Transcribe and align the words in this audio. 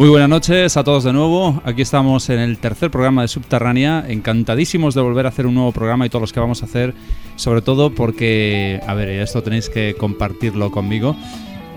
Muy 0.00 0.08
buenas 0.08 0.30
noches 0.30 0.78
a 0.78 0.82
todos 0.82 1.04
de 1.04 1.12
nuevo. 1.12 1.60
Aquí 1.62 1.82
estamos 1.82 2.30
en 2.30 2.38
el 2.38 2.56
tercer 2.56 2.90
programa 2.90 3.20
de 3.20 3.28
Subterránea. 3.28 4.02
Encantadísimos 4.08 4.94
de 4.94 5.02
volver 5.02 5.26
a 5.26 5.28
hacer 5.28 5.46
un 5.46 5.52
nuevo 5.52 5.72
programa 5.72 6.06
y 6.06 6.08
todos 6.08 6.22
los 6.22 6.32
que 6.32 6.40
vamos 6.40 6.62
a 6.62 6.64
hacer, 6.64 6.94
sobre 7.36 7.60
todo 7.60 7.94
porque, 7.94 8.80
a 8.86 8.94
ver, 8.94 9.10
esto 9.10 9.42
tenéis 9.42 9.68
que 9.68 9.94
compartirlo 9.98 10.70
conmigo. 10.70 11.16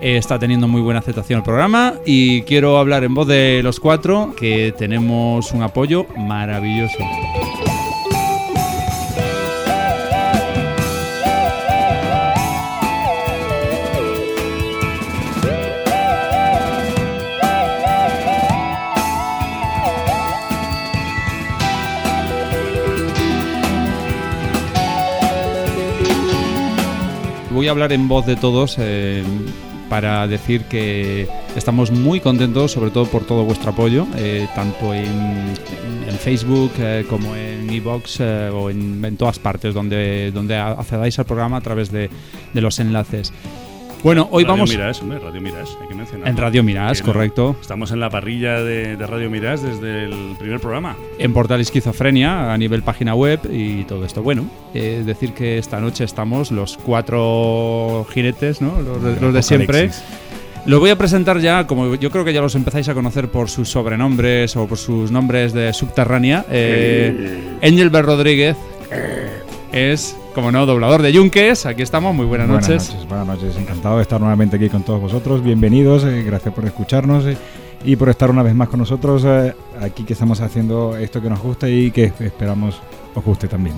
Está 0.00 0.38
teniendo 0.38 0.66
muy 0.68 0.80
buena 0.80 1.00
aceptación 1.00 1.40
el 1.40 1.44
programa 1.44 1.96
y 2.06 2.40
quiero 2.44 2.78
hablar 2.78 3.04
en 3.04 3.12
voz 3.12 3.28
de 3.28 3.60
los 3.62 3.78
cuatro 3.78 4.34
que 4.34 4.72
tenemos 4.74 5.52
un 5.52 5.62
apoyo 5.62 6.06
maravilloso. 6.16 6.96
Voy 27.64 27.68
a 27.68 27.70
hablar 27.70 27.92
en 27.94 28.08
voz 28.08 28.26
de 28.26 28.36
todos 28.36 28.76
eh, 28.78 29.22
para 29.88 30.28
decir 30.28 30.64
que 30.64 31.26
estamos 31.56 31.90
muy 31.90 32.20
contentos, 32.20 32.72
sobre 32.72 32.90
todo 32.90 33.06
por 33.06 33.24
todo 33.24 33.44
vuestro 33.44 33.70
apoyo, 33.70 34.06
eh, 34.18 34.46
tanto 34.54 34.92
en, 34.92 35.54
Facebook 36.18 36.72
eh, 36.78 37.06
como 37.08 37.34
en 37.34 37.70
Evox 37.70 38.20
o 38.20 38.68
en, 38.68 39.16
todas 39.16 39.38
partes 39.38 39.72
donde, 39.72 40.30
donde 40.30 40.56
accedáis 40.56 41.18
al 41.18 41.24
programa 41.24 41.56
a 41.56 41.60
través 41.62 41.90
de, 41.90 42.10
de 42.52 42.60
los 42.60 42.78
enlaces. 42.80 43.32
Bueno, 44.04 44.28
hoy 44.30 44.44
Radio 44.44 44.52
vamos. 44.52 44.70
Mirás, 44.70 45.00
hombre, 45.00 45.18
Radio 45.18 45.40
Mirás, 45.40 45.78
hay 45.80 45.88
que 45.88 45.94
mencionar. 45.94 46.28
En 46.28 46.36
Radio 46.36 46.62
Mirás, 46.62 47.00
Que 47.00 47.06
correcto. 47.06 47.56
Estamos 47.58 47.90
en 47.90 48.00
la 48.00 48.10
parrilla 48.10 48.62
de, 48.62 48.98
de 48.98 49.06
Radio 49.06 49.30
Mirás 49.30 49.62
desde 49.62 50.04
el 50.04 50.36
primer 50.38 50.60
programa. 50.60 50.94
En 51.18 51.32
Portal 51.32 51.62
Esquizofrenia, 51.62 52.52
a 52.52 52.58
nivel 52.58 52.82
página 52.82 53.14
web 53.14 53.40
y 53.50 53.84
todo 53.84 54.04
esto. 54.04 54.22
Bueno, 54.22 54.44
eh, 54.74 55.02
decir 55.06 55.32
que 55.32 55.56
esta 55.56 55.80
noche 55.80 56.04
estamos 56.04 56.52
los 56.52 56.76
cuatro 56.76 58.06
jinetes, 58.12 58.60
¿no? 58.60 58.78
Los 58.82 59.02
de, 59.02 59.18
los 59.18 59.32
de 59.32 59.42
siempre. 59.42 59.90
Los 60.66 60.80
voy 60.80 60.90
a 60.90 60.98
presentar 60.98 61.40
ya, 61.40 61.66
como 61.66 61.94
yo 61.94 62.10
creo 62.10 62.26
que 62.26 62.34
ya 62.34 62.42
los 62.42 62.54
empezáis 62.56 62.90
a 62.90 62.94
conocer 62.94 63.28
por 63.28 63.48
sus 63.48 63.70
sobrenombres 63.70 64.54
o 64.56 64.66
por 64.66 64.76
sus 64.76 65.10
nombres 65.12 65.54
de 65.54 65.72
subterránea. 65.72 66.44
Eh, 66.50 67.56
Engelbert 67.62 68.04
Rodríguez 68.04 68.56
es, 69.74 70.16
como 70.34 70.52
no, 70.52 70.66
doblador 70.66 71.02
de 71.02 71.12
Yunques. 71.12 71.66
Aquí 71.66 71.82
estamos, 71.82 72.14
muy 72.14 72.26
buenas 72.26 72.46
noches. 72.46 72.68
Buenas 72.68 72.92
noches, 72.92 73.08
buenas 73.08 73.26
noches. 73.26 73.56
Encantado 73.56 73.96
de 73.96 74.02
estar 74.02 74.20
nuevamente 74.20 74.56
aquí 74.56 74.68
con 74.68 74.84
todos 74.84 75.00
vosotros. 75.00 75.42
Bienvenidos, 75.42 76.04
eh, 76.04 76.22
gracias 76.22 76.54
por 76.54 76.64
escucharnos 76.64 77.26
eh, 77.26 77.36
y 77.84 77.96
por 77.96 78.08
estar 78.08 78.30
una 78.30 78.44
vez 78.44 78.54
más 78.54 78.68
con 78.68 78.78
nosotros 78.78 79.24
eh, 79.26 79.52
aquí 79.80 80.04
que 80.04 80.12
estamos 80.12 80.40
haciendo 80.40 80.96
esto 80.96 81.20
que 81.20 81.28
nos 81.28 81.40
gusta 81.40 81.68
y 81.68 81.90
que 81.90 82.12
esperamos 82.20 82.80
os 83.16 83.24
guste 83.24 83.48
también. 83.48 83.74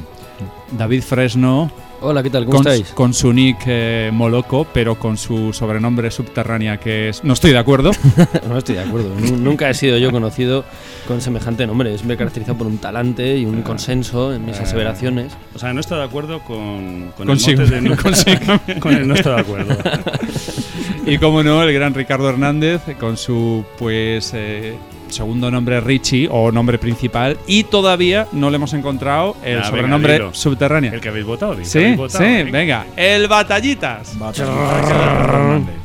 David 0.76 1.02
Fresno, 1.02 1.70
Hola, 2.02 2.22
¿qué 2.22 2.28
tal? 2.30 2.44
¿Cómo 2.44 2.58
con, 2.58 2.66
estáis? 2.66 2.92
con 2.92 3.14
su 3.14 3.32
nick 3.32 3.58
eh, 3.66 4.10
Moloco, 4.12 4.66
pero 4.72 4.96
con 4.96 5.16
su 5.16 5.52
sobrenombre 5.54 6.10
subterránea 6.10 6.78
que 6.78 7.08
es... 7.08 7.24
No 7.24 7.32
estoy 7.32 7.52
de 7.52 7.58
acuerdo. 7.58 7.90
No 8.48 8.58
estoy 8.58 8.74
de 8.76 8.82
acuerdo. 8.82 9.14
Nu- 9.18 9.36
Nunca 9.38 9.68
he 9.70 9.74
sido 9.74 9.96
yo 9.98 10.12
conocido 10.12 10.64
con 11.08 11.20
semejante 11.22 11.66
nombre. 11.66 11.94
Es 11.94 12.04
me 12.04 12.16
caracterizado 12.16 12.58
por 12.58 12.66
un 12.66 12.78
talante 12.78 13.38
y 13.38 13.44
un 13.46 13.62
consenso 13.62 14.32
en 14.34 14.44
mis 14.44 14.58
Eh, 14.58 14.62
aseveraciones. 14.62 15.32
O 15.54 15.58
sea, 15.58 15.72
no 15.72 15.80
está 15.80 15.96
de 15.96 16.04
acuerdo 16.04 16.40
con, 16.40 17.12
con 17.16 17.26
Consigo- 17.26 17.62
el 17.62 17.82
mote 17.82 17.90
de 17.90 17.96
consigo. 17.96 18.60
Con 18.80 18.94
él 18.94 19.08
no 19.08 19.14
está 19.14 19.34
de 19.36 19.40
acuerdo. 19.40 19.76
Y 21.06 21.18
como 21.18 21.44
no, 21.44 21.62
el 21.62 21.72
gran 21.72 21.94
Ricardo 21.94 22.28
Hernández 22.28 22.80
con 22.98 23.16
su 23.16 23.64
pues 23.78 24.32
eh, 24.34 24.74
segundo 25.08 25.50
nombre 25.50 25.80
Richie 25.80 26.28
o 26.30 26.50
nombre 26.52 26.78
principal 26.78 27.38
y 27.46 27.64
todavía 27.64 28.26
no 28.32 28.50
le 28.50 28.56
hemos 28.56 28.72
encontrado 28.74 29.36
el 29.44 29.54
Ah, 29.58 29.62
venga, 29.62 29.68
sobrenombre 29.68 30.12
dilo. 30.14 30.34
subterránea. 30.34 30.92
El 30.92 31.00
que 31.00 31.08
habéis 31.08 31.26
votado. 31.26 31.52
el 31.54 31.64
Sí, 31.64 31.78
habéis 31.78 31.92
sí, 31.92 31.96
votado, 31.98 32.24
venga. 32.24 32.50
venga, 32.52 32.86
el 32.96 33.28
Batallitas. 33.28 34.16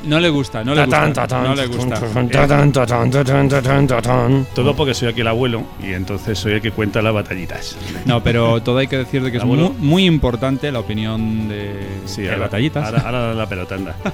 No 0.03 0.19
le 0.19 0.29
gusta, 0.29 0.63
no 0.63 0.73
le 0.75 0.85
gusta, 0.85 1.43
no 1.43 1.55
le 1.55 1.67
gusta. 1.67 1.99
Todo 4.55 4.75
porque 4.75 4.93
soy 4.93 5.07
aquí 5.09 5.21
el 5.21 5.27
abuelo 5.27 5.63
y 5.81 5.93
entonces 5.93 6.37
soy 6.39 6.53
el 6.53 6.61
que 6.61 6.71
cuenta 6.71 7.01
las 7.01 7.13
batallitas. 7.13 7.77
No, 8.05 8.21
pero 8.23 8.61
todo 8.61 8.77
hay 8.79 8.87
que 8.87 8.97
decir 8.97 9.21
de 9.23 9.31
que 9.31 9.37
es 9.37 9.45
muy, 9.45 9.57
Abuelo. 9.59 9.75
muy 9.79 10.05
importante 10.05 10.71
la 10.71 10.79
opinión 10.79 11.47
de, 11.47 11.87
Sí, 12.05 12.23
de 12.23 12.29
ahora, 12.31 12.43
Batallitas. 12.45 12.85
Ahora, 12.85 12.99
ahora 13.05 13.33
la 13.33 13.47
pelota, 13.47 13.75
anda. 13.75 13.95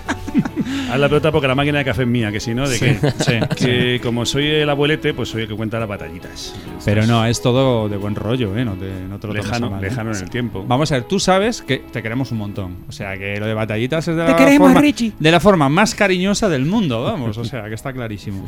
Ahora 0.88 0.98
la 1.00 1.08
pelota 1.10 1.32
porque 1.32 1.48
la 1.48 1.56
máquina 1.56 1.80
de 1.80 1.86
café 1.86 2.02
es 2.04 2.08
mía, 2.08 2.32
que 2.32 2.40
si 2.40 2.54
no, 2.54 2.68
de 2.68 2.78
Sí, 2.78 2.86
que, 2.86 3.12
sí, 3.24 3.40
que 3.66 4.00
como 4.04 4.26
soy 4.26 4.48
el 4.48 4.70
abuelete, 4.98 5.14
pues 5.14 5.30
soy 5.30 5.44
el 5.44 5.48
que 5.48 5.56
cuenta 5.56 5.80
las 5.80 5.88
batallitas. 5.88 6.54
Pero 6.84 7.06
no, 7.06 7.26
es 7.26 7.42
todo 7.42 7.88
de 7.90 7.98
buen 7.98 8.16
rollo, 8.16 8.56
¿eh? 8.58 8.66
No 8.66 8.74
te, 8.74 8.90
no 9.08 9.20
te 9.20 9.28
lo 9.28 9.34
lejano, 9.34 9.70
mal, 9.70 9.84
¿eh? 9.84 9.90
lejano 9.90 10.12
en 10.12 10.24
el 10.24 10.30
tiempo. 10.30 10.66
Vamos 10.68 10.92
a 10.92 10.96
ver, 10.96 11.04
tú 11.04 11.20
sabes 11.20 11.62
que 11.62 11.78
te 11.78 12.02
queremos 12.02 12.32
un 12.32 12.40
montón. 12.40 12.78
O 12.88 12.92
sea, 12.92 13.18
que 13.18 13.40
lo 13.40 13.46
de 13.46 13.54
batallitas 13.54 14.08
es 14.08 14.16
de 14.16 14.24
Te 14.24 14.32
la, 14.32 14.36
queremos, 14.36 14.68
forma, 14.68 14.82
Richie. 14.82 15.14
de 15.18 15.32
la 15.32 15.40
forma 15.40 15.70
más 15.70 15.96
cariñosa 15.96 16.50
del 16.50 16.66
mundo, 16.66 17.04
vamos. 17.04 17.38
O 17.38 17.46
sea, 17.46 17.68
que 17.68 17.76
está 17.76 17.94
clarísimo. 17.94 18.46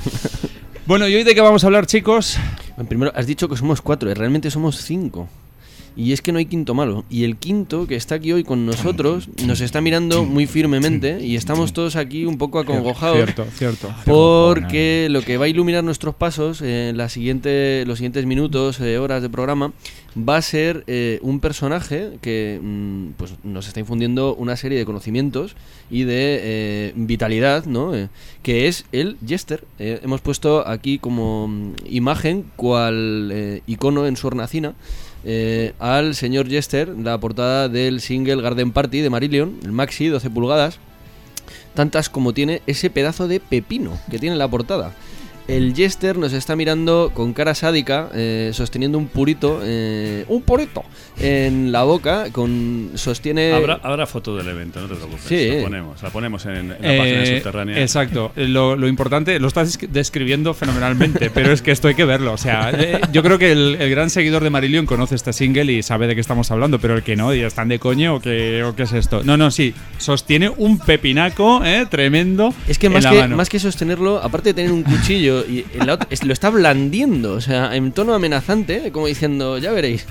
Bueno, 0.85 1.07
¿y 1.07 1.15
hoy 1.15 1.23
de 1.23 1.35
qué 1.35 1.41
vamos 1.41 1.63
a 1.63 1.67
hablar, 1.67 1.85
chicos? 1.85 2.39
Primero, 2.87 3.11
has 3.15 3.27
dicho 3.27 3.47
que 3.47 3.55
somos 3.55 3.81
cuatro, 3.81 4.09
y 4.09 4.13
realmente 4.15 4.49
somos 4.49 4.77
cinco. 4.77 5.27
Y 5.99 6.13
es 6.13 6.21
que 6.21 6.31
no 6.31 6.39
hay 6.39 6.45
quinto 6.45 6.73
malo. 6.73 7.03
Y 7.09 7.25
el 7.25 7.35
quinto, 7.35 7.85
que 7.85 7.97
está 7.97 8.15
aquí 8.15 8.31
hoy 8.31 8.45
con 8.45 8.65
nosotros, 8.65 9.27
nos 9.45 9.59
está 9.59 9.81
mirando 9.81 10.23
muy 10.23 10.47
firmemente 10.47 11.19
y 11.21 11.35
estamos 11.35 11.73
todos 11.73 11.97
aquí 11.97 12.23
un 12.25 12.37
poco 12.37 12.59
acongojados. 12.59 13.17
Cierto, 13.17 13.45
cierto. 13.53 13.93
Porque 14.05 15.07
lo 15.09 15.21
que 15.23 15.37
va 15.37 15.43
a 15.43 15.47
iluminar 15.49 15.83
nuestros 15.83 16.15
pasos 16.15 16.61
en 16.61 16.95
la 16.95 17.09
siguiente, 17.09 17.83
los 17.85 17.97
siguientes 17.97 18.25
minutos, 18.25 18.79
eh, 18.79 18.97
horas 18.97 19.21
de 19.21 19.29
programa, 19.29 19.73
va 20.17 20.37
a 20.37 20.41
ser 20.41 20.83
eh, 20.87 21.19
un 21.21 21.39
personaje 21.39 22.11
que 22.21 22.59
mm, 22.61 23.07
pues 23.17 23.33
nos 23.43 23.67
está 23.67 23.81
infundiendo 23.81 24.35
una 24.35 24.55
serie 24.55 24.77
de 24.77 24.85
conocimientos 24.85 25.55
y 25.89 26.03
de 26.03 26.39
eh, 26.41 26.93
vitalidad, 26.95 27.65
¿no? 27.65 27.95
Eh, 27.95 28.09
que 28.43 28.67
es 28.67 28.85
el 28.91 29.17
Jester. 29.25 29.63
Eh, 29.79 29.99
hemos 30.03 30.21
puesto 30.21 30.67
aquí 30.67 30.99
como 30.99 31.47
mm, 31.47 31.73
imagen, 31.89 32.45
cual 32.55 33.29
eh, 33.31 33.61
icono 33.67 34.07
en 34.07 34.15
su 34.15 34.27
hornacina, 34.27 34.75
eh, 35.25 35.73
al 35.79 36.15
señor 36.15 36.49
Jester, 36.49 36.89
la 36.89 37.17
portada 37.19 37.69
del 37.69 38.01
single 38.01 38.41
Garden 38.41 38.71
Party 38.71 39.01
de 39.01 39.09
Marillion, 39.09 39.59
el 39.63 39.71
maxi, 39.71 40.07
12 40.07 40.29
pulgadas 40.29 40.79
tantas 41.73 42.09
como 42.09 42.33
tiene 42.33 42.61
ese 42.67 42.89
pedazo 42.89 43.27
de 43.27 43.39
pepino 43.39 43.97
que 44.11 44.19
tiene 44.19 44.33
en 44.33 44.39
la 44.39 44.49
portada. 44.49 44.93
El 45.49 45.73
Jester 45.75 46.17
nos 46.17 46.33
está 46.33 46.55
mirando 46.55 47.11
con 47.13 47.33
cara 47.33 47.53
sádica, 47.55 48.09
eh, 48.13 48.51
sosteniendo 48.53 48.97
un 48.97 49.07
purito, 49.07 49.59
eh, 49.63 50.25
un 50.27 50.41
purito, 50.43 50.83
en 51.19 51.71
la 51.71 51.83
boca, 51.83 52.27
con 52.31 52.91
sostiene... 52.95 53.51
Habrá, 53.53 53.79
habrá 53.83 54.05
foto 54.05 54.35
del 54.35 54.47
evento, 54.47 54.79
no 54.81 54.87
te 54.87 54.95
preocupes. 54.95 55.23
Sí. 55.27 55.49
La 55.57 55.63
ponemos, 55.63 56.03
la 56.03 56.09
ponemos 56.09 56.45
en, 56.45 56.55
en 56.55 56.69
la 56.69 56.75
Eh, 56.93 56.97
página 56.97 57.25
subterránea. 57.25 57.81
Exacto. 57.81 58.31
Lo, 58.35 58.75
lo 58.75 58.87
importante, 58.87 59.39
lo 59.39 59.47
estás 59.47 59.79
descri- 59.79 59.87
describiendo 59.89 60.53
fenomenalmente, 60.53 61.29
pero 61.33 61.51
es 61.51 61.61
que 61.61 61.71
esto 61.71 61.87
hay 61.87 61.95
que 61.95 62.05
verlo. 62.05 62.33
O 62.33 62.37
sea, 62.37 62.71
eh, 62.71 63.01
yo 63.11 63.23
creo 63.23 63.37
que 63.37 63.51
el, 63.51 63.77
el 63.79 63.89
gran 63.89 64.09
seguidor 64.09 64.43
de 64.43 64.49
Marillion 64.49 64.85
conoce 64.85 65.15
este 65.15 65.33
single 65.33 65.71
y 65.73 65.83
sabe 65.83 66.07
de 66.07 66.15
qué 66.15 66.21
estamos 66.21 66.51
hablando, 66.51 66.79
pero 66.79 66.95
el 66.95 67.03
que 67.03 67.15
no, 67.15 67.33
y 67.33 67.41
están 67.41 67.67
de 67.69 67.79
coño 67.79 68.15
o 68.15 68.19
qué, 68.21 68.63
o 68.63 68.75
qué 68.75 68.83
es 68.83 68.93
esto. 68.93 69.23
No, 69.23 69.35
no, 69.37 69.51
sí. 69.51 69.73
Sostiene 69.97 70.49
un 70.49 70.79
pepinaco 70.79 71.63
eh, 71.65 71.85
tremendo. 71.89 72.53
Es 72.67 72.77
que 72.77 72.87
en 72.87 72.93
más, 72.93 73.03
la 73.03 73.11
que 73.11 73.17
mano. 73.19 73.35
más 73.35 73.49
que 73.49 73.59
sostenerlo, 73.59 74.21
aparte 74.23 74.49
de 74.49 74.53
tener 74.53 74.71
un 74.71 74.83
cuchillo, 74.83 75.38
y 75.45 75.65
la 75.85 75.97
ot- 75.99 76.07
es- 76.09 76.23
lo 76.23 76.33
está 76.33 76.49
blandiendo, 76.49 77.33
o 77.33 77.41
sea, 77.41 77.75
en 77.75 77.91
tono 77.91 78.13
amenazante, 78.13 78.91
como 78.91 79.07
diciendo, 79.07 79.57
ya 79.57 79.71
veréis. 79.71 80.05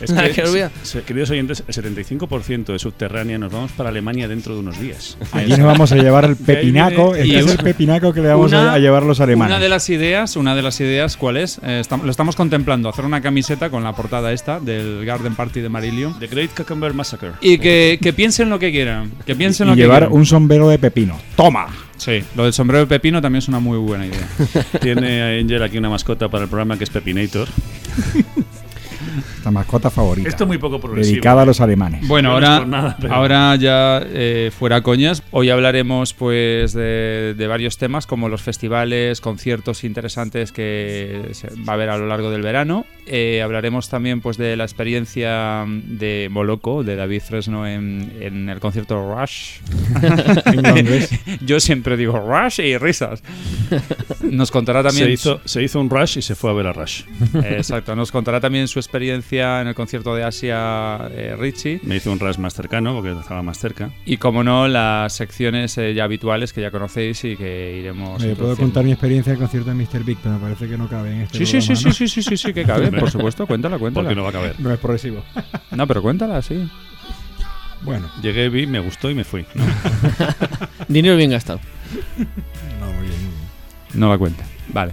Es 0.00 0.12
que, 0.12 0.30
que 0.42 0.68
se- 0.82 1.02
queridos 1.02 1.30
oyentes, 1.30 1.62
el 1.66 1.74
75% 1.74 2.72
de 2.72 2.78
subterránea 2.78 3.38
nos 3.38 3.52
vamos 3.52 3.72
para 3.72 3.88
Alemania 3.90 4.28
dentro 4.28 4.54
de 4.54 4.60
unos 4.60 4.80
días. 4.80 5.16
Aquí 5.32 5.50
nos 5.50 5.60
vamos 5.60 5.92
a 5.92 5.96
llevar 5.96 6.24
el 6.24 6.36
pepinaco, 6.36 7.16
y 7.16 7.34
es 7.34 7.44
una- 7.44 7.52
el 7.52 7.58
pepinaco 7.58 8.12
que 8.12 8.20
le 8.20 8.28
vamos 8.28 8.52
una- 8.52 8.72
a, 8.74 8.78
llevar 8.78 9.02
a 9.02 9.06
los 9.06 9.20
alemanes. 9.20 9.52
Una 9.54 9.62
de 9.62 9.68
las 9.68 9.88
ideas, 9.90 10.36
una 10.36 10.54
de 10.54 10.62
las 10.62 10.80
ideas, 10.80 11.16
¿cuál 11.16 11.36
es? 11.36 11.58
Eh, 11.62 11.82
estam- 11.86 12.02
lo 12.02 12.10
estamos 12.10 12.36
contemplando, 12.36 12.88
hacer 12.88 13.04
una 13.04 13.20
camiseta 13.20 13.70
con 13.70 13.84
la 13.84 13.92
portada 13.94 14.32
esta 14.32 14.60
del 14.60 15.04
Garden 15.04 15.34
Party 15.34 15.60
de 15.60 15.68
Marillion. 15.68 16.18
The 16.18 16.26
Great 16.26 16.50
Cucumber 16.56 16.94
Massacre. 16.94 17.30
Y 17.40 17.58
que, 17.58 17.98
que 18.02 18.12
piensen 18.12 18.50
lo 18.50 18.58
que 18.58 18.70
quieran. 18.70 19.12
Que 19.26 19.34
piensen 19.36 19.66
y 19.66 19.70
lo 19.70 19.76
que 19.76 19.82
llevar 19.82 20.00
quieran. 20.02 20.16
un 20.18 20.26
sombrero 20.26 20.68
de 20.68 20.78
pepino. 20.78 21.18
¡Toma! 21.36 21.66
Sí, 22.02 22.24
lo 22.34 22.42
del 22.42 22.52
sombrero 22.52 22.80
de 22.80 22.88
pepino 22.88 23.22
también 23.22 23.38
es 23.38 23.46
una 23.46 23.60
muy 23.60 23.78
buena 23.78 24.04
idea. 24.04 24.26
Tiene 24.80 25.38
Angel 25.38 25.62
aquí 25.62 25.78
una 25.78 25.88
mascota 25.88 26.28
para 26.28 26.42
el 26.42 26.50
programa 26.50 26.76
que 26.76 26.82
es 26.82 26.90
Pepinator. 26.90 27.46
La 29.44 29.50
mascota 29.50 29.90
favorita. 29.90 30.28
Esto 30.28 30.44
es 30.44 30.48
muy 30.48 30.58
poco 30.58 30.80
progresivo. 30.80 31.12
dedicada 31.14 31.42
a 31.42 31.44
los 31.46 31.60
alemanes. 31.60 32.06
Bueno, 32.08 32.28
No 32.30 32.34
ahora, 32.34 32.58
por 32.58 32.68
nada, 32.68 32.96
pero- 33.00 33.14
ahora 33.14 33.56
ya 33.56 34.00
eh, 34.04 34.50
fuera 34.56 34.82
coñas, 34.82 35.22
hoy 35.30 35.50
hablaremos 35.50 36.14
pues 36.14 36.72
de, 36.72 37.34
de 37.36 37.46
varios 37.46 37.76
temas 37.78 38.06
como 38.06 38.28
los 38.28 38.42
festivales, 38.42 39.20
conciertos 39.20 39.84
interesantes 39.84 40.52
que 40.52 41.28
se 41.32 41.48
va 41.68 41.72
a 41.72 41.74
haber 41.74 41.90
a 41.90 41.98
lo 41.98 42.06
largo 42.06 42.30
del 42.30 42.42
verano. 42.42 42.86
Eh, 43.06 43.42
hablaremos 43.42 43.88
también 43.88 44.20
pues 44.20 44.36
de 44.36 44.56
la 44.56 44.64
experiencia 44.64 45.64
de 45.66 46.28
Moloco, 46.30 46.84
de 46.84 46.94
David 46.96 47.22
Fresno 47.22 47.66
en, 47.66 48.12
en 48.20 48.48
el 48.48 48.60
concierto 48.60 49.14
Rush. 49.14 49.58
Yo 51.44 51.60
siempre 51.60 51.96
digo 51.96 52.18
Rush 52.20 52.60
y 52.60 52.76
risas. 52.78 53.22
Nos 54.22 54.50
contará 54.50 54.82
también 54.82 55.06
Se 55.06 55.12
hizo, 55.12 55.40
se 55.44 55.62
hizo 55.62 55.80
un 55.80 55.90
rush 55.90 56.18
y 56.18 56.22
se 56.22 56.34
fue 56.34 56.50
a 56.50 56.54
ver 56.54 56.66
a 56.68 56.72
Rush. 56.72 57.02
Exacto, 57.44 57.94
nos 57.96 58.12
contará 58.12 58.40
también 58.40 58.68
su 58.68 58.78
experiencia 58.78 59.31
en 59.38 59.68
el 59.68 59.74
concierto 59.74 60.14
de 60.14 60.24
Asia 60.24 61.08
eh, 61.10 61.34
Richie. 61.38 61.80
Me 61.84 61.96
hizo 61.96 62.12
un 62.12 62.20
rush 62.20 62.38
más 62.38 62.54
cercano 62.54 62.94
porque 62.94 63.12
estaba 63.18 63.42
más 63.42 63.58
cerca. 63.58 63.90
Y 64.04 64.18
como 64.18 64.44
no, 64.44 64.68
las 64.68 65.14
secciones 65.14 65.76
eh, 65.78 65.94
ya 65.94 66.04
habituales 66.04 66.52
que 66.52 66.60
ya 66.60 66.70
conocéis 66.70 67.24
y 67.24 67.36
que 67.36 67.76
iremos. 67.78 68.22
Oye, 68.22 68.36
puedo 68.36 68.56
contar 68.56 68.84
mi 68.84 68.92
experiencia 68.92 69.32
del 69.32 69.40
concierto 69.40 69.70
de 69.70 69.76
Mr. 69.76 70.04
Big, 70.04 70.18
pero 70.22 70.34
me 70.34 70.40
parece 70.40 70.68
que 70.68 70.76
no 70.76 70.88
cabe 70.88 71.12
en 71.12 71.20
este 71.22 71.38
Sí, 71.38 71.46
sí, 71.46 71.60
sí, 71.60 71.72
programa, 71.72 71.92
sí, 71.94 72.08
sí, 72.08 72.08
sí, 72.08 72.22
sí, 72.22 72.36
sí, 72.36 72.52
que 72.52 72.64
cabe, 72.64 72.92
por 72.98 73.10
supuesto, 73.10 73.46
cuéntala, 73.46 73.78
cuéntala. 73.78 74.08
Porque 74.08 74.16
no 74.16 74.22
va 74.24 74.28
a 74.28 74.32
caber. 74.32 74.54
¿no? 74.58 74.68
No 74.68 74.74
es 74.74 74.80
progresivo. 74.80 75.22
No, 75.72 75.86
pero 75.86 76.02
cuéntala, 76.02 76.42
sí. 76.42 76.68
Bueno, 77.80 78.10
Llegué, 78.20 78.50
vi, 78.50 78.66
me 78.66 78.78
gustó 78.78 79.08
y 79.08 79.14
me 79.14 79.24
fui. 79.24 79.46
¿no? 79.54 79.64
Dinero 80.88 81.16
bien 81.16 81.30
gastado. 81.30 81.60
no, 82.78 82.92
muy 82.92 83.06
bien. 83.06 83.30
No 83.94 84.10
la 84.10 84.18
cuenta. 84.18 84.44
Vale. 84.68 84.92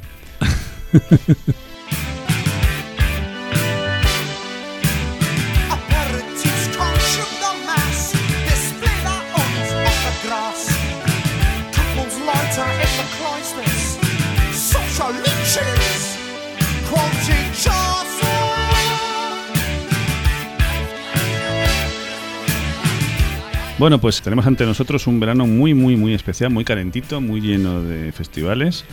Bueno, 23.80 24.00
pues 24.00 24.22
tenemos 24.22 24.46
ante 24.46 24.66
nosotros 24.66 25.08
un 25.08 25.20
verano 25.20 25.48
muy, 25.48 25.74
muy, 25.74 25.96
muy 25.96 26.14
especial, 26.14 26.52
muy 26.52 26.66
calentito, 26.66 27.22
muy 27.22 27.40
lleno 27.42 27.82
de 27.82 28.12
festivales. 28.12 28.84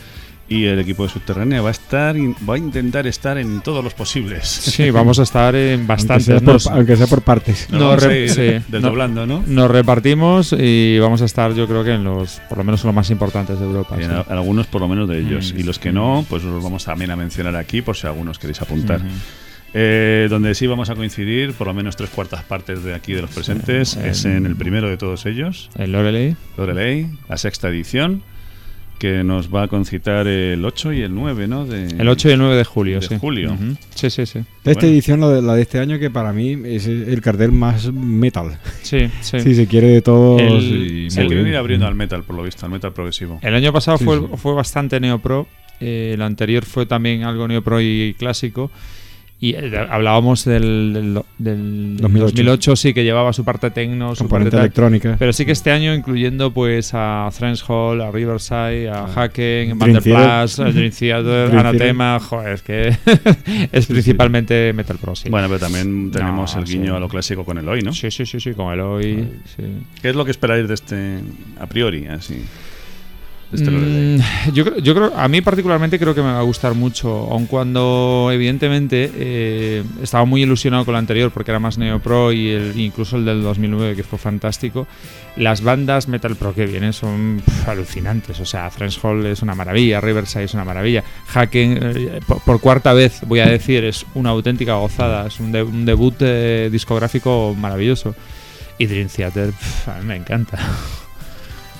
Y 0.49 0.63
el 0.63 0.79
equipo 0.79 1.03
de 1.03 1.09
Subterránea 1.09 1.61
va 1.61 1.67
a 1.67 1.71
estar, 1.71 2.15
va 2.49 2.55
a 2.55 2.57
intentar 2.57 3.05
estar 3.05 3.37
en 3.37 3.59
todos 3.59 3.83
los 3.83 3.93
posibles. 3.93 4.47
Sí, 4.47 4.89
vamos 4.91 5.19
a 5.19 5.23
estar 5.23 5.53
en 5.57 5.71
Aunque 5.81 5.87
bastantes. 5.87 6.25
sea, 6.25 6.39
por, 6.39 6.53
Nos, 6.53 6.67
aunque 6.67 6.95
sea 6.95 7.07
por 7.07 7.21
partes. 7.21 7.67
Nos 7.69 7.81
No, 7.81 7.95
re- 7.97 8.23
ir 8.23 8.29
sí. 8.29 8.65
desdoblando, 8.69 9.25
¿no? 9.27 9.43
nos 9.45 9.69
repartimos 9.69 10.55
y 10.57 10.97
vamos 10.99 11.21
a 11.21 11.25
estar, 11.25 11.53
yo 11.53 11.67
creo 11.67 11.83
que 11.83 11.91
en 11.95 12.05
los, 12.05 12.39
por 12.47 12.59
lo 12.59 12.63
menos 12.63 12.81
en 12.81 12.87
los 12.87 12.95
más 12.95 13.09
importantes 13.09 13.59
de 13.59 13.65
Europa. 13.65 13.95
Y 13.97 14.03
sí. 14.03 14.05
en 14.05 14.11
a- 14.11 14.21
algunos 14.21 14.67
por 14.67 14.79
lo 14.79 14.87
menos 14.87 15.09
de 15.09 15.19
ellos. 15.19 15.53
Mm. 15.53 15.59
Y 15.59 15.63
los 15.63 15.79
que 15.79 15.91
no, 15.91 16.25
pues 16.29 16.43
los 16.45 16.63
vamos 16.63 16.85
también 16.85 17.11
a 17.11 17.17
mencionar 17.17 17.57
aquí 17.57 17.81
por 17.81 17.97
si 17.97 18.07
algunos 18.07 18.39
queréis 18.39 18.61
apuntar. 18.61 19.01
Ujú. 19.01 19.09
Eh, 19.73 20.27
donde 20.29 20.55
sí 20.55 20.65
vamos 20.65 20.89
a 20.89 20.95
coincidir, 20.95 21.53
por 21.53 21.67
lo 21.67 21.73
menos 21.73 21.95
tres 21.97 22.09
cuartas 22.09 22.43
partes 22.43 22.83
de 22.83 22.93
aquí 22.95 23.13
de 23.13 23.21
los 23.21 23.29
presentes, 23.31 23.89
Sí. 23.89 23.99
es 24.03 24.25
en 24.25 24.45
el 24.45 24.55
primero 24.55 24.89
de 24.89 24.97
todos 24.97 25.25
ellos, 25.25 25.69
El 25.77 25.91
Loreley. 25.91 26.35
Loreley, 26.57 27.07
la 27.27 27.37
sexta 27.37 27.67
edición, 27.67 28.23
que 28.97 29.23
nos 29.23 29.53
va 29.53 29.63
a 29.63 29.67
concitar 29.67 30.25
el 30.25 30.65
8 30.65 30.93
y 30.93 31.01
el 31.01 31.13
9, 31.13 31.47
¿no? 31.47 31.65
De, 31.67 31.85
El 31.85 32.07
8 32.07 32.29
y 32.29 32.31
el 32.31 32.39
9 32.39 32.55
de 32.55 32.63
julio, 32.63 32.99
de 32.99 33.07
sí. 33.07 33.17
julio. 33.19 33.53
Ujú. 33.53 33.75
Sí, 33.93 34.09
sí, 34.09 34.25
sí. 34.25 34.39
De 34.63 34.71
esta 34.71 34.81
Bueno. 34.81 34.87
edición, 34.93 35.19
la 35.19 35.29
de, 35.29 35.41
la 35.43 35.53
de 35.53 35.61
este 35.61 35.79
año, 35.79 35.99
que 35.99 36.09
para 36.09 36.33
mí 36.33 36.57
es 36.65 36.87
el 36.87 37.21
cartel 37.21 37.51
más 37.51 37.91
metal. 37.93 38.57
Sí, 38.81 39.09
sí. 39.21 39.39
Si 39.41 39.53
se 39.53 39.67
quiere 39.67 39.87
de 39.89 40.01
todos. 40.01 40.41
El- 40.41 40.49
muy 41.03 41.09
quieren 41.09 41.29
bien. 41.29 41.47
ir 41.49 41.55
abriendo 41.57 41.85
al 41.85 41.93
metal, 41.93 42.23
por 42.23 42.35
lo 42.37 42.41
visto, 42.43 42.65
al 42.65 42.71
metal 42.71 42.91
progresivo. 42.93 43.37
El 43.43 43.53
año 43.53 43.71
pasado 43.71 43.99
Sí, 43.99 44.05
fue, 44.05 44.17
sí. 44.17 44.25
fue 44.37 44.53
bastante 44.53 44.99
neopro. 44.99 45.47
eh, 45.79 46.13
el 46.15 46.23
anterior 46.23 46.65
fue 46.65 46.87
también 46.87 47.21
algo 47.23 47.47
neopro 47.47 47.79
y 47.79 48.15
clásico. 48.17 48.71
Y 49.39 49.53
eh, 49.53 49.71
hablábamos 49.89 50.45
del, 50.45 50.93
del, 50.93 51.21
del 51.37 51.97
2008. 51.97 52.31
2008, 52.31 52.75
sí, 52.75 52.93
que 52.95 53.03
llevaba 53.03 53.33
su 53.33 53.45
parte 53.45 53.69
tecno, 53.69 54.15
su 54.15 54.23
parte 54.23 54.29
Componente 54.45 54.57
electrónica. 54.57 55.15
Pero 55.19 55.31
sí 55.31 55.45
que 55.45 55.51
este 55.51 55.69
año, 55.69 55.93
incluyendo 55.93 56.51
pues 56.51 56.91
a 56.93 57.29
Thrange 57.37 57.63
Hall, 57.67 58.01
a 58.01 58.09
Riverside, 58.09 58.89
a 58.89 59.05
Haken, 59.05 59.67
Dream 59.67 59.77
Vanderplas, 59.77 60.59
a 60.59 60.71
Dream 60.71 60.91
Theater, 60.91 61.55
Anatema, 61.55 62.19
joder, 62.19 62.53
es 62.53 62.61
que 62.63 62.97
es 63.71 63.85
principalmente 63.85 64.73
Metal 64.73 64.97
Pro, 64.97 65.15
sí. 65.15 65.29
Bueno, 65.29 65.47
pero 65.47 65.59
también 65.59 66.09
tenemos 66.09 66.55
No, 66.55 66.61
el 66.61 66.67
guiño 66.67 66.91
sí. 66.93 66.97
a 66.97 66.99
lo 66.99 67.07
clásico 67.07 67.45
con 67.45 67.59
el 67.59 67.69
hoy, 67.69 67.81
¿no? 67.83 67.93
Sí, 67.93 68.09
sí, 68.09 68.25
sí, 68.25 68.39
sí, 68.39 68.53
con 68.53 68.73
el 68.73 68.79
hoy. 68.79 69.27
sí. 69.55 69.63
¿Qué 70.01 70.09
es 70.09 70.15
lo 70.15 70.25
que 70.25 70.31
esperáis 70.31 70.67
de 70.67 70.73
este, 70.73 71.19
a 71.59 71.67
priori, 71.67 72.07
así? 72.07 72.43
Mm, 73.71 74.51
yo, 74.53 74.75
yo 74.77 74.93
creo, 74.93 75.13
a 75.15 75.27
mí 75.29 75.39
particularmente 75.41 75.97
creo 75.97 76.13
que 76.13 76.21
me 76.21 76.31
va 76.31 76.39
a 76.39 76.43
gustar 76.43 76.73
mucho, 76.73 77.09
aun 77.31 77.45
cuando 77.45 78.29
evidentemente 78.31 79.09
eh, 79.15 79.83
estaba 80.03 80.25
muy 80.25 80.43
ilusionado 80.43 80.83
con 80.83 80.95
el 80.95 80.99
anterior 80.99 81.31
porque 81.31 81.51
era 81.51 81.59
más 81.59 81.77
neopro 81.77 82.31
y 82.33 82.49
el, 82.49 82.77
incluso 82.77 83.15
el 83.15 83.23
del 83.25 83.41
2009 83.43 83.95
que 83.95 84.03
fue 84.03 84.19
fantástico. 84.19 84.85
Las 85.37 85.61
bandas 85.61 86.07
metal 86.07 86.35
pro 86.35 86.53
que 86.53 86.65
vienen 86.65 86.91
son 86.93 87.41
pf, 87.45 87.69
alucinantes, 87.71 88.39
o 88.39 88.45
sea, 88.45 88.69
Thrange 88.69 88.99
Hall 89.01 89.25
es 89.27 89.41
una 89.41 89.55
maravilla, 89.55 90.01
Riverside 90.01 90.43
es 90.45 90.53
una 90.53 90.65
maravilla, 90.65 91.03
Hacken 91.33 91.79
eh, 91.81 92.19
por, 92.43 92.59
cuarta 92.59 92.91
vez 92.93 93.21
voy 93.27 93.39
a 93.39 93.45
decir 93.45 93.85
es 93.85 94.05
una 94.15 94.31
auténtica 94.31 94.73
gozada, 94.75 95.27
es 95.27 95.39
un, 95.39 95.51
de- 95.51 95.63
un 95.63 95.85
debut 95.85 96.15
eh, 96.19 96.69
discográfico 96.71 97.55
maravilloso. 97.57 98.13
Y 98.79 98.85
Dream 98.87 99.07
Theater 99.07 99.51
pf, 99.51 99.89
a 99.91 99.99
mí 99.99 100.05
me 100.05 100.15
encanta. 100.17 100.59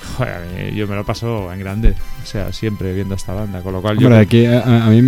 Joder, 0.18 0.74
yo 0.74 0.88
me 0.88 0.96
lo 0.96 1.04
paso 1.06 1.52
en 1.52 1.60
grande, 1.60 1.94
o 2.24 2.26
sea, 2.26 2.52
siempre 2.54 2.94
viendo 2.94 3.16
esta 3.16 3.34
banda, 3.34 3.62
con 3.62 3.74
lo 3.74 3.82
cual 3.82 3.98
yo... 4.00 4.16
Aquí 4.16 4.46
a, 4.46 4.86
a- 4.86 4.90
mí 4.90 5.02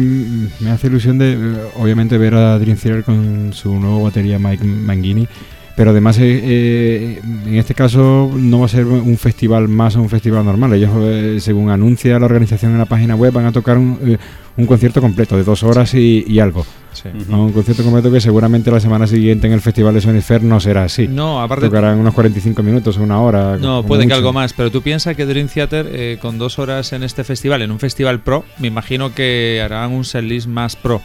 me 0.60 0.72
hace 0.72 0.88
ilusión 0.88 1.18
de, 1.18 1.34
eh, 1.34 1.38
obviamente, 1.80 2.18
ver 2.18 2.36
a 2.36 2.60
Dream 2.60 2.78
Theater 2.78 3.04
con 3.04 3.52
su 3.54 3.74
nuevo 3.80 4.04
batería 4.04 4.38
Mike 4.40 4.64
Mangini. 4.64 5.28
Pero 5.76 5.92
además, 5.92 6.18
eh, 6.20 6.42
eh, 6.44 7.22
en 7.46 7.56
este 7.56 7.74
caso, 7.74 8.30
no 8.36 8.60
va 8.60 8.66
a 8.66 8.70
ser 8.70 8.86
un 8.86 9.18
festival 9.18 9.70
más 9.70 9.96
o 9.96 10.02
un 10.02 10.10
festival 10.10 10.44
normal. 10.44 10.74
Ellos, 10.74 10.92
eh, 10.98 11.38
según 11.40 11.70
anuncia 11.70 12.20
la 12.20 12.26
organización 12.26 12.74
en 12.74 12.80
la 12.80 12.86
página 12.86 13.16
web, 13.16 13.32
van 13.32 13.46
a 13.46 13.54
tocar 13.54 13.78
un, 13.78 13.98
eh, 14.06 14.18
un 14.58 14.66
concierto 14.66 15.00
completo 15.00 15.38
de 15.38 15.46
dos 15.46 15.64
horas 15.64 15.94
y, 15.94 16.26
y 16.28 16.40
algo. 16.40 16.66
Sí. 17.02 17.10
Un 17.30 17.52
concierto 17.54 17.84
completo 17.84 18.12
que 18.12 18.20
seguramente 18.20 18.70
la 18.72 18.80
semana 18.80 19.08
siguiente 19.08 19.48
en 19.48 19.54
el 19.54 19.62
Festival 19.62 19.94
de 19.94 20.02
Sonic 20.02 20.22
Fair 20.24 20.44
no 20.44 20.60
será 20.60 20.84
así. 20.84 21.08
No, 21.08 21.42
aparte... 21.42 21.68
Tocarán 21.68 21.98
unos 22.00 22.14
45 22.14 22.62
minutos 22.64 22.98
o 22.98 23.04
una 23.04 23.22
hora. 23.22 23.58
No, 23.58 23.84
puede 23.84 24.02
que 24.02 24.08
mucho. 24.08 24.16
algo 24.18 24.34
más, 24.34 24.54
pero 24.54 24.70
tú 24.72 24.82
piensas 24.82 25.16
que 25.16 25.26
Dream 25.26 25.48
Theater 25.48 25.88
eh, 25.92 26.18
con 26.22 26.38
dos 26.38 26.60
horas 26.60 26.92
en 26.94 27.04
este 27.04 27.24
festival, 27.24 27.62
en 27.62 27.72
un 27.72 27.80
festival 27.80 28.20
pro, 28.22 28.44
me 28.60 28.68
imagino 28.68 29.14
que 29.14 29.62
harán 29.64 29.92
un 29.92 30.04
setlist 30.06 30.48
más 30.48 30.76
pro. 30.76 30.96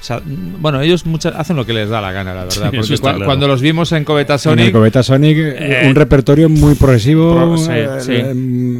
O 0.00 0.04
sea, 0.04 0.20
bueno, 0.24 0.80
ellos 0.80 1.06
muchas, 1.06 1.32
hacen 1.36 1.54
lo 1.54 1.64
que 1.64 1.72
les 1.72 1.88
da 1.88 2.00
la 2.00 2.10
gana, 2.10 2.34
la 2.34 2.42
verdad. 2.46 2.70
Sí, 2.72 2.76
porque 2.76 2.94
está 2.94 3.10
cua- 3.10 3.14
claro. 3.14 3.24
cuando 3.26 3.46
los 3.46 3.60
vimos 3.60 3.92
en 3.92 4.02
Coveta 4.02 4.32
En 4.32 4.38
Sonic, 4.40 4.72
Coveta 4.72 5.04
Sonic, 5.04 5.36
eh, 5.38 5.84
un 5.86 5.94
repertorio 5.94 6.48
muy 6.48 6.74
progresivo, 6.74 7.36
pro- 7.36 7.56
sí, 7.56 7.70
eh, 7.70 7.88
sí. 8.00 8.12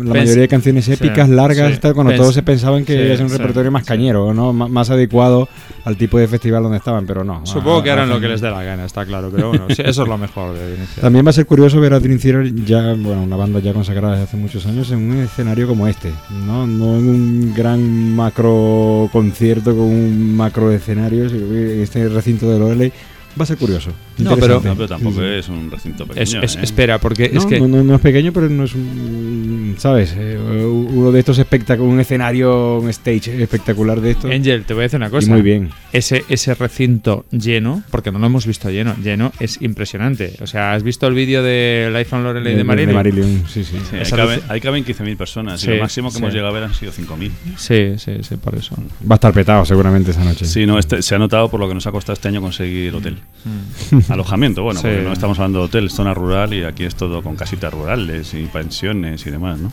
la 0.04 0.14
mayoría 0.14 0.42
de 0.42 0.49
canciones 0.49 0.84
sí, 0.87 0.94
épicas, 0.94 1.28
largas, 1.28 1.75
sí. 1.75 1.78
tal, 1.78 1.94
cuando 1.94 2.12
todos 2.14 2.34
se 2.34 2.42
pensaban 2.42 2.84
que 2.84 2.94
ser 3.16 3.22
un 3.22 3.30
sí, 3.30 3.37
repertorio 3.37 3.70
más 3.70 3.82
sí. 3.84 3.88
cañero, 3.90 4.34
¿no? 4.34 4.50
M- 4.50 4.68
más 4.68 4.90
adecuado 4.90 5.49
al 5.84 5.96
tipo 5.96 6.18
de 6.18 6.28
festival 6.28 6.62
donde 6.62 6.78
estaban, 6.78 7.06
pero 7.06 7.24
no. 7.24 7.44
supongo 7.44 7.78
Ah, 7.78 7.82
que 7.84 7.90
harán 7.90 8.04
hacen- 8.04 8.14
lo 8.14 8.20
que 8.20 8.28
les 8.28 8.40
dé 8.40 8.50
la 8.50 8.62
gana, 8.62 8.84
está 8.84 9.04
claro. 9.04 9.30
Pero 9.34 9.48
bueno, 9.48 9.66
sí, 9.70 9.82
eso 9.84 10.02
es 10.02 10.08
lo 10.08 10.16
mejor 10.18 10.54
de. 10.54 10.76
También 11.00 11.24
va 11.26 11.30
a 11.30 11.32
ser 11.32 11.46
curioso 11.46 11.80
ver 11.80 11.92
a 11.94 12.00
Dream 12.00 12.18
Theater 12.18 12.54
ya, 12.64 12.94
bueno, 12.94 13.22
una 13.22 13.36
banda 13.36 13.58
ya 13.60 13.72
consagrada 13.72 14.12
desde 14.12 14.24
hace 14.24 14.36
muchos 14.36 14.64
años 14.66 14.90
en 14.92 15.10
un 15.10 15.16
escenario 15.18 15.66
como 15.66 15.86
este, 15.88 16.10
¿no? 16.46 16.66
No 16.66 16.96
en 16.96 17.08
un 17.08 17.54
gran 17.54 18.14
macro 18.14 19.08
concierto 19.12 19.70
con 19.72 19.86
un 19.86 20.36
macro 20.36 20.70
escenario, 20.70 21.26
este 21.26 22.08
recinto 22.08 22.50
de 22.50 22.58
Loreley 22.58 22.92
va 23.38 23.44
a 23.44 23.46
ser 23.46 23.56
curioso. 23.56 23.90
No, 24.19 24.37
pero 24.37 24.61
tampoco 24.87 25.23
es 25.23 25.49
un 25.49 25.71
recinto 25.71 26.07
pequeño. 26.07 26.42
es- 26.42 26.57
¿eh? 26.57 26.61
Espera, 26.62 26.99
porque 26.99 27.31
No, 27.33 27.40
es 27.40 27.47
que. 27.47 27.59
no, 27.61 27.69
no- 27.69 27.83
no 27.83 27.95
es 27.97 28.00
pequeño, 28.00 28.33
pero 28.33 28.49
no 28.49 28.64
es 28.64 28.75
un, 28.75 29.75
¿sabes? 29.78 30.14
Eh, 30.16 30.37
uno 30.38 31.11
de 31.12 31.19
estos 31.19 31.38
espectáculos, 31.38 31.92
un 31.92 32.00
escenario, 32.00 32.78
un 32.78 32.88
stage 32.90 33.42
espectacular 33.42 34.00
de 34.00 34.11
esto. 34.12 34.28
Angel, 34.28 34.64
te 34.64 34.75
voy 34.75 34.83
a 34.83 34.85
decir 34.85 34.99
una 34.99 35.09
y 35.09 35.11
cosa. 35.11 35.31
muy 35.33 35.42
bien. 35.42 35.71
Ese, 35.92 36.25
ese 36.28 36.54
recinto 36.54 37.25
lleno, 37.31 37.83
porque 37.90 38.11
no 38.12 38.19
lo 38.19 38.26
hemos 38.26 38.47
visto 38.47 38.71
lleno, 38.71 38.95
lleno 39.02 39.33
es 39.40 39.61
impresionante. 39.62 40.35
O 40.40 40.47
sea, 40.47 40.73
¿has 40.75 40.83
visto 40.83 41.07
el 41.07 41.14
vídeo 41.14 41.42
del 41.42 41.95
iPhone 41.97 42.23
Loreley 42.25 42.54
de 42.54 42.64
Marilyn? 42.64 43.45
sí, 43.49 43.64
sí. 43.64 43.76
Sí, 43.90 43.97
ahí, 43.97 44.11
caben, 44.11 44.40
ahí 44.49 44.61
caben 44.61 44.85
15.000 44.85 45.16
personas 45.16 45.61
Sí, 45.61 45.71
y 45.71 45.75
lo 45.76 45.83
máximo 45.83 46.09
que 46.09 46.14
sí. 46.14 46.19
hemos 46.19 46.33
llegado 46.33 46.50
a 46.50 46.52
ver 46.54 46.64
han 46.64 46.75
sido 46.75 46.92
5.000. 46.92 47.31
Sí, 47.57 47.95
sí, 47.99 48.12
sí, 48.23 48.37
por 48.37 48.54
eso. 48.54 48.76
Va 49.11 49.14
a 49.14 49.16
estar 49.16 49.33
petado 49.33 49.64
seguramente 49.64 50.11
esa 50.12 50.23
noche. 50.25 50.45
Sí, 50.45 50.66
no, 50.66 50.78
este, 50.78 51.02
se 51.02 51.14
ha 51.14 51.19
notado 51.19 51.50
por 51.50 51.61
lo 51.61 51.69
que 51.69 51.75
nos 51.75 51.87
ha 51.87 51.92
costado 51.92 52.14
este 52.14 52.28
año 52.28 52.40
conseguir 52.40 52.95
hotel. 52.95 53.19
Alojamiento, 54.11 54.62
bueno, 54.62 54.80
Sí. 54.80 54.87
porque 54.88 55.02
no 55.02 55.12
estamos 55.12 55.38
hablando 55.38 55.61
de 55.61 55.64
hotel, 55.66 55.87
es 55.87 55.92
zona 55.94 56.14
rural 56.14 56.52
y 56.54 56.64
aquí 56.64 56.85
es 56.85 56.94
todo 56.94 57.23
con 57.23 57.37
casitas 57.37 57.73
rurales 57.73 58.35
y 58.35 58.44
pensiones 58.47 59.26
y 59.26 59.30
demás, 59.30 59.59
¿no? 59.59 59.73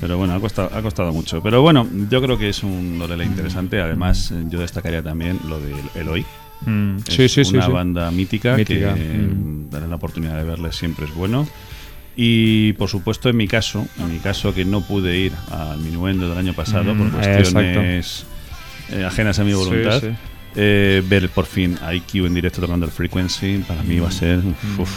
Pero 0.00 0.18
bueno, 0.18 0.34
ha 0.34 0.40
costado, 0.40 0.70
ha 0.74 0.82
costado 0.82 1.12
mucho. 1.12 1.42
Pero 1.42 1.62
bueno, 1.62 1.86
yo 2.10 2.20
creo 2.20 2.36
que 2.36 2.48
es 2.48 2.62
un 2.62 2.98
Loreley 2.98 3.26
interesante. 3.26 3.80
Además, 3.80 4.32
eh, 4.32 4.42
yo 4.48 4.60
destacaría 4.60 5.02
también 5.02 5.38
lo 5.48 5.60
de 5.60 5.74
Eloy. 5.94 6.24
Mm, 6.66 6.96
Es 7.06 7.14
Sí, 7.14 7.28
sí, 7.28 7.44
sí. 7.44 7.56
una 7.56 7.68
banda 7.68 8.10
mítica, 8.10 8.56
Mítica, 8.56 8.94
que 8.94 9.00
mm. 9.00 9.66
mm, 9.66 9.70
darle 9.70 9.88
la 9.88 9.96
oportunidad 9.96 10.36
de 10.36 10.44
verles 10.44 10.76
siempre 10.76 11.04
es 11.06 11.14
bueno. 11.14 11.46
Y 12.16 12.72
por 12.74 12.88
supuesto, 12.88 13.28
en 13.28 13.36
mi 13.36 13.48
caso, 13.48 13.86
en 13.98 14.12
mi 14.12 14.18
caso 14.18 14.54
que 14.54 14.64
no 14.64 14.80
pude 14.82 15.16
ir 15.16 15.32
al 15.50 15.78
minuendo 15.78 16.28
del 16.28 16.38
año 16.38 16.54
pasado 16.54 16.94
Mm, 16.94 16.98
por 17.10 17.24
eh, 17.24 17.34
cuestiones 17.36 18.26
eh, 18.90 19.04
ajenas 19.04 19.38
a 19.38 19.44
mi 19.44 19.52
voluntad, 19.52 20.00
Sí, 20.00 20.08
sí. 20.08 20.14
Eh, 20.56 21.02
ver 21.08 21.28
por 21.30 21.46
fin 21.46 21.76
a 21.82 21.94
IQ 21.94 22.26
en 22.26 22.34
directo 22.34 22.60
tocando 22.60 22.86
el 22.86 22.92
Frequency 22.92 23.58
para 23.66 23.82
mí 23.82 23.98
va 23.98 24.08
a 24.08 24.12
ser 24.12 24.38
uf, 24.78 24.90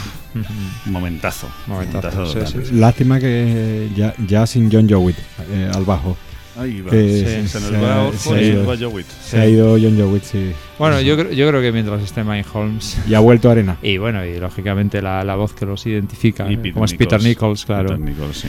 un 0.86 0.92
momentazo. 0.92 1.48
Momentazo, 1.66 2.26
sí, 2.26 2.34
total. 2.38 2.66
sí. 2.66 2.74
Lástima 2.74 3.18
que 3.20 3.88
ya, 3.96 4.14
ya 4.26 4.46
sin 4.46 4.70
John 4.70 4.88
Jowett 4.88 5.16
eh, 5.52 5.70
al 5.74 5.84
bajo. 5.84 6.16
Ahí 6.56 6.80
va. 6.80 6.90
Que 6.90 7.24
se 7.46 7.60
nos 7.60 7.68
se- 7.70 7.76
va 7.78 8.02
se 8.02 8.08
Orford 8.08 8.36
ha 8.36 8.42
ido. 8.42 9.02
Se 9.22 9.40
ha 9.40 9.44
John 9.80 9.96
Jowett, 9.98 10.24
sí. 10.24 10.52
Bueno, 10.78 11.00
yo, 11.00 11.16
creo- 11.16 11.32
yo 11.32 11.48
creo 11.48 11.60
que 11.62 11.70
mientras 11.72 12.02
esté 12.02 12.24
Mike 12.24 12.48
Holmes. 12.52 12.98
Y 13.08 13.14
ha 13.14 13.20
vuelto 13.20 13.48
a 13.48 13.52
Arena. 13.52 13.76
Y 13.82 13.98
bueno, 13.98 14.24
y 14.26 14.38
lógicamente 14.40 15.00
la, 15.00 15.22
la 15.24 15.36
voz 15.36 15.52
que 15.52 15.66
los 15.66 15.86
identifica, 15.86 16.50
Y 16.50 16.54
eh, 16.54 16.72
como 16.72 16.84
es 16.84 16.94
Peter 16.94 17.22
Nichols, 17.22 17.64
claro. 17.64 17.90
Peter 17.90 18.00
Nichols, 18.00 18.36
sí. 18.38 18.48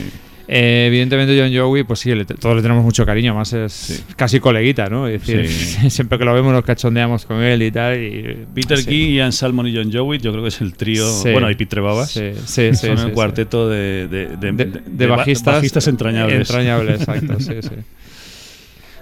Eh, 0.52 0.86
evidentemente 0.88 1.38
John 1.40 1.54
Joey, 1.56 1.84
pues 1.84 2.00
sí, 2.00 2.12
le 2.12 2.24
todos 2.24 2.56
le 2.56 2.62
tenemos 2.62 2.82
mucho 2.82 3.06
cariño, 3.06 3.36
más 3.36 3.52
es 3.52 3.72
Sí. 3.72 4.02
casi 4.16 4.40
coleguita, 4.40 4.88
¿no? 4.88 5.06
Es 5.06 5.24
decir, 5.24 5.48
Sí. 5.48 5.90
siempre 5.90 6.18
que 6.18 6.24
lo 6.24 6.34
vemos 6.34 6.52
nos 6.52 6.64
cachondeamos 6.64 7.24
con 7.24 7.40
él 7.40 7.62
y 7.62 7.70
tal. 7.70 8.02
Y, 8.02 8.46
Peter 8.52 8.78
sí. 8.78 8.86
Key, 8.86 9.14
Ian 9.14 9.30
Salmon 9.32 9.68
y 9.68 9.76
John 9.76 9.92
Jowett, 9.92 10.20
yo 10.22 10.32
creo 10.32 10.42
que 10.42 10.48
es 10.48 10.60
el 10.60 10.72
trío. 10.74 11.08
Sí. 11.08 11.30
Bueno, 11.30 11.48
y 11.52 11.54
Peter 11.54 11.80
Babas. 11.80 12.10
Sí, 12.10 12.32
sí, 12.46 12.70
sí, 12.74 12.86
son 12.88 12.96
sí, 12.96 13.02
el 13.04 13.08
sí. 13.10 13.14
cuarteto 13.14 13.68
de, 13.68 14.08
de, 14.08 14.26
de, 14.26 14.36
de, 14.36 14.52
de- 14.52 14.64
de 14.64 14.80
de 14.86 15.06
ba- 15.06 15.18
bajistas, 15.18 15.54
bajistas 15.54 15.86
entrañables. 15.86 16.50
Entrañables, 16.50 17.00
exacto, 17.02 17.38
sí, 17.38 17.52
sí. 17.62 17.70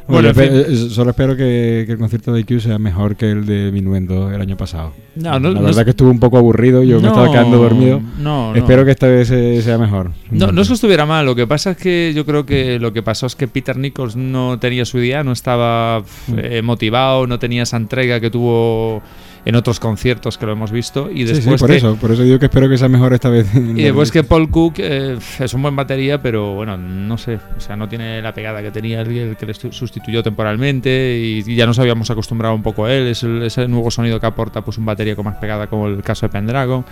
Bueno, 0.09 0.33
Bueno, 0.33 0.43
en 0.45 0.51
yo 0.57 0.65
fin. 0.65 0.75
espe- 0.77 0.87
eh, 0.87 0.91
solo 0.91 1.11
espero 1.11 1.37
que, 1.37 1.85
que 1.87 1.93
el 1.93 1.99
concierto 1.99 2.33
de 2.33 2.41
IQ 2.41 2.61
sea 2.61 2.79
mejor 2.79 3.15
que 3.17 3.31
el 3.31 3.45
de 3.45 3.71
Minuendo 3.73 4.31
el 4.33 4.41
año 4.41 4.57
pasado. 4.57 4.93
No, 5.17 5.39
no, 5.39 5.49
la 5.51 5.55
no 5.61 5.67
verdad 5.67 5.81
es- 5.81 5.85
que 5.85 5.91
estuvo 5.91 6.11
un 6.11 6.19
poco 6.19 6.39
aburrido, 6.39 6.83
yo 6.83 7.01
me 7.01 7.09
estaba 7.09 7.31
quedando 7.31 7.59
dormido. 7.59 8.01
No, 8.19 8.53
no. 8.53 8.57
Espero 8.57 8.85
que 8.87 8.93
esta 8.93 9.07
vez 9.07 9.31
eh, 9.31 9.61
sea 9.63 9.77
mejor. 9.79 10.13
No, 10.31 10.51
no 10.51 10.63
es 10.63 10.69
que 10.69 10.75
estuviera 10.75 11.05
mal, 11.07 11.27
lo 11.27 11.35
que 11.35 11.47
pasa 11.47 11.73
es 11.73 11.77
que 11.77 12.13
yo 12.15 12.25
creo 12.25 12.47
que 12.47 12.79
lo 12.79 12.93
que 12.93 13.03
pasó 13.03 13.27
es 13.27 13.37
que 13.37 13.49
Peter 13.49 13.77
Nichols 13.77 14.17
no 14.17 14.59
tenía 14.59 14.85
su 14.87 14.99
idea, 14.99 15.23
no 15.23 15.33
estaba 15.33 16.01
Mm. 16.01 16.39
eh, 16.39 16.63
motivado, 16.63 17.27
no 17.27 17.39
tenía 17.39 17.65
esa 17.65 17.77
entrega 17.77 18.19
que 18.21 18.31
tuvo 18.31 19.03
en 19.49 19.57
otros 19.57 19.81
conciertos 19.81 20.37
que 20.37 20.45
lo 20.45 20.53
hemos 20.53 20.71
visto 20.71 21.11
y 21.11 21.27
Sí, 21.27 21.29
sí, 21.29 21.33
después 21.37 21.59
por 21.63 21.71
que, 21.71 21.77
eso, 21.77 21.97
por 21.97 22.13
eso 22.13 22.23
digo 22.23 22.39
que 22.39 22.45
espero 22.45 22.69
que 22.69 22.77
sea 22.77 22.89
mejor 22.89 23.15
esta 23.15 23.31
vez. 23.31 23.47
y 23.55 23.83
después 23.83 24.13
que 24.13 24.23
Paul 24.23 24.51
Cook 24.51 24.75
eh, 24.77 25.17
es 25.39 25.55
un 25.55 25.63
buen 25.63 25.75
batería, 25.75 26.21
pero 26.21 26.53
bueno, 26.53 26.77
no 26.77 27.17
sé, 27.17 27.41
o 27.57 27.59
sea, 27.61 27.75
no 27.75 27.89
tiene 27.89 28.21
la 28.21 28.35
pegada 28.35 28.61
que 28.61 28.71
tenía 28.71 29.01
el, 29.01 29.37
que 29.39 29.47
le 29.47 29.55
sustituyó 29.55 30.23
temporalmente 30.23 31.19
y, 31.19 31.43
y 31.51 31.57
ya 31.57 31.65
nos 31.65 31.79
habíamos 31.79 32.11
acostumbrado 32.11 32.55
un 32.55 32.63
poco 32.63 32.85
a 32.85 32.93
él, 32.93 33.07
es 33.07 33.23
el, 33.23 33.43
ese 33.43 33.67
nuevo 33.69 33.91
sonido 33.91 34.21
que 34.21 34.27
aporta 34.27 34.61
pues 34.63 34.77
un 34.77 34.85
batería 34.85 35.17
con 35.17 35.25
más 35.25 35.37
pegada 35.37 35.67
como 35.67 35.89
el 35.89 36.03
caso 36.03 36.27
de 36.27 36.31
Pendragon. 36.31 36.85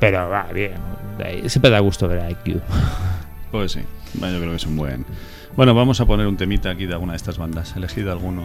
Pero 0.00 0.26
va 0.26 0.46
bien, 0.54 0.72
siempre 1.48 1.70
da 1.70 1.80
gusto 1.80 2.08
ver 2.08 2.20
a 2.20 2.30
IQ. 2.30 2.62
Pues 3.50 3.72
sí, 3.72 3.80
yo 4.14 4.20
creo 4.20 4.50
que 4.50 4.56
es 4.56 4.66
un 4.66 4.76
buen. 4.76 5.06
Bueno, 5.56 5.74
vamos 5.74 6.02
a 6.02 6.06
poner 6.06 6.26
un 6.26 6.36
temita 6.36 6.68
aquí 6.68 6.84
de 6.84 6.92
alguna 6.92 7.14
de 7.14 7.16
estas 7.16 7.38
bandas. 7.38 7.74
He 7.74 7.78
elegido 7.78 8.12
alguno. 8.12 8.42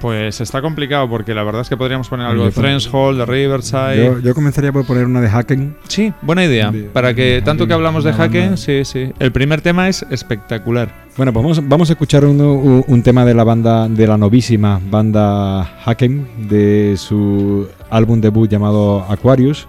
Pues 0.00 0.40
está 0.40 0.60
complicado 0.60 1.08
porque 1.08 1.34
la 1.34 1.42
verdad 1.44 1.62
es 1.62 1.68
que 1.68 1.76
podríamos 1.76 2.08
poner 2.08 2.26
algo 2.26 2.42
Yo 2.42 2.46
de 2.46 2.52
Friends 2.52 2.88
Hall, 2.92 3.16
de 3.18 3.24
Riverside. 3.26 3.96
Yo, 4.04 4.18
yo 4.20 4.34
comenzaría 4.34 4.72
por 4.72 4.84
poner 4.86 5.06
una 5.06 5.20
de 5.20 5.28
Hacken. 5.28 5.76
Sí, 5.88 6.12
buena 6.22 6.44
idea. 6.44 6.70
De- 6.70 6.82
Para 6.84 7.14
que 7.14 7.40
tanto 7.44 7.66
que 7.66 7.72
hablamos 7.72 8.04
de 8.04 8.10
banda- 8.10 8.24
Haken, 8.24 8.56
sí, 8.58 8.84
sí. 8.84 9.12
El 9.18 9.32
primer 9.32 9.60
tema 9.60 9.88
es 9.88 10.04
espectacular. 10.10 11.04
Bueno, 11.16 11.32
pues 11.32 11.42
vamos, 11.42 11.68
vamos 11.68 11.90
a 11.90 11.92
escuchar 11.94 12.24
un, 12.24 12.84
un 12.86 13.02
tema 13.02 13.24
de 13.24 13.34
la 13.34 13.44
banda, 13.44 13.88
de 13.88 14.06
la 14.06 14.18
novísima 14.18 14.80
banda 14.90 15.62
Haken, 15.84 16.48
de 16.48 16.94
su 16.98 17.68
álbum 17.90 18.20
debut 18.20 18.50
llamado 18.50 19.06
Aquarius. 19.08 19.66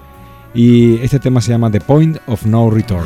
Y 0.54 0.96
este 1.04 1.20
tema 1.20 1.42
se 1.42 1.52
llama 1.52 1.70
The 1.70 1.82
Point 1.82 2.18
of 2.28 2.46
No 2.46 2.70
Return. 2.70 3.06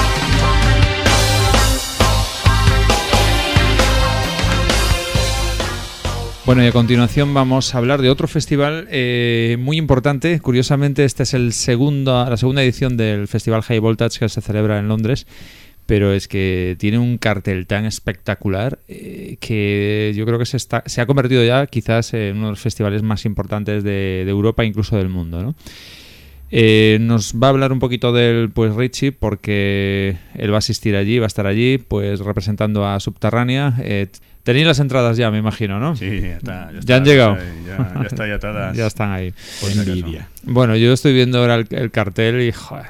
Bueno, 6.51 6.65
y 6.65 6.67
a 6.67 6.73
continuación 6.73 7.33
vamos 7.33 7.73
a 7.73 7.77
hablar 7.77 8.01
de 8.01 8.09
otro 8.09 8.27
festival 8.27 8.85
eh, 8.91 9.55
muy 9.57 9.77
importante. 9.77 10.37
Curiosamente, 10.41 11.05
esta 11.05 11.23
es 11.23 11.33
el 11.33 11.53
segundo, 11.53 12.25
la 12.29 12.35
segunda 12.35 12.61
edición 12.61 12.97
del 12.97 13.29
Festival 13.29 13.61
High 13.61 13.79
Voltage 13.79 14.19
que 14.19 14.27
se 14.27 14.41
celebra 14.41 14.77
en 14.77 14.89
Londres. 14.89 15.27
Pero 15.85 16.11
es 16.11 16.27
que 16.27 16.75
tiene 16.77 16.99
un 16.99 17.17
cartel 17.17 17.67
tan 17.67 17.85
espectacular 17.85 18.79
eh, 18.89 19.37
que 19.39 20.11
yo 20.13 20.25
creo 20.25 20.39
que 20.39 20.45
se, 20.45 20.57
está, 20.57 20.83
se 20.87 20.99
ha 20.99 21.05
convertido 21.05 21.41
ya 21.45 21.65
quizás 21.67 22.13
en 22.13 22.35
uno 22.35 22.47
de 22.47 22.51
los 22.51 22.59
festivales 22.59 23.01
más 23.01 23.23
importantes 23.23 23.85
de, 23.85 24.23
de 24.25 24.29
Europa, 24.29 24.65
incluso 24.65 24.97
del 24.97 25.07
mundo. 25.07 25.41
¿no? 25.41 25.55
Eh, 26.51 26.97
nos 26.99 27.33
va 27.35 27.47
a 27.47 27.49
hablar 27.51 27.71
un 27.71 27.79
poquito 27.79 28.11
del 28.11 28.49
pues 28.49 28.75
Richie 28.75 29.13
porque 29.13 30.17
él 30.35 30.51
va 30.51 30.55
a 30.55 30.59
asistir 30.59 30.95
allí, 30.95 31.17
va 31.17 31.25
a 31.25 31.27
estar 31.27 31.47
allí, 31.47 31.77
pues 31.77 32.19
representando 32.19 32.85
a 32.85 32.99
Subterránea. 32.99 33.75
Eh, 33.79 34.07
tenéis 34.43 34.67
las 34.67 34.79
entradas 34.79 35.15
ya, 35.15 35.31
me 35.31 35.37
imagino, 35.37 35.79
¿no? 35.79 35.95
Sí, 35.95 36.19
ya 36.19 36.37
está. 36.37 36.69
Ya 36.83 36.97
han 36.97 37.05
llegado. 37.05 37.37
Ya, 37.65 37.93
ya 37.95 38.07
está, 38.07 38.27
ya 38.27 38.71
ya 38.73 38.87
están 38.87 39.11
ahí. 39.11 39.33
Acaso. 39.63 39.81
Envidia. 39.81 40.27
Bueno, 40.43 40.75
yo 40.75 40.91
estoy 40.91 41.13
viendo 41.13 41.39
ahora 41.39 41.55
el, 41.55 41.67
el 41.69 41.89
cartel 41.89 42.41
y 42.41 42.51
joder. 42.51 42.87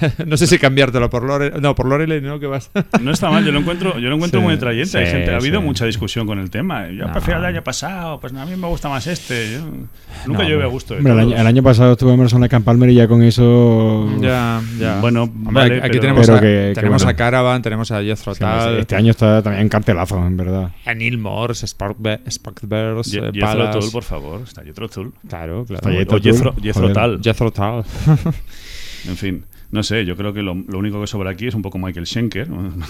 no 0.26 0.36
sé 0.36 0.46
si 0.46 0.58
cambiártelo 0.58 1.08
por 1.10 1.22
Loreley. 1.22 1.60
No, 1.60 1.74
por 1.74 1.86
Loreley, 1.86 2.20
¿no? 2.20 2.38
Que 2.40 2.46
vas. 2.46 2.70
No 3.00 3.10
está 3.12 3.30
mal, 3.30 3.44
yo 3.44 3.52
lo 3.52 3.60
encuentro, 3.60 3.98
yo 3.98 4.08
lo 4.08 4.14
encuentro 4.16 4.40
Sí, 4.40 4.44
muy 4.44 4.54
atrayente. 4.54 4.98
Hay 4.98 5.06
sí, 5.06 5.12
gente, 5.12 5.30
ha 5.32 5.36
habido 5.36 5.60
sí. 5.60 5.66
mucha 5.66 5.84
discusión 5.86 6.26
con 6.26 6.38
el 6.38 6.50
tema. 6.50 6.88
Yo 6.88 7.06
No. 7.06 7.12
prefiero 7.12 7.40
el 7.40 7.46
año 7.46 7.62
pasado, 7.62 8.18
pues 8.20 8.32
a 8.34 8.44
mí 8.46 8.56
me 8.56 8.66
gusta 8.68 8.88
más 8.88 9.06
este. 9.06 9.52
Yo- 9.54 9.60
nunca 10.26 10.42
No, 10.42 10.48
llevé 10.48 10.62
a 10.64 10.66
gusto 10.66 10.94
de 10.94 10.98
Hombre, 11.00 11.12
el, 11.12 11.18
año, 11.20 11.36
el 11.36 11.46
año 11.46 11.62
pasado 11.62 11.92
estuvo 11.92 12.12
Emerson 12.12 12.42
and 12.42 12.64
Palmer 12.64 12.90
y 12.90 12.94
ya 12.94 13.06
con 13.08 13.22
eso. 13.22 14.08
ya, 14.20 14.60
ya. 14.78 15.00
Bueno, 15.00 15.22
Hombre, 15.24 15.52
vale, 15.52 15.76
aquí 15.78 15.88
pero- 15.88 16.00
tenemos, 16.00 16.26
Pero 16.26 16.38
a, 16.38 16.40
que- 16.40 16.46
que 16.46 16.72
tenemos 16.74 17.02
bueno. 17.04 17.14
a 17.14 17.16
Caravan, 17.16 17.62
tenemos 17.62 17.90
a 17.92 18.02
Jethro 18.02 18.34
Sí, 18.34 18.40
Tull, 18.40 18.78
Este 18.80 18.96
año 18.96 19.10
está 19.10 19.42
también 19.42 19.68
cartelazo, 19.68 20.18
en 20.26 20.36
verdad. 20.36 20.70
a 20.84 20.94
Neil 20.94 21.18
Morse, 21.18 21.66
Spark- 21.66 22.20
Sparkbears, 22.30 23.10
Ye- 23.12 23.18
eh, 23.20 23.30
Jethro. 23.32 23.70
Tull, 23.70 23.90
por 23.90 24.02
favor. 24.02 24.40
Está 24.42 24.62
Jethro 24.62 24.88
Tull. 24.88 25.12
Claro, 25.28 25.64
claro. 25.64 25.74
Está 25.76 25.90
Jethro 25.90 26.16
O 26.16 26.20
Jethro. 26.20 26.54
Jethro 27.22 27.50
Tull. 27.52 27.84
En 29.08 29.16
fin, 29.16 29.44
no 29.70 29.82
sé, 29.82 30.04
yo 30.04 30.16
creo 30.16 30.32
que 30.32 30.42
lo, 30.42 30.54
lo 30.54 30.78
único 30.78 31.00
que 31.00 31.06
sobra 31.06 31.30
aquí 31.30 31.46
es 31.46 31.54
un 31.54 31.62
poco 31.62 31.78
Michael 31.78 32.06
Schenker. 32.06 32.48
¿no? 32.48 32.72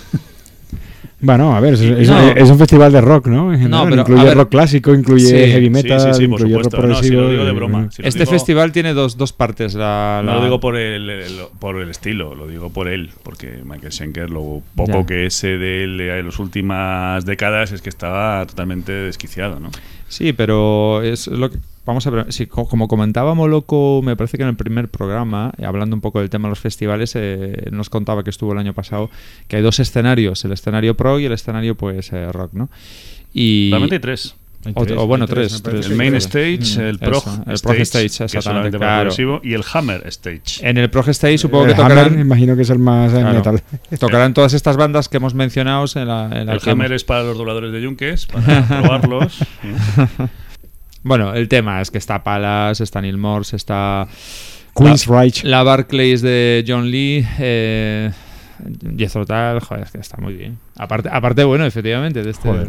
Bueno, 1.19 1.57
a 1.57 1.61
ver, 1.61 1.75
es, 1.75 1.81
es- 1.81 2.09
No. 2.11 2.21
es 2.29 2.51
un 2.51 2.59
festival 2.59 2.93
de 2.93 3.01
rock, 3.01 3.29
¿no? 3.29 3.51
En 3.53 3.59
general, 3.59 3.87
pero, 3.89 4.03
incluye 4.03 4.25
ver, 4.25 4.37
rock 4.37 4.51
clásico, 4.51 4.93
incluye 4.95 5.25
sí, 5.27 5.35
heavy 5.53 5.71
metal, 5.71 5.99
sí, 5.99 6.09
sí, 6.13 6.29
por 6.29 6.41
incluye 6.41 6.55
rock 6.57 6.65
supuesto. 6.65 6.77
No, 6.77 6.83
si 6.83 7.09
progresivo. 7.09 7.23
lo 7.23 7.31
digo 7.31 7.45
de 7.47 7.53
broma. 7.53 7.89
Si 7.91 8.03
Este 8.05 8.21
digo- 8.21 8.33
festival 8.33 8.71
tiene 8.73 8.93
dos, 8.93 9.17
dos 9.17 9.33
partes. 9.33 9.75
La, 9.75 10.21
No 10.23 10.35
lo 10.35 10.45
digo 10.45 10.61
por 10.61 10.77
el, 10.77 11.09
el- 11.09 11.39
por 11.59 11.81
el 11.81 11.89
estilo, 11.89 12.35
lo 12.35 12.47
digo 12.47 12.69
por 12.69 12.87
él, 12.89 13.11
porque 13.23 13.61
Michael 13.65 13.93
Schenker, 13.93 14.29
lo 14.29 14.61
poco 14.75 15.01
Ya. 15.01 15.07
que 15.07 15.31
sé 15.31 15.57
de 15.57 15.85
él 15.85 15.99
en 16.01 16.27
las 16.27 16.39
últimas 16.39 17.25
décadas 17.25 17.73
es 17.73 17.81
que 17.81 17.89
estaba 17.89 18.45
totalmente 18.45 18.93
desquiciado, 18.93 19.59
¿no? 19.59 19.71
Sí, 20.09 20.35
pero 20.35 21.01
es 21.03 21.29
lo 21.29 21.51
que. 21.51 21.57
Vamos 21.87 22.07
a 22.07 22.11
ver, 22.11 22.33
sí, 22.33 22.47
co- 22.47 22.69
como 22.69 22.89
comentaba 22.89 23.35
Moloco, 23.35 24.03
me 24.05 24.17
parece 24.17 24.37
que 24.37 24.43
en 24.43 24.49
el 24.51 24.57
primer 24.57 24.89
programa, 24.89 25.53
eh, 25.57 25.65
hablando 25.65 25.95
un 25.95 26.01
poco 26.03 26.19
del 26.21 26.29
tema 26.31 26.49
de 26.49 26.51
los 26.51 26.59
festivales, 26.59 27.15
eh, 27.15 27.63
él 27.67 27.77
nos 27.77 27.89
contaba 27.91 28.25
que 28.25 28.31
estuvo 28.31 28.53
el 28.53 28.59
año 28.59 28.75
pasado, 28.75 29.09
que 29.49 29.57
hay 29.57 29.63
dos 29.63 29.79
escenarios, 29.79 30.45
el 30.45 30.53
escenario 30.53 30.97
pro 30.97 31.21
y 31.21 31.27
el 31.27 31.33
escenario 31.33 31.77
pues 31.77 32.13
eh, 32.13 32.31
rock, 32.33 32.55
¿no? 32.55 32.69
Y 33.33 33.71
Realmente 33.71 33.95
hay 33.97 34.01
tres. 34.01 34.35
O, 34.75 35.07
bueno, 35.07 35.29
tres. 35.29 35.63
El 35.65 35.95
main 35.95 36.17
stage, 36.17 36.59
Mm, 36.77 36.81
el 36.81 36.99
prog 36.99 37.23
el 37.47 37.53
stage, 37.55 37.83
stage, 37.83 38.09
que 38.09 38.25
es 38.25 38.35
exactamente, 38.35 38.77
claro. 38.79 39.11
y 39.45 39.55
el 39.55 39.63
hammer 39.73 40.03
stage. 40.09 40.69
En 40.69 40.77
el 40.79 40.91
prog 40.91 41.09
stage 41.11 41.39
supongo 41.39 41.67
el 41.67 41.75
que 41.77 41.81
Hammer, 41.81 41.99
tocarán, 41.99 42.19
imagino 42.21 42.57
que 42.57 42.63
es 42.63 42.71
el 42.71 42.81
más 42.81 43.13
eh, 43.13 43.21
Claro. 43.21 43.35
metal. 43.35 43.63
tocarán 44.01 44.35
todas 44.35 44.55
estas 44.55 44.77
bandas 44.77 45.09
que 45.09 45.19
hemos 45.19 45.35
mencionado 45.35 45.85
en 45.95 46.09
la, 46.09 46.25
en 46.33 46.47
la 46.47 46.55
El 46.55 46.61
hammer 46.69 46.87
hemos- 46.87 46.97
es 46.97 47.05
para 47.05 47.23
los 47.23 47.39
dobladores 47.39 47.71
de 47.71 47.81
yunques, 47.81 48.27
para 48.27 48.67
probarlos. 48.83 49.39
Bueno, 51.07 51.35
el 51.35 51.47
tema 51.47 51.81
es 51.81 51.93
que 51.93 51.99
está 51.99 52.25
Palace, 52.25 52.83
está 52.83 53.01
Neil 53.01 53.17
Morse, 53.17 53.55
está 53.55 54.09
Queen's 54.75 55.07
Reich. 55.07 55.45
la 55.45 55.63
Barclays 55.63 56.21
de 56.21 56.65
John 56.67 56.91
Lee, 56.91 57.25
eh, 57.39 58.11
Jethro 58.97 59.25
Tull, 59.27 59.61
joder, 59.61 59.85
es 59.85 59.91
que 59.91 59.99
está 59.99 60.17
muy 60.19 60.35
bien. 60.35 60.59
Aparte, 60.77 61.09
aparte 61.13 61.45
bueno, 61.45 61.65
efectivamente, 61.65 62.23
de 62.23 62.31
este... 62.31 62.49
Joder, 62.49 62.69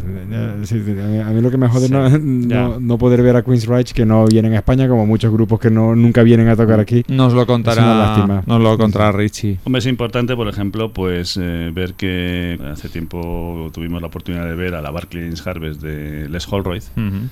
sí, 0.64 0.82
sí, 0.84 0.90
a, 0.92 1.04
mí, 1.06 1.18
a 1.18 1.24
mí 1.26 1.40
lo 1.40 1.50
que 1.50 1.56
me 1.56 1.68
jode 1.68 1.86
Sí, 1.86 1.92
no, 1.92 2.08
no, 2.18 2.80
no 2.80 2.98
poder 2.98 3.22
ver 3.22 3.36
a 3.36 3.42
Queen's 3.42 3.66
Reich 3.66 3.92
que 3.92 4.06
no 4.06 4.24
vienen 4.26 4.52
a 4.54 4.56
España, 4.56 4.88
como 4.88 5.06
muchos 5.06 5.32
grupos 5.32 5.60
que 5.60 5.70
no 5.70 5.94
nunca 5.94 6.22
vienen 6.22 6.48
a 6.48 6.56
tocar 6.56 6.80
aquí. 6.80 7.04
Nos 7.08 7.32
lo 7.32 7.42
Es 7.42 7.46
una 7.48 7.54
contará, 7.54 7.94
lástima. 7.98 8.42
nos 8.46 8.60
lo 8.62 8.76
contará 8.78 9.12
Richie. 9.12 9.58
Hombre, 9.64 9.78
es 9.80 9.86
importante, 9.86 10.34
por 10.36 10.48
ejemplo, 10.48 10.92
pues 10.92 11.38
eh, 11.40 11.70
ver 11.72 11.94
que 11.94 12.58
hace 12.70 12.88
tiempo 12.88 13.70
tuvimos 13.72 14.00
la 14.00 14.08
oportunidad 14.08 14.44
de 14.46 14.54
ver 14.54 14.74
a 14.74 14.82
la 14.82 14.90
Barclays 14.90 15.46
Harvest 15.46 15.80
de 15.82 16.28
Les 16.28 16.46
Holroyd 16.50 16.82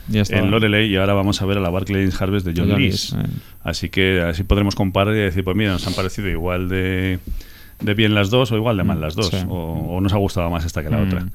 ya 0.08 0.22
está. 0.22 0.38
en 0.38 0.50
Loreley 0.50 0.90
y 0.92 0.96
ahora 0.96 1.14
vamos 1.14 1.40
a 1.42 1.46
ver 1.46 1.58
a 1.58 1.60
la 1.60 1.70
Barclays 1.70 2.20
Harvest 2.20 2.46
de 2.46 2.54
John. 2.56 2.68
Lees, 2.78 3.12
eh. 3.12 3.16
Así 3.62 3.88
que 3.88 4.20
así 4.20 4.44
podremos 4.44 4.74
comparar 4.74 5.14
y 5.14 5.18
decir, 5.18 5.42
pues 5.44 5.56
mira, 5.56 5.72
nos 5.72 5.86
han 5.86 5.94
parecido 5.94 6.28
igual 6.28 6.68
de, 6.68 7.18
de 7.80 7.94
bien 7.94 8.14
las 8.14 8.30
dos 8.30 8.52
o 8.52 8.56
igual 8.56 8.76
de 8.76 8.84
mal 8.84 9.00
las 9.00 9.14
dos. 9.14 9.28
sí. 9.28 9.36
O, 9.48 9.96
o 9.96 10.00
nos 10.00 10.12
ha 10.12 10.16
gustado 10.16 10.48
más 10.50 10.64
esta 10.64 10.82
que 10.82 10.90
la 10.90 10.98
Mm, 10.98 11.06
otra. 11.06 11.20
mm. 11.20 11.30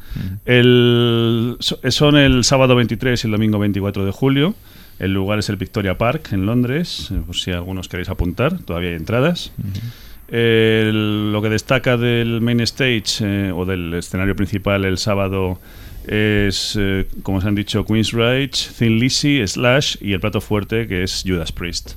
El, 0.45 1.57
so- 1.59 1.79
son 1.89 2.17
el 2.17 2.43
sábado 2.43 2.75
23 2.75 3.23
y 3.23 3.27
el 3.27 3.31
domingo 3.31 3.59
24 3.59 4.05
de 4.05 4.11
julio. 4.11 4.55
El 4.99 5.13
lugar 5.13 5.39
es 5.39 5.49
el 5.49 5.55
Victoria 5.57 5.97
Park 5.97 6.29
en 6.31 6.45
Londres, 6.45 7.09
eh, 7.11 7.19
por 7.25 7.35
si 7.35 7.51
algunos 7.51 7.87
queréis 7.89 8.09
apuntar, 8.09 8.59
todavía 8.59 8.89
hay 8.89 8.95
entradas. 8.95 9.51
El- 10.27 11.31
lo 11.33 11.41
que 11.41 11.49
destaca 11.49 11.97
del 11.97 12.39
main 12.41 12.59
stage 12.61 13.03
eh, 13.21 13.51
o 13.53 13.65
del 13.65 13.93
escenario 13.95 14.35
principal 14.35 14.85
el 14.85 14.97
sábado 14.97 15.59
es, 16.07 16.77
eh, 16.79 17.07
como 17.23 17.39
os 17.39 17.45
han 17.45 17.55
dicho, 17.55 17.85
Queen's 17.85 18.11
Rage, 18.13 18.51
Thin 18.77 18.97
Lizzy, 18.99 19.45
Slash 19.45 19.97
y 20.01 20.13
el 20.13 20.19
plato 20.19 20.39
fuerte 20.41 20.87
que 20.87 21.03
es 21.03 21.23
Judas 21.25 21.51
Priest. 21.51 21.91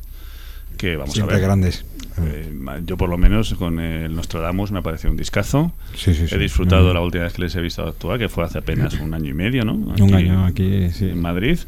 Que 0.77 0.97
vamos 0.97 1.15
Siempre 1.15 1.37
a 1.37 1.39
ver. 1.39 1.47
grandes. 1.47 1.85
Eh, 2.23 2.53
yo 2.87 2.97
por 2.97 3.09
lo 3.09 3.19
menos 3.19 3.55
con 3.55 3.81
el 3.81 4.15
Nostradamus 4.15 4.71
me 4.71 4.79
ha 4.79 4.83
parecido 4.83 5.11
un 5.11 5.17
discazo. 5.17 5.73
Sí, 5.95 6.15
sí, 6.15 6.29
sí. 6.29 6.35
He 6.35 6.39
disfrutado 6.39 6.91
Mm. 6.91 6.95
la 6.95 7.01
última 7.01 7.25
vez 7.25 7.33
que 7.33 7.43
les 7.43 7.55
he 7.57 7.61
visto 7.61 7.87
actuar, 7.87 8.19
que 8.19 8.29
fue 8.29 8.45
hace 8.45 8.59
apenas 8.59 8.95
un 9.01 9.13
año 9.15 9.31
y 9.31 9.35
medio, 9.35 9.65
¿no? 9.65 9.75
Un 9.75 10.15
año 10.15 10.45
aquí. 10.47 10.89
En 11.01 11.21
Madrid, 11.21 11.59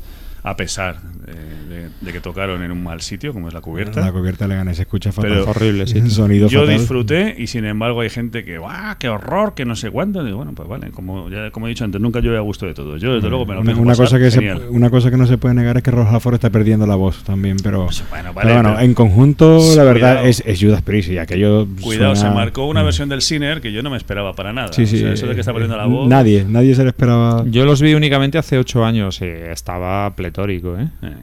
a 0.44 0.56
pesar 0.56 1.00
eh, 1.26 1.65
de, 1.76 1.88
de 2.00 2.12
que 2.12 2.20
tocaron 2.20 2.62
en 2.62 2.70
un 2.72 2.82
mal 2.82 3.00
sitio, 3.00 3.32
como 3.32 3.48
es 3.48 3.54
la 3.54 3.60
cubierta. 3.60 4.00
La 4.00 4.12
cubierta 4.12 4.46
le 4.48 4.56
gana, 4.56 4.74
se 4.74 4.82
escucha 4.82 5.12
fatal. 5.12 5.30
Pero- 5.32 5.50
Horrible, 5.50 5.86
sí. 5.86 6.00
Sonido 6.10 6.48
Yo 6.48 6.60
fatal. 6.60 6.78
disfruté 6.78 7.34
y 7.38 7.46
sin 7.46 7.64
embargo 7.64 8.00
hay 8.00 8.10
gente 8.10 8.44
que, 8.44 8.58
¡guau! 8.58 8.96
¡Qué 8.98 9.08
horror! 9.08 9.54
Que 9.54 9.64
no 9.64 9.76
sé 9.76 9.90
cuánto. 9.90 10.24
Digo, 10.24 10.38
bueno, 10.38 10.52
pues 10.54 10.68
vale, 10.68 10.90
como, 10.90 11.28
ya, 11.30 11.50
como 11.50 11.66
he 11.66 11.70
dicho 11.70 11.84
antes, 11.84 12.00
nunca 12.00 12.20
yo 12.20 12.32
he 12.32 12.36
a 12.36 12.40
gusto 12.40 12.66
de 12.66 12.74
todo. 12.74 12.96
Yo 12.96 13.14
desde 13.14 13.28
luego 13.28 13.46
me 13.46 13.54
lo 13.54 13.60
una, 13.60 13.72
una 13.76 13.92
pasar 13.92 14.04
cosa 14.06 14.18
que 14.18 14.30
se, 14.30 14.54
una 14.70 14.90
cosa 14.90 15.10
que 15.10 15.16
no 15.16 15.26
se 15.26 15.38
puede 15.38 15.54
negar 15.54 15.76
es 15.76 15.82
que 15.82 15.90
Ross 15.90 16.08
Halford 16.10 16.34
está 16.34 16.50
perdiendo 16.50 16.86
la 16.86 16.94
voz 16.96 17.22
también, 17.24 17.56
pero, 17.62 17.84
Pues, 17.86 18.02
bueno, 18.10 18.32
vale, 18.32 18.46
pero 18.48 18.54
bueno, 18.62 18.70
pero- 18.76 18.84
en 18.84 18.94
conjunto 18.94 19.60
la 19.76 19.84
verdad 19.84 20.12
Cuidado. 20.14 20.26
es, 20.28 20.42
es 20.46 20.60
Judas 20.60 20.82
Priest 20.82 21.10
y 21.10 21.18
aquello 21.18 21.66
Cuidado, 21.80 22.14
suena- 22.16 22.30
se 22.30 22.34
marcó 22.34 22.66
una 22.66 22.82
versión 22.82 23.08
del 23.08 23.22
Sinner 23.22 23.60
que 23.60 23.72
yo 23.72 23.82
no 23.82 23.90
me 23.90 23.96
esperaba 23.96 24.32
para 24.34 24.52
nada. 24.52 24.72
Sí, 24.72 24.86
sí. 24.86 24.96
O 24.96 25.00
sea, 25.00 25.12
eso 25.12 25.26
de 25.26 25.34
que 25.34 25.40
está 25.40 25.52
perdiendo 25.52 25.76
la 25.76 25.86
voz. 25.86 26.08
Nadie, 26.08 26.44
nadie 26.48 26.74
se 26.74 26.82
le 26.82 26.90
esperaba. 26.90 27.44
Yo 27.48 27.64
los 27.64 27.80
vi 27.82 27.94
únicamente 27.94 28.38
hace 28.38 28.58
ocho 28.58 28.84
años 28.84 29.20
y 29.20 29.26
estaba 29.26 30.14
pletórico, 30.14 30.76
¿eh? 30.78 30.88
Eh. 31.02 31.14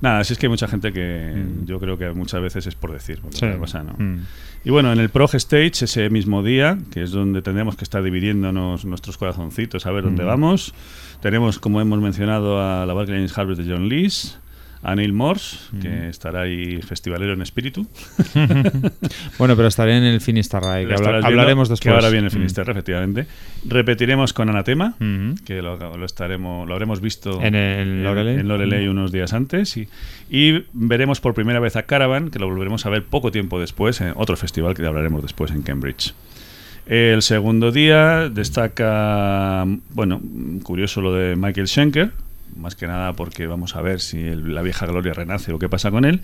Nada, 0.00 0.22
si 0.24 0.32
es 0.32 0.38
que 0.38 0.46
hay 0.46 0.50
mucha 0.50 0.68
gente 0.68 0.92
que 0.92 1.32
Mm. 1.34 1.64
yo 1.66 1.80
creo 1.80 1.98
que 1.98 2.10
muchas 2.12 2.40
veces 2.40 2.66
es 2.66 2.74
por 2.74 2.92
decir. 2.92 3.20
Sí. 3.30 3.46
no. 3.46 3.94
Mm. 3.98 4.26
Y 4.64 4.70
bueno, 4.70 4.92
en 4.92 4.98
el 5.00 5.08
Prog 5.08 5.34
Stage, 5.34 5.84
ese 5.84 6.08
mismo 6.10 6.42
día, 6.42 6.78
que 6.92 7.02
es 7.02 7.10
donde 7.10 7.42
tendremos 7.42 7.76
que 7.76 7.84
estar 7.84 8.02
dividiéndonos 8.02 8.84
nuestros 8.84 9.18
corazoncitos 9.18 9.86
a 9.86 9.90
ver 9.92 10.04
dónde 10.04 10.22
Mm. 10.24 10.26
vamos, 10.26 10.74
tenemos, 11.20 11.58
como 11.58 11.80
hemos 11.80 12.00
mencionado, 12.00 12.60
a 12.60 12.86
la 12.86 12.92
Barclays 12.94 13.36
Harvest 13.36 13.60
de 13.60 13.72
John 13.72 13.88
Lees, 13.88 14.38
a 14.82 14.94
Neil 14.94 15.12
Morse, 15.12 15.56
Mm. 15.72 15.78
que 15.80 16.08
estará 16.08 16.42
ahí 16.42 16.80
festivalero 16.82 17.32
en 17.32 17.42
espíritu. 17.42 17.86
Bueno, 19.38 19.56
pero 19.56 19.68
estaré 19.68 19.96
en 19.96 20.04
el 20.04 20.20
Finisterrae, 20.20 20.86
que 20.86 20.94
estarás 20.94 21.12
viendo, 21.22 21.26
hablaremos 21.28 21.68
después. 21.68 21.80
Que 21.82 21.90
ahora 21.90 22.10
viene 22.10 22.26
el 22.26 22.32
Mm. 22.32 22.36
Finisterre, 22.36 22.72
efectivamente. 22.72 23.26
Repetiremos 23.66 24.32
con 24.32 24.48
Anatema, 24.48 24.94
Mm. 24.98 25.34
que 25.44 25.62
lo, 25.62 25.96
lo 25.96 26.04
estaremos, 26.04 26.66
lo 26.66 26.72
habremos 26.74 27.00
visto 27.00 27.40
En 27.42 27.54
el 27.54 28.02
Loreley. 28.02 28.34
en 28.40 28.48
Loreley 28.48 28.88
unos 28.88 29.12
días 29.12 29.32
antes 29.32 29.76
y, 29.76 29.88
y 30.30 30.64
veremos 30.72 31.20
por 31.20 31.34
primera 31.34 31.60
vez 31.60 31.76
a 31.76 31.82
Caravan, 31.84 32.30
que 32.30 32.38
lo 32.38 32.46
volveremos 32.48 32.84
a 32.86 32.90
ver 32.90 33.04
poco 33.04 33.30
tiempo 33.30 33.60
después 33.60 34.00
en 34.00 34.12
otro 34.16 34.36
festival 34.36 34.74
que 34.74 34.84
hablaremos 34.86 35.22
después 35.22 35.50
en 35.50 35.62
Cambridge. 35.62 36.14
El 36.86 37.20
segundo 37.22 37.70
día 37.70 38.28
destaca, 38.30 39.66
bueno, 39.90 40.20
curioso 40.62 41.00
lo 41.02 41.12
de 41.12 41.36
Michael 41.36 41.68
Schenker, 41.68 42.12
más 42.58 42.74
que 42.74 42.86
nada 42.86 43.12
porque 43.14 43.46
vamos 43.46 43.76
a 43.76 43.80
ver 43.82 44.00
si 44.00 44.18
el- 44.26 44.54
la 44.54 44.62
vieja 44.62 44.86
gloria 44.86 45.14
renace 45.14 45.52
o 45.52 45.58
qué 45.58 45.68
pasa 45.68 45.90
con 45.90 46.04
él. 46.04 46.20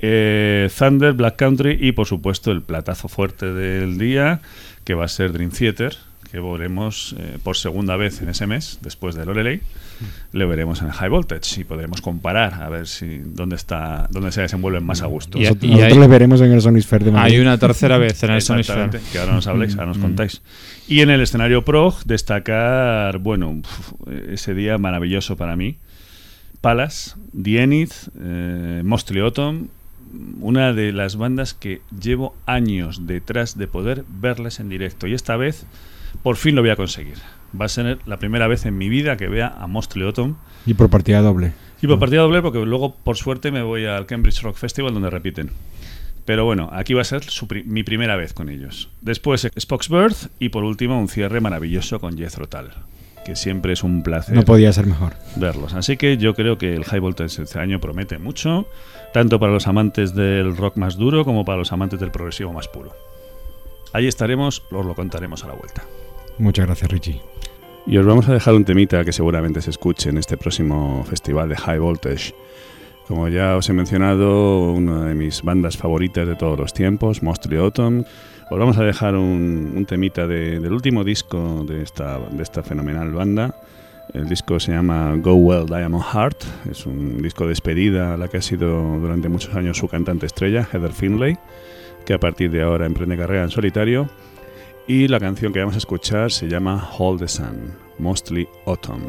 eh, 0.00 0.70
Thunder, 0.78 1.12
Black 1.12 1.34
Country 1.36 1.76
y 1.80 1.90
por 1.92 2.06
supuesto 2.06 2.52
el 2.52 2.62
platazo 2.62 3.08
fuerte 3.08 3.52
del 3.52 3.98
día, 3.98 4.40
que 4.84 4.94
va 4.94 5.04
a 5.06 5.08
ser 5.08 5.32
Dream 5.32 5.50
Theater, 5.50 5.96
que 6.30 6.40
veremos 6.40 7.14
eh, 7.18 7.38
por 7.42 7.56
segunda 7.56 7.96
vez 7.96 8.20
en 8.22 8.28
ese 8.28 8.46
mes, 8.46 8.78
después 8.82 9.14
de 9.14 9.24
Loreley, 9.24 9.60
le 10.32 10.44
veremos 10.44 10.82
en 10.82 10.90
High 10.90 11.08
Voltage 11.08 11.60
y 11.60 11.64
podremos 11.64 12.00
comparar 12.02 12.62
a 12.62 12.68
ver 12.68 12.86
si 12.86 13.18
dónde 13.18 13.56
está 13.56 14.06
dónde 14.10 14.30
se 14.30 14.42
desenvuelven 14.42 14.84
más 14.84 15.02
a 15.02 15.06
gusto. 15.06 15.38
Y- 15.38 15.42
Nosotros, 15.42 15.64
y 15.64 15.68
nosotros 15.68 15.92
hay- 15.94 15.98
les 16.00 16.08
veremos 16.08 16.40
en 16.42 16.52
el 16.52 16.60
Sonisphere 16.60 17.04
de 17.06 17.12
Madrid. 17.12 17.34
Hay 17.34 17.40
una 17.40 17.58
tercera 17.58 17.98
vez 17.98 18.22
en 18.22 18.30
el 18.30 18.42
Sony 18.42 18.58
Exactamente, 18.58 19.00
que 19.10 19.18
ahora 19.18 19.32
nos 19.34 19.46
habléis, 19.46 19.72
ahora 19.74 19.86
nos 19.86 19.98
Mm. 19.98 20.02
contáis. 20.02 20.42
Y 20.86 21.00
en 21.00 21.10
el 21.10 21.20
escenario 21.20 21.64
Prog, 21.64 22.04
destacar, 22.04 23.18
bueno, 23.18 23.60
ese 24.30 24.54
día 24.54 24.78
maravilloso 24.78 25.36
para 25.36 25.56
mí. 25.56 25.78
Palace, 26.60 27.12
The 27.40 27.62
Enid, 27.62 27.90
eh, 28.20 28.82
Mostly 28.84 29.20
Autumn, 29.20 29.68
una 30.40 30.72
de 30.72 30.92
las 30.92 31.16
bandas 31.16 31.54
que 31.54 31.82
llevo 32.00 32.34
años 32.46 33.06
detrás 33.06 33.58
de 33.58 33.66
poder 33.66 34.04
verles 34.08 34.58
en 34.60 34.68
directo. 34.68 35.06
Y 35.06 35.14
esta 35.14 35.36
vez, 35.36 35.66
por 36.22 36.36
fin 36.36 36.54
lo 36.54 36.62
voy 36.62 36.70
a 36.70 36.76
conseguir. 36.76 37.16
Va 37.58 37.64
a 37.64 37.68
ser 37.68 37.98
la 38.06 38.18
primera 38.18 38.46
vez 38.46 38.66
en 38.66 38.76
mi 38.76 38.88
vida 38.88 39.16
que 39.16 39.28
vea 39.28 39.54
a 39.58 39.66
Mostly 39.66 40.04
Autumn. 40.04 40.36
Y 40.66 40.74
por 40.74 40.90
partida 40.90 41.20
doble. 41.22 41.52
Y 41.80 41.86
por 41.86 41.98
partida 41.98 42.20
doble, 42.22 42.42
porque 42.42 42.58
luego, 42.64 42.94
por 42.96 43.16
suerte, 43.16 43.50
me 43.50 43.62
voy 43.62 43.86
al 43.86 44.06
Cambridge 44.06 44.42
Rock 44.42 44.56
Festival 44.56 44.92
donde 44.92 45.10
repiten. 45.10 45.50
Pero 46.24 46.44
bueno, 46.44 46.68
aquí 46.72 46.92
va 46.92 47.00
a 47.00 47.04
ser 47.04 47.24
su 47.24 47.46
pri- 47.48 47.64
mi 47.64 47.84
primera 47.84 48.16
vez 48.16 48.34
con 48.34 48.50
ellos. 48.50 48.90
Después 49.00 49.48
Spock's 49.58 49.88
Birth 49.88 50.26
y 50.38 50.50
por 50.50 50.64
último 50.64 50.98
un 51.00 51.08
cierre 51.08 51.40
maravilloso 51.40 52.00
con 52.00 52.18
Jethro 52.18 52.46
Tull, 52.48 52.68
que 53.24 53.34
siempre 53.34 53.72
es 53.72 53.82
un 53.82 54.02
placer 54.02 54.34
No 54.34 54.42
podía 54.42 54.70
ser 54.74 54.86
mejor. 54.86 55.14
verlos. 55.36 55.72
Así 55.72 55.96
que 55.96 56.18
yo 56.18 56.34
creo 56.34 56.58
que 56.58 56.74
el 56.74 56.84
High 56.84 57.00
Voltage 57.00 57.42
este 57.44 57.58
año 57.60 57.80
promete 57.80 58.18
mucho, 58.18 58.66
tanto 59.14 59.40
para 59.40 59.52
los 59.54 59.66
amantes 59.68 60.14
del 60.14 60.54
rock 60.54 60.76
más 60.76 60.96
duro 60.98 61.24
como 61.24 61.46
para 61.46 61.56
los 61.58 61.72
amantes 61.72 61.98
del 61.98 62.10
progresivo 62.10 62.52
más 62.52 62.68
puro. 62.68 62.92
Ahí 63.92 64.06
estaremos, 64.06 64.62
os 64.70 64.86
lo 64.86 64.94
contaremos 64.94 65.44
a 65.44 65.48
la 65.48 65.54
vuelta. 65.54 65.82
Muchas 66.38 66.66
gracias, 66.66 66.90
Richie. 66.90 67.20
Y 67.86 67.96
os 67.96 68.04
vamos 68.06 68.28
a 68.28 68.32
dejar 68.34 68.54
un 68.54 68.64
temita 68.64 69.04
que 69.04 69.12
seguramente 69.12 69.60
se 69.62 69.70
escuche 69.70 70.10
en 70.10 70.18
este 70.18 70.36
próximo 70.36 71.04
festival 71.08 71.48
de 71.48 71.56
High 71.56 71.78
Voltage. 71.78 72.34
Como 73.06 73.28
ya 73.28 73.56
os 73.56 73.68
he 73.70 73.72
mencionado, 73.72 74.72
una 74.72 75.06
de 75.06 75.14
mis 75.14 75.42
bandas 75.42 75.78
favoritas 75.78 76.28
de 76.28 76.36
todos 76.36 76.58
los 76.58 76.74
tiempos, 76.74 77.22
Mostly 77.22 77.56
Autumn. 77.56 78.04
Os 78.50 78.58
vamos 78.58 78.76
a 78.76 78.82
dejar 78.84 79.14
un, 79.14 79.72
un 79.74 79.86
temita 79.86 80.26
de- 80.26 80.60
del 80.60 80.72
último 80.72 81.04
disco 81.04 81.64
de 81.66 81.82
esta, 81.82 82.18
de 82.18 82.42
esta 82.42 82.62
fenomenal 82.62 83.10
banda. 83.12 83.54
El 84.12 84.28
disco 84.28 84.60
se 84.60 84.72
llama 84.72 85.14
Go 85.16 85.34
Well 85.34 85.66
Diamond 85.66 86.04
Heart. 86.04 86.44
Es 86.70 86.84
un 86.84 87.22
disco 87.22 87.44
de 87.44 87.50
despedida 87.50 88.14
a 88.14 88.16
la 88.18 88.28
que 88.28 88.36
ha 88.38 88.42
sido 88.42 88.98
durante 89.00 89.30
muchos 89.30 89.54
años 89.54 89.78
su 89.78 89.88
cantante 89.88 90.26
estrella, 90.26 90.66
Heather 90.70 90.92
Finlay, 90.92 91.36
que 92.08 92.14
a 92.14 92.18
partir 92.18 92.50
de 92.50 92.62
ahora 92.62 92.86
emprende 92.86 93.18
carrera 93.18 93.44
en 93.44 93.50
solitario. 93.50 94.08
Y 94.86 95.08
la 95.08 95.20
canción 95.20 95.52
que 95.52 95.58
vamos 95.58 95.74
a 95.74 95.78
escuchar 95.78 96.32
se 96.32 96.48
llama 96.48 96.88
Hold 96.96 97.20
the 97.20 97.28
Sun, 97.28 97.74
Mostly 97.98 98.48
Autumn. 98.64 99.04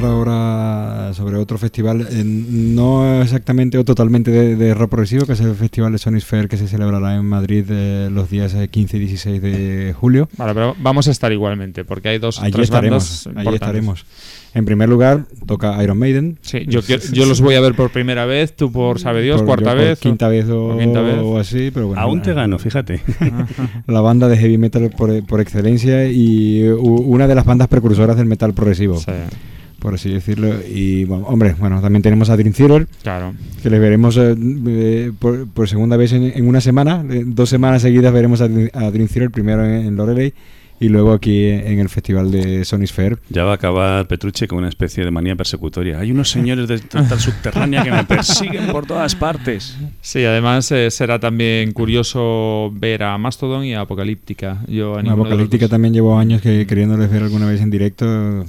Comentar 0.00 0.10
ahora 0.10 1.14
sobre 1.14 1.36
otro 1.36 1.56
festival, 1.58 2.06
eh, 2.10 2.22
no 2.24 3.22
exactamente 3.22 3.78
o 3.78 3.84
totalmente 3.84 4.30
de, 4.30 4.56
de 4.56 4.74
rock 4.74 4.90
progresivo, 4.90 5.26
que 5.26 5.32
es 5.34 5.40
el 5.40 5.54
Festival 5.54 5.92
de 5.92 5.98
Sonic 5.98 6.22
Fair 6.24 6.48
que 6.48 6.56
se 6.56 6.66
celebrará 6.66 7.14
en 7.14 7.24
Madrid 7.24 7.64
eh, 7.70 8.08
los 8.10 8.28
días 8.30 8.54
eh, 8.54 8.68
15 8.68 8.96
y 8.96 9.00
16 9.00 9.42
de 9.42 9.94
julio. 9.98 10.28
Vale, 10.36 10.54
pero 10.54 10.74
vamos 10.80 11.06
a 11.08 11.10
estar 11.10 11.32
igualmente, 11.32 11.84
porque 11.84 12.08
hay 12.08 12.18
dos 12.18 12.40
Allí 12.40 12.52
tres 12.52 12.64
estaremos, 12.64 13.22
bandas 13.26 13.46
allí 13.46 13.54
estaremos. 13.54 14.06
En 14.54 14.64
primer 14.64 14.88
lugar, 14.88 15.24
toca 15.46 15.82
Iron 15.82 15.98
Maiden. 15.98 16.38
Sí, 16.42 16.60
yo, 16.68 16.80
yo 16.80 17.26
los 17.26 17.40
voy 17.40 17.56
a 17.56 17.60
ver 17.60 17.74
por 17.74 17.90
primera 17.90 18.24
vez, 18.24 18.54
tú 18.54 18.70
por 18.70 19.00
sabe 19.00 19.20
Dios, 19.22 19.38
Por- 19.38 19.46
cuarta 19.46 19.74
vez. 19.74 19.98
Quinta 19.98 20.28
vez 20.28 20.46
o, 20.48 20.76
quinta 20.78 21.00
vez. 21.02 21.16
o 21.20 21.38
así, 21.38 21.70
pero 21.72 21.88
bueno. 21.88 22.00
Aún 22.02 22.22
te 22.22 22.32
gano, 22.34 22.58
fíjate. 22.58 23.00
La 23.88 24.00
banda 24.00 24.28
de 24.28 24.36
heavy 24.36 24.56
metal 24.58 24.90
por, 24.96 25.24
por 25.26 25.40
excelencia 25.40 26.06
y 26.08 26.68
u- 26.68 27.02
una 27.06 27.26
de 27.26 27.34
las 27.34 27.44
bandas 27.44 27.66
precursoras 27.68 28.16
del 28.16 28.26
metal 28.26 28.54
progresivo, 28.54 28.96
Sí, 28.98 29.10
por 29.84 29.92
así 29.94 30.08
decirlo. 30.08 30.48
Y 30.66 31.04
bueno, 31.04 31.26
hombre, 31.26 31.54
bueno, 31.58 31.78
también 31.82 32.00
tenemos 32.00 32.30
a 32.30 32.38
Dream 32.38 32.54
Theater, 32.54 32.88
claro. 33.02 33.34
que 33.62 33.68
les 33.68 33.78
veremos 33.78 34.16
eh, 34.16 34.34
eh, 34.66 35.12
por, 35.18 35.46
por 35.46 35.68
segunda 35.68 35.98
vez 35.98 36.14
en, 36.14 36.22
en 36.34 36.48
una 36.48 36.62
semana. 36.62 37.04
Eh, 37.10 37.22
dos 37.26 37.50
semanas 37.50 37.82
seguidas 37.82 38.10
veremos 38.10 38.40
a, 38.40 38.48
Dream- 38.48 38.70
a 38.72 38.90
Dream 38.90 39.08
Theater, 39.08 39.30
primero 39.30 39.62
en, 39.62 39.86
en 39.86 39.94
Loreley 39.96 40.32
y 40.80 40.88
luego 40.88 41.12
aquí 41.12 41.48
en 41.48 41.78
el 41.78 41.88
festival 41.90 42.30
de 42.30 42.64
Sonic 42.64 42.90
Fair. 42.90 43.18
Ya 43.28 43.44
va 43.44 43.52
a 43.52 43.54
acabar 43.56 44.08
Petrucci 44.08 44.46
con 44.46 44.58
una 44.58 44.68
especie 44.68 45.04
de 45.04 45.10
manía 45.10 45.36
persecutoria. 45.36 46.00
Hay 46.00 46.10
unos 46.10 46.30
señores 46.30 46.66
de 46.66 46.78
total 46.78 47.20
subterránea 47.20 47.84
que 47.84 47.90
me 47.92 48.04
persiguen 48.04 48.66
por 48.72 48.86
todas 48.86 49.14
partes. 49.14 49.76
Sí, 50.00 50.24
además 50.24 50.72
eh, 50.72 50.90
será 50.90 51.18
también 51.20 51.72
curioso 51.72 52.72
ver 52.74 53.02
a 53.02 53.16
Mastodon 53.18 53.64
y 53.64 53.74
a 53.74 53.82
Apocalíptica. 53.82 54.62
Yo 54.66 54.96
a 54.96 55.00
Apocalíptica 55.00 55.68
también 55.68 55.92
llevo 55.92 56.18
años 56.18 56.40
que 56.40 56.66
queriéndoles 56.66 57.10
ver 57.10 57.22
alguna 57.22 57.46
vez 57.46 57.60
en 57.60 57.70
directo 57.70 58.44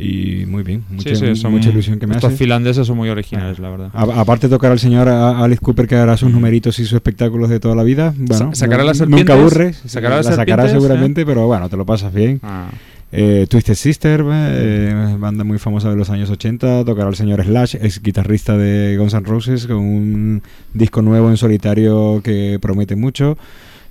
y 0.00 0.46
muy 0.46 0.62
bien, 0.62 0.84
mucha, 0.90 1.10
Sí, 1.10 1.16
sí, 1.16 1.36
son- 1.36 1.52
mucha 1.52 1.68
ilusión 1.70 1.98
que 1.98 2.06
me 2.06 2.14
Estos 2.14 2.28
hace. 2.30 2.38
finlandeses 2.38 2.86
son 2.86 2.96
muy 2.96 3.08
originales, 3.10 3.58
la 3.58 3.70
verdad. 3.70 3.90
A- 3.92 4.20
aparte 4.20 4.48
de 4.48 4.54
tocar 4.54 4.72
al 4.72 4.78
señor 4.78 5.08
a- 5.08 5.42
Alice 5.44 5.60
Cooper 5.60 5.86
que 5.86 5.96
hará 5.96 6.16
sus 6.16 6.30
numeritos 6.32 6.78
y 6.78 6.84
sus 6.84 6.94
espectáculos 6.94 7.50
de 7.50 7.60
toda 7.60 7.74
la 7.74 7.82
vida, 7.82 8.14
bueno, 8.16 8.50
Sa- 8.52 8.54
sacará 8.54 8.82
las 8.84 8.98
nunca 9.00 9.16
serpientes, 9.18 9.36
aburre, 9.36 9.72
sacará 9.86 10.16
las 10.16 10.26
la 10.26 10.32
sacará 10.36 10.68
seguramente, 10.68 11.26
pero 11.26 11.46
bueno, 11.46 11.68
te 11.68 11.76
lo 11.76 11.84
pasas 11.84 12.12
bien. 12.14 12.40
Ah, 12.42 12.68
Eh, 13.12 13.48
Twisted 13.50 13.74
Sister, 13.74 14.24
eh, 14.24 15.16
banda 15.18 15.42
muy 15.42 15.58
famosa 15.58 15.90
de 15.90 15.96
los 15.96 16.10
años 16.10 16.30
80, 16.30 16.84
tocará 16.84 17.08
el 17.08 17.16
señor 17.16 17.42
Slash, 17.44 17.74
ex 17.74 18.00
guitarrista 18.00 18.56
de 18.56 18.96
Guns 18.96 19.14
N' 19.14 19.26
Roses, 19.26 19.66
con 19.66 19.78
un 19.78 20.42
disco 20.74 21.02
nuevo 21.02 21.28
en 21.28 21.36
solitario 21.36 22.20
que 22.22 22.58
promete 22.62 22.94
mucho. 22.94 23.36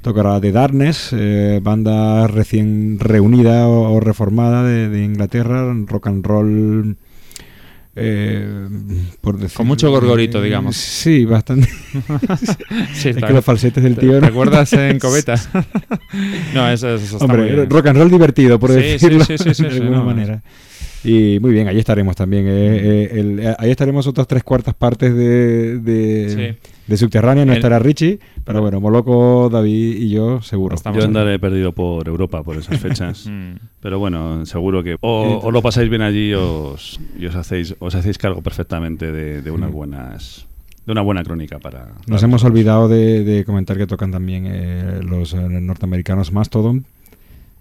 Tocará 0.01 0.39
The 0.39 0.51
Darkness, 0.53 1.09
eh, 1.11 1.59
banda 1.61 2.25
recién 2.27 2.99
reunida 2.99 3.67
o, 3.67 3.91
o 3.93 3.99
reformada 3.99 4.63
de, 4.63 4.87
de 4.89 5.03
Inglaterra, 5.03 5.73
rock 5.87 6.07
and 6.07 6.25
roll. 6.25 6.95
eh, 7.95 8.67
por 9.19 9.37
decir- 9.37 9.57
Con 9.57 9.67
mucho 9.67 9.91
gorgorito, 9.91 10.39
eh, 10.41 10.45
digamos. 10.45 10.77
Sí, 10.77 11.25
bastante. 11.25 11.67
sí, 12.93 13.09
es 13.09 13.17
que 13.17 13.33
los 13.33 13.43
falsetes 13.43 13.83
del 13.83 13.95
¿Te, 13.95 14.01
tío. 14.01 14.13
te 14.15 14.21
¿no? 14.21 14.27
acuerdas 14.27 14.71
en 14.71 14.99
Cobeta? 14.99 15.35
no, 16.53 16.69
eso, 16.69 16.95
eso 16.95 17.17
está 17.17 17.27
muy 17.27 17.35
Hombre, 17.35 17.55
bien. 17.55 17.69
rock 17.69 17.87
and 17.87 17.97
roll 17.97 18.09
divertido, 18.09 18.57
por 18.57 18.69
Sí, 18.69 18.75
decirlo 18.77 19.25
sí, 19.25 19.35
de 19.63 19.67
alguna 19.69 20.01
manera. 20.01 20.41
Y 21.03 21.39
muy 21.39 21.51
bien, 21.51 21.67
ahí 21.67 21.79
estaremos 21.79 22.15
también. 22.15 22.45
eh, 22.47 22.51
eh, 22.51 23.09
el- 23.19 23.39
eh, 23.39 23.55
ahí 23.57 23.71
estaremos 23.71 24.05
otras 24.07 24.27
tres 24.27 24.43
cuartas 24.43 24.73
partes 24.73 25.13
de, 25.15 25.79
de, 25.79 26.29
Sí. 26.59 26.69
de 26.87 26.97
Subterránea. 26.97 27.45
No 27.45 27.53
El- 27.53 27.57
estará 27.59 27.79
Richie, 27.79 28.19
pero 28.43 28.61
bueno, 28.61 28.81
Moloco, 28.81 29.49
David 29.49 29.95
y 29.97 30.09
yo, 30.09 30.41
seguro. 30.41 30.75
Estamos 30.75 30.99
Yo 30.99 31.05
andaré 31.05 31.39
perdido 31.39 31.71
por 31.71 32.07
Europa 32.07 32.43
por 32.43 32.57
esas 32.57 32.77
fechas. 32.81 33.27
Mm. 33.27 33.53
Pero 33.79 33.97
bueno, 33.99 34.45
seguro 34.45 34.83
que 34.83 34.97
o, 34.99 35.39
o 35.41 35.51
lo 35.51 35.61
pasáis 35.61 35.89
bien 35.89 36.01
allí 36.01 36.33
os, 36.33 36.99
y 37.17 37.25
os 37.27 37.35
hacéis, 37.35 37.75
os 37.79 37.95
hacéis 37.95 38.17
cargo 38.17 38.41
perfectamente 38.41 39.11
de, 39.11 39.41
de 39.41 39.51
unas 39.51 39.71
buenas 39.71 40.45
de 40.85 40.91
una 40.93 41.01
buena 41.01 41.23
crónica 41.23 41.59
para... 41.59 41.85
Nos 42.07 42.19
para 42.21 42.23
hemos 42.23 42.43
olvidado 42.43 42.87
de, 42.89 43.23
de 43.23 43.45
comentar 43.45 43.77
que 43.77 43.85
tocan 43.85 44.11
también 44.11 44.45
eh, 44.47 45.01
los 45.03 45.33
eh, 45.35 45.37
norteamericanos 45.37 46.31
Mastodon. 46.33 46.83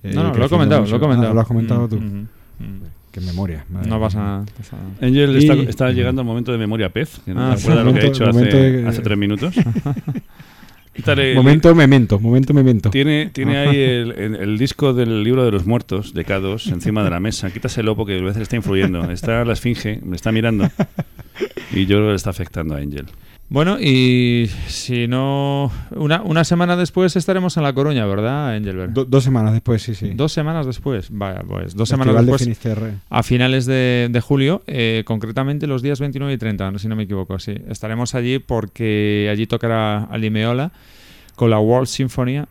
Eh, 0.03 0.13
No, 0.15 0.23
no, 0.23 0.35
lo 0.35 0.47
he 0.47 0.49
comentado, 0.49 0.81
mucho. 0.81 0.93
lo 0.93 0.97
he 0.97 1.01
comentado. 1.01 1.31
Ah, 1.31 1.35
lo 1.35 1.41
has 1.43 1.47
comentado 1.47 1.87
Mm, 1.87 1.91
tú. 1.91 1.97
mm, 2.01 2.27
mm. 2.61 2.81
Qué 3.13 3.21
memoria. 3.21 3.65
madre 3.71 3.89
No 3.89 3.99
pasa 4.01 4.19
nada. 4.19 4.45
pasa 4.57 4.77
nada. 4.77 4.89
Angel 5.01 5.35
Y- 5.35 5.39
está, 5.39 5.55
está 5.55 5.91
llegando 5.93 6.23
el 6.23 6.27
momento 6.27 6.53
de 6.53 6.59
memoria 6.59 6.89
pez. 6.91 7.21
Que 7.25 7.33
no 7.35 7.41
Ah, 7.51 7.55
te 7.55 7.59
sí. 7.61 7.63
acuerdas 7.65 7.85
lo 7.87 7.93
que 7.93 7.99
ha 7.99 8.03
Momento- 8.03 8.17
hecho 8.17 8.25
hace, 8.31 8.39
momento 8.39 8.57
de- 8.57 8.89
hace 8.89 9.03
tres 9.03 9.19
minutos. 9.19 9.55
Quítale- 10.95 11.35
Momento 11.37 11.75
memento, 11.77 12.19
momento 12.19 12.53
memento. 12.53 12.91
Tiene, 12.91 13.31
tiene 13.33 13.57
ahí 13.57 13.77
el, 13.81 14.13
el- 14.13 14.35
el 14.37 14.59
disco 14.59 14.93
del 14.93 15.23
libro 15.23 15.45
de 15.45 15.53
los 15.53 15.65
muertos 15.65 16.13
de 16.13 16.27
K2 16.27 16.67
encima 16.73 17.05
de 17.05 17.11
la 17.11 17.21
mesa. 17.21 17.51
Quítaselo 17.53 17.95
porque 17.97 18.19
a 18.19 18.23
veces 18.23 18.43
está 18.43 18.57
influyendo. 18.57 19.09
Está 19.11 19.45
la 19.45 19.53
esfinge, 19.53 20.01
me 20.05 20.17
está 20.17 20.33
mirando. 20.33 20.69
Y 21.73 21.83
yo 21.87 21.97
creo 21.99 22.07
que 22.07 22.11
le 22.11 22.17
está 22.17 22.31
afectando 22.31 22.75
a 22.75 22.79
Angel. 22.79 23.07
Bueno, 23.51 23.79
y 23.81 24.51
si 24.67 25.09
no. 25.09 25.73
Una, 25.93 26.21
una 26.21 26.45
semana 26.45 26.77
después 26.77 27.17
estaremos 27.17 27.57
en 27.57 27.63
La 27.63 27.73
Coruña, 27.73 28.05
¿verdad, 28.05 28.51
Angelberg? 28.55 28.93
Do- 28.93 29.07
dos 29.07 29.25
semanas 29.25 29.55
después, 29.55 29.81
sí, 29.83 29.95
sí. 29.95 30.11
Dos 30.15 30.33
semanas 30.33 30.67
después. 30.67 31.09
Vaya, 31.11 31.41
pues 31.49 31.75
dos 31.75 31.89
Festival 31.89 32.09
semanas 32.09 32.27
de 32.27 32.33
después. 32.33 32.43
A 33.09 33.23
finales 33.23 33.65
de, 33.65 34.09
de 34.11 34.21
julio, 34.21 34.63
eh, 34.67 35.03
concretamente 35.07 35.67
los 35.67 35.81
días 35.81 35.99
29 35.99 36.35
y 36.35 36.37
30, 36.37 36.71
no- 36.73 36.79
si 36.79 36.89
no 36.89 36.97
me 36.97 37.05
equivoco, 37.05 37.39
sí. 37.39 37.55
Estaremos 37.69 38.15
allí 38.15 38.39
porque 38.39 39.29
allí 39.33 39.47
tocará 39.47 40.05
Alimeola 40.05 40.71
con 41.35 41.49
la 41.49 41.59
World 41.59 41.87
Sinfonía 41.89 42.49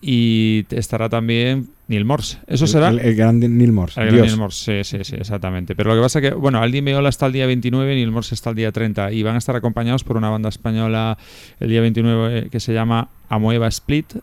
y 0.00 0.64
estará 0.70 1.08
también 1.08 1.68
Neil 1.88 2.04
Morse. 2.04 2.38
Eso 2.46 2.66
será. 2.66 2.88
El, 2.88 2.98
el 2.98 3.14
gran 3.14 3.38
Neil 3.40 3.72
Morse. 3.72 4.00
El 4.00 4.08
gran. 4.08 4.26
Neil 4.26 4.36
Morse, 4.36 4.84
sí, 4.84 4.98
sí, 4.98 5.04
sí, 5.04 5.16
exactamente. 5.16 5.74
Pero 5.74 5.90
lo 5.90 5.96
que 5.96 6.02
pasa 6.02 6.18
es 6.18 6.30
que, 6.30 6.34
bueno, 6.34 6.60
Aldi 6.60 6.82
Meola 6.82 7.08
está 7.08 7.26
el 7.26 7.32
día 7.32 7.46
29 7.46 7.92
y 7.92 7.96
Neil 7.96 8.10
Morse 8.10 8.34
está 8.34 8.50
el 8.50 8.56
día 8.56 8.72
30 8.72 9.12
y 9.12 9.22
van 9.22 9.36
a 9.36 9.38
estar 9.38 9.56
acompañados 9.56 10.04
por 10.04 10.16
una 10.16 10.30
banda 10.30 10.48
española 10.48 11.16
el 11.60 11.68
día 11.68 11.80
29 11.80 12.38
eh, 12.38 12.48
que 12.50 12.60
se 12.60 12.72
llama 12.72 13.08
Amoeba 13.28 13.68
Split 13.68 14.14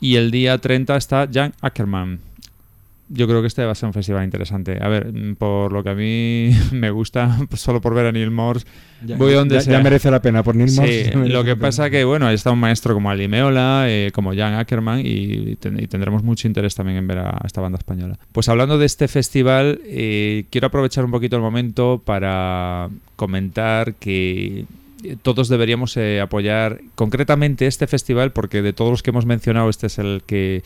y 0.00 0.16
el 0.16 0.30
día 0.30 0.58
30 0.58 0.96
está 0.96 1.28
Jan 1.32 1.54
Ackerman. 1.60 2.20
Yo 3.10 3.26
creo 3.28 3.42
que 3.42 3.48
este 3.48 3.62
va 3.64 3.72
a 3.72 3.74
ser 3.74 3.86
un 3.88 3.92
festival 3.92 4.24
interesante. 4.24 4.78
A 4.82 4.88
ver, 4.88 5.12
mm, 5.12 5.34
por 5.34 5.72
lo 5.72 5.82
que 5.84 5.90
a 5.90 5.94
mí 5.94 6.50
me 6.72 6.90
gusta, 6.90 7.36
pues 7.50 7.60
solo 7.60 7.80
por 7.80 7.94
ver 7.94 8.06
a 8.06 8.12
Neil 8.12 8.30
Morse, 8.30 8.66
Ya, 9.04 9.16
voy 9.16 9.34
donde 9.34 9.56
ya- 9.56 9.60
sea. 9.60 9.72
ya 9.74 9.82
merece 9.82 10.10
la 10.10 10.22
pena 10.22 10.42
por 10.42 10.56
Neil 10.56 10.72
Morse. 10.72 11.12
Sí, 11.12 11.28
lo 11.28 11.44
que 11.44 11.54
pasa 11.54 11.90
que, 11.90 12.04
bueno, 12.04 12.30
está 12.30 12.50
un 12.50 12.58
maestro 12.60 12.94
como 12.94 13.10
Ali 13.10 13.28
Meola, 13.28 13.84
eh, 13.88 14.10
como 14.14 14.34
Jan 14.34 14.54
Ackerman, 14.54 15.02
y, 15.04 15.56
ten- 15.56 15.78
y 15.78 15.86
tendremos 15.86 16.22
mucho 16.22 16.48
interés 16.48 16.74
también 16.74 16.96
en 16.98 17.06
ver 17.06 17.18
a 17.18 17.40
esta 17.44 17.60
banda 17.60 17.76
española. 17.78 18.18
Pues 18.32 18.48
hablando 18.48 18.78
de 18.78 18.86
este 18.86 19.06
festival, 19.06 19.80
eh, 19.84 20.44
quiero 20.50 20.68
aprovechar 20.68 21.04
un 21.04 21.10
poquito 21.10 21.36
el 21.36 21.42
momento 21.42 22.00
para 22.04 22.88
comentar 23.16 23.94
que 23.96 24.64
eh, 25.04 25.16
todos 25.20 25.48
deberíamos 25.50 25.94
eh, 25.98 26.20
apoyar 26.22 26.80
concretamente 26.94 27.66
este 27.66 27.86
festival, 27.86 28.32
porque 28.32 28.62
de 28.62 28.72
todos 28.72 28.90
los 28.90 29.02
que 29.02 29.10
hemos 29.10 29.26
mencionado, 29.26 29.68
este 29.68 29.88
es 29.88 29.98
el 29.98 30.22
que 30.26 30.62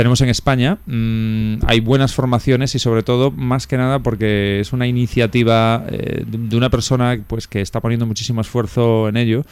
tenemos 0.00 0.22
en 0.22 0.30
España. 0.30 0.78
Mm, 0.86 1.56
hay 1.66 1.80
buenas 1.80 2.14
formaciones 2.14 2.74
y 2.74 2.78
sobre 2.78 3.02
todo, 3.02 3.30
más 3.30 3.66
que 3.66 3.76
nada, 3.76 3.98
porque 3.98 4.58
es 4.60 4.72
una 4.72 4.86
iniciativa 4.86 5.84
eh, 5.90 6.24
de 6.26 6.56
una 6.56 6.70
persona 6.70 7.22
pues 7.26 7.46
que 7.46 7.60
está 7.60 7.82
poniendo 7.82 8.06
muchísimo 8.06 8.40
esfuerzo 8.40 9.10
en 9.10 9.18
ello. 9.18 9.44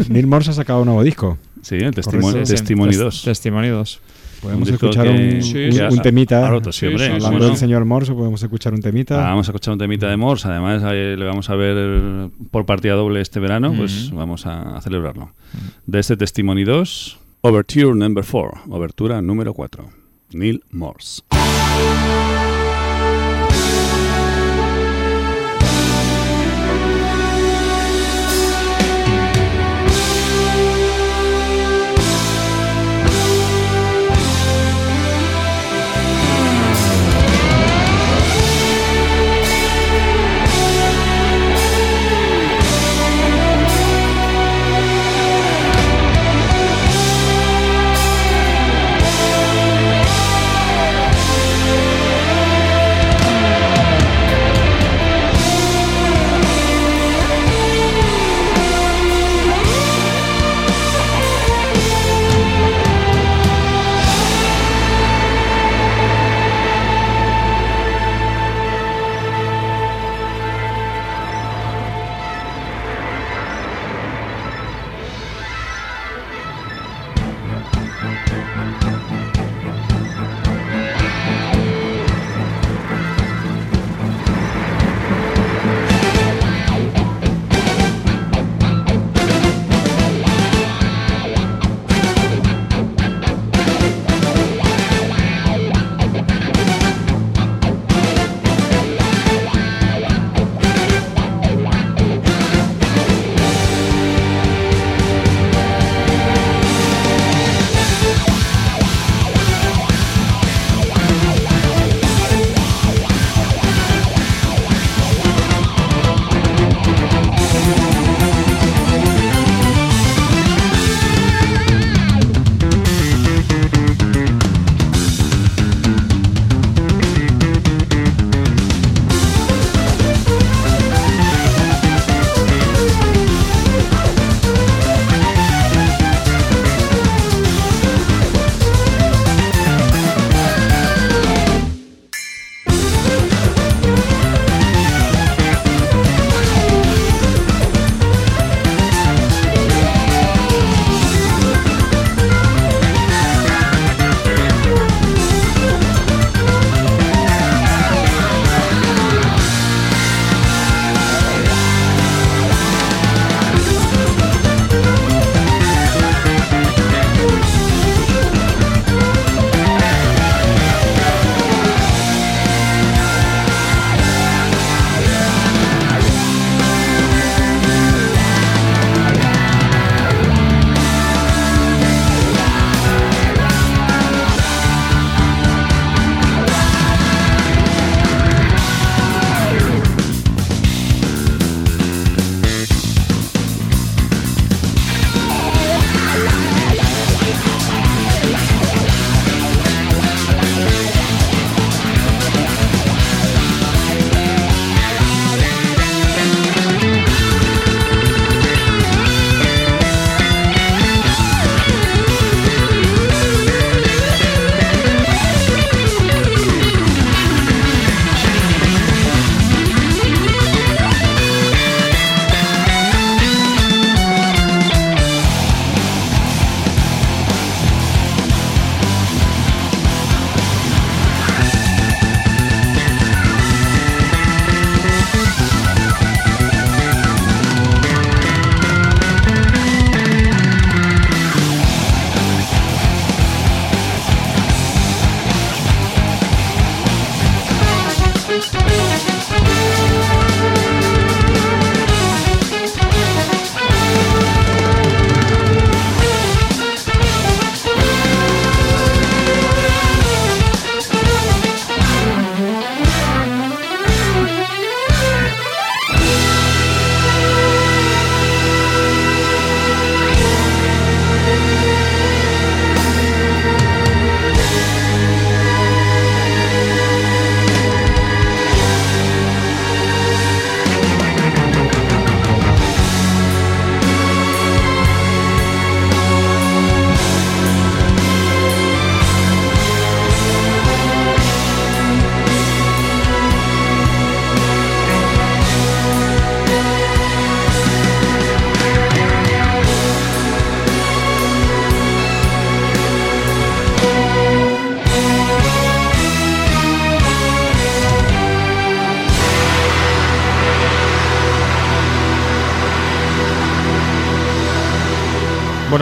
Neil 0.09 0.27
Morse 0.27 0.51
ha 0.51 0.53
sacado 0.53 0.79
un 0.81 0.85
nuevo 0.85 1.03
disco. 1.03 1.37
Sí, 1.63 1.75
el 1.75 1.93
testimo- 1.95 2.21
Correcto. 2.21 2.45
Sí, 2.45 2.51
sí, 2.51 2.53
Testimony 2.53 2.89
tes- 2.91 2.99
2. 2.99 3.23
Testimony 3.23 3.67
2. 3.69 3.99
Podemos 4.41 4.67
Un 4.67 4.73
escuchar 4.75 5.07
un, 5.07 5.41
Sí, 5.41 5.57
un- 5.81 5.93
un 5.93 6.01
temita. 6.03 6.47
Roto, 6.47 6.71
sí, 6.71 6.85
hombre. 6.85 7.05
Hablando 7.05 7.29
bueno. 7.31 7.45
del 7.47 7.57
señor 7.57 7.85
Morso, 7.85 8.15
podemos 8.15 8.43
escuchar 8.43 8.75
un 8.75 8.81
temita. 8.81 9.15
Ah, 9.25 9.29
vamos 9.31 9.47
a 9.47 9.51
escuchar 9.51 9.71
un 9.73 9.79
temita 9.79 10.07
de 10.07 10.15
Morse. 10.15 10.47
Además, 10.47 10.83
le 10.83 11.15
vamos 11.25 11.49
a 11.49 11.55
ver 11.55 12.29
por 12.51 12.67
partida 12.67 12.93
doble 12.93 13.21
este 13.21 13.39
verano. 13.39 13.73
Pues 13.75 14.11
vamos 14.11 14.45
a, 14.45 14.77
a 14.77 14.81
celebrarlo. 14.81 15.31
De 15.87 15.97
este 15.99 16.17
Testimony 16.17 16.65
2, 16.65 17.17
Overture 17.41 17.95
Number 17.95 18.23
4. 18.23 18.61
Obertura 18.69 19.23
número 19.23 19.55
4. 19.55 19.89
Neil 20.33 20.61
Morse. 20.69 21.23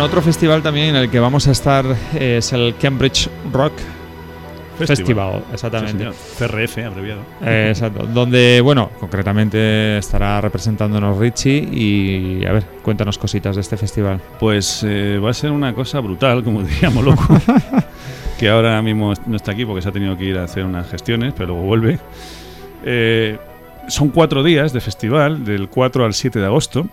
Otro 0.06 0.22
festival 0.22 0.62
también 0.62 0.90
en 0.90 0.96
el 0.98 1.10
que 1.10 1.20
vamos 1.20 1.48
a 1.48 1.52
estar 1.52 1.84
es 2.20 2.54
el 2.54 2.76
Cambridge 2.80 3.28
Rock 3.52 3.74
Festival, 4.78 5.44
exactamente. 5.52 6.12
Sí. 6.12 6.38
CRF, 6.38 6.78
abreviado. 6.86 7.22
Eh, 7.42 7.68
exacto. 7.70 8.06
Donde, 8.06 8.62
bueno, 8.62 8.92
concretamente 9.00 9.98
estará 9.98 10.42
representándonos 10.42 11.18
Richie 11.18 11.68
y, 11.72 12.46
a 12.46 12.52
ver, 12.52 12.66
cuéntanos 12.84 13.18
cositas 13.18 13.56
de 13.56 13.62
este 13.62 13.78
festival. 13.78 14.20
Pues 14.40 14.84
eh, 14.86 15.18
va 15.24 15.30
a 15.30 15.34
ser 15.34 15.52
una 15.52 15.74
cosa 15.74 16.02
brutal, 16.02 16.44
como 16.44 16.62
diríamos 16.64 17.04
loco. 17.04 17.26
que 18.38 18.50
ahora 18.50 18.82
mismo 18.82 19.14
no 19.26 19.38
está 19.38 19.54
aquí 19.54 19.66
porque 19.66 19.82
se 19.82 19.90
ha 19.90 19.92
tenido 19.92 20.18
que 20.18 20.26
ir 20.26 20.38
a 20.38 20.44
hacer 20.44 20.66
unas 20.66 20.88
gestiones, 20.90 21.34
pero 21.34 21.54
luego 21.54 21.64
vuelve. 21.64 22.00
Eh, 22.84 23.38
son 23.88 24.10
cuatro 24.10 24.44
días 24.44 24.74
de 24.74 24.82
festival, 24.82 25.46
del 25.46 25.70
4 25.70 26.06
al 26.06 26.14
7 26.14 26.38
de 26.38 26.46
agosto. 26.46 26.88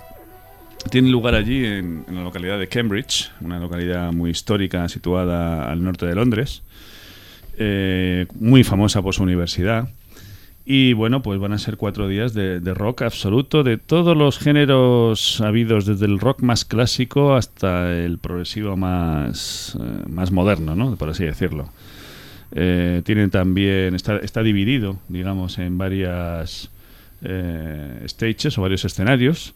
Tiene 0.93 1.09
lugar 1.09 1.35
allí 1.35 1.65
en, 1.65 2.05
en 2.07 2.17
la 2.17 2.23
localidad 2.23 2.59
de 2.59 2.69
Cambridge, 2.69 3.31
una 3.41 3.59
localidad 3.59 4.13
muy 4.13 4.31
histórica 4.31 4.87
situada 4.91 5.73
al 5.73 5.83
norte 5.83 6.05
de 6.05 6.15
Londres, 6.15 6.63
eh, 7.57 8.27
muy 8.39 8.63
famosa 8.63 9.01
por 9.01 9.15
su 9.15 9.23
universidad. 9.23 9.89
Y 10.67 10.93
bueno, 10.93 11.23
pues 11.23 11.41
van 11.41 11.55
a 11.55 11.59
ser 11.59 11.79
cuatro 11.79 12.09
días 12.09 12.35
de, 12.35 12.61
rock 12.75 13.01
absoluto, 13.01 13.63
de 13.63 13.79
todos 13.79 14.15
los 14.15 14.39
géneros 14.39 15.41
habidos, 15.41 15.87
desde 15.87 16.05
el 16.05 16.21
rock 16.21 16.43
más 16.43 16.67
clásico 16.67 17.37
hasta 17.37 17.91
el 17.91 18.19
progresivo 18.19 18.77
más, 18.77 19.79
eh, 19.81 20.05
más 20.11 20.31
moderno, 20.31 20.77
¿no? 20.77 20.97
por 20.97 21.09
así 21.09 21.25
decirlo. 21.25 21.71
Eh, 22.55 23.01
tienen 23.07 23.31
también, 23.31 23.95
está, 23.95 24.19
está 24.19 24.43
dividido, 24.43 24.99
digamos, 25.09 25.57
en 25.57 25.79
varias 25.79 26.69
eh, 27.23 28.05
stages 28.07 28.59
o 28.59 28.61
varios 28.61 28.85
escenarios. 28.85 29.55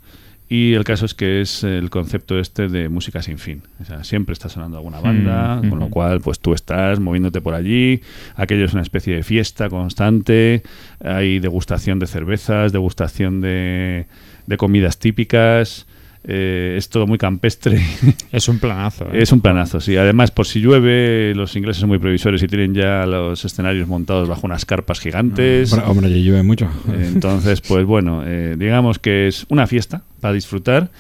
Y 0.49 0.75
el 0.75 0.85
caso 0.85 1.07
es 1.07 1.15
que 1.15 1.41
es 1.41 1.65
el 1.65 1.91
concepto 1.91 2.39
este 2.39 2.69
de 2.69 2.89
música 2.89 3.21
sin 3.21 3.39
fin. 3.39 3.63
O 3.81 3.85
sea, 3.85 4.05
siempre 4.05 4.33
está 4.33 4.49
sonando 4.49 4.77
alguna 4.77 5.01
banda, 5.01 5.57
Mm, 5.63 5.69
con 5.71 5.79
lo 5.81 5.85
ujú. 5.87 5.95
cual 5.95 6.21
pues 6.21 6.39
tú 6.39 6.55
estás 6.55 7.01
moviéndote 7.01 7.41
por 7.41 7.55
allí. 7.55 8.01
Aquello 8.37 8.65
es 8.65 8.73
una 8.73 8.83
especie 8.83 9.17
de 9.17 9.23
fiesta 9.25 9.69
constante. 9.69 10.63
Hay 11.05 11.41
degustación 11.41 11.99
de 11.99 12.07
cervezas, 12.07 12.71
degustación 12.73 13.41
de, 13.41 14.07
de 14.47 14.57
comidas 14.57 14.99
típicas. 14.99 15.87
Eh, 16.29 16.75
es 16.77 16.89
todo 16.91 17.07
muy 17.07 17.19
campestre. 17.19 17.81
Es 18.33 18.49
un 18.49 18.59
planazo. 18.59 19.05
¿eh? 19.13 19.23
Es 19.23 19.31
un 19.33 19.41
planazo, 19.41 19.81
sí. 19.81 19.97
Además, 19.97 20.31
por 20.33 20.47
si 20.47 20.61
llueve, 20.61 21.33
los 21.37 21.55
ingleses 21.55 21.81
son 21.81 21.89
muy 21.89 21.99
previsores 22.01 22.43
y 22.43 22.49
tienen 22.49 22.75
ya 22.75 23.07
los 23.07 23.45
escenarios 23.45 23.87
montados 23.87 24.29
bajo 24.29 24.45
unas 24.47 24.65
carpas 24.65 24.99
gigantes. 25.01 25.73
Hombre, 25.73 25.89
Hombre, 25.89 26.07
allí 26.09 26.25
llueve 26.25 26.43
mucho. 26.43 26.69
Entonces, 26.93 27.61
pues 27.61 27.85
bueno, 27.87 28.23
eh, 28.27 28.57
digamos 28.59 28.99
que 28.99 29.29
es 29.29 29.47
una 29.49 29.67
fiesta 29.69 30.03
para 30.21 30.35
disfrutar 30.35 30.91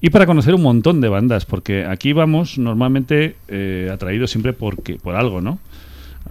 y 0.00 0.10
para 0.10 0.26
conocer 0.26 0.54
un 0.54 0.62
montón 0.62 1.00
de 1.00 1.08
bandas, 1.08 1.46
porque 1.46 1.84
aquí 1.84 2.12
vamos 2.12 2.58
normalmente 2.58 3.36
eh, 3.48 3.90
atraídos 3.92 4.30
siempre 4.30 4.52
porque, 4.52 4.96
por 4.96 5.14
algo, 5.16 5.40
¿no? 5.40 5.58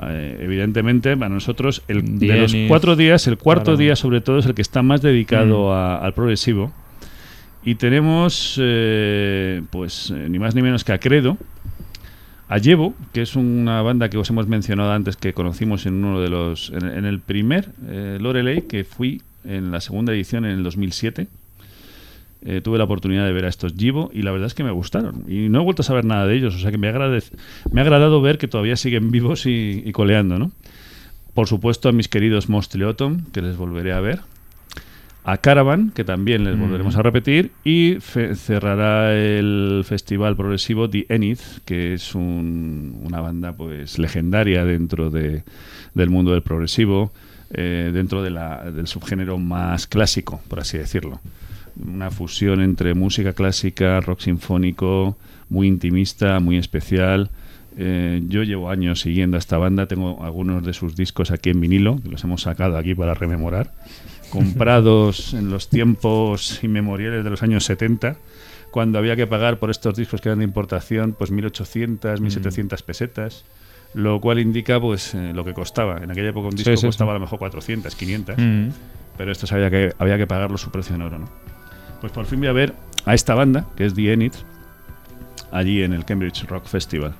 Eh, 0.08 0.40
evidentemente, 0.42 1.16
para 1.18 1.30
nosotros, 1.30 1.84
el, 1.88 2.20
de 2.20 2.38
los 2.38 2.56
cuatro 2.68 2.96
días, 2.96 3.28
el 3.28 3.38
cuarto 3.38 3.66
claro. 3.66 3.78
día 3.78 3.96
sobre 3.96 4.22
todo 4.22 4.40
es 4.40 4.46
el 4.46 4.54
que 4.56 4.62
está 4.64 4.82
más 4.82 5.02
dedicado 5.02 5.70
Mm. 5.70 5.72
a- 5.72 5.98
al 5.98 6.14
progresivo. 6.14 6.72
Y 7.66 7.76
tenemos, 7.76 8.58
eh, 8.62 9.62
pues, 9.72 10.12
ni 10.12 10.38
más 10.40 10.54
ni 10.56 10.62
menos 10.62 10.84
que 10.84 10.92
a 10.94 11.00
Credo, 11.00 11.38
a 12.50 12.58
Llevo, 12.58 12.94
que 13.14 13.22
es 13.22 13.36
una 13.36 13.82
banda 13.82 14.10
que 14.10 14.18
os 14.18 14.30
hemos 14.30 14.48
mencionado 14.48 14.92
antes 14.92 15.16
que 15.16 15.34
conocimos 15.34 15.86
en 15.86 15.94
uno 16.04 16.20
de 16.22 16.30
los. 16.30 16.72
en, 16.72 16.86
en 16.86 17.06
el 17.06 17.20
primer 17.20 17.70
Loreley, 18.20 18.64
que 18.64 18.84
fui 18.84 19.22
en 19.46 19.72
la 19.72 19.80
segunda 19.80 20.12
edición 20.14 20.44
en 20.46 20.52
el 20.52 20.64
2007. 20.64 21.28
Eh, 22.46 22.60
tuve 22.62 22.78
la 22.78 22.84
oportunidad 22.84 23.26
de 23.26 23.32
ver 23.32 23.46
a 23.46 23.48
estos 23.50 23.74
Givo 23.74 24.12
y 24.14 24.22
la 24.22 24.32
verdad 24.32 24.48
es 24.48 24.54
que 24.54 24.64
me 24.66 24.72
gustaron. 24.72 25.24
Y 25.30 25.48
no 25.50 25.62
he 25.62 25.64
vuelto 25.64 25.82
a 25.82 25.86
saber 25.86 26.04
nada 26.04 26.28
de 26.28 26.36
ellos, 26.36 26.54
o 26.56 26.60
sea 26.60 26.72
que 26.72 26.78
me, 26.78 26.92
me 26.92 27.80
ha 27.80 27.84
agradado 27.84 28.22
ver 28.22 28.38
que 28.38 28.48
todavía 28.50 28.76
siguen 28.76 29.12
vivos 29.12 29.46
y, 29.46 29.82
y 29.86 29.92
coleando, 29.94 30.38
¿no? 30.40 30.52
Por 31.34 31.48
supuesto 31.48 31.88
a 31.90 31.92
mis 31.94 32.10
queridos 32.10 32.50
Mostly 32.50 32.84
Autumn, 32.84 33.26
que 33.32 33.42
les 33.42 33.56
volveré 33.58 33.94
a 33.94 34.00
ver. 34.02 34.20
A 35.26 35.38
Caravan, 35.38 35.92
que 35.92 36.04
también 36.04 36.44
les 36.44 36.58
Mm. 36.58 36.60
volveremos 36.60 36.96
a 36.98 37.02
repetir. 37.02 37.52
Y 37.64 37.96
cerrará 38.02 39.16
el 39.16 39.84
festival 39.86 40.36
progresivo 40.36 40.90
The 40.90 41.06
Enid, 41.08 41.38
que 41.64 41.94
es 41.94 42.14
un- 42.14 43.00
una 43.06 43.22
banda 43.22 43.54
pues 43.54 43.98
legendaria 44.00 44.66
dentro 44.66 45.10
de- 45.10 45.44
del 45.94 46.10
mundo 46.10 46.32
del 46.34 46.42
progresivo, 46.42 47.14
eh, 47.54 47.92
dentro 47.94 48.22
de 48.22 48.32
la- 48.32 48.70
del 48.70 48.88
subgénero 48.88 49.38
más 49.38 49.88
clásico, 49.88 50.42
por 50.50 50.60
así 50.60 50.78
decirlo. 50.78 51.22
Una 51.76 52.12
fusión 52.12 52.62
entre 52.62 52.94
música 52.94 53.34
clásica, 53.34 54.00
rock 54.02 54.22
sinfónico, 54.22 55.18
muy 55.50 55.68
intimista, 55.68 56.40
muy 56.40 56.58
especial. 56.58 57.30
Eh, 57.78 58.22
yo 58.28 58.44
llevo 58.44 58.70
años 58.70 59.02
siguiendo 59.02 59.38
a 59.38 59.40
esta 59.40 59.58
banda, 59.58 59.88
tengo 59.88 60.24
algunos 60.24 60.64
de 60.64 60.74
sus 60.74 60.96
discos 60.96 61.32
aquí 61.32 61.50
en 61.50 61.60
vinilo, 61.60 62.00
que 62.04 62.10
los 62.10 62.24
hemos 62.24 62.44
sacado 62.44 62.78
aquí 62.78 62.94
para 62.94 63.16
rememorar, 63.16 63.72
comprados 64.30 65.34
en 65.34 65.50
los 65.50 65.70
tiempos 65.70 66.64
inmemoriales 66.64 67.24
de 67.24 67.30
los 67.32 67.42
años 67.42 67.66
70, 67.66 68.18
cuando 68.70 69.00
había 69.00 69.16
que 69.16 69.26
pagar 69.26 69.58
por 69.58 69.72
estos 69.72 69.96
discos 69.96 70.22
que 70.22 70.30
eran 70.30 70.40
de 70.40 70.46
importación 70.46 71.14
pues 71.18 71.32
1.800, 71.32 72.20
1.700 72.20 72.84
pesetas, 72.84 73.46
lo 73.96 74.20
cual 74.22 74.40
indica 74.40 74.80
pues 74.80 75.14
eh, 75.16 75.32
lo 75.34 75.44
que 75.46 75.54
costaba. 75.54 75.98
En 76.04 76.12
aquella 76.12 76.30
época 76.30 76.50
un 76.50 76.56
disco 76.56 76.76
sí, 76.78 76.86
costaba 76.86 77.12
sí. 77.12 77.12
a 77.12 77.14
lo 77.16 77.20
mejor 77.22 77.40
400, 77.40 77.96
500 77.96 78.38
Mm. 78.38 78.70
pero 79.18 79.32
estos 79.32 79.52
había 79.52 79.70
que, 79.72 79.94
había 79.98 80.18
que 80.18 80.28
pagarlo 80.28 80.58
su 80.58 80.70
precio 80.72 80.96
en 80.96 81.02
oro, 81.04 81.20
¿no? 81.20 81.30
Pues 82.04 82.12
por 82.12 82.26
fin 82.26 82.40
voy 82.40 82.50
a 82.50 82.52
ver 82.52 82.74
a 83.06 83.14
esta 83.14 83.34
banda, 83.34 83.66
que 83.78 83.86
es 83.86 83.94
The 83.94 84.12
Enid, 84.12 84.34
allí 85.54 85.84
en 85.84 85.94
el 85.94 86.04
Cambridge 86.04 86.44
Rock 86.50 86.66
Festival. 86.66 87.14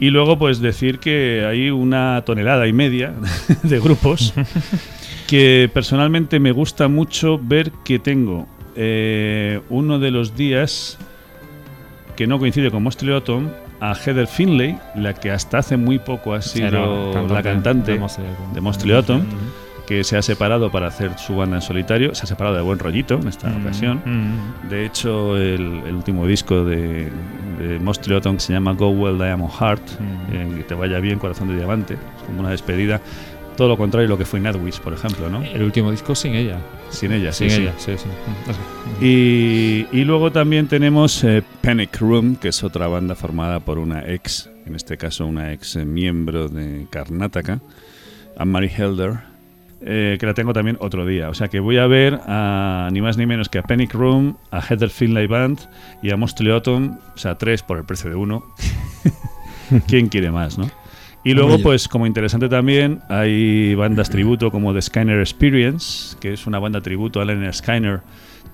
Y 0.00 0.10
luego, 0.10 0.36
pues 0.36 0.58
decir 0.58 0.98
que 0.98 1.46
hay 1.48 1.70
una 1.70 2.20
tonelada 2.26 2.66
y 2.66 2.72
media 2.72 3.14
de 3.62 3.78
grupos 3.78 4.34
que 5.28 5.70
personalmente 5.72 6.40
me 6.40 6.50
gusta 6.50 6.88
mucho 6.88 7.38
ver 7.40 7.70
que 7.84 8.00
tengo 8.00 8.48
eh, 8.74 9.60
uno 9.68 10.00
de 10.00 10.10
los 10.10 10.36
días 10.36 10.98
que 12.16 12.26
no 12.26 12.40
coincide 12.40 12.72
con 12.72 12.82
Mostly 12.82 13.12
Autumn 13.12 13.52
a 13.78 13.94
Heather 13.94 14.26
Finlay, 14.26 14.76
la 14.96 15.14
que 15.14 15.30
hasta 15.30 15.58
hace 15.58 15.76
muy 15.76 16.00
poco 16.00 16.34
ha 16.34 16.42
sido 16.42 17.28
la 17.28 17.44
cantante 17.44 17.92
de 17.92 18.00
Mostly 18.00 18.26
Autumn. 18.26 18.54
de 18.54 18.60
Mostly 18.60 18.92
Autumn. 18.92 19.26
Que 19.86 20.02
se 20.04 20.16
ha 20.16 20.22
separado 20.22 20.70
para 20.70 20.88
hacer 20.88 21.16
su 21.18 21.36
banda 21.36 21.56
en 21.56 21.62
solitario. 21.62 22.14
Se 22.14 22.24
ha 22.24 22.26
separado 22.26 22.56
de 22.56 22.62
buen 22.62 22.78
rollito 22.78 23.14
en 23.14 23.28
esta 23.28 23.48
Mm. 23.48 23.60
ocasión. 23.62 24.02
Mm. 24.04 24.68
De 24.68 24.84
hecho, 24.84 25.36
el, 25.36 25.82
el 25.86 25.94
último 25.94 26.26
disco 26.26 26.64
de, 26.64 27.08
de 27.58 27.78
que 27.80 28.40
se 28.40 28.52
llama 28.52 28.72
Go 28.72 28.88
Well 28.90 29.16
Diamond 29.18 29.52
Heart, 29.52 29.82
Mm. 30.00 30.34
eh, 30.34 30.52
que 30.58 30.62
te 30.64 30.74
vaya 30.74 30.98
bien, 31.00 31.18
corazón 31.18 31.48
de 31.48 31.56
diamante, 31.56 31.94
es 31.94 32.22
como 32.26 32.40
una 32.40 32.50
despedida. 32.50 33.00
Todo 33.56 33.68
lo 33.68 33.78
contrario 33.78 34.06
a 34.06 34.10
lo 34.10 34.18
que 34.18 34.26
fue 34.26 34.38
Nightwish, 34.38 34.80
por 34.80 34.92
ejemplo, 34.92 35.30
¿no? 35.30 35.42
El 35.42 35.62
último 35.62 35.90
disco 35.90 36.14
sin 36.14 36.34
ella. 36.34 36.58
Sin 36.90 37.10
ella, 37.12 37.32
sí, 37.32 37.48
sin 37.48 37.56
sí. 37.56 37.62
ella, 37.62 37.72
sí, 37.78 37.92
sí. 37.96 38.06
Mm. 39.00 39.02
Y 39.96 40.04
luego 40.04 40.30
también 40.30 40.66
tenemos 40.68 41.22
eh, 41.24 41.42
Panic 41.62 41.98
Room, 42.00 42.36
que 42.36 42.48
es 42.48 42.62
otra 42.62 42.86
banda 42.86 43.14
formada 43.14 43.60
por 43.60 43.78
una 43.78 44.04
ex, 44.06 44.50
en 44.66 44.74
este 44.74 44.96
caso 44.98 45.26
una 45.26 45.52
ex 45.52 45.76
eh, 45.76 45.84
miembro 45.86 46.48
de 46.48 46.86
Karnataka, 46.90 47.60
Anne-Marie 48.36 48.70
Helder, 48.76 49.20
eh, 49.82 50.16
que 50.18 50.26
la 50.26 50.34
tengo 50.34 50.52
también 50.52 50.76
otro 50.80 51.04
día. 51.04 51.28
O 51.28 51.34
sea 51.34 51.48
que 51.48 51.60
voy 51.60 51.78
a 51.78 51.86
ver 51.86 52.20
a 52.26 52.88
ni 52.92 53.00
más 53.00 53.16
ni 53.16 53.26
menos 53.26 53.48
que 53.48 53.58
a 53.58 53.62
Panic 53.62 53.92
Room, 53.94 54.36
a 54.50 54.60
Heather 54.60 54.90
Finlay 54.90 55.26
Band 55.26 55.58
y 56.02 56.10
a 56.10 56.16
Mostly 56.16 56.50
Autumn, 56.50 56.98
o 57.14 57.18
sea, 57.18 57.36
tres 57.36 57.62
por 57.62 57.78
el 57.78 57.84
precio 57.84 58.10
de 58.10 58.16
uno. 58.16 58.44
¿Quién 59.86 60.08
quiere 60.08 60.30
más, 60.30 60.58
no? 60.58 60.70
Y 61.24 61.34
luego, 61.34 61.58
pues 61.58 61.88
como 61.88 62.06
interesante 62.06 62.48
también, 62.48 63.00
hay 63.08 63.74
bandas 63.74 64.10
tributo 64.10 64.52
como 64.52 64.72
The 64.72 64.80
Skyner 64.80 65.18
Experience, 65.18 66.16
que 66.20 66.32
es 66.32 66.46
una 66.46 66.60
banda 66.60 66.80
tributo 66.80 67.20
a 67.20 67.24
Leonard 67.24 67.52
Skyner, 67.52 68.00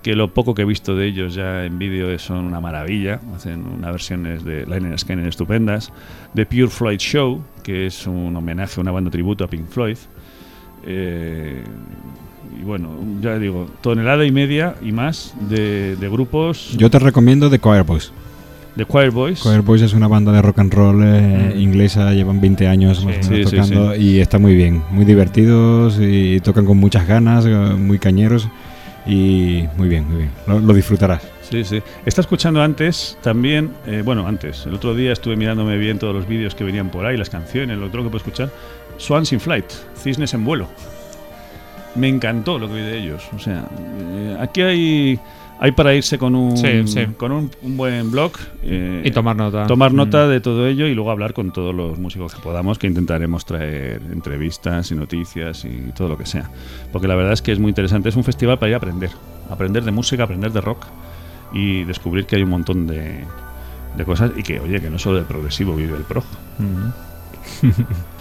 que 0.02 0.16
lo 0.16 0.32
poco 0.32 0.54
que 0.54 0.62
he 0.62 0.64
visto 0.64 0.96
de 0.96 1.06
ellos 1.06 1.34
ya 1.34 1.66
en 1.66 1.78
vídeo 1.78 2.18
son 2.18 2.46
una 2.46 2.62
maravilla. 2.62 3.20
Hacen 3.36 3.66
unas 3.66 3.92
versiones 3.92 4.42
de 4.42 4.64
Leonard 4.64 4.98
Skyner 4.98 5.28
estupendas. 5.28 5.92
The 6.34 6.46
Pure 6.46 6.68
Floyd 6.68 6.98
Show, 6.98 7.44
que 7.62 7.84
es 7.84 8.06
un 8.06 8.34
homenaje, 8.34 8.80
una 8.80 8.90
banda 8.90 9.10
tributo 9.10 9.44
a 9.44 9.48
Pink 9.48 9.68
Floyd. 9.68 9.98
Eh, 10.86 11.62
y 12.60 12.64
bueno, 12.64 12.90
ya 13.20 13.38
digo, 13.38 13.68
tonelada 13.80 14.24
y 14.24 14.30
media 14.32 14.74
y 14.82 14.92
más 14.92 15.34
de, 15.48 15.96
de 15.96 16.08
grupos 16.08 16.74
Yo 16.76 16.90
te 16.90 16.98
recomiendo 16.98 17.48
The 17.50 17.58
Choir 17.58 17.82
Boys. 17.84 18.12
de 18.76 18.84
Choir 18.86 19.10
Boys. 19.10 19.40
Choir 19.42 19.62
Boys 19.62 19.82
es 19.82 19.94
una 19.94 20.08
banda 20.08 20.32
de 20.32 20.42
rock 20.42 20.58
and 20.60 20.72
roll 20.74 21.02
eh, 21.04 21.52
Mm. 21.54 21.60
inglesa, 21.60 22.12
llevan 22.12 22.40
20 22.40 22.66
años 22.68 23.04
más 23.04 23.18
o 23.18 23.22
Sí, 23.22 23.30
menos 23.30 23.50
sí, 23.50 23.56
tocando 23.56 23.96
y 23.96 24.20
está 24.20 24.38
muy 24.38 24.54
bien, 24.54 24.82
muy 24.90 25.04
divertidos 25.04 25.98
y 26.00 26.40
tocan 26.40 26.64
con 26.64 26.78
muchas 26.78 27.06
ganas, 27.06 27.44
eh, 27.46 27.50
muy 27.50 27.98
cañeros 27.98 28.48
y 29.06 29.64
muy 29.76 29.88
bien, 29.88 30.06
muy 30.08 30.16
bien. 30.18 30.30
Lo, 30.46 30.60
lo 30.60 30.72
disfrutarás. 30.74 31.22
Sí, 31.42 31.64
sí. 31.64 31.82
Está 32.06 32.22
escuchando 32.22 32.62
antes 32.62 33.18
también, 33.20 33.70
eh, 33.86 34.00
bueno, 34.04 34.26
antes, 34.26 34.64
el 34.64 34.72
otro 34.74 34.94
día 34.94 35.12
estuve 35.12 35.36
mirándome 35.36 35.76
bien 35.76 35.98
todos 35.98 36.14
los 36.14 36.26
vídeos 36.26 36.54
que 36.54 36.64
venían 36.64 36.88
por 36.90 37.04
ahí, 37.04 37.16
las 37.18 37.28
canciones, 37.28 37.76
lo 37.78 37.86
otro 37.86 38.02
que 38.02 38.08
puedo 38.08 38.18
escuchar. 38.24 38.50
Swans 38.98 39.32
in 39.32 39.40
Flight, 39.40 39.66
Cisnes 39.96 40.34
en 40.34 40.44
vuelo. 40.44 40.68
Me 41.94 42.08
encantó 42.08 42.58
lo 42.58 42.68
que 42.68 42.74
vi 42.74 42.80
de 42.80 42.98
ellos. 42.98 43.22
O 43.34 43.38
sea, 43.38 43.64
eh, 43.78 44.36
aquí 44.40 44.62
hay, 44.62 45.20
hay 45.60 45.72
para 45.72 45.94
irse 45.94 46.16
con 46.16 46.34
un, 46.34 46.56
Sí, 46.56 46.86
sí. 46.86 47.06
Con 47.18 47.32
un, 47.32 47.50
un 47.62 47.76
buen 47.76 48.10
blog 48.10 48.32
eh, 48.62 49.02
Y 49.04 49.10
tomar 49.10 49.36
nota. 49.36 49.66
tomar 49.66 49.92
nota 49.92 50.26
Mm. 50.26 50.30
de 50.30 50.40
todo 50.40 50.66
ello 50.66 50.86
y 50.86 50.94
luego 50.94 51.10
hablar 51.10 51.34
con 51.34 51.52
todos 51.52 51.74
los 51.74 51.98
músicos 51.98 52.34
que 52.34 52.40
podamos, 52.40 52.78
que 52.78 52.86
intentaremos 52.86 53.44
traer 53.44 54.00
entrevistas 54.10 54.90
y 54.90 54.94
noticias 54.94 55.64
y 55.66 55.92
todo 55.94 56.08
lo 56.08 56.16
que 56.16 56.24
sea. 56.24 56.48
Porque 56.92 57.06
la 57.08 57.14
verdad 57.14 57.34
es 57.34 57.42
que 57.42 57.52
es 57.52 57.58
muy 57.58 57.68
interesante, 57.68 58.08
es 58.08 58.16
un 58.16 58.24
festival 58.24 58.58
para 58.58 58.70
ir 58.70 58.74
a 58.74 58.78
aprender, 58.78 59.10
aprender 59.50 59.84
de 59.84 59.90
música, 59.90 60.22
aprender 60.24 60.50
de 60.52 60.60
rock 60.62 60.86
y 61.52 61.84
descubrir 61.84 62.24
que 62.24 62.36
hay 62.36 62.42
un 62.42 62.48
montón 62.50 62.86
de, 62.86 63.18
de 63.98 64.04
cosas 64.06 64.30
y 64.34 64.42
que, 64.42 64.60
oye, 64.60 64.80
que 64.80 64.88
no 64.88 64.98
solo 64.98 65.16
del 65.16 65.26
progresivo 65.26 65.76
vive 65.76 65.94
el 65.98 66.04
prog. 66.04 66.24
Mm. 66.58 67.66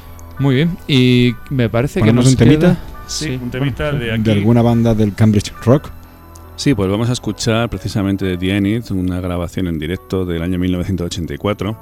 Muy 0.41 0.55
bien. 0.55 0.77
Y 0.87 1.33
me 1.49 1.69
parece 1.69 1.95
que 1.95 2.01
¿Ponemos 2.01 2.25
nos 2.25 2.33
un 2.33 2.37
temita? 2.37 2.59
queda- 2.59 2.77
Sí, 3.07 3.39
un 3.41 3.51
temita 3.51 3.91
de 3.91 4.13
aquí. 4.13 4.23
de 4.23 4.31
alguna 4.33 4.61
banda 4.61 4.93
del 4.95 5.13
Cambridge 5.13 5.53
Rock. 5.65 5.89
Sí, 6.55 6.73
pues 6.73 6.89
vamos 6.89 7.09
a 7.09 7.13
escuchar 7.13 7.69
precisamente 7.69 8.23
de 8.25 8.37
The 8.37 8.57
Enid, 8.57 8.91
una 8.91 9.19
grabación 9.19 9.67
en 9.67 9.77
directo 9.79 10.25
del 10.25 10.41
año 10.41 10.57
1984 10.59 11.77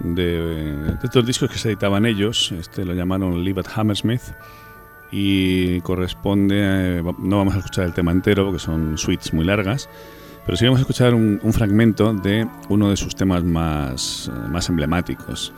de, 0.00 0.22
de 0.22 0.94
estos 1.04 1.26
discos 1.26 1.50
que 1.50 1.58
se 1.58 1.68
editaban 1.68 2.06
ellos. 2.06 2.52
Este 2.58 2.84
lo 2.84 2.94
llamaron 2.94 3.44
Live 3.44 3.60
at 3.60 3.66
Hammersmith 3.74 4.22
y 5.10 5.80
corresponde. 5.82 6.98
a- 7.00 7.02
no 7.18 7.36
vamos 7.38 7.54
a 7.54 7.58
escuchar 7.58 7.84
el 7.84 7.92
tema 7.92 8.12
entero 8.12 8.44
porque 8.46 8.58
son 8.60 8.96
suites 8.96 9.32
muy 9.34 9.44
largas, 9.44 9.88
pero 10.46 10.56
sí 10.56 10.64
vamos 10.64 10.78
a 10.78 10.82
escuchar 10.82 11.14
un, 11.14 11.40
un 11.42 11.52
fragmento 11.52 12.14
de 12.14 12.46
uno 12.68 12.88
de 12.90 12.96
sus 12.96 13.14
temas 13.14 13.44
más, 13.44 14.30
más 14.50 14.68
emblemáticos, 14.68 15.52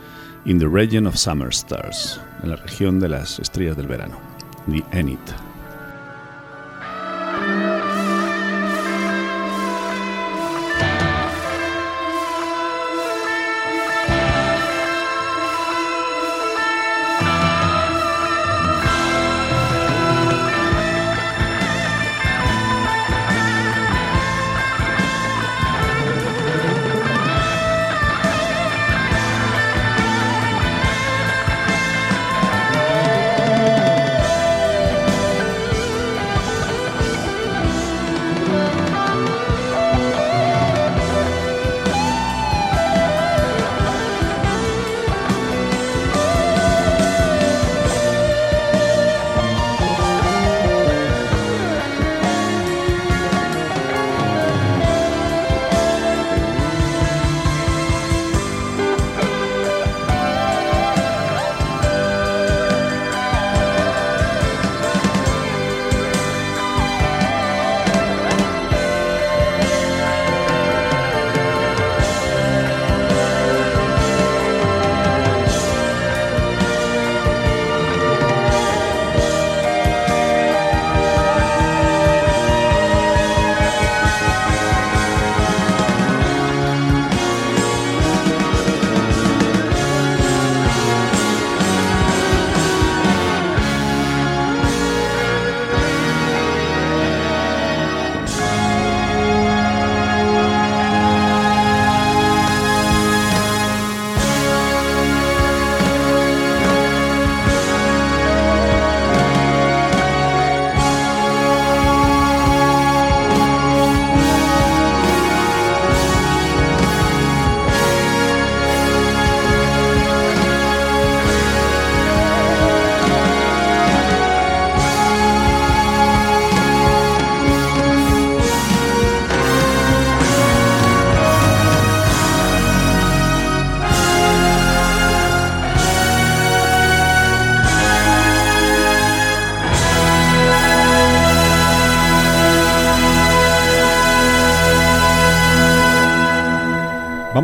In 0.45 0.59
the 0.59 0.69
Region 0.69 1.07
of 1.07 1.17
Summer 1.17 1.49
Stars, 1.51 2.19
en 2.43 2.51
la 2.51 2.55
región 2.55 2.99
de 2.99 3.09
las 3.09 3.39
estrellas 3.39 3.75
del 3.75 3.87
verano, 3.87 4.19
The 4.67 4.83
Enid. 4.91 5.17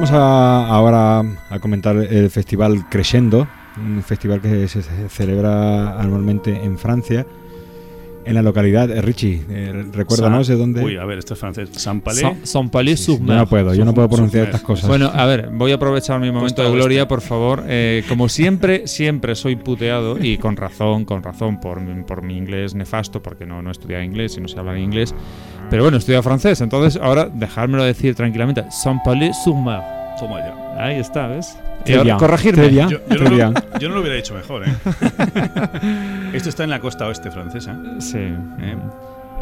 Vamos 0.02 0.16
a, 0.20 0.66
ahora 0.66 1.20
a 1.52 1.60
comentar 1.60 1.96
el 1.96 2.32
festival 2.32 2.90
Crescendo, 2.90 3.48
un 3.78 4.02
festival 4.02 4.42
que 4.42 4.68
se 4.68 4.82
ce- 4.82 5.10
celebra 5.10 5.92
anualmente 6.02 6.60
en 6.64 6.80
Francia, 6.80 7.24
en 8.26 8.34
la 8.34 8.42
localidad. 8.42 8.90
eh, 8.90 9.00
Richie, 9.04 9.44
eh, 9.48 9.86
recuérdanos 9.94 10.48
de 10.48 10.56
dónde. 10.56 10.84
Uy, 10.84 10.98
a 10.98 11.06
ver, 11.06 11.20
esto 11.20 11.36
es 11.36 11.40
francés. 11.40 11.70
Saint-Palais. 11.74 12.20
Sa- 12.22 12.36
Saint-Palais-sur-Mer. 12.42 13.28
Yo 13.30 13.36
no 13.42 13.46
puedo, 13.48 13.74
yo 13.76 13.86
no 13.86 13.94
puedo 13.94 14.10
pronunciar 14.10 14.46
Sur- 14.46 14.50
estas 14.56 14.62
cosas. 14.64 14.88
Bueno, 14.90 15.12
a 15.14 15.24
ver, 15.28 15.50
voy 15.54 15.72
a 15.72 15.76
aprovechar 15.76 16.20
mi 16.20 16.32
momento 16.32 16.64
de 16.64 16.72
gloria, 16.72 17.08
por 17.08 17.22
favor. 17.22 17.64
Eh, 17.68 18.04
como 18.10 18.28
siempre, 18.28 18.88
siempre 18.88 19.36
soy 19.36 19.56
puteado 19.56 20.18
y 20.20 20.40
con 20.40 20.56
razón, 20.58 21.06
con 21.06 21.22
razón, 21.22 21.60
por, 21.60 21.80
mi- 21.80 22.02
por 22.02 22.24
mi 22.24 22.36
inglés 22.40 22.74
nefasto, 22.74 23.22
porque 23.22 23.46
no, 23.46 23.62
no 23.62 23.70
he 23.70 23.72
estudiado 23.72 24.04
inglés 24.04 24.36
y 24.36 24.42
no 24.42 24.48
sé 24.48 24.58
hablar 24.58 24.80
inglés. 24.80 25.14
Pero 25.72 25.82
bueno, 25.84 25.98
he 25.98 26.00
estudiado 26.00 26.22
francés, 26.22 26.62
entonces 26.62 27.02
ahora 27.02 27.28
dejármelo 27.34 27.84
decir 27.84 28.14
tranquilamente. 28.14 28.64
Saint-Palais-sur-Mer. 28.70 29.80
Toma 30.20 30.38
ya. 30.40 30.54
Ahí 30.86 30.98
está, 31.00 31.26
¿ves? 31.28 31.58
Y 31.86 31.94
ahora, 31.94 32.18
corregirme. 32.18 32.72
Yo, 32.72 32.86
no, 33.10 33.30
bien. 33.32 33.54
lo- 33.54 33.80
yo 33.80 33.90
no 33.90 33.96
lo 33.96 34.02
hubiera 34.02 34.16
dicho 34.18 34.36
mejor, 34.36 34.68
¿eh? 34.68 34.72
Esto 36.34 36.50
está 36.50 36.64
en 36.64 36.70
la 36.70 36.80
costa 36.80 37.08
oeste 37.08 37.32
francesa. 37.32 37.76
Sí. 38.00 38.18
¿eh? 38.20 38.76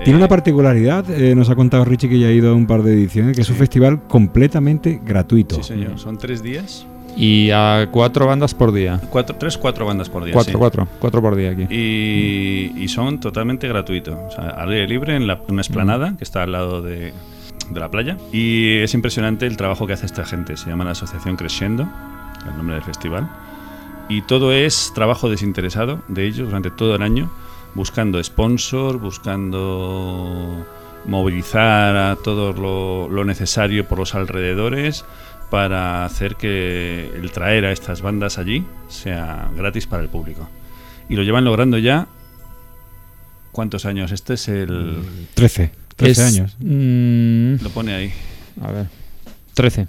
Tiene 0.04 0.14
Eh, 0.14 0.16
una 0.18 0.28
particularidad, 0.30 1.10
eh, 1.10 1.36
nos 1.36 1.50
ha 1.50 1.56
contado 1.56 1.84
Richie 1.84 2.08
que 2.10 2.20
ya 2.20 2.28
ha 2.28 2.32
ido 2.32 2.52
a 2.52 2.54
un 2.56 2.66
par 2.68 2.84
de 2.84 2.94
ediciones, 2.94 3.36
que 3.36 3.42
es 3.42 3.50
un 3.50 3.58
festival 3.58 4.02
completamente 4.08 5.02
gratuito. 5.04 5.56
Sí, 5.56 5.64
señor. 5.64 6.00
Son 6.00 6.18
tres 6.18 6.42
días. 6.42 6.86
Y 7.16 7.52
a 7.52 7.90
cuatro 7.92 8.28
bandas 8.28 8.54
por 8.54 8.72
día. 8.72 9.00
Cuatro, 9.10 9.36
tres, 9.38 9.58
cuatro 9.58 9.86
bandas 9.86 10.10
por 10.10 10.24
día. 10.24 10.34
Cuatro, 10.34 10.54
sí. 10.54 10.58
cuatro. 10.58 10.88
Cuatro 11.00 11.22
por 11.22 11.36
día 11.36 11.52
aquí. 11.52 11.68
Y, 11.70 12.72
y 12.82 12.88
son 12.88 13.20
totalmente 13.20 13.68
gratuitos. 13.68 14.16
O 14.16 14.32
sea, 14.32 14.50
al 14.50 14.70
aire 14.70 14.88
libre 14.88 15.16
en 15.16 15.28
la, 15.28 15.40
una 15.48 15.62
esplanada 15.62 16.16
que 16.18 16.24
está 16.24 16.44
al 16.44 16.54
lado 16.54 16.82
de, 16.82 17.14
de 17.70 17.80
la 17.80 17.90
playa. 17.90 18.18
Y 18.32 18.78
es 18.78 18.94
impresionante 18.94 19.46
el 19.46 19.58
trabajo 19.58 19.86
que 19.86 19.94
hace 19.94 20.06
esta 20.06 20.24
gente. 20.26 20.56
Se 20.56 20.70
llama 20.70 20.86
la 20.86 20.92
Asociación 20.92 21.36
Crescendo, 21.36 21.90
el 22.50 22.56
nombre 22.56 22.76
del 22.76 22.84
festival. 22.84 23.30
Y 24.08 24.24
todo 24.24 24.52
es 24.52 24.92
trabajo 24.96 25.30
desinteresado 25.30 26.02
de 26.08 26.26
ellos 26.26 26.48
durante 26.48 26.72
todo 26.72 26.96
el 26.96 27.02
año, 27.02 27.30
buscando 27.76 28.24
sponsor, 28.24 28.98
buscando 28.98 30.66
movilizar 31.06 31.96
a 31.96 32.16
todo 32.16 32.54
lo, 32.54 33.08
lo 33.10 33.24
necesario 33.24 33.88
por 33.88 34.00
los 34.00 34.16
alrededores 34.16 35.06
para 35.50 36.06
hacer 36.06 36.36
que 36.36 37.10
el 37.16 37.32
traer 37.32 37.66
a 37.66 37.72
estas 37.72 38.02
bandas 38.02 38.38
allí 38.38 38.64
sea 38.88 39.50
gratis 39.56 39.88
para 39.88 40.04
el 40.04 40.10
público. 40.10 40.48
Y 41.10 41.16
lo 41.16 41.24
llevan 41.24 41.44
logrando 41.46 41.78
ya. 41.78 42.08
¿Cuántos 43.52 43.86
años? 43.86 44.12
Este 44.12 44.36
es 44.36 44.48
el. 44.48 44.98
13, 45.34 45.72
13 45.96 46.12
Es- 46.22 46.28
años. 46.38 46.56
mm, 46.60 47.64
Lo 47.64 47.70
pone 47.72 47.94
ahí. 47.94 48.14
a 48.62 48.72
ver. 48.72 48.88
Trece. 49.54 49.88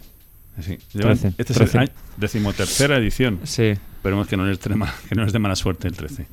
Sí. 0.60 0.78
Llevan- 0.94 1.18
13, 1.18 1.28
Este 1.38 1.52
es 1.52 1.58
13. 1.58 1.78
el 1.78 1.90
decimotercera 2.16 2.96
edición. 2.96 3.40
Sí. 3.44 3.74
Esperemos 3.96 4.26
que 4.26 4.36
no, 4.36 4.46
les 4.46 4.58
trema- 4.60 4.92
que 5.08 5.14
no 5.14 5.24
les 5.24 5.32
dé 5.32 5.38
mala 5.38 5.56
suerte 5.56 5.88
el 5.88 5.94
13. 5.94 6.26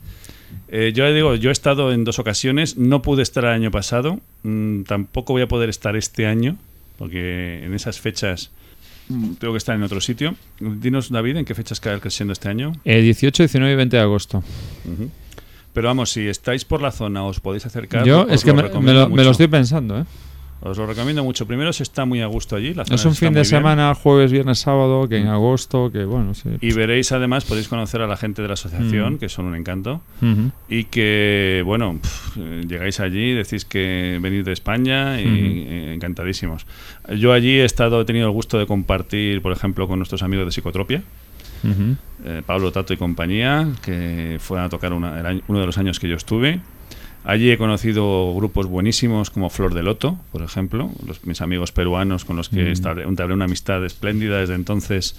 Eh, 0.70 0.92
yo 0.96 1.12
digo, 1.14 1.36
yo 1.36 1.50
he 1.50 1.54
estado 1.54 1.92
en 1.94 2.04
dos 2.06 2.20
ocasiones, 2.20 2.78
no 2.78 3.02
pude 3.02 3.24
estar 3.24 3.44
el 3.46 3.52
año 3.52 3.72
pasado, 3.72 4.20
mm, 4.44 4.84
tampoco 4.84 5.34
voy 5.34 5.42
a 5.42 5.48
poder 5.48 5.70
estar 5.70 5.96
este 5.96 6.26
año, 6.28 6.58
porque 6.98 7.64
en 7.64 7.74
esas 7.74 8.00
fechas 8.00 8.52
mm, 8.52 8.67
tengo 9.08 9.54
que 9.54 9.58
estar 9.58 9.76
en 9.76 9.84
otro 9.84 10.02
sitio. 10.02 10.36
Dinos, 10.60 11.10
David, 11.10 11.38
¿en 11.38 11.46
qué 11.46 11.56
fechas 11.56 11.80
cae 11.80 11.94
el 11.94 12.02
Crescendo 12.02 12.34
este 12.34 12.50
año? 12.50 12.74
Eh, 12.86 13.02
18, 13.02 13.44
19 13.44 13.74
y 13.74 13.76
20 13.76 13.98
de 13.98 14.04
agosto. 14.04 14.44
Ujú. 14.86 15.10
Pero 15.74 15.88
vamos, 15.88 16.12
si 16.12 16.28
estáis 16.28 16.66
por 16.66 16.82
la 16.82 16.92
zona, 16.92 17.24
os 17.24 17.40
podéis 17.40 17.66
acercar. 17.66 18.04
Yo 18.04 18.28
es 18.30 18.44
que 18.44 18.52
me, 18.54 18.64
lo, 18.64 19.10
me 19.10 19.24
lo 19.24 19.32
estoy 19.32 19.48
pensando, 19.48 20.00
¿eh? 20.00 20.06
Os 20.60 20.76
lo 20.78 20.88
recomiendo 20.88 21.24
mucho. 21.24 21.46
Primero 21.46 21.72
se 21.72 21.84
está 21.84 22.06
muy 22.06 22.22
a 22.22 22.26
gusto 22.26 22.56
allí. 22.56 22.74
La 22.74 22.84
zona 22.84 22.96
Es 22.96 23.06
un 23.06 23.14
fin 23.14 23.28
de 23.28 23.30
muy 23.30 23.36
bien. 23.36 23.46
semana, 23.46 23.94
jueves, 23.94 24.32
viernes, 24.32 24.58
sábado, 24.60 25.08
que 25.08 25.18
en 25.18 25.28
agosto, 25.28 25.92
que 25.92 26.04
bueno, 26.04 26.34
sí. 26.34 26.50
Y 26.62 26.74
veréis 26.74 27.12
además, 27.12 27.46
podéis 27.46 27.68
conocer 27.68 28.02
a 28.02 28.08
la 28.08 28.18
gente 28.18 28.42
de 28.42 28.48
la 28.48 28.56
asociación, 28.56 29.14
Mm. 29.14 29.18
que 29.20 29.30
son 29.30 29.46
un 29.46 29.56
encanto. 29.56 30.02
Ujú. 30.22 30.52
Y 30.68 30.86
que, 30.86 31.62
bueno, 31.64 32.00
pf, 32.02 32.40
eh, 32.42 32.64
llegáis 32.68 33.00
allí, 33.00 33.34
decís 33.34 33.66
que 33.66 34.18
venís 34.20 34.46
de 34.46 34.54
España 34.54 35.22
y 35.22 35.26
Ujú. 35.26 35.36
eh, 35.36 35.94
encantadísimos. 35.94 36.66
Yo 37.16 37.34
allí 37.34 37.60
he 37.60 37.66
estado, 37.66 38.02
he 38.02 38.06
tenido 38.06 38.26
el 38.26 38.34
gusto 38.34 38.58
de 38.58 38.66
compartir, 38.66 39.44
por 39.44 39.52
ejemplo, 39.52 39.88
con 39.88 40.00
nuestros 40.00 40.24
amigos 40.24 40.46
de 40.48 40.52
Psicotropia, 40.54 41.04
eh, 42.26 42.42
Pablo 42.46 42.72
Tato 42.72 42.94
y 42.94 42.98
compañía, 42.98 43.68
que 43.84 44.38
fueron 44.40 44.66
a 44.66 44.70
tocar 44.70 44.94
una- 44.94 45.20
el 45.20 45.26
año- 45.26 45.42
uno 45.48 45.60
de 45.60 45.66
los 45.68 45.78
años 45.78 46.00
que 46.00 46.08
yo 46.10 46.16
estuve. 46.16 46.60
Allí 47.30 47.52
he 47.52 47.58
conocido 47.58 48.34
grupos 48.34 48.68
buenísimos 48.68 49.30
como 49.32 49.50
Flor 49.50 49.74
de 49.74 49.84
Loto, 49.84 50.18
por 50.32 50.44
ejemplo, 50.44 50.90
los, 51.06 51.26
mis 51.26 51.42
amigos 51.42 51.74
peruanos 51.74 52.24
con 52.24 52.38
los 52.38 52.48
que 52.48 52.64
Mm. 52.64 53.00
entablé 53.10 53.34
una 53.34 53.46
amistad 53.46 53.84
espléndida 53.86 54.40
desde 54.40 54.56
entonces. 54.56 55.16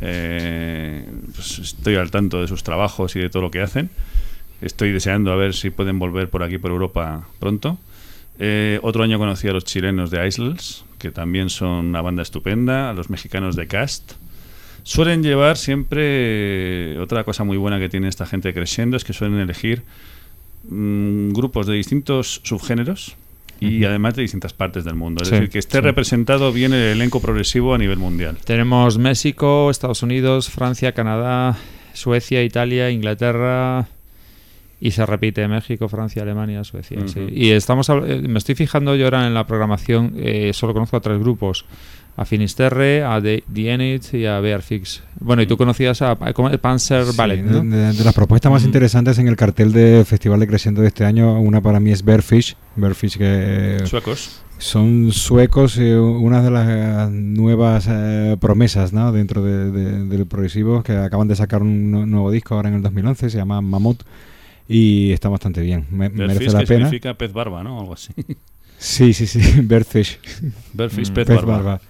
eh, 0.00 1.04
pues 1.34 1.58
estoy 1.58 1.96
al 1.96 2.10
tanto 2.10 2.40
de 2.40 2.46
sus 2.46 2.62
trabajos 2.62 3.16
y 3.16 3.18
de 3.18 3.30
todo 3.30 3.42
lo 3.42 3.50
que 3.50 3.62
hacen. 3.62 3.88
Estoy 4.60 4.92
deseando 4.92 5.32
a 5.32 5.36
ver 5.36 5.54
si 5.54 5.70
pueden 5.70 5.98
volver 5.98 6.28
por 6.28 6.42
aquí, 6.44 6.58
por 6.58 6.70
Europa, 6.70 7.26
pronto. 7.40 7.78
Eh, 8.38 8.78
otro 8.82 9.02
año 9.02 9.18
conocí 9.18 9.48
a 9.48 9.52
los 9.52 9.64
chilenos 9.64 10.10
de 10.12 10.24
Isles, 10.28 10.84
que 10.98 11.10
también 11.10 11.48
son 11.50 11.86
una 11.86 12.00
banda 12.02 12.22
estupenda, 12.22 12.90
a 12.90 12.92
los 12.92 13.10
mexicanos 13.10 13.56
de 13.56 13.66
Cast. 13.66 14.12
Suelen 14.82 15.22
llevar 15.22 15.56
siempre, 15.56 16.98
otra 16.98 17.24
cosa 17.24 17.42
muy 17.42 17.56
buena 17.56 17.78
que 17.80 17.88
tiene 17.88 18.06
esta 18.08 18.26
gente 18.26 18.52
creciendo, 18.54 18.96
es 18.96 19.04
que 19.04 19.12
suelen 19.14 19.40
elegir 19.40 19.82
mm, 20.70 21.32
grupos 21.32 21.66
de 21.66 21.74
distintos 21.74 22.40
subgéneros 22.44 23.16
y 23.62 23.84
además 23.84 24.14
de 24.14 24.22
distintas 24.22 24.54
partes 24.54 24.84
del 24.84 24.94
mundo. 24.94 25.20
Es 25.22 25.28
Sí, 25.28 25.34
decir, 25.34 25.50
que 25.50 25.58
esté 25.58 25.78
sí. 25.78 25.82
representado 25.82 26.50
bien 26.50 26.72
el 26.72 26.80
elenco 26.92 27.20
progresivo 27.20 27.74
a 27.74 27.78
nivel 27.78 27.98
mundial. 27.98 28.38
Tenemos 28.44 28.96
México, 28.96 29.70
Estados 29.70 30.02
Unidos, 30.02 30.48
Francia, 30.48 30.92
Canadá, 30.92 31.58
Suecia, 31.92 32.42
Italia, 32.42 32.90
Inglaterra 32.90 33.86
y 34.80 34.92
se 34.92 35.04
repite 35.04 35.46
México, 35.46 35.90
Francia, 35.90 36.22
Alemania, 36.22 36.64
Suecia. 36.64 37.06
sí. 37.06 37.20
Y 37.30 37.50
estamos 37.50 37.90
eh, 37.90 38.22
me 38.26 38.38
estoy 38.38 38.54
fijando 38.54 38.96
yo 38.96 39.04
ahora 39.04 39.26
en 39.26 39.34
la 39.34 39.46
programación, 39.46 40.14
eh, 40.16 40.52
solo 40.54 40.72
conozco 40.72 40.96
a 40.96 41.00
tres 41.00 41.18
grupos. 41.18 41.66
A 42.20 42.26
Finisterre, 42.26 43.02
a 43.02 43.18
The, 43.18 43.44
The 43.50 43.72
Enid 43.72 44.02
y 44.12 44.26
a 44.26 44.40
Bearfix. 44.40 45.02
Bueno, 45.20 45.40
y 45.40 45.46
tú 45.46 45.56
conocías 45.56 46.02
a, 46.02 46.10
a-. 46.12 46.58
Panzer 46.60 47.06
Sí, 47.06 47.16
Ballet, 47.16 47.42
¿no? 47.42 47.62
de- 47.64 47.92
de 47.94 48.04
las 48.04 48.12
propuestas 48.12 48.52
más 48.52 48.62
Mm. 48.62 48.66
interesantes 48.66 49.18
en 49.18 49.26
el 49.26 49.36
cartel 49.36 49.72
del 49.72 50.04
Festival 50.04 50.38
de 50.38 50.46
Creciendo 50.46 50.82
de 50.82 50.88
este 50.88 51.06
año, 51.06 51.40
una 51.40 51.62
para 51.62 51.80
mí 51.80 51.90
es 51.92 52.04
Bearfish. 52.04 52.56
Bearfish 52.76 53.16
que 53.16 53.24
eh, 53.78 53.86
Suecos. 53.86 54.42
son 54.58 55.12
suecos, 55.12 55.78
eh, 55.78 55.96
una 55.98 56.42
de 56.42 56.50
las 56.50 56.68
eh, 56.68 57.08
nuevas 57.10 57.86
eh, 57.88 58.36
promesas 58.38 58.92
¿no? 58.92 59.12
dentro 59.12 59.42
de- 59.42 59.70
de- 59.70 60.04
del 60.04 60.26
progresivo, 60.26 60.82
que 60.82 60.92
acaban 60.98 61.26
de 61.26 61.36
sacar 61.36 61.62
un 61.62 61.90
nu- 61.90 62.04
nuevo 62.04 62.30
disco 62.30 62.54
ahora 62.54 62.68
en 62.68 62.74
el 62.74 62.82
2011, 62.82 63.30
se 63.30 63.38
llama 63.38 63.62
Mammoth, 63.62 64.02
y 64.68 65.12
está 65.12 65.30
bastante 65.30 65.62
bien, 65.62 65.86
me- 65.90 66.10
merece 66.10 66.50
la 66.52 66.60
que 66.60 66.66
pena. 66.66 66.84
significa 66.84 67.14
pez 67.14 67.32
barba, 67.32 67.64
¿no? 67.64 67.80
Algo 67.80 67.94
así. 67.94 68.12
Sí, 68.82 69.12
sí, 69.12 69.26
sí, 69.26 69.40
Bearfish. 69.62 70.18
Bearfish, 70.72 71.10
Mm. 71.10 71.14
pez, 71.14 71.26
Pez 71.26 71.36
barba. 71.36 71.56
barba. 71.58 71.80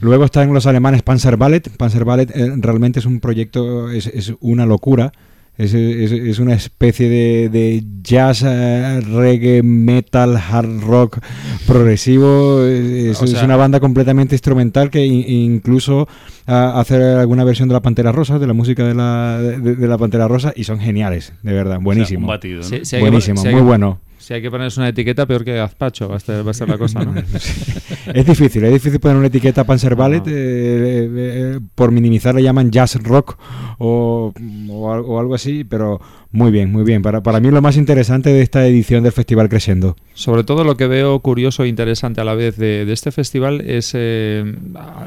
Luego 0.00 0.24
están 0.24 0.52
los 0.54 0.66
alemanes 0.66 1.02
Panzer 1.02 1.36
Ballet. 1.36 1.68
Panzer 1.76 2.04
Ballet 2.04 2.30
eh, 2.34 2.52
realmente 2.58 3.00
es 3.00 3.06
un 3.06 3.18
proyecto, 3.18 3.90
es, 3.90 4.06
es 4.06 4.32
una 4.40 4.64
locura. 4.64 5.12
Es, 5.56 5.74
es- 5.74 6.12
es 6.12 6.38
una 6.38 6.54
especie 6.54 7.08
de, 7.08 7.48
de 7.48 7.82
jazz, 8.04 8.44
eh, 8.46 9.00
reggae, 9.00 9.64
metal, 9.64 10.36
hard 10.36 10.82
rock 10.82 11.18
progresivo. 11.66 12.62
Es, 12.64 13.20
O 13.20 13.24
es 13.24 13.30
sea- 13.32 13.44
una 13.44 13.56
banda 13.56 13.80
completamente 13.80 14.36
instrumental 14.36 14.88
que 14.90 15.04
in- 15.04 15.24
incluso 15.28 16.06
hace 16.46 16.94
alguna 17.02 17.42
versión 17.42 17.68
de 17.68 17.72
la 17.74 17.82
Pantera 17.82 18.12
Rosa, 18.12 18.38
de 18.38 18.46
la 18.46 18.52
música 18.52 18.84
de 18.86 18.94
la, 18.94 19.38
de, 19.40 19.74
de 19.74 19.88
la 19.88 19.98
Pantera 19.98 20.28
Rosa, 20.28 20.52
y 20.54 20.62
son 20.62 20.78
geniales, 20.78 21.32
de 21.42 21.52
verdad. 21.52 21.74
O 21.74 21.78
sea, 21.80 21.84
Buenísimo. 21.84 22.20
un 22.20 22.26
batido, 22.28 22.58
¿no? 22.58 22.64
Sí, 22.64 22.80
si 22.84 22.94
hay 22.96 23.02
que 23.02 23.08
Buenísimo, 23.10 23.44
muy 23.44 23.60
bueno. 23.62 24.00
Si 24.28 24.34
hay 24.34 24.42
que 24.42 24.50
ponerse 24.50 24.78
una 24.78 24.90
etiqueta, 24.90 25.24
peor 25.24 25.42
que 25.42 25.54
Gazpacho, 25.54 26.06
va 26.06 26.16
a 26.16 26.20
ser, 26.20 26.46
va 26.46 26.50
a 26.50 26.54
ser 26.54 26.68
la 26.68 26.76
cosa, 26.76 27.02
¿no? 27.02 27.14
Es 28.14 28.26
difícil, 28.26 28.62
es 28.64 28.72
difícil 28.74 29.00
poner 29.00 29.16
una 29.16 29.28
etiqueta 29.28 29.62
a 29.62 29.64
Panzer 29.64 29.94
Ballet. 29.96 30.20
Ajá. 30.20 30.30
eh, 30.30 30.34
eh, 30.34 31.08
eh, 31.56 31.60
por 31.74 31.92
minimizar 31.92 32.34
le 32.34 32.42
llaman 32.42 32.70
jazz 32.70 32.96
rock 33.02 33.38
o, 33.78 34.34
o 34.70 34.92
al- 34.92 35.00
o 35.06 35.18
algo 35.18 35.34
así, 35.34 35.64
pero 35.64 35.98
muy 36.30 36.50
bien, 36.50 36.70
muy 36.70 36.84
bien. 36.84 37.00
Para, 37.00 37.22
para 37.22 37.40
mí 37.40 37.50
lo 37.50 37.62
más 37.62 37.78
interesante 37.78 38.28
de 38.30 38.42
esta 38.42 38.66
edición 38.66 39.02
del 39.02 39.12
Festival 39.12 39.48
Crescendo. 39.48 39.96
Sobre 40.12 40.44
todo 40.44 40.62
lo 40.62 40.76
que 40.76 40.88
veo 40.88 41.20
curioso 41.20 41.64
e 41.64 41.68
interesante 41.68 42.20
a 42.20 42.24
la 42.24 42.34
vez 42.34 42.58
de, 42.58 42.84
de 42.84 42.92
este 42.92 43.10
festival 43.12 43.62
es 43.62 43.92
eh, 43.94 44.44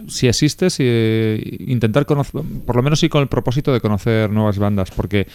si 0.08 0.30
asistes, 0.30 0.78
eh, 0.80 1.58
intentar 1.68 2.08
conocer, 2.08 2.42
por 2.66 2.76
lo 2.76 2.82
menos 2.82 3.00
sí 3.00 3.08
con 3.08 3.22
el 3.22 3.28
propósito 3.28 3.72
de 3.72 3.82
conocer 3.82 4.32
nuevas 4.32 4.58
bandas, 4.58 4.90
porque, 4.90 5.28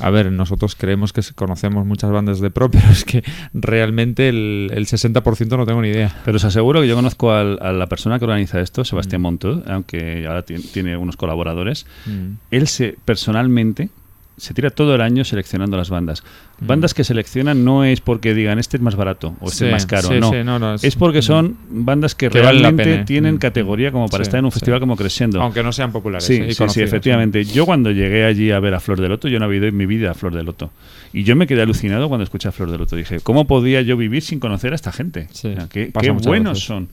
a 0.00 0.10
ver, 0.10 0.30
nosotros 0.32 0.74
creemos 0.76 1.12
que 1.12 1.22
conocemos 1.34 1.86
muchas 1.86 2.10
bandas 2.10 2.40
de 2.40 2.50
pro, 2.50 2.70
pero 2.70 2.88
es 2.90 3.04
que 3.04 3.22
realmente 3.54 4.28
el, 4.28 4.70
el 4.74 4.86
60% 4.86 5.56
no 5.56 5.66
tengo 5.66 5.82
ni 5.82 5.88
idea. 5.88 6.14
Pero 6.24 6.36
os 6.36 6.44
aseguro 6.44 6.80
que 6.82 6.88
yo 6.88 6.94
conozco 6.96 7.32
al- 7.32 7.58
a 7.62 7.72
la 7.72 7.86
persona 7.86 8.18
que 8.18 8.24
organiza 8.24 8.60
esto, 8.60 8.84
Sebastián 8.84 9.22
Mm. 9.22 9.62
Aunque 9.66 10.26
ahora 10.26 10.42
ti- 10.42 10.58
tiene 10.58 10.96
unos 10.96 11.16
colaboradores. 11.16 11.86
Mm. 12.06 12.34
Él 12.50 12.66
se 12.68 12.96
personalmente 13.04 13.88
se 14.36 14.52
tira 14.54 14.70
todo 14.70 14.94
el 14.94 15.00
año 15.00 15.24
seleccionando 15.24 15.76
las 15.76 15.88
bandas. 15.90 16.22
Mm. 16.60 16.66
Bandas 16.66 16.94
que 16.94 17.04
seleccionan 17.04 17.64
no 17.64 17.84
es 17.84 18.00
porque 18.00 18.34
digan 18.34 18.58
este 18.58 18.76
es 18.76 18.82
más 18.82 18.94
barato 18.96 19.34
o 19.40 19.46
este 19.46 19.58
Sí, 19.58 19.64
es 19.66 19.72
más 19.72 19.86
caro, 19.86 20.08
sí, 20.08 20.20
no. 20.20 20.30
sí, 20.30 20.36
no, 20.44 20.58
no, 20.58 20.74
es- 20.74 20.84
Es 20.84 20.94
porque 20.96 21.22
son 21.22 21.56
bandas 21.70 22.14
que, 22.14 22.28
realmente 22.28 22.84
pena. 22.84 23.04
tienen 23.04 23.34
Mm. 23.36 23.38
categoría 23.38 23.92
como 23.92 24.08
para 24.08 24.22
estar 24.22 24.38
en 24.38 24.44
un 24.44 24.52
festival 24.52 24.80
como 24.80 24.96
Crescendo. 24.96 25.40
Aunque 25.42 25.62
no 25.62 25.72
sean 25.72 25.92
populares. 25.92 26.24
Sí, 26.26 26.34
¿eh? 26.34 26.48
y 26.50 26.54
sí, 26.54 26.80
efectivamente. 26.82 27.44
Yo 27.44 27.66
cuando 27.66 27.90
llegué 27.90 28.24
allí 28.24 28.50
a 28.50 28.60
ver 28.60 28.74
a 28.74 28.80
Flor 28.80 29.00
de 29.00 29.08
Loto, 29.08 29.28
yo 29.28 29.38
no 29.38 29.44
había 29.46 29.58
ido 29.58 29.66
en 29.68 29.76
mi 29.76 29.86
vida 29.86 30.10
a 30.10 30.14
Flor 30.14 30.34
de 30.34 30.42
Loto. 30.44 30.70
Y 31.12 31.22
yo 31.24 31.34
me 31.36 31.46
quedé 31.46 31.62
alucinado 31.62 32.08
cuando 32.08 32.24
escuché 32.24 32.48
a 32.48 32.52
Flor 32.52 32.70
de 32.70 32.78
Loto. 32.78 32.96
Dije, 32.96 33.20
¿cómo 33.20 33.46
podía 33.46 33.80
yo 33.82 33.96
vivir 33.96 34.22
sin 34.22 34.38
conocer 34.38 34.72
a 34.72 34.74
esta 34.76 34.92
gente? 34.92 35.28
Sí, 35.32 35.48
O 35.48 35.54
sea, 35.54 35.68
qué 35.70 35.90
buenos 36.10 36.52
veces. 36.58 36.64
son. 36.64 36.88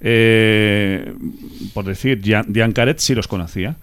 Eh, 0.00 1.12
por 1.74 1.84
decir, 1.84 2.20
Gian, 2.22 2.46
Gian 2.54 2.72
Caret 2.72 2.98
sí 3.00 3.14
los 3.14 3.28
conocía, 3.28 3.76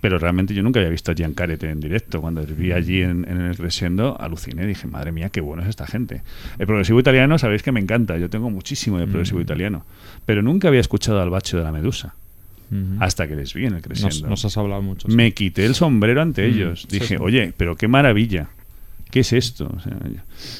pero 0.00 0.18
realmente 0.18 0.54
yo 0.54 0.62
nunca 0.62 0.80
había 0.80 0.90
visto 0.90 1.10
a 1.12 1.14
Gian 1.14 1.32
Caret 1.34 1.62
en 1.64 1.80
directo. 1.80 2.20
Cuando 2.20 2.42
los 2.42 2.56
vi 2.56 2.72
allí 2.72 3.02
en, 3.02 3.26
en 3.28 3.40
el 3.40 3.56
Crescendo, 3.56 4.16
aluciné. 4.20 4.66
Dije, 4.66 4.86
madre 4.86 5.12
mía, 5.12 5.28
qué 5.30 5.40
bueno 5.40 5.62
es 5.62 5.68
esta 5.68 5.86
gente. 5.86 6.22
El 6.58 6.66
progresivo 6.66 7.00
italiano, 7.00 7.38
sabéis 7.38 7.62
que 7.62 7.72
me 7.72 7.80
encanta. 7.80 8.16
Yo 8.18 8.30
tengo 8.30 8.50
muchísimo 8.50 8.98
de 8.98 9.06
progresivo 9.06 9.38
Mm. 9.40 9.42
italiano. 9.42 9.84
Pero 10.26 10.42
nunca 10.42 10.68
había 10.68 10.80
escuchado 10.80 11.20
al 11.20 11.30
bacho 11.30 11.58
de 11.58 11.64
la 11.64 11.72
Medusa. 11.72 12.14
Ujú. 12.70 13.02
Hasta 13.02 13.26
que 13.26 13.34
les 13.34 13.54
vi 13.54 13.62
en 13.62 13.68
el 13.68 13.72
nos, 13.74 13.82
Crescendo. 13.82 14.28
nos 14.28 14.44
has 14.44 14.56
hablado 14.58 14.82
mucho. 14.82 15.08
sí. 15.08 15.16
Me 15.16 15.32
quité 15.32 15.64
el 15.64 15.74
sombrero 15.74 16.20
ante 16.22 16.42
Mm, 16.46 16.50
ellos. 16.54 16.82
sí, 16.82 16.98
Dije, 16.98 17.16
sí. 17.16 17.16
oye, 17.18 17.52
pero 17.56 17.76
qué 17.76 17.88
maravilla. 17.88 18.48
¿Qué 19.10 19.20
es 19.20 19.32
esto? 19.32 19.70
O 19.74 19.80
sea, 19.80 19.96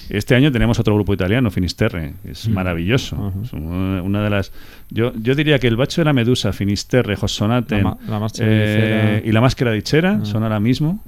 este 0.08 0.34
año 0.34 0.50
tenemos 0.50 0.78
otro 0.78 0.94
grupo 0.94 1.12
italiano, 1.12 1.50
Finisterre, 1.50 2.14
que 2.22 2.30
es 2.32 2.48
Mm. 2.48 2.52
maravilloso. 2.52 3.16
Ajá. 3.16 3.38
Es 3.44 3.52
una, 3.52 4.02
una 4.02 4.22
de 4.24 4.30
las. 4.30 4.52
Yo, 4.90 5.12
yo 5.20 5.34
diría 5.34 5.58
que 5.58 5.66
el 5.68 5.76
Bacho 5.76 6.00
de 6.00 6.06
la 6.06 6.12
Medusa, 6.14 6.52
Finisterre, 6.52 7.14
Jossonaten 7.16 7.84
La 7.84 7.96
la 8.18 8.26
eh, 8.38 9.22
y 9.24 9.32
la 9.32 9.40
Máscara 9.40 9.70
de 9.72 9.78
Ichera 9.78 10.20
Ah. 10.22 10.24
son 10.24 10.42
ahora 10.44 10.60
mismo 10.60 11.02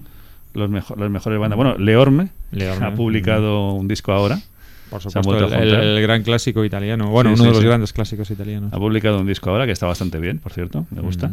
los 0.55 0.69
mejo- 0.69 0.97
las 0.97 1.11
mejores 1.11 1.39
bandas. 1.39 1.57
Bueno, 1.57 1.79
Leorme, 1.79 2.29
Leorme, 2.53 2.87
ha 2.87 2.95
publicado 2.95 3.73
un 3.73 3.89
disco 3.89 4.13
ahora. 4.13 4.39
Por 4.91 5.01
supuesto, 5.01 5.37
el, 5.37 5.43
juntar. 5.45 5.63
el 5.85 6.03
gran 6.03 6.23
clásico 6.25 6.65
italiano. 6.65 7.09
Bueno, 7.11 7.31
Sí, 7.31 7.35
uno 7.35 7.43
sí, 7.43 7.47
de 7.47 7.51
los 7.53 7.61
sí. 7.63 7.67
grandes 7.69 7.93
clásicos 7.93 8.29
italianos. 8.33 8.73
Ha 8.73 8.77
publicado 8.79 9.21
un 9.21 9.27
disco 9.29 9.49
ahora 9.49 9.65
que 9.65 9.71
está 9.73 9.87
bastante 9.87 10.19
bien, 10.19 10.39
por 10.41 10.53
cierto, 10.53 10.85
me 10.91 11.01
gusta. 11.01 11.31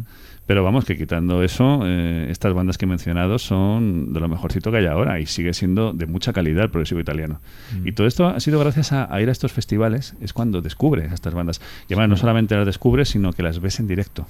Pero 0.47 0.63
vamos, 0.63 0.85
que 0.85 0.97
quitando 0.97 1.43
eso, 1.43 1.81
eh, 1.85 2.27
estas 2.29 2.53
bandas 2.53 2.77
que 2.77 2.85
he 2.85 2.87
mencionado 2.87 3.37
son 3.37 4.13
de 4.13 4.19
lo 4.19 4.27
mejorcito 4.27 4.71
que 4.71 4.77
hay 4.77 4.85
ahora 4.85 5.19
y 5.19 5.25
sigue 5.25 5.53
siendo 5.53 5.93
de 5.93 6.05
mucha 6.05 6.33
calidad 6.33 6.63
el 6.63 6.69
progresivo 6.71 7.01
italiano. 7.01 7.41
Mm. 7.73 7.87
Y 7.87 7.91
todo 7.91 8.07
esto 8.07 8.27
ha 8.27 8.39
sido 8.39 8.59
gracias 8.59 8.93
a, 8.93 9.13
a 9.13 9.21
ir 9.21 9.29
a 9.29 9.31
estos 9.31 9.51
festivales, 9.51 10.15
es 10.21 10.33
cuando 10.33 10.61
descubres 10.61 11.11
a 11.11 11.13
estas 11.13 11.33
bandas. 11.33 11.61
Y 11.89 11.93
además 11.93 12.09
no 12.09 12.17
solamente 12.17 12.55
las 12.55 12.65
descubres, 12.65 13.09
sino 13.09 13.33
que 13.33 13.43
las 13.43 13.59
ves 13.59 13.79
en 13.79 13.87
directo, 13.87 14.25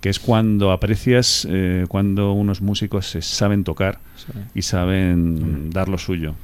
que 0.00 0.10
es 0.10 0.20
cuando 0.20 0.72
aprecias, 0.72 1.46
eh, 1.50 1.86
cuando 1.88 2.32
unos 2.32 2.60
músicos 2.60 3.06
se 3.06 3.22
saben 3.22 3.64
tocar 3.64 3.98
y 4.54 4.62
saben 4.62 5.70
dar 5.70 5.88
lo 5.88 5.98
suyo. 5.98 6.34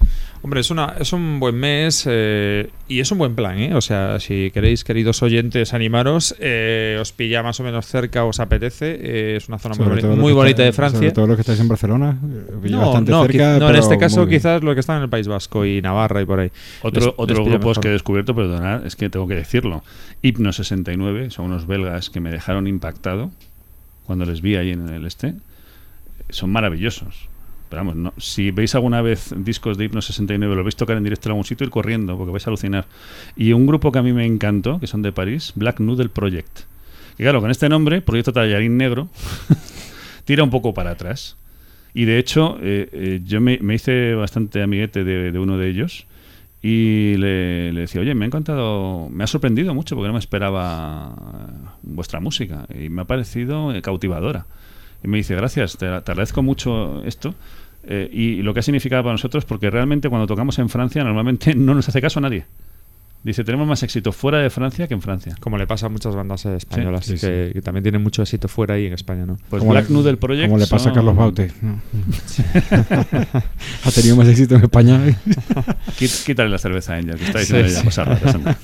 Hombre, 0.42 0.60
es, 0.60 0.70
una, 0.70 0.96
es 0.98 1.12
un 1.12 1.38
buen 1.38 1.54
mes 1.54 2.04
eh, 2.10 2.68
y 2.88 2.98
es 2.98 3.12
un 3.12 3.18
buen 3.18 3.36
plan, 3.36 3.58
¿eh? 3.58 3.74
O 3.74 3.80
sea, 3.80 4.18
si 4.18 4.50
queréis, 4.50 4.82
queridos 4.82 5.22
oyentes, 5.22 5.72
animaros, 5.72 6.34
eh, 6.40 6.98
os 7.00 7.12
pilla 7.12 7.44
más 7.44 7.60
o 7.60 7.62
menos 7.62 7.86
cerca, 7.86 8.24
os 8.24 8.40
apetece. 8.40 9.01
Eh, 9.04 9.34
es 9.36 9.48
una 9.48 9.58
zona 9.58 9.74
muy, 9.74 9.86
boni- 9.86 10.02
los 10.02 10.32
bonita 10.32 10.50
está- 10.50 10.62
de 10.62 10.72
Francia. 10.72 10.98
Sobre 10.98 11.10
todo 11.12 11.26
los 11.26 11.36
que 11.36 11.40
estáis 11.42 11.58
en 11.60 11.68
Barcelona, 11.68 12.18
eh, 12.22 12.70
No, 12.70 12.78
bastante 12.80 13.10
no, 13.10 13.22
cerca. 13.24 13.58
no, 13.58 13.70
en 13.70 13.76
este 13.76 13.98
caso 13.98 14.26
quizás 14.26 14.62
lo 14.62 14.74
que 14.74 14.80
están 14.80 14.98
en 14.98 15.02
el 15.04 15.08
País 15.08 15.26
Vasco 15.28 15.66
y 15.66 15.82
Navarra 15.82 16.22
y 16.22 16.24
por 16.24 16.38
ahí. 16.40 16.50
Otro, 16.82 17.00
Les- 17.06 17.14
otros 17.16 17.38
grupos 17.40 17.58
mejor. 17.60 17.80
que 17.82 17.88
he 17.88 17.92
descubierto, 17.92 18.34
perdonad, 18.34 18.86
es 18.86 18.94
que 18.96 19.10
tengo 19.10 19.26
que 19.26 19.34
decirlo. 19.34 19.82
Hipno 20.22 20.52
69, 20.52 21.30
son 21.30 21.46
unos 21.46 21.66
belgas 21.66 22.10
que 22.10 22.20
me 22.20 22.30
dejaron 22.30 22.66
impactado 22.66 23.30
cuando 24.06 24.24
les 24.24 24.40
vi 24.40 24.56
ahí 24.56 24.70
en 24.70 24.88
el 24.88 25.04
este. 25.06 25.34
Son 26.30 26.50
maravillosos. 26.50 27.28
Pero 27.68 27.80
vamos, 27.80 27.96
no, 27.96 28.12
si 28.18 28.50
veis 28.50 28.74
alguna 28.74 29.00
vez 29.00 29.34
discos 29.36 29.78
de 29.78 29.86
Hipno 29.86 30.02
69, 30.02 30.54
lo 30.54 30.62
veis 30.62 30.76
tocar 30.76 30.96
en 30.98 31.04
directo 31.04 31.28
en 31.28 31.32
algún 31.32 31.44
sitio, 31.44 31.64
ir 31.64 31.70
corriendo, 31.70 32.16
porque 32.18 32.30
vais 32.30 32.46
a 32.46 32.50
alucinar. 32.50 32.84
Y 33.34 33.52
un 33.54 33.66
grupo 33.66 33.90
que 33.90 33.98
a 33.98 34.02
mí 34.02 34.12
me 34.12 34.26
encantó, 34.26 34.78
que 34.78 34.86
son 34.86 35.00
de 35.00 35.10
París, 35.10 35.52
Black 35.56 35.80
Noodle 35.80 36.10
Project. 36.10 36.60
Y 37.18 37.22
claro, 37.22 37.40
con 37.40 37.50
este 37.50 37.68
nombre, 37.68 38.00
Proyecto 38.00 38.32
Tallarín 38.32 38.76
Negro, 38.76 39.08
tira 40.24 40.42
un 40.42 40.50
poco 40.50 40.74
para 40.74 40.90
atrás. 40.90 41.36
Y 41.94 42.04
de 42.06 42.18
hecho, 42.18 42.58
eh, 42.62 42.88
eh, 42.92 43.20
yo 43.24 43.40
me, 43.40 43.58
hice 43.74 44.14
bastante 44.14 44.62
amiguete 44.62 45.04
de, 45.04 45.38
uno 45.38 45.58
de 45.58 45.68
ellos 45.68 46.06
y 46.62 47.16
le, 47.16 47.72
decía, 47.72 48.00
oye, 48.00 48.14
me 48.14 48.24
ha 48.24 48.26
encantado, 48.26 49.08
me 49.10 49.24
ha 49.24 49.26
sorprendido 49.26 49.74
mucho 49.74 49.96
porque 49.96 50.06
no 50.06 50.12
me 50.12 50.20
esperaba 50.20 51.14
eh, 51.16 51.68
vuestra 51.82 52.20
música 52.20 52.66
y 52.72 52.88
me 52.88 53.02
ha 53.02 53.04
parecido 53.04 53.74
eh, 53.74 53.82
cautivadora. 53.82 54.46
Y 55.02 55.08
me 55.08 55.16
dice, 55.18 55.34
gracias, 55.34 55.76
te, 55.76 55.86
te 55.86 56.12
agradezco 56.12 56.42
mucho 56.42 57.02
esto. 57.04 57.34
eh, 57.84 58.08
y 58.12 58.42
lo 58.42 58.54
que 58.54 58.60
ha 58.60 58.62
significado 58.62 59.02
para 59.02 59.14
nosotros, 59.14 59.44
porque 59.44 59.70
realmente 59.70 60.08
cuando 60.08 60.28
tocamos 60.28 60.58
en 60.60 60.68
Francia 60.68 61.02
normalmente 61.02 61.54
no 61.56 61.74
nos 61.74 61.88
hace 61.88 62.00
caso 62.00 62.20
a 62.20 62.22
nadie. 62.22 62.46
Dice, 63.24 63.44
tenemos 63.44 63.68
más 63.68 63.80
éxito 63.84 64.10
fuera 64.10 64.38
de 64.38 64.50
Francia 64.50 64.88
que 64.88 64.94
en 64.94 65.00
Francia. 65.02 65.36
Como 65.38 65.56
le 65.56 65.66
pasa 65.66 65.86
a 65.86 65.88
muchas 65.88 66.14
bandas 66.16 66.44
españolas, 66.44 67.06
Sí, 67.06 67.16
sí, 67.16 67.26
que, 67.26 67.50
que 67.54 67.62
también 67.62 67.84
tienen 67.84 68.02
mucho 68.02 68.22
éxito 68.22 68.48
fuera 68.48 68.78
y 68.80 68.86
en 68.86 68.94
España, 68.94 69.24
¿no? 69.26 69.36
Pues 69.48 69.60
Como 69.60 69.70
Black 69.72 69.88
le- 69.88 69.94
Noodle 69.94 70.16
Project. 70.16 70.48
Como 70.48 70.58
le 70.58 70.66
pasa 70.66 70.90
a 70.90 70.92
Carlos 70.92 71.14
Baute. 71.14 71.52
¿no? 71.62 71.80
ha 73.84 73.90
tenido 73.94 74.16
más 74.16 74.28
éxito 74.28 74.56
en 74.56 74.62
España. 74.64 75.00
Quít- 75.98 76.24
Quítale 76.24 76.50
la 76.50 76.58
cerveza 76.58 76.94
a 76.94 76.96
Angel, 76.96 77.16
que 77.16 77.24
está 77.26 77.38
diciendo 77.38 77.68
Sí, 77.68 77.74
ya 77.74 77.80
sí. 77.80 77.84
cosas 77.86 78.08
raras. 78.08 78.36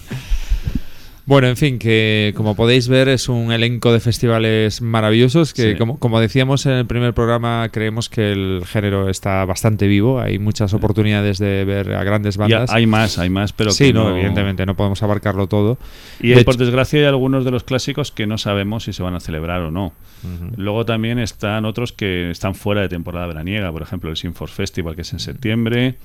Bueno, 1.29 1.47
en 1.49 1.59
fin, 1.59 1.79
que 1.79 2.33
como 2.35 2.57
podéis 2.57 2.89
ver 2.89 3.07
es 3.09 3.29
un 3.29 3.53
elenco 3.53 3.93
de 3.93 4.01
festivales 4.01 4.81
maravillosos 4.81 5.53
que, 5.53 5.73
Sí. 5.73 5.77
como, 5.79 5.99
como 5.99 6.21
decíamos 6.21 6.65
en 6.65 6.73
el 6.73 6.87
primer 6.87 7.13
programa, 7.13 7.69
creemos 7.71 8.09
que 8.09 8.33
el 8.33 8.63
género 8.67 9.11
está 9.11 9.45
bastante 9.45 9.87
vivo. 9.89 10.21
Hay 10.21 10.39
muchas 10.39 10.73
oportunidades 10.73 11.37
de 11.39 11.67
ver 11.67 11.93
a 11.93 12.03
grandes 12.03 12.39
bandas. 12.39 12.71
hay 12.73 12.87
más, 12.87 13.19
hay 13.19 13.29
más, 13.29 13.53
pero 13.53 13.73
sí, 13.73 13.89
que 13.89 13.93
no, 13.93 14.09
evidentemente, 14.09 14.65
no 14.65 14.75
podemos 14.75 15.03
abarcarlo 15.03 15.49
todo. 15.49 15.77
Y 16.19 16.29
De 16.29 16.33
hay, 16.33 16.39
hecho- 16.41 16.45
por 16.47 16.57
desgracia 16.57 16.99
hay 17.01 17.05
algunos 17.05 17.45
de 17.45 17.51
los 17.51 17.63
clásicos 17.63 18.11
que 18.11 18.27
no 18.27 18.39
sabemos 18.39 18.85
si 18.85 18.95
se 18.95 19.03
van 19.03 19.15
a 19.15 19.21
celebrar 19.21 19.61
o 19.61 19.71
no. 19.71 19.93
Luego 20.57 20.87
también 20.87 21.19
están 21.19 21.67
otros 21.67 21.93
que 21.93 22.31
están 22.31 22.55
fuera 22.55 22.81
de 22.81 22.89
temporada 22.89 23.27
veraniega, 23.27 23.71
por 23.71 23.83
ejemplo 23.83 24.09
el 24.09 24.17
Sinforce 24.17 24.55
Festival 24.55 24.97
que 24.97 25.03
es 25.03 25.13
en 25.13 25.19
septiembre, 25.19 25.97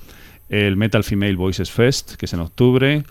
el 0.50 0.76
Metal 0.76 1.02
Female 1.02 1.34
Voices 1.36 1.70
Fest 1.70 2.16
que 2.16 2.26
es 2.26 2.32
en 2.34 2.40
octubre. 2.40 3.04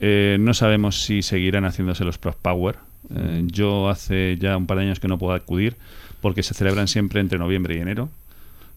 Eh, 0.00 0.38
no 0.40 0.54
sabemos 0.54 1.02
si 1.02 1.22
seguirán 1.22 1.64
haciéndose 1.64 2.04
los 2.04 2.18
Prog 2.18 2.36
Power. 2.36 2.76
Eh, 3.14 3.42
yo 3.46 3.88
hace 3.88 4.36
ya 4.38 4.56
un 4.56 4.66
par 4.66 4.78
de 4.78 4.84
años 4.84 5.00
que 5.00 5.08
no 5.08 5.18
puedo 5.18 5.32
acudir 5.34 5.76
porque 6.20 6.42
se 6.42 6.54
celebran 6.54 6.88
siempre 6.88 7.20
entre 7.20 7.38
noviembre 7.38 7.76
y 7.76 7.80
enero. 7.80 8.08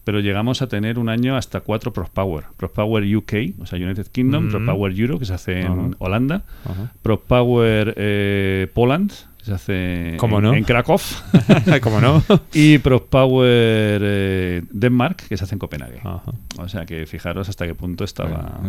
Pero 0.04 0.20
llegamos 0.20 0.60
a 0.60 0.66
tener 0.68 0.98
un 0.98 1.08
año 1.08 1.34
hasta 1.34 1.60
cuatro 1.60 1.92
Prog 1.92 2.10
Power. 2.10 2.44
Prog 2.58 2.72
Power 2.72 3.16
UK, 3.16 3.32
o 3.60 3.64
sea, 3.66 3.78
United 3.78 4.06
Kingdom, 4.08 4.44
Ujú. 4.48 4.52
Prog 4.58 4.66
Power 4.66 4.92
Euro, 5.00 5.18
que 5.18 5.24
se 5.24 5.32
hace 5.32 5.60
en. 5.62 5.96
Holanda, 5.98 6.42
Ajá. 6.66 6.92
Pro 7.02 7.20
Power 7.20 7.94
eh, 7.96 8.68
Poland, 8.74 9.12
que 9.44 9.50
se 9.50 9.54
hace 9.54 10.16
¿Cómo 10.18 10.38
en, 10.38 10.44
no? 10.44 10.54
en 10.54 10.64
Krakow, 10.64 10.98
¿Cómo 11.82 12.00
no? 12.00 12.22
y 12.54 12.78
Pro 12.78 13.04
Power 13.04 14.00
eh, 14.02 14.62
Denmark, 14.70 15.24
que 15.28 15.36
se 15.36 15.44
hace 15.44 15.54
en 15.54 15.58
Copenhague. 15.58 15.98
Ajá. 15.98 16.22
O 16.56 16.68
sea 16.68 16.86
que 16.86 17.06
fijaros 17.06 17.48
hasta 17.48 17.66
qué 17.66 17.74
punto 17.74 18.04
estaba... 18.04 18.60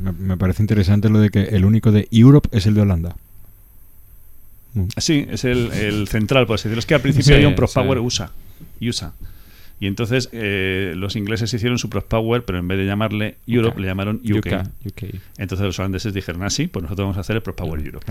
me, 0.00 0.12
me 0.12 0.36
parece 0.36 0.62
interesante 0.62 1.08
lo 1.08 1.20
de 1.20 1.30
que 1.30 1.42
el 1.42 1.64
único 1.64 1.92
de 1.92 2.08
Europe 2.10 2.48
es 2.52 2.66
el 2.66 2.74
de 2.74 2.80
Holanda. 2.80 3.16
Sí, 4.96 5.26
es 5.30 5.44
el, 5.44 5.70
el 5.72 6.08
central, 6.08 6.46
por 6.46 6.54
así 6.56 6.64
decirlo. 6.64 6.80
Es 6.80 6.86
que 6.86 6.94
al 6.94 7.00
principio 7.00 7.26
Sí, 7.26 7.34
había 7.34 7.48
un 7.48 7.54
Pro 7.54 7.68
sí. 7.68 7.74
Power 7.74 8.00
USA. 8.00 8.32
USA. 8.80 9.12
Y 9.80 9.86
entonces 9.86 10.28
eh, 10.32 10.94
los 10.96 11.14
ingleses 11.16 11.52
hicieron 11.52 11.78
su 11.78 11.88
Pro 11.90 12.04
Power, 12.04 12.44
pero 12.44 12.58
en 12.58 12.66
vez 12.66 12.78
de 12.78 12.86
llamarle 12.86 13.36
Europe, 13.46 13.80
le 13.80 13.86
llamaron 13.86 14.16
UK. 14.24 14.66
UK. 14.84 15.14
Entonces 15.38 15.66
los 15.66 15.78
holandeses 15.78 16.12
dijeron, 16.12 16.42
ah, 16.42 16.50
sí, 16.50 16.66
pues 16.66 16.82
nosotros 16.82 17.04
vamos 17.04 17.18
a 17.18 17.20
hacer 17.20 17.36
el 17.36 17.42
Pro 17.42 17.54
Power 17.54 17.84
Europe. 17.84 18.06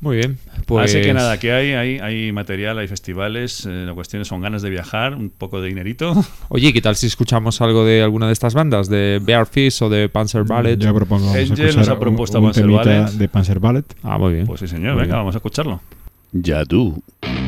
Muy 0.00 0.16
bien. 0.18 0.38
Pues, 0.66 0.90
Así 0.94 1.02
que 1.02 1.12
nada, 1.12 1.38
que 1.40 1.50
hay, 1.52 1.72
hay, 1.72 1.98
hay 1.98 2.30
material, 2.30 2.78
hay 2.78 2.86
festivales, 2.86 3.66
eh, 3.66 3.84
la 3.86 3.94
cuestión 3.94 4.24
son 4.24 4.40
ganas 4.40 4.62
de 4.62 4.70
viajar, 4.70 5.14
un 5.14 5.28
poco 5.28 5.60
de 5.60 5.68
dinerito. 5.68 6.14
Oye, 6.50 6.72
¿qué 6.72 6.80
tal 6.80 6.94
si 6.94 7.06
escuchamos 7.08 7.60
algo 7.60 7.84
de 7.84 8.02
alguna 8.02 8.26
de 8.28 8.32
estas 8.32 8.54
bandas? 8.54 8.88
¿De 8.88 9.18
Bear 9.20 9.46
Fist 9.46 9.82
o 9.82 9.88
de 9.88 10.08
Panzer 10.08 10.44
Ballet? 10.44 10.78
Yo 10.78 10.94
propongo 10.94 11.30
Angel 11.34 11.76
nos 11.76 11.88
ha 11.88 11.94
un- 11.94 11.98
propuesto 12.00 12.38
un, 12.38 12.44
Panzer 12.44 12.64
temita 12.64 12.84
Ballet. 12.84 13.10
de 13.12 13.28
Panzer 13.28 13.58
Ballet. 13.58 13.84
Ah, 14.04 14.18
muy 14.18 14.34
bien. 14.34 14.46
Pues 14.46 14.60
sí, 14.60 14.68
señor, 14.68 14.92
Muy 14.94 15.02
venga, 15.02 15.14
bien. 15.14 15.18
vamos 15.18 15.34
a 15.34 15.38
escucharlo. 15.38 15.80
Yadu. 16.32 17.02
crepuscular 17.20 17.47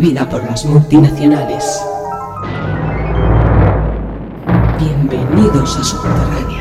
prohibida 0.00 0.28
por 0.28 0.42
las 0.44 0.64
multinacionales. 0.64 1.82
Bienvenidos 4.78 5.76
a 5.76 5.84
Subterránea. 5.84 6.60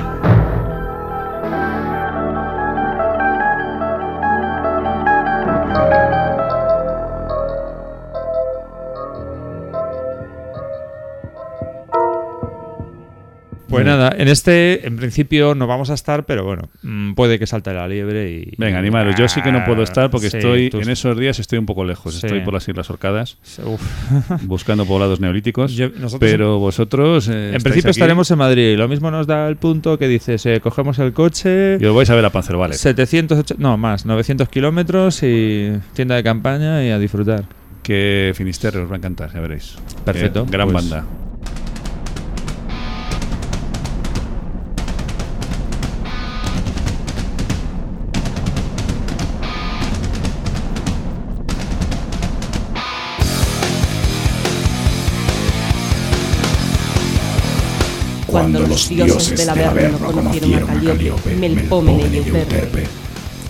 Pues 13.70 13.86
nada, 13.86 14.14
en 14.18 14.28
este, 14.28 14.86
en 14.86 14.98
principio, 14.98 15.56
no 15.56 15.66
vamos 15.68 15.90
a 15.90 15.94
estar, 15.94 16.26
pero 16.26 16.44
bueno, 16.44 16.70
puede 17.20 17.38
que 17.38 17.46
salte 17.48 17.74
la 17.74 17.86
liebre 17.86 18.32
y. 18.32 18.54
Venga, 18.58 18.80
animaros. 18.80 19.16
Yo 19.18 19.28
sí 19.28 19.42
que 19.42 19.52
no 19.52 19.66
puedo 19.66 19.84
estar 19.84 20.10
porque 20.10 20.30
Sí, 20.30 20.38
estoy 20.38 20.70
tú- 20.70 20.80
en 20.80 20.90
esos 20.90 21.18
días 21.18 21.38
estoy 21.40 21.60
un 21.60 21.66
poco 21.66 21.84
lejos. 21.84 22.14
Sí. 22.16 22.26
Estoy 22.26 22.40
por 22.42 22.54
las 22.54 22.66
Islas 22.68 22.90
Orcadas 22.90 23.38
Uf. 23.66 23.82
buscando 24.44 24.86
poblados 24.86 25.20
neolíticos. 25.20 25.74
Yo- 25.74 25.90
pero 26.20 26.60
vosotros. 26.60 27.28
eh, 27.28 27.48
En 27.54 27.62
principio 27.62 27.90
aquí 27.90 28.00
estaremos 28.00 28.32
en 28.32 28.38
Madrid. 28.38 28.78
Lo 28.78 28.88
mismo 28.88 29.12
nos 29.12 29.28
da 29.28 29.50
el 29.50 29.58
punto 29.58 29.98
que 29.98 30.08
dices, 30.08 30.46
eh, 30.46 30.62
cogemos 30.62 30.98
el 31.00 31.12
coche, 31.12 31.78
Y 31.82 31.86
os 31.86 31.96
vais 31.96 32.10
a 32.10 32.16
ver 32.16 32.24
a 32.26 32.30
Panzervale. 32.30 32.76
780, 32.76 33.56
no 33.62 33.76
más, 33.78 34.06
900 34.06 34.48
kilómetros 34.48 35.22
y 35.24 35.72
tienda 35.94 36.16
de 36.16 36.24
campaña 36.24 36.86
y 36.86 36.90
a 36.92 37.00
disfrutar. 37.00 37.44
Que 37.84 38.34
Finisterre 38.36 38.80
os 38.82 38.90
va 38.90 38.94
a 38.96 38.98
encantar, 38.98 39.34
ya 39.34 39.40
veréis. 39.40 39.76
Perfecto, 40.06 40.42
Eh, 40.44 40.52
gran 40.52 40.70
pues- 40.72 40.90
banda. 40.90 41.06
Cuando 58.30 58.60
los 58.60 58.90
dioses 58.90 59.38
del 59.38 59.50
Averno 59.50 59.98
conocieron 59.98 60.70
a 60.70 60.84
Calíope, 60.84 61.36
Melpómene 61.36 62.08
y 62.08 62.18
Euterpe, 62.18 62.88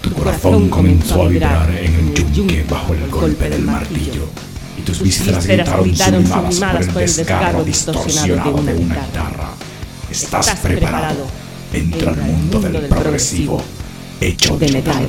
tu 0.02 0.12
corazón 0.14 0.70
comenzó 0.70 1.24
a 1.24 1.28
vibrar 1.28 1.70
en 1.72 2.14
el 2.16 2.32
yunque 2.32 2.64
bajo 2.70 2.94
el 2.94 3.10
golpe 3.10 3.50
del 3.50 3.64
martillo, 3.64 4.28
y 4.78 4.82
tus 4.82 5.02
vísceras 5.02 5.46
gritaron 5.46 5.96
sublimadas 5.96 6.88
por 6.88 7.02
el 7.02 7.16
desgarro 7.16 7.64
distorsionado 7.64 8.62
de 8.62 8.74
una 8.76 8.96
guitarra. 8.96 9.50
Estás 10.10 10.56
preparado. 10.62 11.28
Entra 11.74 12.12
al 12.12 12.22
mundo 12.22 12.60
del 12.60 12.88
progresivo, 12.88 13.62
hecho 14.22 14.58
de 14.58 14.72
metal. 14.72 15.08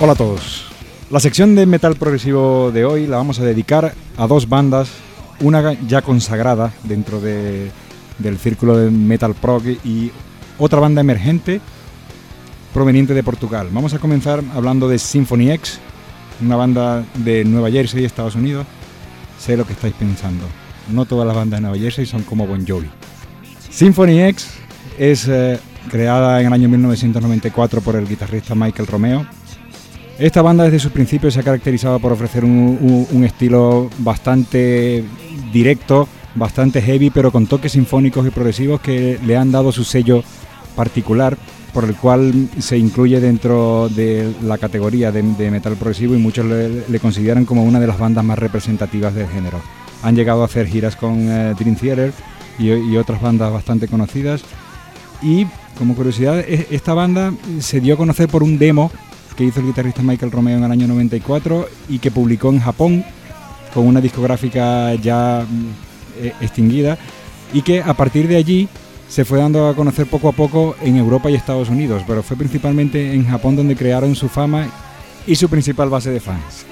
Hola 0.00 0.12
a 0.12 0.16
todos. 0.16 0.64
La 1.10 1.20
sección 1.20 1.54
de 1.54 1.66
metal 1.66 1.96
progresivo 1.96 2.70
de 2.70 2.84
hoy 2.84 3.06
la 3.06 3.16
vamos 3.16 3.40
a 3.40 3.44
dedicar 3.44 3.94
a 4.16 4.26
dos 4.26 4.48
bandas, 4.48 4.90
una 5.40 5.72
ya 5.86 6.02
consagrada 6.02 6.72
dentro 6.84 7.20
de- 7.20 7.70
del 8.18 8.38
círculo 8.38 8.76
de 8.76 8.90
metal 8.90 9.34
prog 9.34 9.62
y 9.84 10.10
otra 10.58 10.80
banda 10.80 11.00
emergente 11.00 11.60
proveniente 12.74 13.14
de 13.14 13.22
Portugal. 13.22 13.68
Vamos 13.72 13.94
a 13.94 13.98
comenzar 13.98 14.42
hablando 14.54 14.88
de 14.88 14.98
Symphony 14.98 15.50
X, 15.52 15.78
una 16.44 16.56
banda 16.56 17.04
de 17.14 17.44
Nueva 17.44 17.70
Jersey, 17.70 18.04
Estados 18.04 18.34
Unidos. 18.34 18.66
Sé 19.38 19.56
lo 19.56 19.66
que 19.66 19.72
estáis 19.72 19.94
pensando. 19.94 20.44
No 20.92 21.04
todas 21.06 21.26
las 21.26 21.36
bandas 21.36 21.58
de 21.58 21.62
Nueva 21.62 21.78
Jersey 21.78 22.06
son 22.06 22.22
como 22.22 22.46
Bon 22.46 22.64
Jovi. 22.66 22.88
Symphony 23.70 24.20
X 24.24 24.48
es 24.98 25.26
eh, 25.28 25.58
creada 25.90 26.40
en 26.40 26.46
el 26.48 26.52
año 26.52 26.68
1994 26.68 27.80
por 27.80 27.96
el 27.96 28.06
guitarrista 28.06 28.54
Michael 28.54 28.86
Romeo. 28.88 29.26
Esta 30.18 30.42
banda 30.42 30.64
desde 30.64 30.80
sus 30.80 30.90
principios 30.90 31.34
se 31.34 31.40
ha 31.40 31.44
caracterizado 31.44 32.00
por 32.00 32.10
ofrecer 32.10 32.44
un, 32.44 33.22
estilo 33.24 33.88
bastante 33.98 35.04
directo, 35.52 36.08
bastante 36.34 36.82
heavy, 36.82 37.10
pero 37.10 37.30
con 37.30 37.46
toques 37.46 37.72
sinfónicos 37.72 38.26
y 38.26 38.30
progresivos 38.30 38.80
que 38.80 39.20
le 39.24 39.36
han 39.36 39.52
dado 39.52 39.70
su 39.70 39.84
sello 39.84 40.24
particular, 40.74 41.38
por 41.72 41.84
el 41.84 41.94
cual 41.94 42.48
se 42.58 42.76
incluye 42.76 43.20
dentro 43.20 43.88
de 43.90 44.34
la 44.42 44.58
categoría 44.58 45.12
de, 45.12 45.22
metal 45.22 45.76
progresivo 45.76 46.16
y 46.16 46.18
muchos 46.18 46.46
le, 46.46 46.98
consideran 46.98 47.44
como 47.44 47.62
una 47.62 47.78
de 47.78 47.86
las 47.86 47.98
bandas 48.00 48.24
más 48.24 48.40
representativas 48.40 49.14
del 49.14 49.28
género. 49.28 49.60
Han 50.02 50.16
llegado 50.16 50.42
a 50.42 50.46
hacer 50.46 50.66
giras 50.66 50.96
con 50.96 51.28
eh, 51.28 51.54
Dream 51.56 51.76
Theater 51.76 52.12
y, 52.58 52.72
y 52.72 52.96
otras 52.96 53.22
bandas 53.22 53.52
bastante 53.52 53.86
conocidas. 53.86 54.42
Y 55.22 55.46
como 55.76 55.94
curiosidad, 55.94 56.40
e- 56.40 56.66
esta 56.70 56.92
banda 56.92 57.32
se 57.60 57.80
dio 57.80 57.94
a 57.94 57.96
conocer 57.96 58.28
por 58.28 58.42
un 58.42 58.58
demo 58.58 58.90
que 59.38 59.44
hizo 59.44 59.60
el 59.60 59.66
guitarrista 59.66 60.02
Michael 60.02 60.32
Romeo 60.32 60.58
en 60.58 60.64
el 60.64 60.72
año 60.72 60.88
94 60.88 61.68
y 61.88 62.00
que 62.00 62.10
publicó 62.10 62.50
en 62.50 62.58
Japón 62.58 63.04
con 63.72 63.86
una 63.86 64.00
discográfica 64.00 64.92
ya 64.96 65.46
mm, 65.48 66.24
eh, 66.24 66.32
extinguida 66.40 66.98
y 67.52 67.62
que 67.62 67.80
a 67.80 67.94
partir 67.94 68.26
de 68.26 68.34
allí 68.34 68.68
se 69.08 69.24
fue 69.24 69.38
dando 69.38 69.68
a 69.68 69.76
conocer 69.76 70.08
poco 70.08 70.28
a 70.28 70.32
poco 70.32 70.74
en 70.82 70.96
Europa 70.96 71.30
y 71.30 71.36
Estados 71.36 71.68
Unidos, 71.68 72.02
pero 72.04 72.24
fue 72.24 72.36
principalmente 72.36 73.14
en 73.14 73.28
Japón 73.28 73.54
donde 73.54 73.76
crearon 73.76 74.16
su 74.16 74.28
fama 74.28 74.66
y 75.24 75.36
su 75.36 75.48
principal 75.48 75.88
base 75.88 76.10
de 76.10 76.18
fans. 76.18 76.66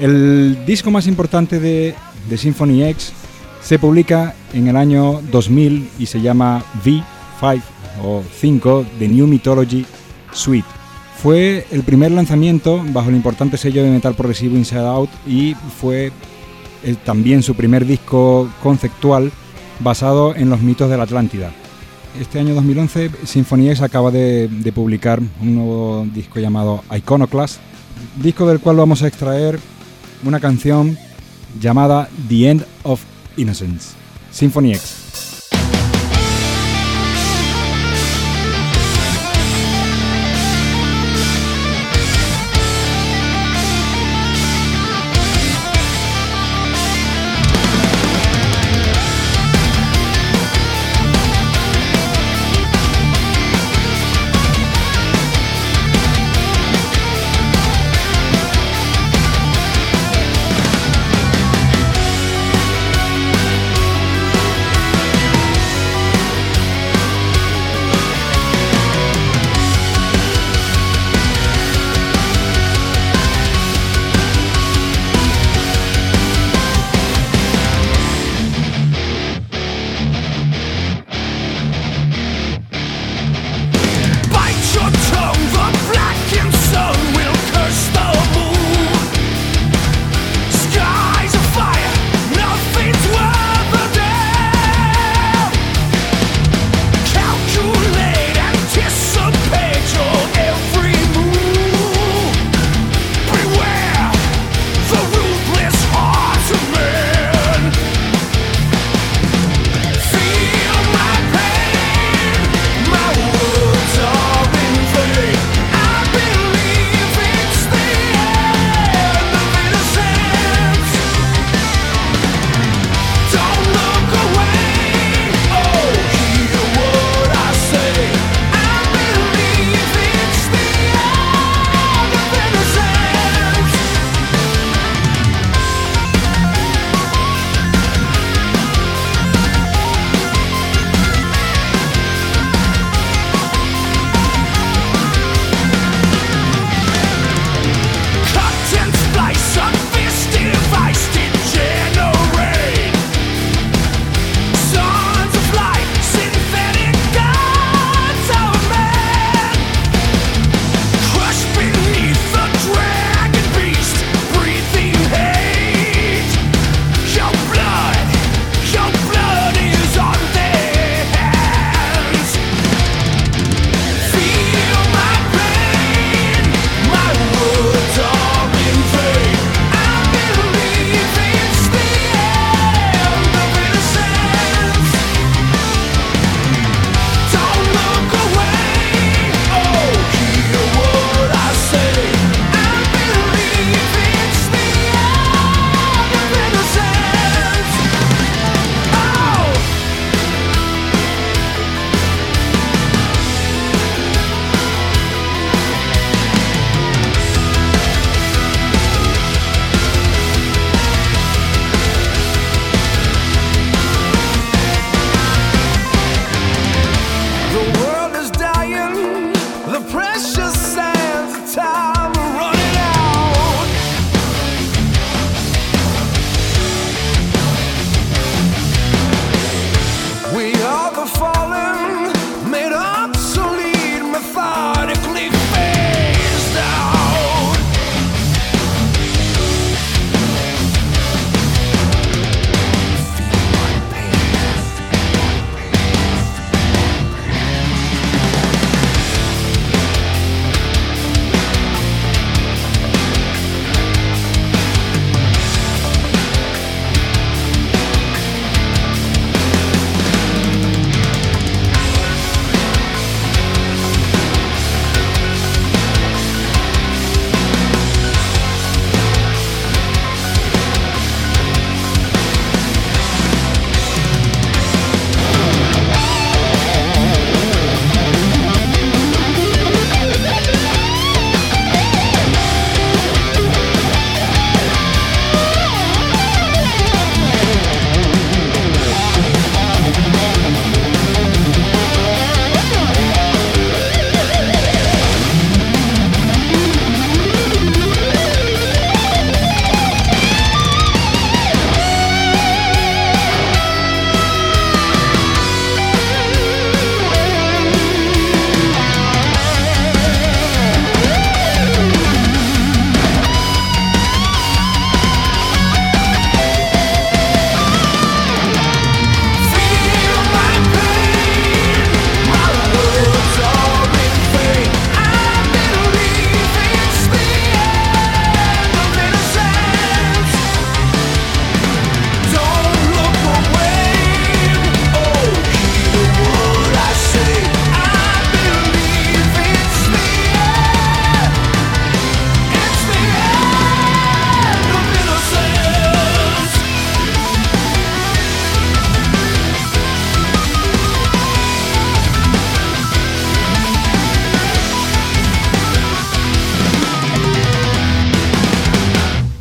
El 0.00 0.64
disco 0.64 0.90
más 0.90 1.06
importante 1.06 1.60
de, 1.60 1.94
de 2.30 2.38
Symphony 2.38 2.84
X 2.84 3.12
se 3.60 3.78
publica 3.78 4.34
en 4.54 4.68
el 4.68 4.76
año 4.76 5.20
2000 5.30 5.90
y 5.98 6.06
se 6.06 6.22
llama 6.22 6.64
V5 6.82 7.60
o 8.02 8.22
5 8.40 8.86
The 8.98 9.08
New 9.08 9.26
Mythology 9.26 9.84
Suite. 10.32 10.77
Fue 11.22 11.66
el 11.72 11.82
primer 11.82 12.12
lanzamiento 12.12 12.84
bajo 12.92 13.08
el 13.08 13.16
importante 13.16 13.56
sello 13.56 13.82
de 13.82 13.90
metal 13.90 14.14
progresivo 14.14 14.56
Inside 14.56 14.86
Out 14.86 15.10
y 15.26 15.54
fue 15.80 16.12
también 17.04 17.42
su 17.42 17.56
primer 17.56 17.86
disco 17.86 18.48
conceptual 18.62 19.32
basado 19.80 20.36
en 20.36 20.48
los 20.48 20.60
mitos 20.60 20.88
de 20.88 20.96
la 20.96 21.02
Atlántida. 21.02 21.50
Este 22.20 22.38
año 22.38 22.54
2011 22.54 23.10
Symphony 23.24 23.70
X 23.70 23.82
acaba 23.82 24.12
de, 24.12 24.46
de 24.46 24.72
publicar 24.72 25.20
un 25.42 25.54
nuevo 25.56 26.06
disco 26.14 26.38
llamado 26.38 26.84
Iconoclast, 26.96 27.58
disco 28.22 28.46
del 28.46 28.60
cual 28.60 28.76
vamos 28.76 29.02
a 29.02 29.08
extraer 29.08 29.58
una 30.24 30.38
canción 30.38 30.96
llamada 31.60 32.08
The 32.28 32.48
End 32.48 32.64
of 32.84 33.02
Innocence, 33.36 33.90
Symphony 34.30 34.74
X. 34.74 35.07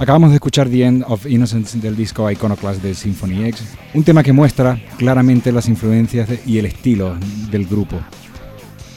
Acabamos 0.07 0.29
de 0.29 0.35
escuchar 0.35 0.69
The 0.69 0.85
End 0.85 1.03
of 1.05 1.25
Innocence 1.25 1.77
del 1.79 1.97
disco 1.97 2.31
Iconoclast 2.31 2.81
de 2.81 2.95
Symphony 2.95 3.43
X, 3.47 3.75
un 3.93 4.05
tema 4.05 4.23
que 4.23 4.31
muestra 4.31 4.81
claramente 4.97 5.51
las 5.51 5.67
influencias 5.67 6.29
y 6.45 6.59
el 6.59 6.65
estilo 6.65 7.17
del 7.51 7.65
grupo. 7.65 7.99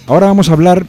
Ahora 0.06 0.28
vamos 0.28 0.48
a 0.48 0.52
hablar 0.52 0.86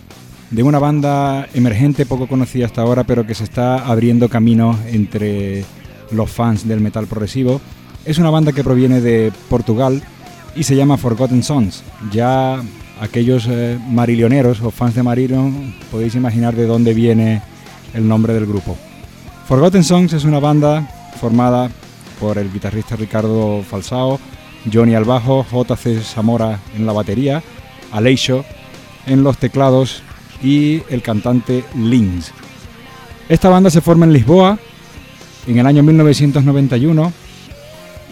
de 0.51 0.61
una 0.61 0.77
banda 0.77 1.47
emergente 1.55 2.05
poco 2.05 2.27
conocida 2.27 2.67
hasta 2.67 2.83
ahora, 2.83 3.03
pero 3.03 3.25
que 3.25 3.33
se 3.33 3.43
está 3.43 3.77
abriendo 3.77 4.29
camino 4.29 4.77
entre 4.91 5.65
los 6.11 6.29
fans 6.29 6.67
del 6.67 6.81
metal 6.81 7.07
progresivo. 7.07 7.59
Es 8.05 8.19
una 8.19 8.29
banda 8.29 8.51
que 8.51 8.63
proviene 8.63 9.01
de 9.01 9.33
Portugal 9.49 10.03
y 10.55 10.61
se 10.65 10.75
llama 10.75 10.97
Forgotten 10.97 11.41
Sons. 11.41 11.81
Ya 12.11 12.61
aquellos 13.01 13.47
eh, 13.49 13.79
marilloneros 13.89 14.61
o 14.61 14.69
fans 14.69 14.93
de 14.93 15.01
Marillion 15.01 15.73
podéis 15.89 16.13
imaginar 16.13 16.55
de 16.55 16.67
dónde 16.67 16.93
viene 16.93 17.41
el 17.95 18.07
nombre 18.07 18.35
del 18.35 18.45
grupo. 18.45 18.77
Forgotten 19.51 19.83
Songs 19.83 20.13
es 20.13 20.23
una 20.23 20.39
banda 20.39 20.87
formada 21.19 21.69
por 22.21 22.37
el 22.37 22.53
guitarrista 22.53 22.95
Ricardo 22.95 23.61
Falsao, 23.69 24.17
Johnny 24.71 24.95
al 24.95 25.03
bajo, 25.03 25.45
JC 25.45 26.01
Zamora 26.01 26.61
en 26.73 26.85
la 26.85 26.93
batería, 26.93 27.43
Aleixo 27.91 28.45
en 29.05 29.25
los 29.25 29.37
teclados 29.37 30.03
y 30.41 30.83
el 30.87 31.01
cantante 31.01 31.65
Lins. 31.75 32.31
Esta 33.27 33.49
banda 33.49 33.69
se 33.69 33.81
forma 33.81 34.05
en 34.05 34.13
Lisboa 34.13 34.57
en 35.45 35.57
el 35.57 35.67
año 35.67 35.83
1991 35.83 37.11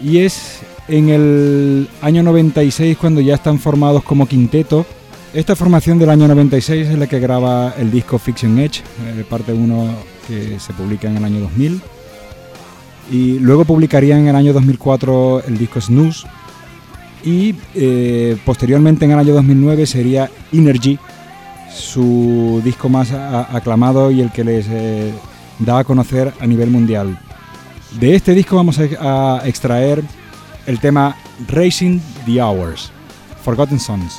y 0.04 0.18
es 0.18 0.60
en 0.88 1.08
el 1.08 1.88
año 2.02 2.22
96 2.22 2.98
cuando 2.98 3.22
ya 3.22 3.36
están 3.36 3.58
formados 3.58 4.02
como 4.02 4.28
quinteto. 4.28 4.84
Esta 5.32 5.56
formación 5.56 5.98
del 5.98 6.10
año 6.10 6.28
96 6.28 6.88
es 6.88 6.98
la 6.98 7.06
que 7.06 7.18
graba 7.18 7.72
el 7.78 7.90
disco 7.90 8.18
Fiction 8.18 8.58
Edge, 8.58 8.82
eh, 9.06 9.24
parte 9.26 9.54
1 9.54 10.19
que 10.30 10.60
se 10.60 10.72
publica 10.72 11.08
en 11.08 11.16
el 11.16 11.24
año 11.24 11.40
2000. 11.40 11.80
Y 13.10 13.38
luego 13.40 13.64
publicarían 13.64 14.20
en 14.20 14.28
el 14.28 14.36
año 14.36 14.52
2004 14.52 15.44
el 15.46 15.58
disco 15.58 15.80
Snooze. 15.80 16.26
Y 17.24 17.54
eh, 17.74 18.36
posteriormente 18.44 19.04
en 19.04 19.10
el 19.10 19.18
año 19.18 19.34
2009 19.34 19.86
sería 19.86 20.30
Energy, 20.52 20.98
su 21.74 22.62
disco 22.64 22.88
más 22.88 23.12
aclamado 23.12 24.10
y 24.10 24.20
el 24.20 24.30
que 24.32 24.44
les 24.44 24.66
eh, 24.70 25.12
da 25.58 25.80
a 25.80 25.84
conocer 25.84 26.32
a 26.40 26.46
nivel 26.46 26.70
mundial. 26.70 27.18
De 27.98 28.14
este 28.14 28.32
disco 28.32 28.56
vamos 28.56 28.78
a, 28.78 29.40
a 29.40 29.48
extraer 29.48 30.02
el 30.66 30.78
tema 30.78 31.16
Racing 31.48 32.00
the 32.24 32.40
Hours, 32.40 32.90
Forgotten 33.42 33.80
Sons. 33.80 34.18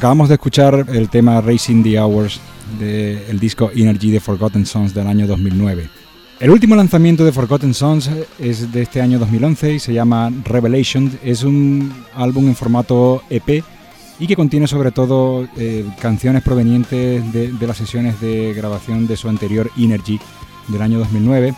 Acabamos 0.00 0.30
de 0.30 0.36
escuchar 0.36 0.86
el 0.94 1.10
tema 1.10 1.42
Racing 1.42 1.82
the 1.82 2.00
Hours 2.00 2.40
del 2.78 3.38
disco 3.38 3.70
Energy 3.74 4.10
de 4.10 4.18
Forgotten 4.18 4.64
Sons 4.64 4.94
del 4.94 5.06
año 5.06 5.26
2009. 5.26 5.90
El 6.40 6.48
último 6.48 6.74
lanzamiento 6.74 7.22
de 7.22 7.32
Forgotten 7.32 7.74
Sons 7.74 8.08
es 8.38 8.72
de 8.72 8.80
este 8.80 9.02
año 9.02 9.18
2011 9.18 9.74
y 9.74 9.78
se 9.78 9.92
llama 9.92 10.32
Revelation. 10.46 11.12
Es 11.22 11.42
un 11.42 11.92
álbum 12.14 12.46
en 12.48 12.56
formato 12.56 13.22
EP 13.28 13.62
y 14.18 14.26
que 14.26 14.36
contiene 14.36 14.66
sobre 14.66 14.90
todo 14.90 15.46
eh, 15.58 15.84
canciones 16.00 16.42
provenientes 16.42 17.30
de, 17.34 17.52
las 17.66 17.76
sesiones 17.76 18.22
de 18.22 18.54
grabación 18.54 19.06
de 19.06 19.18
su 19.18 19.28
anterior 19.28 19.70
Energy 19.76 20.18
del 20.68 20.80
año 20.80 20.98
2009. 20.98 21.54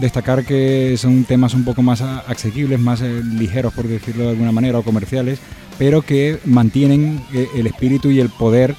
Destacar 0.00 0.44
que 0.44 0.96
son 0.98 1.24
temas 1.24 1.54
un 1.54 1.64
poco 1.64 1.80
más 1.80 2.02
asequibles, 2.02 2.78
más 2.78 3.00
eh, 3.00 3.22
ligeros 3.24 3.72
por 3.72 3.88
decirlo 3.88 4.24
de 4.24 4.30
alguna 4.32 4.52
manera 4.52 4.80
o 4.80 4.82
comerciales, 4.82 5.40
pero 5.78 6.02
que 6.02 6.38
mantienen 6.44 7.22
eh, 7.32 7.48
el 7.56 7.66
espíritu 7.66 8.10
y 8.10 8.20
el 8.20 8.28
poder 8.28 8.74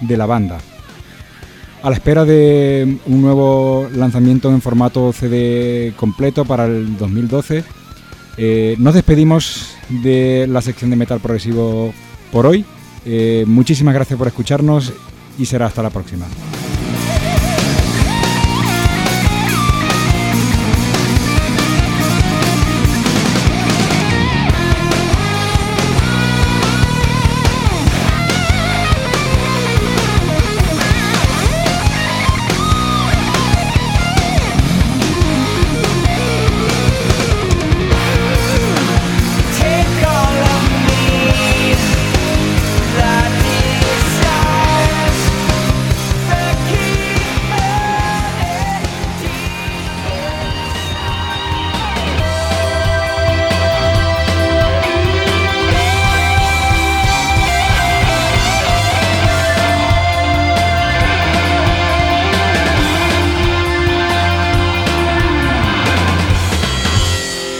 de 0.00 0.16
la 0.16 0.26
banda. 0.26 0.58
A 1.82 1.90
la 1.90 1.96
espera 1.96 2.24
de 2.24 2.98
un 3.06 3.22
nuevo 3.22 3.88
lanzamiento 3.94 4.50
en 4.50 4.60
formato 4.60 5.12
CD 5.12 5.92
completo 5.96 6.44
para 6.44 6.66
el 6.66 6.96
2012, 6.96 7.64
eh, 8.38 8.76
nos 8.78 8.94
despedimos 8.94 9.74
de 9.88 10.46
la 10.48 10.60
sección 10.60 10.90
de 10.90 10.96
metal 10.96 11.20
progresivo 11.20 11.92
por 12.32 12.46
hoy. 12.46 12.64
Eh, 13.04 13.44
muchísimas 13.46 13.94
gracias 13.94 14.18
por 14.18 14.26
escucharnos 14.26 14.92
y 15.38 15.46
será 15.46 15.66
hasta 15.66 15.82
la 15.82 15.90
próxima. 15.90 16.26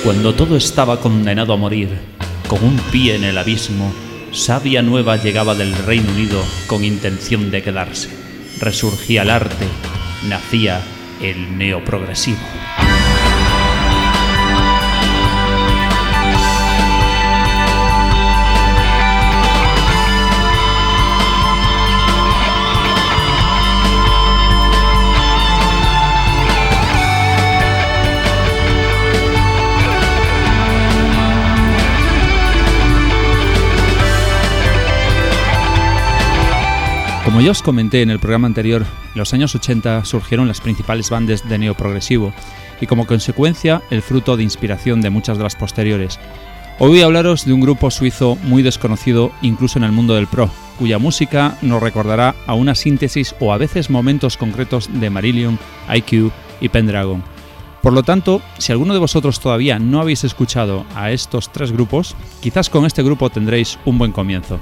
Cuando 0.06 0.36
todo 0.36 0.56
estaba 0.56 1.00
condenado 1.00 1.52
a 1.52 1.56
morir, 1.56 1.88
con 2.46 2.62
un 2.62 2.78
pie 2.92 3.16
en 3.16 3.24
el 3.24 3.36
abismo, 3.36 3.92
sabia 4.30 4.80
nueva 4.80 5.16
llegaba 5.16 5.56
del 5.56 5.74
Reino 5.78 6.12
Unido 6.12 6.44
con 6.68 6.84
intención 6.84 7.50
de 7.50 7.60
quedarse. 7.60 8.08
Resurgía 8.60 9.22
el 9.22 9.30
arte, 9.30 9.66
nacía 10.28 10.80
el 11.20 11.58
neoprogresivo. 11.58 12.38
Como 37.36 37.44
ya 37.44 37.50
os 37.50 37.60
comenté 37.60 38.00
en 38.00 38.08
el 38.08 38.18
programa 38.18 38.46
anterior, 38.46 38.80
en 38.80 39.18
los 39.18 39.34
años 39.34 39.54
80 39.54 40.06
surgieron 40.06 40.48
las 40.48 40.62
principales 40.62 41.10
bandas 41.10 41.46
de 41.46 41.58
neoprogresivo 41.58 42.32
y 42.80 42.86
como 42.86 43.06
consecuencia 43.06 43.82
el 43.90 44.00
fruto 44.00 44.38
de 44.38 44.42
inspiración 44.42 45.02
de 45.02 45.10
muchas 45.10 45.36
de 45.36 45.44
las 45.44 45.54
posteriores. 45.54 46.18
Hoy 46.78 46.88
voy 46.88 47.02
a 47.02 47.04
hablaros 47.04 47.44
de 47.44 47.52
un 47.52 47.60
grupo 47.60 47.90
suizo 47.90 48.38
muy 48.44 48.62
desconocido 48.62 49.32
incluso 49.42 49.78
en 49.78 49.84
el 49.84 49.92
mundo 49.92 50.14
del 50.14 50.28
pro, 50.28 50.48
cuya 50.78 50.98
música 50.98 51.58
nos 51.60 51.82
recordará 51.82 52.34
a 52.46 52.54
una 52.54 52.74
síntesis 52.74 53.34
o 53.38 53.52
a 53.52 53.58
veces 53.58 53.90
momentos 53.90 54.38
concretos 54.38 54.88
de 54.90 55.10
Marillion, 55.10 55.58
IQ 55.94 56.32
y 56.62 56.70
Pendragon. 56.70 57.22
Por 57.82 57.92
lo 57.92 58.02
tanto, 58.02 58.40
si 58.56 58.72
alguno 58.72 58.94
de 58.94 59.00
vosotros 59.00 59.40
todavía 59.40 59.78
no 59.78 60.00
habéis 60.00 60.24
escuchado 60.24 60.86
a 60.94 61.10
estos 61.10 61.52
tres 61.52 61.70
grupos, 61.70 62.16
quizás 62.40 62.70
con 62.70 62.86
este 62.86 63.02
grupo 63.02 63.28
tendréis 63.28 63.78
un 63.84 63.98
buen 63.98 64.12
comienzo. 64.12 64.58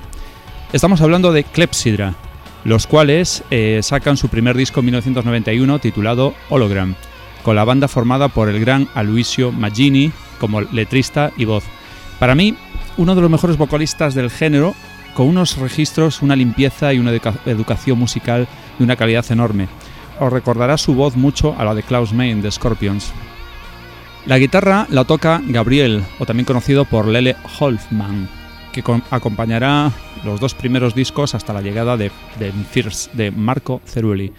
Estamos 0.73 1.01
hablando 1.03 1.31
de 1.31 1.45
Clepsydra, 1.45 2.17
los 2.65 2.87
cuales 2.87 3.43
eh, 3.51 3.81
sacan 3.83 4.17
su 4.17 4.29
primer 4.29 4.57
disco 4.57 4.81
en 4.81 4.87
1991 4.87 5.79
titulado 5.79 6.35
Hologram, 6.49 6.95
con 7.43 7.57
la 7.57 7.65
banda 7.65 7.89
formada 7.89 8.29
por 8.29 8.49
el 8.49 8.59
gran 8.61 8.89
Aloisio 8.95 9.53
Maggini 9.53 10.13
como 10.41 10.61
letrista 10.63 11.31
y 11.37 11.45
voz. 11.45 11.65
Para 12.19 12.35
mí, 12.35 12.57
uno 12.97 13.15
de 13.15 13.21
los 13.21 13.31
mejores 13.31 13.57
vocalistas 13.59 14.15
del 14.15 14.31
género, 14.31 14.75
con 15.15 15.29
unos 15.29 15.59
registros, 15.59 16.23
una 16.23 16.37
limpieza 16.37 16.93
y 16.93 16.99
una 16.99 17.13
educa- 17.13 17.35
educación 17.47 17.99
musical 17.99 18.49
de 18.79 18.85
una 18.85 18.97
calidad 18.97 19.25
enorme. 19.31 19.69
Os 20.19 20.33
recordará 20.33 20.79
su 20.79 20.95
voz 20.95 21.17
mucho 21.17 21.55
a 21.59 21.65
la 21.65 21.75
de 21.75 21.83
Klaus 21.83 22.13
Main 22.13 22.41
de 22.41 22.51
Scorpions. 22.51 23.13
La 24.27 24.39
guitarra 24.39 24.87
la 24.91 25.05
toca 25.05 25.41
Gabriel, 25.45 26.03
o 26.19 26.25
también 26.25 26.47
conocido 26.47 26.85
por 26.87 27.07
Lele 27.07 27.37
Holfman, 27.59 28.29
que 28.83 28.83
acompañará 29.11 29.91
los 30.25 30.41
dos 30.41 30.55
primeros 30.55 30.95
discos 30.95 31.35
hasta 31.35 31.53
la 31.53 31.63
llegada 31.63 31.97
de, 31.97 32.11
de 32.39 32.53
de 33.13 33.31
Marco 33.31 33.81
Cerulli. 33.87 34.33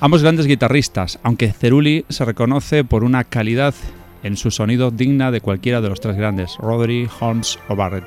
Ambos 0.00 0.22
grandes 0.22 0.46
guitarristas, 0.46 1.18
aunque 1.22 1.52
Cerulli 1.52 2.04
se 2.08 2.24
reconoce 2.24 2.84
por 2.84 3.04
una 3.04 3.24
calidad 3.24 3.74
en 4.22 4.36
su 4.36 4.50
sonido 4.50 4.90
digna 4.90 5.30
de 5.30 5.40
cualquiera 5.40 5.80
de 5.80 5.88
los 5.88 6.00
tres 6.00 6.16
grandes, 6.16 6.56
Rodri, 6.58 7.08
Holmes 7.20 7.58
o 7.68 7.76
Barrett. 7.76 8.04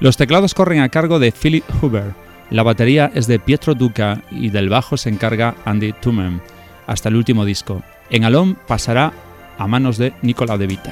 Los 0.00 0.16
teclados 0.16 0.54
corren 0.54 0.80
a 0.80 0.88
cargo 0.88 1.18
de 1.18 1.32
Philip 1.32 1.64
Huber, 1.82 2.12
la 2.50 2.62
batería 2.62 3.10
es 3.14 3.26
de 3.26 3.38
Pietro 3.38 3.74
Duca 3.74 4.22
y 4.30 4.50
del 4.50 4.68
bajo 4.68 4.96
se 4.96 5.08
encarga 5.08 5.54
Andy 5.64 5.92
Tumen, 5.92 6.40
hasta 6.86 7.08
el 7.08 7.16
último 7.16 7.44
disco. 7.44 7.82
En 8.10 8.24
Alon 8.24 8.56
pasará 8.68 9.12
a 9.58 9.66
manos 9.66 9.98
de 9.98 10.12
Nicola 10.22 10.58
De 10.58 10.66
Vita. 10.66 10.90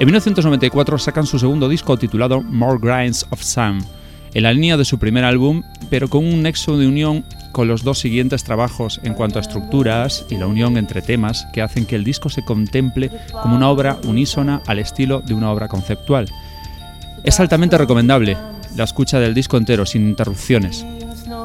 En 0.00 0.06
1994 0.06 0.96
sacan 0.96 1.26
su 1.26 1.38
segundo 1.38 1.68
disco 1.68 1.98
titulado 1.98 2.40
More 2.40 2.78
Grinds 2.80 3.26
of 3.28 3.42
Sun, 3.42 3.84
en 4.32 4.42
la 4.42 4.54
línea 4.54 4.78
de 4.78 4.86
su 4.86 4.98
primer 4.98 5.26
álbum, 5.26 5.62
pero 5.90 6.08
con 6.08 6.24
un 6.24 6.42
nexo 6.42 6.78
de 6.78 6.88
unión 6.88 7.22
con 7.52 7.68
los 7.68 7.84
dos 7.84 7.98
siguientes 7.98 8.42
trabajos 8.42 8.98
en 9.02 9.12
cuanto 9.12 9.38
a 9.38 9.42
estructuras 9.42 10.24
y 10.30 10.38
la 10.38 10.46
unión 10.46 10.78
entre 10.78 11.02
temas 11.02 11.46
que 11.52 11.60
hacen 11.60 11.84
que 11.84 11.96
el 11.96 12.04
disco 12.04 12.30
se 12.30 12.42
contemple 12.42 13.10
como 13.42 13.56
una 13.56 13.68
obra 13.68 13.98
unísona 14.04 14.62
al 14.66 14.78
estilo 14.78 15.20
de 15.20 15.34
una 15.34 15.50
obra 15.50 15.68
conceptual. 15.68 16.30
Es 17.22 17.38
altamente 17.38 17.76
recomendable 17.76 18.38
la 18.76 18.84
escucha 18.84 19.20
del 19.20 19.34
disco 19.34 19.58
entero 19.58 19.84
sin 19.84 20.08
interrupciones. 20.08 20.82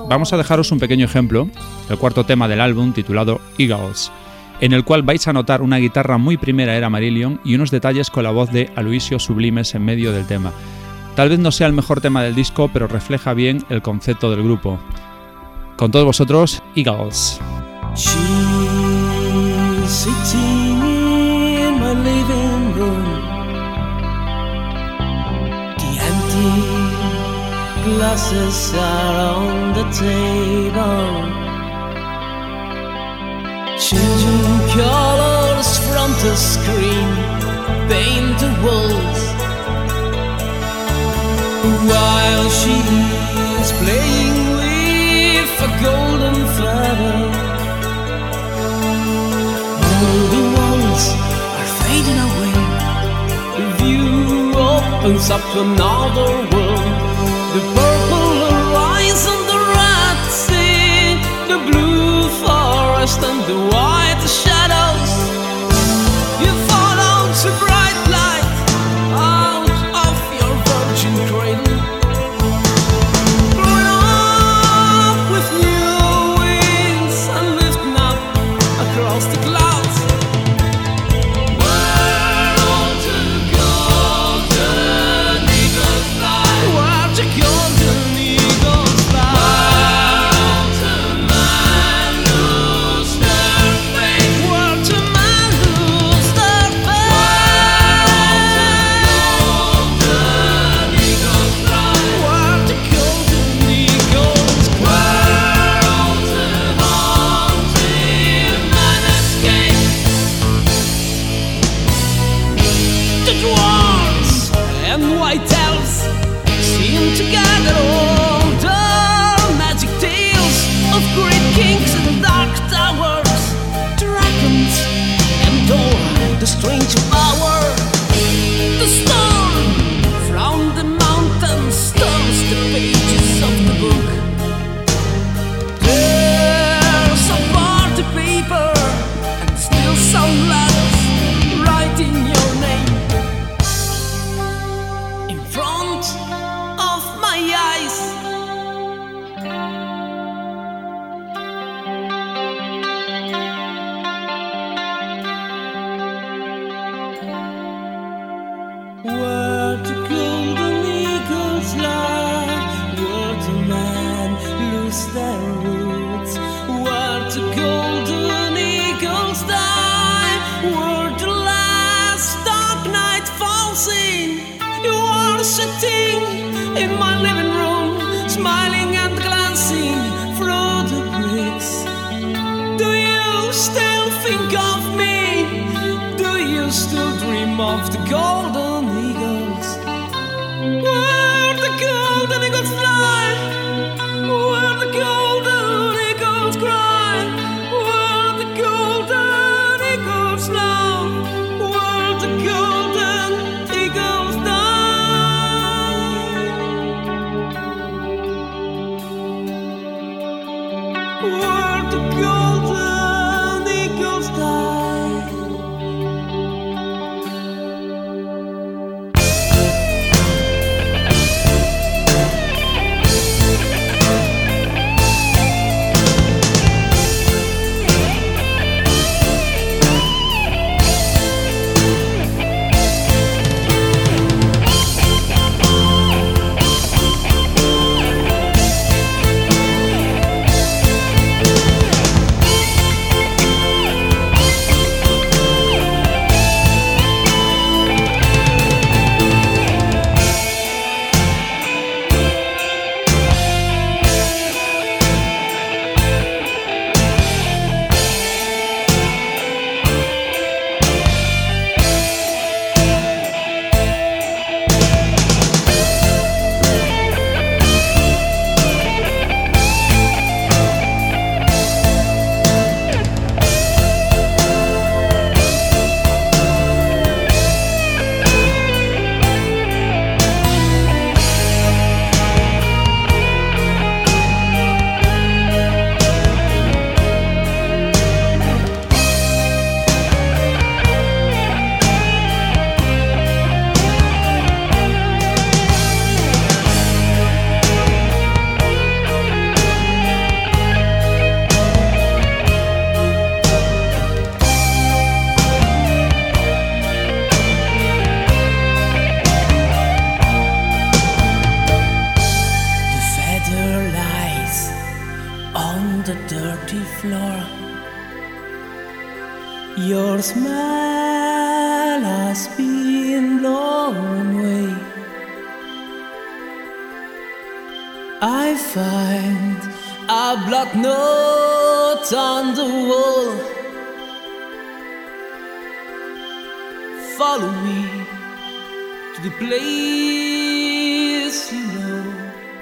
Vamos 0.07 0.32
a 0.32 0.38
dejaros 0.38 0.72
un 0.72 0.80
pequeño 0.80 1.03
ejemplo, 1.03 1.49
el 1.90 1.98
cuarto 1.98 2.26
tema 2.26 2.48
del 2.48 2.61
álbum 2.61 2.94
titulado 2.94 3.41
Eagles 3.57 4.14
en 4.61 4.73
el 4.73 4.84
cual 4.84 5.03
vais 5.03 5.27
a 5.27 5.34
notar 5.34 5.61
una 5.61 5.77
guitarra 5.77 6.18
muy 6.18 6.38
primera 6.38 6.76
era 6.76 6.90
Marillion 6.90 7.40
y 7.44 7.56
unos 7.56 7.72
detalles 7.72 8.10
con 8.10 8.23
la 8.23 8.32
voz 8.32 8.52
de 8.52 8.72
Aloisio 8.76 9.19
Sublimes 9.19 9.76
en 9.76 9.84
medio 9.86 10.11
del 10.11 10.26
tema. 10.26 10.52
Tal 11.15 11.30
vez 11.30 11.40
no 11.40 11.52
sea 11.52 11.68
el 11.68 11.73
mejor 11.73 12.02
tema 12.02 12.23
del 12.23 12.36
disco, 12.36 12.69
pero 12.73 12.88
refleja 12.88 13.34
bien 13.34 13.64
el 13.69 13.82
concepto 13.82 14.30
del 14.32 14.44
grupo. 14.44 14.80
Con 15.77 15.91
todos 15.91 16.06
vosotros, 16.06 16.61
Eagles. 16.76 17.40
Changing 33.78 34.46
colors 34.72 35.70
from 35.90 36.10
the 36.24 36.34
screen, 36.36 37.10
paint 37.90 38.40
the 38.40 38.52
walls. 38.64 39.22
While 41.90 42.50
she's 42.60 43.70
playing 43.82 44.38
with 44.60 45.64
a 45.68 45.70
golden 45.84 46.38
feather. 46.56 47.18
All 49.92 50.22
the 50.36 50.44
walls 50.56 51.06
are 51.60 51.70
fading 51.82 52.20
away. 52.30 52.58
The 53.58 53.66
view 53.80 54.54
opens 54.56 55.26
up 55.30 55.46
another 55.66 56.32
world. 56.52 56.96
The 57.56 57.64
purple 57.76 58.30
horizon, 58.56 59.40
the 59.52 59.60
red 59.78 60.20
sea, 60.32 61.20
the 61.52 61.60
blue 61.68 61.95
forest, 63.06 63.23
and 63.23 63.44
the 63.45 63.76
white 63.76 64.45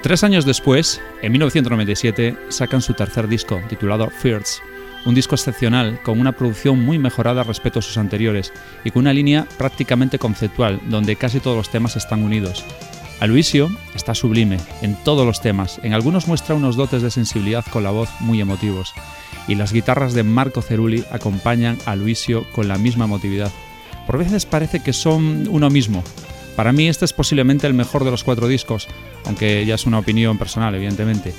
Tres 0.04 0.22
años 0.22 0.44
después, 0.44 1.00
en 1.22 1.32
1997, 1.32 2.36
sacan 2.50 2.82
su 2.82 2.92
tercer 2.92 3.26
disco, 3.26 3.62
titulado 3.70 4.10
Fears, 4.10 4.60
un 5.06 5.14
disco 5.14 5.34
excepcional 5.34 5.98
con 6.02 6.20
una 6.20 6.32
producción 6.32 6.84
muy 6.84 6.98
mejorada 6.98 7.42
respecto 7.42 7.78
a 7.78 7.82
sus 7.82 7.96
anteriores 7.96 8.52
y 8.84 8.90
con 8.90 9.00
una 9.00 9.14
línea 9.14 9.46
prácticamente 9.56 10.18
conceptual, 10.18 10.78
donde 10.90 11.16
casi 11.16 11.40
todos 11.40 11.56
los 11.56 11.70
temas 11.70 11.96
están 11.96 12.22
unidos. 12.22 12.66
Aloisio 13.18 13.70
está 13.94 14.14
sublime 14.14 14.58
en 14.82 14.94
todos 14.94 15.24
los 15.24 15.40
temas, 15.40 15.80
en 15.82 15.94
algunos 15.94 16.28
muestra 16.28 16.54
unos 16.54 16.76
dotes 16.76 17.00
de 17.00 17.10
sensibilidad 17.10 17.64
con 17.72 17.82
la 17.82 17.90
voz 17.90 18.10
muy 18.20 18.42
emotivos, 18.42 18.92
y 19.48 19.54
las 19.54 19.72
guitarras 19.72 20.12
de 20.12 20.22
Marco 20.22 20.60
Cerulli 20.60 21.02
acompañan 21.12 21.78
a 21.86 21.92
Aloisio 21.92 22.44
con 22.52 22.68
la 22.68 22.76
misma 22.76 23.06
emotividad. 23.06 23.50
Por 24.06 24.18
veces 24.18 24.44
parece 24.44 24.82
que 24.82 24.92
son 24.92 25.48
uno 25.48 25.70
mismo. 25.70 26.04
Para 26.56 26.72
mí 26.72 26.88
este 26.88 27.04
es 27.04 27.12
posiblemente 27.12 27.66
el 27.66 27.74
mejor 27.74 28.04
de 28.04 28.10
los 28.10 28.24
cuatro 28.24 28.46
discos, 28.46 28.88
aunque 29.26 29.64
ya 29.66 29.74
es 29.74 29.86
una 29.86 29.98
opinión 29.98 30.38
personal, 30.38 30.74
evidentemente, 30.74 31.34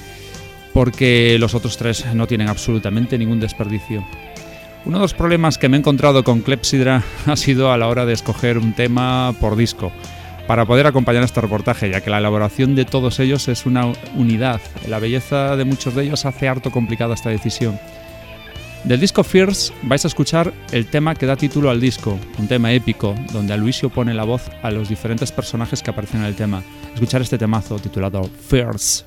porque 0.73 1.37
los 1.39 1.55
otros 1.55 1.77
tres 1.77 2.05
no 2.13 2.27
tienen 2.27 2.49
absolutamente 2.49 3.17
ningún 3.17 3.39
desperdicio. 3.39 4.05
Uno 4.85 4.97
de 4.97 5.03
los 5.03 5.13
problemas 5.13 5.57
que 5.57 5.69
me 5.69 5.77
he 5.77 5.79
encontrado 5.79 6.23
con 6.23 6.41
Clepsydra 6.41 7.03
ha 7.25 7.35
sido 7.35 7.71
a 7.71 7.77
la 7.77 7.87
hora 7.87 8.05
de 8.05 8.13
escoger 8.13 8.57
un 8.57 8.73
tema 8.73 9.33
por 9.39 9.55
disco 9.55 9.91
para 10.47 10.65
poder 10.65 10.85
acompañar 10.85 11.23
este 11.23 11.41
reportaje, 11.41 11.89
ya 11.89 12.01
que 12.01 12.11
la 12.11 12.19
elaboración 12.19 12.75
de 12.75 12.85
todos 12.85 13.19
ellos 13.19 13.47
es 13.47 13.65
una 13.65 13.91
unidad. 14.15 14.61
La 14.87 14.99
belleza 14.99 15.55
de 15.55 15.65
muchos 15.65 15.95
de 15.95 16.03
ellos 16.03 16.25
hace 16.25 16.47
harto 16.47 16.69
complicada 16.69 17.15
esta 17.15 17.31
decisión. 17.31 17.79
Del 18.85 18.99
disco 18.99 19.23
Fears 19.23 19.73
vais 19.81 20.05
a 20.05 20.07
escuchar 20.07 20.53
el 20.71 20.85
tema 20.85 21.15
que 21.15 21.25
da 21.25 21.35
título 21.35 21.71
al 21.71 21.81
disco, 21.81 22.19
un 22.37 22.47
tema 22.47 22.71
épico, 22.71 23.15
donde 23.33 23.53
Aloysio 23.53 23.89
pone 23.89 24.13
la 24.13 24.25
voz 24.25 24.43
a 24.61 24.69
los 24.69 24.89
diferentes 24.89 25.31
personajes 25.31 25.81
que 25.81 25.89
aparecen 25.89 26.21
en 26.21 26.27
el 26.27 26.35
tema. 26.35 26.63
Escuchar 26.93 27.23
este 27.23 27.39
temazo 27.39 27.79
titulado 27.79 28.29
Fears. 28.47 29.03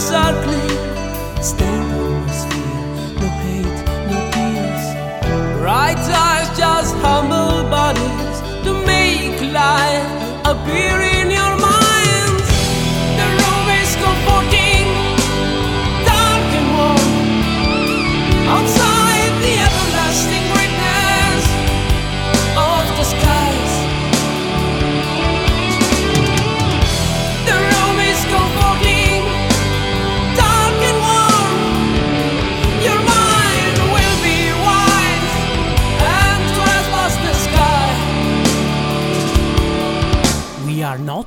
The 0.00 0.12
minds 0.12 0.12
are 0.12 0.42
clear. 0.44 0.69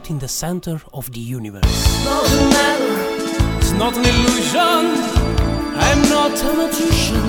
Not 0.04 0.10
in 0.10 0.20
the 0.20 0.28
center 0.28 0.82
of 0.94 1.10
the 1.14 1.22
universe. 1.22 1.64
It's 3.62 3.72
not 3.72 3.96
an 3.96 4.04
illusion. 4.04 4.84
I'm 5.80 6.02
not 6.10 6.36
a 6.44 6.54
magician. 6.62 7.24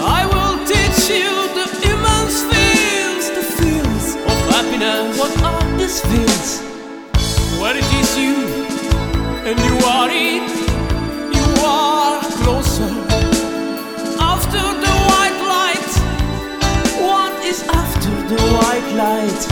I 0.00 0.24
will 0.32 0.56
teach 0.64 1.10
you 1.10 1.32
the 1.58 1.66
immense 1.92 2.38
feels, 2.48 3.28
the 3.36 3.44
feels 3.58 4.06
of 4.30 4.36
happiness. 4.54 5.18
What 5.18 5.32
are 5.42 5.64
these 5.76 6.00
feels? 6.08 6.62
Where 7.60 7.76
it 7.76 7.90
is 8.00 8.16
you, 8.16 8.36
and 9.44 9.58
you 9.68 9.76
are 9.84 10.08
it. 10.10 10.48
You 11.36 11.46
are 11.66 12.20
closer. 12.40 12.90
After 14.18 14.64
the 14.84 14.94
white 15.10 15.40
light, 15.54 15.92
what 17.04 17.34
is 17.44 17.62
after 17.68 18.12
the 18.32 18.40
white 18.56 18.90
light? 18.96 19.43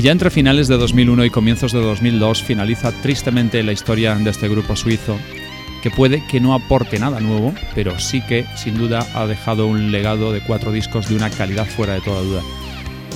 Y 0.00 0.02
ya 0.02 0.12
entre 0.12 0.30
finales 0.30 0.66
de 0.66 0.78
2001 0.78 1.26
y 1.26 1.30
comienzos 1.30 1.72
de 1.72 1.80
2002 1.82 2.42
finaliza 2.42 2.90
tristemente 3.02 3.62
la 3.62 3.72
historia 3.72 4.14
de 4.14 4.30
este 4.30 4.48
grupo 4.48 4.74
suizo, 4.74 5.18
que 5.82 5.90
puede 5.90 6.26
que 6.26 6.40
no 6.40 6.54
aporte 6.54 6.98
nada 6.98 7.20
nuevo, 7.20 7.52
pero 7.74 7.98
sí 7.98 8.22
que 8.22 8.46
sin 8.56 8.78
duda 8.78 9.06
ha 9.12 9.26
dejado 9.26 9.66
un 9.66 9.92
legado 9.92 10.32
de 10.32 10.40
cuatro 10.40 10.72
discos 10.72 11.10
de 11.10 11.16
una 11.16 11.28
calidad 11.28 11.66
fuera 11.66 11.92
de 11.92 12.00
toda 12.00 12.22
duda, 12.22 12.40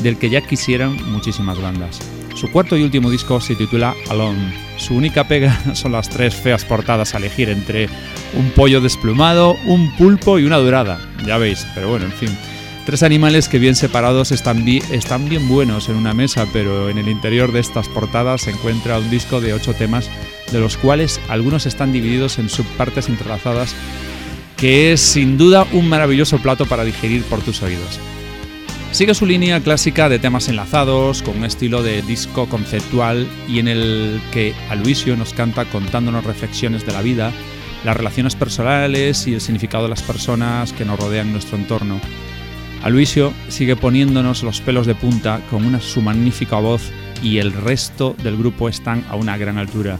del 0.02 0.18
que 0.18 0.28
ya 0.28 0.42
quisieran 0.42 0.98
muchísimas 1.10 1.58
bandas. 1.58 2.00
Su 2.34 2.52
cuarto 2.52 2.76
y 2.76 2.82
último 2.82 3.10
disco 3.10 3.40
se 3.40 3.54
titula 3.54 3.94
Alone. 4.10 4.52
Su 4.76 4.94
única 4.94 5.26
pega 5.26 5.58
son 5.74 5.92
las 5.92 6.10
tres 6.10 6.34
feas 6.34 6.66
portadas 6.66 7.14
a 7.14 7.16
elegir 7.16 7.48
entre 7.48 7.88
un 8.34 8.50
pollo 8.50 8.82
desplumado, 8.82 9.56
un 9.64 9.90
pulpo 9.96 10.38
y 10.38 10.44
una 10.44 10.58
dorada. 10.58 11.00
Ya 11.26 11.38
veis, 11.38 11.66
pero 11.74 11.88
bueno, 11.88 12.04
en 12.04 12.12
fin. 12.12 12.53
Tres 12.86 13.02
animales 13.02 13.48
que 13.48 13.58
bien 13.58 13.76
separados 13.76 14.30
están, 14.30 14.64
bi- 14.64 14.82
están 14.90 15.26
bien 15.26 15.48
buenos 15.48 15.88
en 15.88 15.96
una 15.96 16.12
mesa, 16.12 16.46
pero 16.52 16.90
en 16.90 16.98
el 16.98 17.08
interior 17.08 17.50
de 17.50 17.60
estas 17.60 17.88
portadas 17.88 18.42
se 18.42 18.50
encuentra 18.50 18.98
un 18.98 19.10
disco 19.10 19.40
de 19.40 19.54
ocho 19.54 19.72
temas, 19.72 20.10
de 20.52 20.60
los 20.60 20.76
cuales 20.76 21.18
algunos 21.28 21.64
están 21.64 21.92
divididos 21.92 22.38
en 22.38 22.50
subpartes 22.50 23.08
entrelazadas, 23.08 23.74
que 24.58 24.92
es 24.92 25.00
sin 25.00 25.38
duda 25.38 25.66
un 25.72 25.88
maravilloso 25.88 26.38
plato 26.38 26.66
para 26.66 26.84
digerir 26.84 27.22
por 27.22 27.40
tus 27.40 27.62
oídos. 27.62 27.98
Sigue 28.92 29.14
su 29.14 29.24
línea 29.24 29.60
clásica 29.60 30.10
de 30.10 30.18
temas 30.18 30.48
enlazados, 30.48 31.22
con 31.22 31.38
un 31.38 31.44
estilo 31.46 31.82
de 31.82 32.02
disco 32.02 32.48
conceptual 32.50 33.26
y 33.48 33.60
en 33.60 33.68
el 33.68 34.20
que 34.30 34.54
Aloisio 34.68 35.16
nos 35.16 35.32
canta 35.32 35.64
contándonos 35.64 36.24
reflexiones 36.24 36.84
de 36.84 36.92
la 36.92 37.00
vida, 37.00 37.32
las 37.82 37.96
relaciones 37.96 38.36
personales 38.36 39.26
y 39.26 39.34
el 39.34 39.40
significado 39.40 39.84
de 39.84 39.90
las 39.90 40.02
personas 40.02 40.72
que 40.74 40.84
nos 40.84 41.00
rodean 41.00 41.28
en 41.28 41.32
nuestro 41.32 41.56
entorno. 41.56 41.98
Aloisio 42.84 43.32
sigue 43.48 43.76
poniéndonos 43.76 44.42
los 44.42 44.60
pelos 44.60 44.86
de 44.86 44.94
punta 44.94 45.40
con 45.50 45.80
su 45.80 46.02
magnífica 46.02 46.58
voz 46.58 46.92
y 47.22 47.38
el 47.38 47.54
resto 47.54 48.14
del 48.22 48.36
grupo 48.36 48.68
están 48.68 49.06
a 49.08 49.16
una 49.16 49.38
gran 49.38 49.56
altura. 49.56 49.98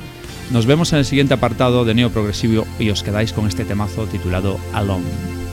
Nos 0.50 0.66
vemos 0.66 0.92
en 0.92 0.98
el 0.98 1.06
siguiente 1.06 1.32
apartado 1.32 1.86
de 1.86 1.94
Neo 1.94 2.10
Progresivo 2.10 2.66
y 2.78 2.90
os 2.90 3.02
quedáis 3.02 3.32
con 3.32 3.46
este 3.46 3.64
temazo 3.64 4.04
titulado 4.04 4.58
Alone. 4.74 5.43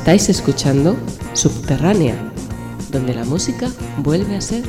Estáis 0.00 0.30
escuchando 0.30 0.96
Subterránea, 1.34 2.16
donde 2.90 3.12
la 3.12 3.26
música 3.26 3.70
vuelve 3.98 4.34
a 4.34 4.40
ser 4.40 4.64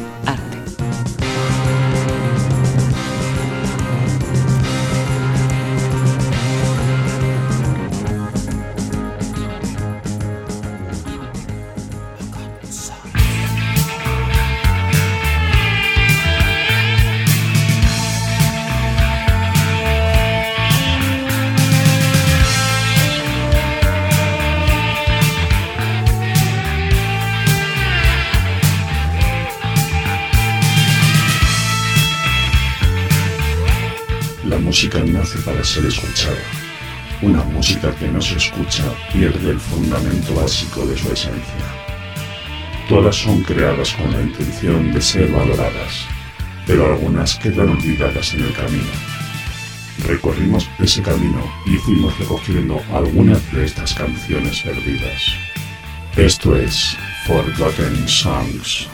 no 38.12 38.22
se 38.22 38.36
escucha 38.38 38.84
pierde 39.14 39.52
el 39.52 39.60
fundamento 39.60 40.36
básico 40.36 40.86
de 40.86 40.98
su 40.98 41.12
esencia. 41.12 41.66
Todas 42.90 43.16
son 43.16 43.42
creadas 43.44 43.94
con 43.94 44.12
la 44.12 44.22
intención 44.22 44.92
de 44.92 45.02
ser 45.02 45.32
valoradas, 45.32 46.06
pero 46.68 46.86
algunas 46.86 47.36
quedan 47.36 47.70
olvidadas 47.70 48.34
en 48.34 48.42
el 48.42 48.54
camino. 48.54 48.92
Recorrimos 50.06 50.70
ese 50.80 51.02
camino 51.02 51.44
y 51.66 51.78
fuimos 51.78 52.18
recogiendo 52.20 52.82
algunas 52.94 53.40
de 53.54 53.66
estas 53.66 53.94
canciones 53.94 54.62
perdidas. 54.62 55.34
Esto 56.18 56.56
es 56.56 56.98
Forgotten 57.28 58.08
Songs. 58.08 58.90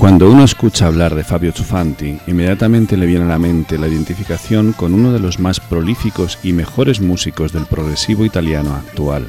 Cuando 0.00 0.30
uno 0.30 0.44
escucha 0.44 0.86
hablar 0.86 1.14
de 1.14 1.24
Fabio 1.24 1.52
Zufanti, 1.52 2.18
inmediatamente 2.26 2.96
le 2.96 3.04
viene 3.04 3.26
a 3.26 3.28
la 3.28 3.38
mente 3.38 3.76
la 3.76 3.86
identificación 3.86 4.72
con 4.72 4.94
uno 4.94 5.12
de 5.12 5.20
los 5.20 5.38
más 5.38 5.60
prolíficos 5.60 6.38
y 6.42 6.54
mejores 6.54 7.02
músicos 7.02 7.52
del 7.52 7.66
progresivo 7.66 8.24
italiano 8.24 8.74
actual. 8.74 9.26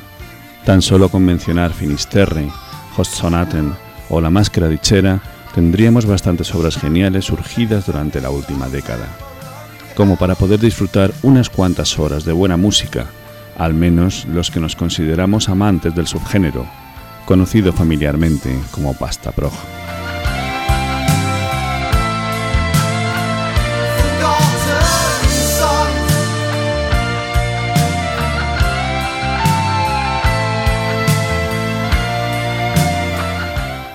Tan 0.64 0.82
solo 0.82 1.10
con 1.10 1.26
mencionar 1.26 1.74
Finisterre, 1.74 2.48
Host 2.96 3.16
Sonaten 3.16 3.74
o 4.08 4.22
La 4.22 4.30
Máscara 4.30 4.70
di 4.70 4.78
Cera, 4.82 5.20
tendríamos 5.54 6.06
bastantes 6.06 6.56
obras 6.56 6.78
geniales 6.78 7.26
surgidas 7.26 7.86
durante 7.86 8.22
la 8.22 8.30
última 8.30 8.70
década, 8.70 9.10
como 9.98 10.16
para 10.16 10.36
poder 10.36 10.62
disfrutar 10.62 11.12
unas 11.22 11.50
cuantas 11.50 12.00
horas 12.00 12.24
de 12.24 12.32
buena 12.32 12.56
música, 12.56 13.08
al 13.58 13.74
menos 13.74 14.24
los 14.24 14.50
que 14.50 14.62
nos 14.62 14.78
consideramos 14.78 15.50
amantes 15.50 15.94
del 15.94 16.08
subgénero, 16.08 16.66
conocido 17.26 17.74
familiarmente 17.74 18.58
como 18.72 18.94
pasta 18.94 19.34
prog. 19.34 19.52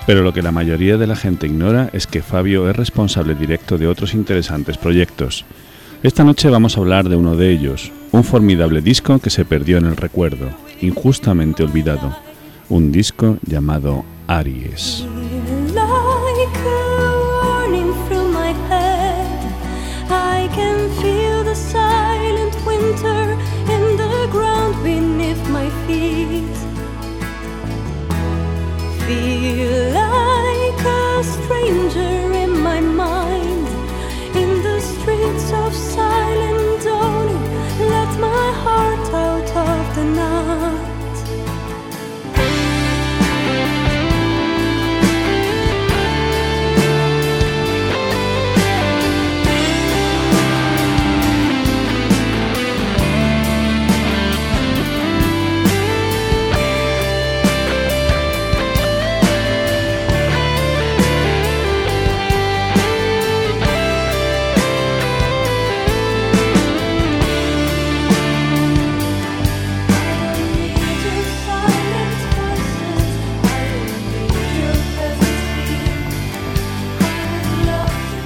Pero 0.07 0.23
lo 0.23 0.33
que 0.33 0.43
la 0.43 0.53
mayoría 0.53 0.97
de 0.97 1.07
la 1.07 1.17
gente 1.17 1.47
ignora 1.47 1.91
es 1.93 2.07
que 2.07 2.23
Fabio 2.23 2.71
es 2.71 2.77
responsable 2.77 3.35
directo 3.35 3.77
de 3.77 3.89
otros 3.89 4.15
interesantes 4.15 4.79
proyectos. 4.79 5.45
Esta 6.03 6.23
noche 6.23 6.49
vamos 6.49 6.77
a 6.77 6.81
hablar 6.81 7.09
de 7.09 7.17
uno 7.17 7.37
de 7.37 7.51
ellos, 7.51 7.91
un 8.13 8.23
formidable 8.23 8.81
disco 8.81 9.19
que 9.19 9.31
se 9.31 9.45
perdió 9.45 9.79
en 9.79 9.87
el 9.87 9.97
recuerdo, 9.97 10.51
injustamente 10.81 11.65
olvidado, 11.65 12.17
un 12.69 12.93
disco 12.93 13.39
llamado 13.45 14.05
Aries. 14.29 15.05
you 29.57 29.71
love 29.71 30.06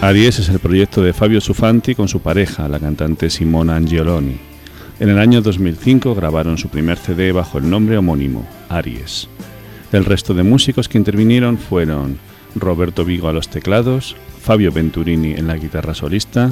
Aries 0.02 0.38
es 0.38 0.48
el 0.48 0.60
proyecto 0.60 1.02
de 1.02 1.12
Fabio 1.12 1.42
Sufanti 1.42 1.94
con 1.94 2.08
su 2.08 2.20
pareja, 2.20 2.68
la 2.70 2.80
cantante 2.80 3.28
Simona 3.28 3.76
Angioloni. 3.76 4.38
En 4.98 5.10
el 5.10 5.18
año 5.18 5.42
2005 5.42 6.14
grabaron 6.14 6.56
su 6.56 6.70
primer 6.70 6.96
CD 6.96 7.32
bajo 7.32 7.58
el 7.58 7.68
nombre 7.68 7.98
homónimo, 7.98 8.48
Aries. 8.70 9.28
El 9.92 10.06
resto 10.06 10.32
de 10.32 10.42
músicos 10.42 10.88
que 10.88 10.96
intervinieron 10.96 11.58
fueron 11.58 12.18
Roberto 12.54 13.04
Vigo 13.04 13.28
a 13.28 13.34
los 13.34 13.50
teclados, 13.50 14.16
Fabio 14.40 14.72
Venturini 14.72 15.32
en 15.32 15.46
la 15.46 15.56
guitarra 15.56 15.92
solista, 15.92 16.50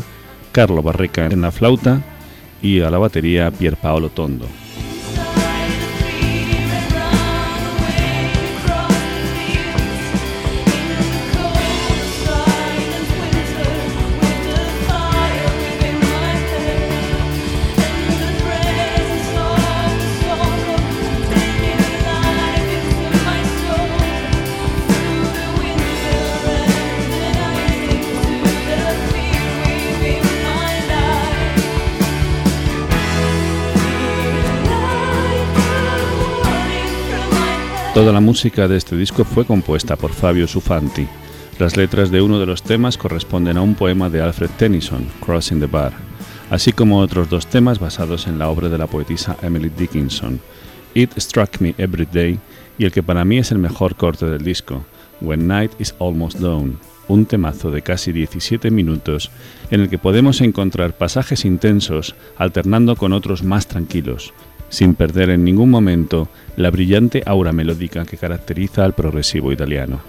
Carlo 0.52 0.82
Barreca 0.82 1.24
en 1.24 1.40
la 1.40 1.50
flauta 1.50 2.02
y 2.60 2.80
a 2.80 2.90
la 2.90 2.98
batería 2.98 3.50
Pierpaolo 3.50 4.10
Tondo. 4.10 4.46
Toda 37.98 38.12
la 38.12 38.20
música 38.20 38.68
de 38.68 38.76
este 38.76 38.96
disco 38.96 39.24
fue 39.24 39.44
compuesta 39.44 39.96
por 39.96 40.12
Fabio 40.12 40.46
Sufanti. 40.46 41.08
Las 41.58 41.76
letras 41.76 42.12
de 42.12 42.22
uno 42.22 42.38
de 42.38 42.46
los 42.46 42.62
temas 42.62 42.96
corresponden 42.96 43.56
a 43.56 43.60
un 43.60 43.74
poema 43.74 44.08
de 44.08 44.22
Alfred 44.22 44.50
Tennyson, 44.56 45.04
Crossing 45.18 45.58
the 45.58 45.66
Bar, 45.66 45.94
así 46.48 46.72
como 46.72 47.00
otros 47.00 47.28
dos 47.28 47.48
temas 47.48 47.80
basados 47.80 48.28
en 48.28 48.38
la 48.38 48.50
obra 48.50 48.68
de 48.68 48.78
la 48.78 48.86
poetisa 48.86 49.36
Emily 49.42 49.68
Dickinson, 49.76 50.40
It 50.94 51.10
Struck 51.18 51.58
Me 51.58 51.74
Every 51.76 52.06
Day 52.06 52.38
y 52.78 52.84
el 52.84 52.92
que 52.92 53.02
para 53.02 53.24
mí 53.24 53.38
es 53.38 53.50
el 53.50 53.58
mejor 53.58 53.96
corte 53.96 54.26
del 54.26 54.44
disco, 54.44 54.84
When 55.20 55.48
Night 55.48 55.72
is 55.80 55.92
Almost 55.98 56.38
Dawn, 56.38 56.78
un 57.08 57.26
temazo 57.26 57.72
de 57.72 57.82
casi 57.82 58.12
17 58.12 58.70
minutos 58.70 59.32
en 59.72 59.80
el 59.80 59.90
que 59.90 59.98
podemos 59.98 60.40
encontrar 60.40 60.96
pasajes 60.96 61.44
intensos 61.44 62.14
alternando 62.36 62.94
con 62.94 63.12
otros 63.12 63.42
más 63.42 63.66
tranquilos, 63.66 64.32
sin 64.68 64.94
perder 64.94 65.30
en 65.30 65.44
ningún 65.44 65.70
momento 65.70 66.28
la 66.56 66.70
brillante 66.70 67.22
aura 67.26 67.52
melódica 67.52 68.04
que 68.04 68.16
caracteriza 68.16 68.84
al 68.84 68.94
progresivo 68.94 69.52
italiano. 69.52 70.00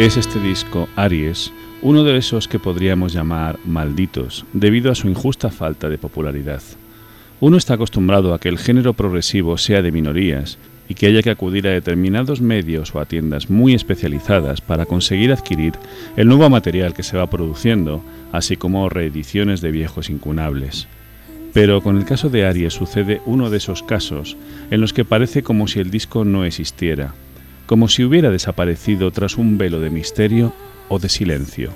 Es 0.00 0.16
este 0.16 0.40
disco, 0.40 0.88
Aries, 0.96 1.52
uno 1.82 2.04
de 2.04 2.16
esos 2.16 2.48
que 2.48 2.58
podríamos 2.58 3.12
llamar 3.12 3.58
malditos, 3.66 4.46
debido 4.54 4.90
a 4.90 4.94
su 4.94 5.08
injusta 5.08 5.50
falta 5.50 5.90
de 5.90 5.98
popularidad. 5.98 6.62
Uno 7.38 7.58
está 7.58 7.74
acostumbrado 7.74 8.32
a 8.32 8.38
que 8.38 8.48
el 8.48 8.56
género 8.56 8.94
progresivo 8.94 9.58
sea 9.58 9.82
de 9.82 9.92
minorías 9.92 10.56
y 10.88 10.94
que 10.94 11.06
haya 11.06 11.22
que 11.22 11.28
acudir 11.28 11.68
a 11.68 11.72
determinados 11.72 12.40
medios 12.40 12.94
o 12.94 13.00
a 13.00 13.04
tiendas 13.04 13.50
muy 13.50 13.74
especializadas 13.74 14.62
para 14.62 14.86
conseguir 14.86 15.32
adquirir 15.32 15.74
el 16.16 16.28
nuevo 16.28 16.48
material 16.48 16.94
que 16.94 17.02
se 17.02 17.18
va 17.18 17.28
produciendo, 17.28 18.02
así 18.32 18.56
como 18.56 18.88
reediciones 18.88 19.60
de 19.60 19.70
viejos 19.70 20.08
incunables. 20.08 20.88
Pero 21.52 21.82
con 21.82 21.98
el 21.98 22.06
caso 22.06 22.30
de 22.30 22.46
Aries 22.46 22.72
sucede 22.72 23.20
uno 23.26 23.50
de 23.50 23.58
esos 23.58 23.82
casos 23.82 24.38
en 24.70 24.80
los 24.80 24.94
que 24.94 25.04
parece 25.04 25.42
como 25.42 25.68
si 25.68 25.78
el 25.78 25.90
disco 25.90 26.24
no 26.24 26.46
existiera, 26.46 27.12
como 27.70 27.86
si 27.86 28.02
hubiera 28.02 28.30
desaparecido 28.30 29.12
tras 29.12 29.36
un 29.36 29.56
velo 29.56 29.78
de 29.78 29.90
misterio 29.90 30.52
o 30.88 30.98
de 30.98 31.08
silencio. 31.08 31.70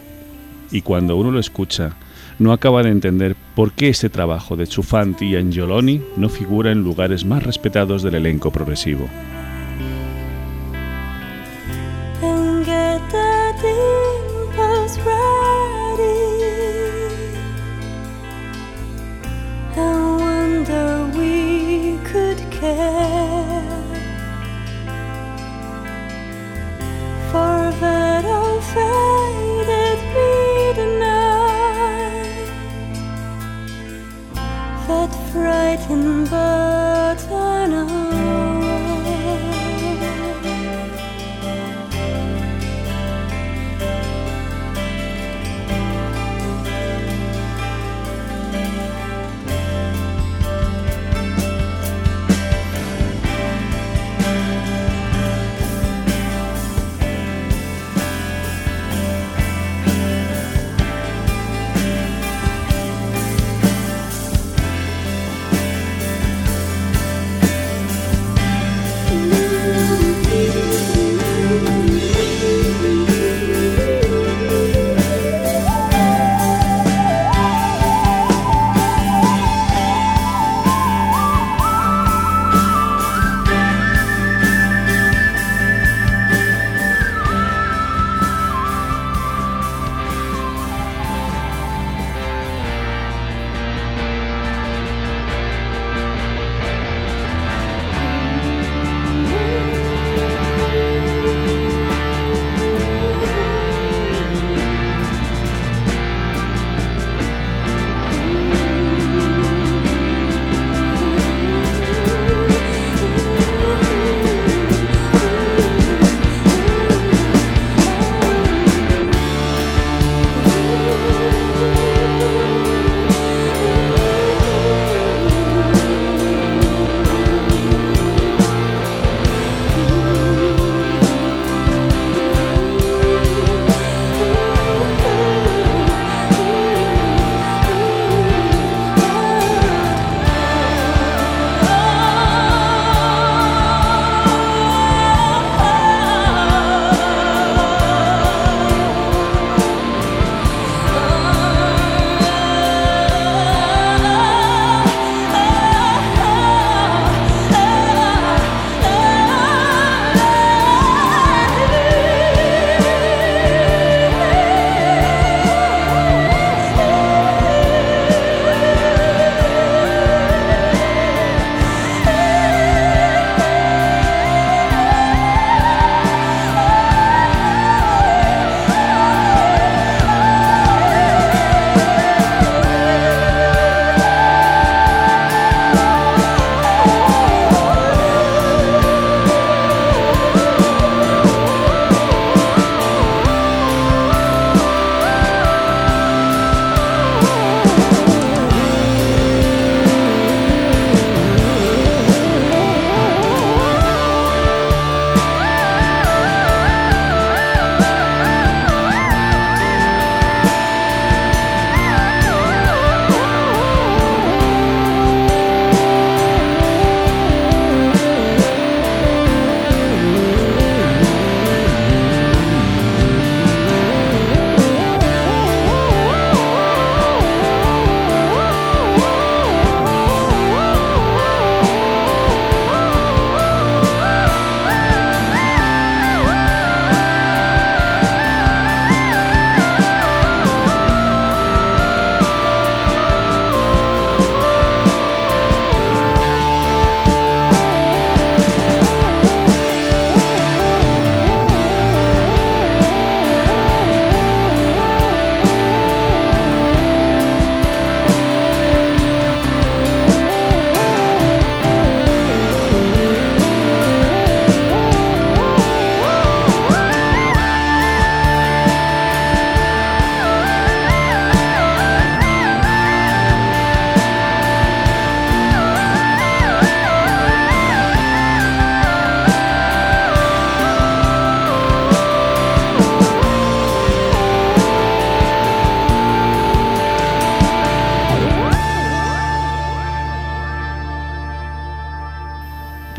Y 0.72 0.80
cuando 0.80 1.14
uno 1.14 1.30
lo 1.30 1.38
escucha, 1.38 1.92
no 2.40 2.52
acaba 2.52 2.82
de 2.82 2.90
entender 2.90 3.36
por 3.54 3.70
qué 3.70 3.90
este 3.90 4.08
trabajo 4.08 4.56
de 4.56 4.66
Chufanti 4.66 5.26
y 5.26 5.36
Angioloni 5.36 6.02
no 6.16 6.28
figura 6.28 6.72
en 6.72 6.82
lugares 6.82 7.24
más 7.24 7.44
respetados 7.44 8.02
del 8.02 8.16
elenco 8.16 8.50
progresivo. 8.50 9.08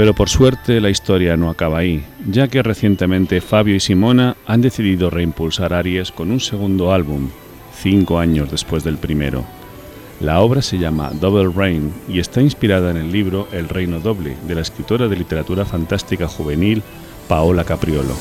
Pero 0.05 0.13
por 0.13 0.29
suerte 0.29 0.79
la 0.81 0.91
historia 0.91 1.35
no 1.35 1.49
acaba 1.49 1.79
ahí, 1.79 2.05
ya 2.29 2.47
que 2.47 2.61
recientemente 2.61 3.41
Fabio 3.41 3.73
y 3.73 3.79
Simona 3.79 4.37
han 4.45 4.61
decidido 4.61 5.09
reimpulsar 5.09 5.73
Aries 5.73 6.11
con 6.11 6.29
un 6.29 6.39
segundo 6.39 6.93
álbum, 6.93 7.29
cinco 7.75 8.19
años 8.19 8.51
después 8.51 8.83
del 8.83 8.97
primero. 8.97 9.43
La 10.19 10.41
obra 10.41 10.61
se 10.61 10.77
llama 10.77 11.09
Double 11.19 11.51
Reign 11.51 11.91
y 12.07 12.19
está 12.19 12.39
inspirada 12.39 12.91
en 12.91 12.97
el 12.97 13.11
libro 13.11 13.47
El 13.51 13.67
Reino 13.67 13.99
Doble 13.99 14.37
de 14.47 14.53
la 14.53 14.61
escritora 14.61 15.07
de 15.07 15.15
literatura 15.15 15.65
fantástica 15.65 16.27
juvenil 16.27 16.83
Paola 17.27 17.63
Capriolo. 17.63 18.13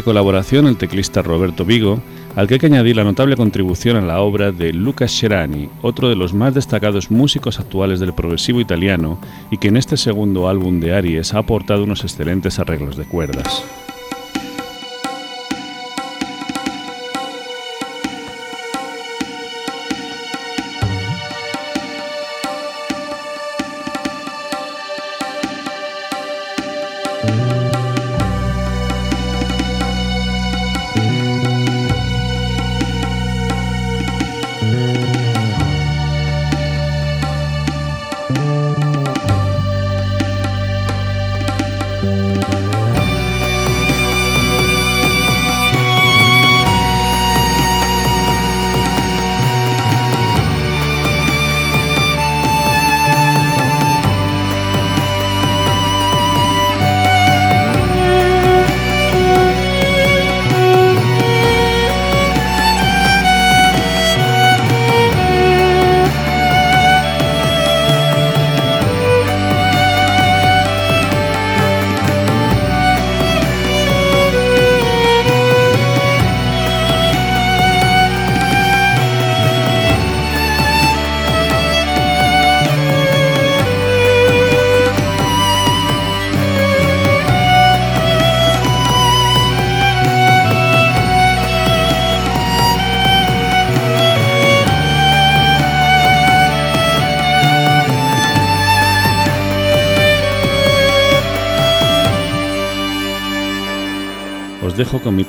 Colaboración 0.00 0.66
el 0.66 0.78
teclista 0.78 1.20
Roberto 1.20 1.66
Vigo, 1.66 2.00
al 2.34 2.48
que 2.48 2.54
hay 2.54 2.60
que 2.60 2.66
añadir 2.66 2.96
la 2.96 3.04
notable 3.04 3.36
contribución 3.36 3.96
a 3.96 4.00
la 4.00 4.20
obra 4.20 4.50
de 4.50 4.72
Lucas 4.72 5.12
Scerani, 5.12 5.68
otro 5.82 6.08
de 6.08 6.16
los 6.16 6.32
más 6.32 6.54
destacados 6.54 7.10
músicos 7.10 7.60
actuales 7.60 8.00
del 8.00 8.14
progresivo 8.14 8.60
italiano 8.60 9.18
y 9.50 9.58
que 9.58 9.68
en 9.68 9.76
este 9.76 9.98
segundo 9.98 10.48
álbum 10.48 10.80
de 10.80 10.94
Aries 10.94 11.34
ha 11.34 11.40
aportado 11.40 11.84
unos 11.84 12.04
excelentes 12.04 12.58
arreglos 12.58 12.96
de 12.96 13.04
cuerdas. 13.04 13.62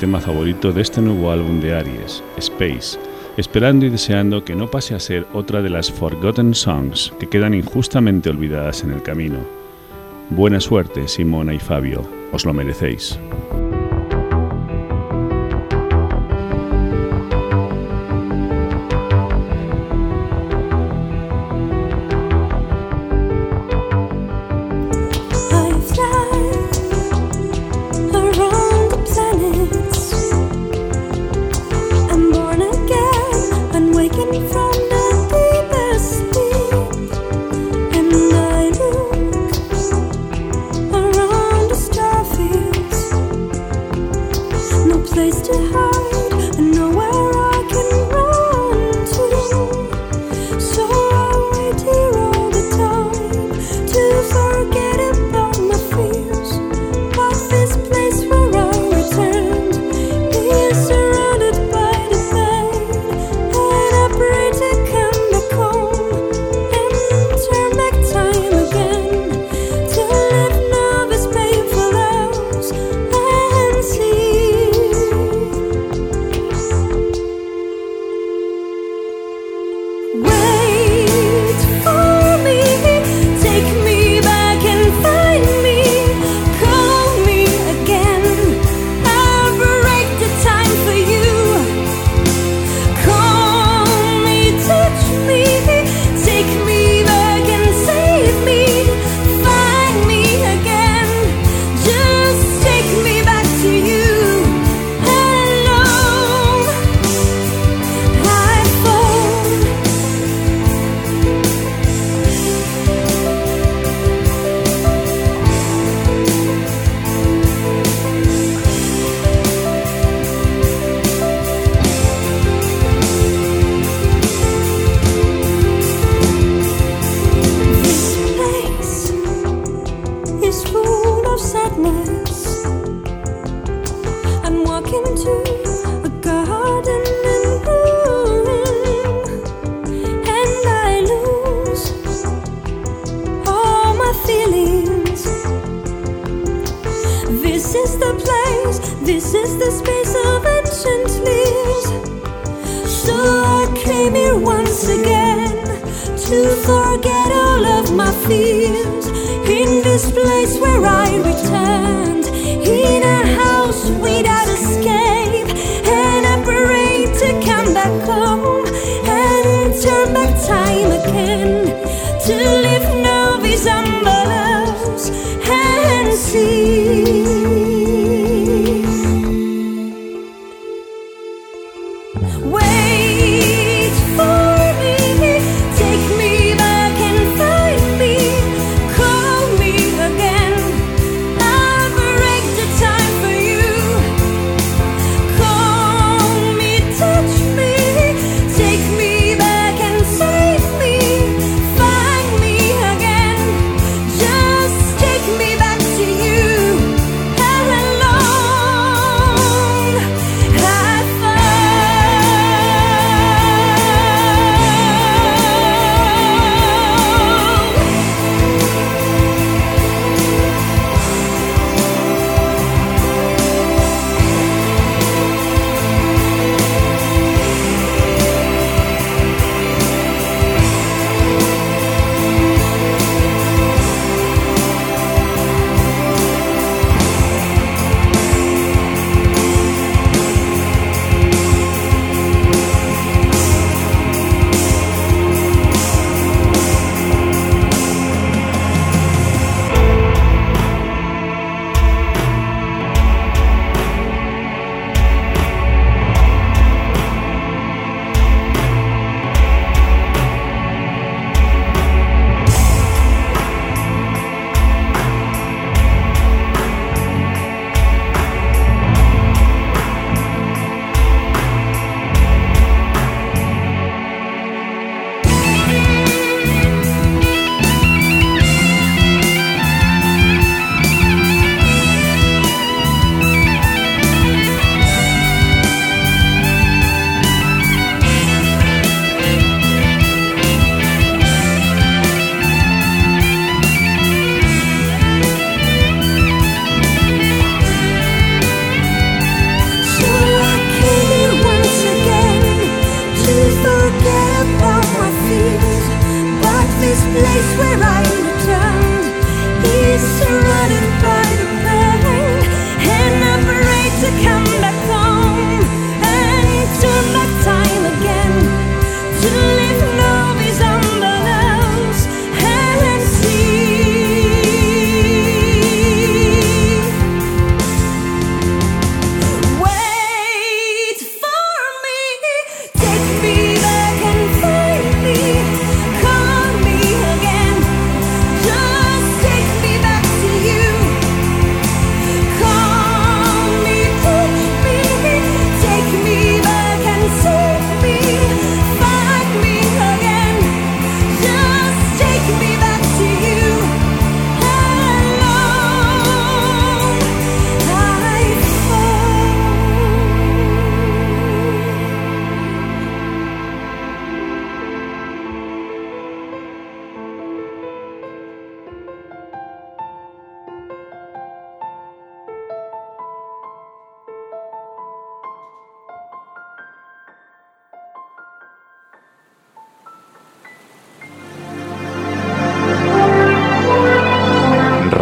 Tema 0.04 0.20
favorito 0.20 0.74
de 0.74 0.82
este 0.82 1.00
nuevo 1.00 1.32
álbum 1.32 1.62
de 1.62 1.74
Aries, 1.74 2.22
Space, 2.36 3.00
esperando 3.38 3.86
y 3.86 3.90
deseando 3.90 4.44
que 4.44 4.54
no 4.54 4.70
pase 4.70 4.94
a 4.96 5.00
ser 5.00 5.26
otra 5.32 5.62
de 5.62 5.70
las 5.70 5.90
Forgotten 5.90 6.54
Songs 6.54 7.14
que 7.22 7.30
quedan 7.30 7.54
injustamente 7.54 8.30
olvidadas 8.30 8.84
en 8.84 8.92
el 8.92 9.02
camino. 9.02 9.38
Buena 10.30 10.60
suerte, 10.60 11.08
Simona 11.08 11.54
y 11.54 11.60
Fabio, 11.60 12.06
os 12.34 12.44
lo 12.44 12.54
merecéis. 12.54 13.18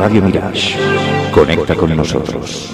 Radio 0.01 0.23
Mirage. 0.23 0.75
Conecta 1.31 1.75
con 1.75 1.95
nosotros. 1.95 2.71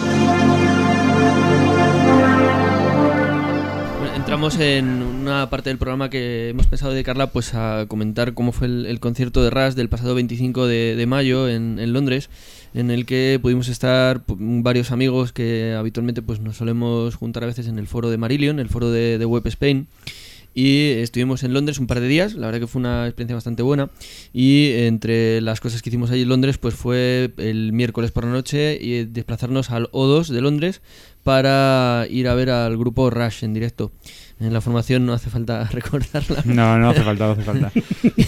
Entramos 4.15 4.57
en 4.59 4.85
una 5.01 5.49
parte 5.49 5.69
del 5.69 5.77
programa 5.77 6.09
que 6.09 6.51
hemos 6.51 6.67
pensado 6.67 6.93
dedicarla 6.93 7.27
pues 7.27 7.53
a 7.53 7.85
comentar 7.89 8.33
cómo 8.33 8.53
fue 8.53 8.67
el, 8.67 9.01
concierto 9.01 9.43
de 9.43 9.49
Rush 9.49 9.73
del 9.73 9.89
pasado 9.89 10.15
25 10.15 10.67
de, 10.67 11.05
mayo 11.05 11.49
en, 11.49 11.91
Londres, 11.91 12.29
en 12.73 12.91
el 12.91 13.05
que 13.05 13.39
pudimos 13.41 13.67
estar 13.67 14.21
varios 14.29 14.91
amigos 14.91 15.33
que 15.33 15.75
habitualmente 15.77 16.21
pues 16.21 16.39
nos 16.39 16.55
solemos 16.55 17.15
juntar 17.15 17.43
a 17.43 17.47
veces 17.47 17.67
en 17.67 17.77
el 17.77 17.87
foro 17.87 18.09
de 18.09 18.17
Marillion, 18.17 18.61
el 18.61 18.69
foro 18.69 18.89
de, 18.89 19.17
de 19.17 19.25
Web 19.25 19.45
Spain. 19.47 19.87
Y 20.59 20.93
estuvimos 20.93 21.43
en 21.43 21.53
Londres 21.53 21.77
un 21.77 21.85
par 21.85 21.99
de 21.99 22.07
días, 22.07 22.33
la 22.33 22.47
verdad 22.47 22.61
que 22.61 22.65
fue 22.65 22.79
una 22.79 23.05
experiencia 23.05 23.35
bastante 23.35 23.61
buena. 23.61 23.91
Y 24.33 24.71
entre 24.71 25.39
las 25.39 25.61
cosas 25.61 25.83
que 25.83 25.91
hicimos 25.91 26.09
allí 26.09 26.23
en 26.23 26.29
Londres, 26.29 26.57
pues 26.57 26.73
fue 26.73 27.31
el 27.37 27.73
miércoles 27.73 28.09
por 28.09 28.25
la 28.25 28.31
noche 28.31 28.75
y 28.81 29.05
desplazarnos 29.05 29.69
al 29.69 29.85
O2 29.91 30.29
de 30.29 30.41
Londres 30.41 30.81
para 31.21 32.07
ir 32.09 32.27
a 32.27 32.33
ver 32.33 32.49
al 32.49 32.75
grupo 32.75 33.11
Rush 33.11 33.43
en 33.43 33.53
directo. 33.53 33.91
En 34.39 34.53
la 34.53 34.61
formación 34.61 35.03
no 35.05 35.13
hace 35.13 35.31
falta 35.31 35.63
recordarla. 35.71 36.43
No, 36.45 36.77
no 36.77 36.91
hace 36.91 37.01
falta, 37.01 37.25
no 37.25 37.31
hace 37.31 37.41
falta. 37.41 37.71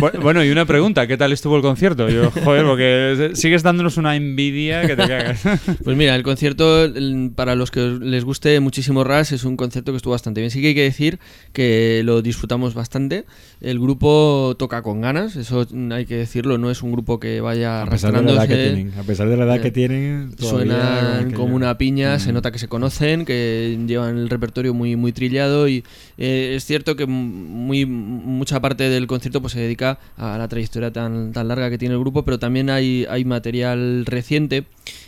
Bu- 0.00 0.20
bueno, 0.22 0.42
y 0.42 0.50
una 0.50 0.64
pregunta, 0.64 1.06
¿qué 1.06 1.18
tal 1.18 1.30
estuvo 1.32 1.56
el 1.56 1.62
concierto? 1.62 2.08
Yo, 2.08 2.30
joder, 2.30 2.64
porque 2.64 3.32
sigues 3.34 3.62
dándonos 3.62 3.98
una 3.98 4.16
envidia 4.16 4.82
que 4.86 4.96
te 4.96 5.06
cagas. 5.06 5.42
Pues 5.84 5.96
mira, 5.96 6.14
el 6.16 6.22
concierto, 6.22 6.86
para 7.34 7.54
los 7.54 7.70
que 7.70 7.80
les 8.00 8.24
guste 8.24 8.58
muchísimo 8.60 9.04
Rush, 9.04 9.34
es 9.34 9.44
un 9.44 9.56
concierto 9.56 9.92
que 9.92 9.96
estuvo 9.96 10.12
bastante 10.12 10.40
bien. 10.40 10.50
Sí 10.50 10.60
que 10.62 10.68
hay 10.68 10.74
que 10.74 10.82
decir 10.84 11.18
que 11.52 12.02
lo 12.04 12.22
disfrutamos 12.22 12.72
bastante. 12.74 13.24
El 13.60 13.78
grupo 13.78 14.54
toca 14.58 14.80
con 14.82 15.00
ganas, 15.02 15.36
eso 15.36 15.66
hay 15.90 16.06
que 16.06 16.16
decirlo, 16.16 16.56
no 16.56 16.70
es 16.70 16.82
un 16.82 16.92
grupo 16.92 17.20
que 17.20 17.40
vaya 17.42 17.82
A 17.82 17.86
pesar 17.90 18.12
de 18.14 18.22
la 18.22 18.32
edad 18.32 18.48
que 18.48 18.56
tienen, 18.56 18.92
a 18.98 19.02
pesar 19.02 19.28
de 19.28 19.36
la 19.36 19.44
edad 19.44 19.60
que 19.60 19.68
Eh, 19.68 19.72
tienen, 19.72 20.34
Suenan 20.38 21.32
como 21.32 21.54
una 21.56 21.76
piña, 21.78 22.18
se 22.18 22.30
Mm. 22.30 22.34
nota 22.34 22.50
que 22.52 22.58
se 22.58 22.68
conocen, 22.68 23.24
que 23.26 23.78
llevan 23.86 24.16
el 24.16 24.30
repertorio 24.30 24.72
muy, 24.72 24.96
muy 24.96 25.12
trillado 25.12 25.41
y 25.68 25.84
eh, 26.18 26.54
es 26.56 26.64
cierto 26.64 26.96
que 26.96 27.06
muy, 27.06 27.86
mucha 27.86 28.60
parte 28.60 28.88
del 28.88 29.06
concierto 29.06 29.40
pues, 29.40 29.52
se 29.52 29.60
dedica 29.60 29.98
a 30.16 30.38
la 30.38 30.48
trayectoria 30.48 30.92
tan, 30.92 31.32
tan 31.32 31.48
larga 31.48 31.70
que 31.70 31.78
tiene 31.78 31.94
el 31.94 32.00
grupo, 32.00 32.24
pero 32.24 32.38
también 32.38 32.70
hay, 32.70 33.06
hay 33.08 33.24
material 33.24 34.06
reciente, 34.06 34.64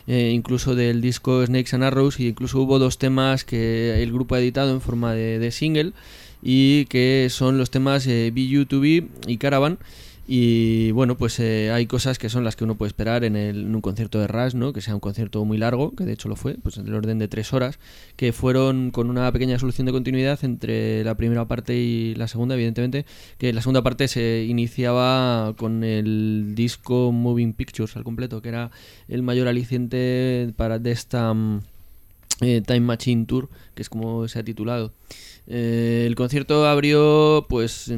eh, 0.07 0.31
incluso 0.35 0.75
del 0.75 1.01
disco 1.01 1.45
Snakes 1.45 1.75
and 1.75 1.85
Arrows, 1.85 2.21
y 2.21 2.29
incluso 2.29 2.61
hubo 2.61 2.79
dos 2.79 2.99
temas 2.99 3.45
que 3.45 4.03
el 4.03 4.13
grupo 4.13 4.35
ha 4.35 4.41
editado 4.41 4.73
en 4.73 4.81
forma 4.81 5.15
de, 5.15 5.39
de 5.39 5.51
single 5.51 5.93
y 6.43 6.85
que 6.87 7.29
son 7.31 7.57
los 7.57 7.71
temas 7.71 8.07
eh, 8.07 8.31
Be 8.33 8.47
You 8.47 8.67
To 8.67 8.81
Be 8.81 9.09
y 9.27 9.39
Caravan. 9.39 9.79
Y 10.27 10.91
bueno, 10.93 11.19
pues 11.19 11.39
eh, 11.39 11.71
hay 11.71 11.85
cosas 11.87 12.19
que 12.19 12.31
son 12.31 12.45
las 12.45 12.57
que 12.57 12.65
uno 12.65 12.77
puede 12.77 12.89
esperar 12.89 13.25
en, 13.25 13.37
el- 13.37 13.61
en 13.67 13.75
un 13.75 13.83
concierto 13.83 14.19
de 14.21 14.27
Rush, 14.27 14.55
¿no? 14.55 14.73
Que 14.73 14.81
sea 14.81 14.95
un 14.95 15.01
concierto 15.01 15.45
muy 15.45 15.59
largo, 15.59 15.95
que 15.95 16.05
de 16.05 16.15
hecho 16.15 16.31
lo 16.31 16.37
fue, 16.37 16.55
pues 16.55 16.77
del 16.83 16.95
orden 16.95 17.19
de 17.19 17.29
tres 17.29 17.53
horas, 17.53 17.79
que 18.17 18.33
fueron 18.33 18.91
con 18.91 19.11
una 19.11 19.31
pequeña 19.33 19.59
solución 19.59 19.85
de 19.85 19.93
continuidad 19.93 20.43
entre 20.43 21.05
la 21.05 21.15
primera 21.15 21.45
parte 21.47 21.77
y 21.77 22.15
la 22.15 22.27
segunda, 22.27 22.55
evidentemente, 22.55 23.05
que 23.37 23.53
la 23.53 23.61
segunda 23.61 23.83
parte 23.83 24.09
se 24.09 24.47
iniciaba 24.49 25.55
con 25.59 25.85
el 25.85 26.53
disco 26.55 27.13
Moving 27.13 27.53
Pictures 27.53 27.95
al 27.97 28.05
completo, 28.05 28.41
que 28.41 28.49
era 28.49 28.71
el 29.09 29.23
mayor 29.23 29.47
aliciente 29.47 30.55
para 30.57 30.79
de 30.79 30.93
esta 30.93 31.35
mm, 31.35 31.61
eh, 32.41 32.63
Time 32.67 32.81
Machine 32.81 33.27
Tour, 33.27 33.51
que 33.75 33.83
es 33.83 33.91
como 33.91 34.27
se 34.27 34.39
ha 34.39 34.43
titulado. 34.43 34.91
Eh, 35.47 36.05
el 36.07 36.15
concierto 36.15 36.67
abrió 36.67 37.47
pues 37.49 37.93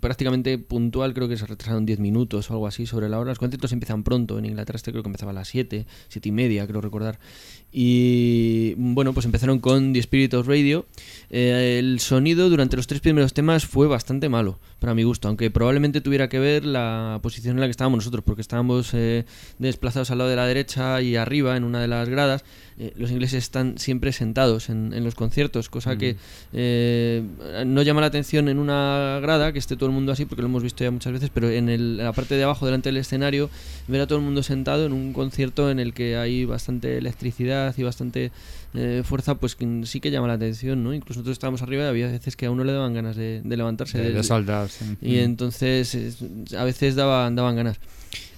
prácticamente 0.00 0.56
puntual, 0.58 1.12
creo 1.12 1.28
que 1.28 1.36
se 1.36 1.46
retrasaron 1.46 1.84
10 1.84 1.98
minutos 1.98 2.50
o 2.50 2.54
algo 2.54 2.66
así 2.66 2.86
sobre 2.86 3.08
la 3.08 3.18
hora. 3.18 3.30
Los 3.30 3.38
conciertos 3.38 3.72
empiezan 3.72 4.04
pronto, 4.04 4.38
en 4.38 4.46
Inglaterra 4.46 4.76
este 4.76 4.92
creo 4.92 5.02
que 5.02 5.08
empezaba 5.08 5.32
a 5.32 5.34
las 5.34 5.48
7, 5.48 5.86
7 6.08 6.28
y 6.28 6.32
media, 6.32 6.66
creo 6.66 6.80
recordar. 6.80 7.18
Y 7.70 8.74
bueno, 8.76 9.12
pues 9.12 9.26
empezaron 9.26 9.58
con 9.58 9.92
The 9.92 9.98
Spirit 9.98 10.34
of 10.34 10.46
Radio. 10.46 10.86
Eh, 11.30 11.76
el 11.78 12.00
sonido 12.00 12.48
durante 12.48 12.76
los 12.76 12.86
tres 12.86 13.00
primeros 13.00 13.34
temas 13.34 13.66
fue 13.66 13.86
bastante 13.88 14.28
malo, 14.28 14.58
para 14.78 14.94
mi 14.94 15.02
gusto, 15.02 15.28
aunque 15.28 15.50
probablemente 15.50 16.00
tuviera 16.00 16.28
que 16.28 16.38
ver 16.38 16.64
la 16.64 17.18
posición 17.22 17.56
en 17.56 17.60
la 17.60 17.66
que 17.66 17.72
estábamos 17.72 17.98
nosotros, 17.98 18.24
porque 18.24 18.42
estábamos 18.42 18.94
eh, 18.94 19.26
desplazados 19.58 20.10
al 20.10 20.18
lado 20.18 20.30
de 20.30 20.36
la 20.36 20.46
derecha 20.46 21.02
y 21.02 21.16
arriba 21.16 21.56
en 21.56 21.64
una 21.64 21.80
de 21.80 21.88
las 21.88 22.08
gradas. 22.08 22.44
Eh, 22.80 22.92
los 22.96 23.10
ingleses 23.10 23.42
están 23.42 23.76
siempre 23.76 24.12
sentados 24.12 24.68
en, 24.68 24.92
en 24.94 25.02
los 25.02 25.16
conciertos, 25.16 25.68
cosa 25.68 25.98
que 25.98 26.14
eh, 26.52 27.22
no 27.66 27.82
llama 27.82 28.00
la 28.00 28.06
atención 28.06 28.48
en 28.48 28.58
una 28.58 29.18
grada 29.20 29.52
que 29.52 29.58
esté 29.58 29.74
todo 29.76 29.88
el 29.88 29.94
mundo 29.94 30.12
así, 30.12 30.26
porque 30.26 30.42
lo 30.42 30.48
hemos 30.48 30.62
visto 30.62 30.84
ya 30.84 30.90
muchas 30.92 31.12
veces, 31.12 31.30
pero 31.34 31.50
en, 31.50 31.68
el- 31.68 31.98
en 31.98 32.04
la 32.04 32.12
parte 32.12 32.36
de 32.36 32.44
abajo, 32.44 32.66
delante 32.66 32.88
del 32.90 32.98
escenario, 32.98 33.50
ver 33.88 34.00
a 34.02 34.06
todo 34.06 34.18
el 34.18 34.24
mundo 34.24 34.42
sentado 34.44 34.86
en 34.86 34.92
un 34.92 35.12
concierto 35.12 35.70
en 35.70 35.80
el 35.80 35.92
que 35.92 36.16
hay 36.16 36.44
bastante 36.44 36.98
electricidad 36.98 37.74
y 37.76 37.82
bastante 37.82 38.30
eh, 38.74 39.02
fuerza, 39.04 39.34
pues 39.34 39.56
que 39.56 39.66
sí 39.84 39.98
que 39.98 40.10
llama 40.12 40.28
la 40.28 40.34
atención, 40.34 40.84
¿no? 40.84 40.94
Incluso 40.94 41.18
nosotros 41.20 41.32
estábamos 41.34 41.62
arriba 41.62 41.84
y 41.84 41.86
había 41.88 42.06
veces 42.08 42.36
que 42.36 42.46
a 42.46 42.50
uno 42.52 42.62
le 42.64 42.72
daban 42.72 42.94
ganas 42.94 43.16
de, 43.16 43.40
de 43.42 43.56
levantarse. 43.56 43.98
De- 43.98 44.12
de 44.12 44.22
saltar, 44.22 44.68
sí. 44.68 44.84
Y 45.02 45.14
Mm. 45.16 45.18
entonces 45.24 45.94
es- 45.94 46.18
a 46.54 46.62
veces 46.64 46.94
daban, 46.94 47.34
daban 47.34 47.56
ganas. 47.56 47.78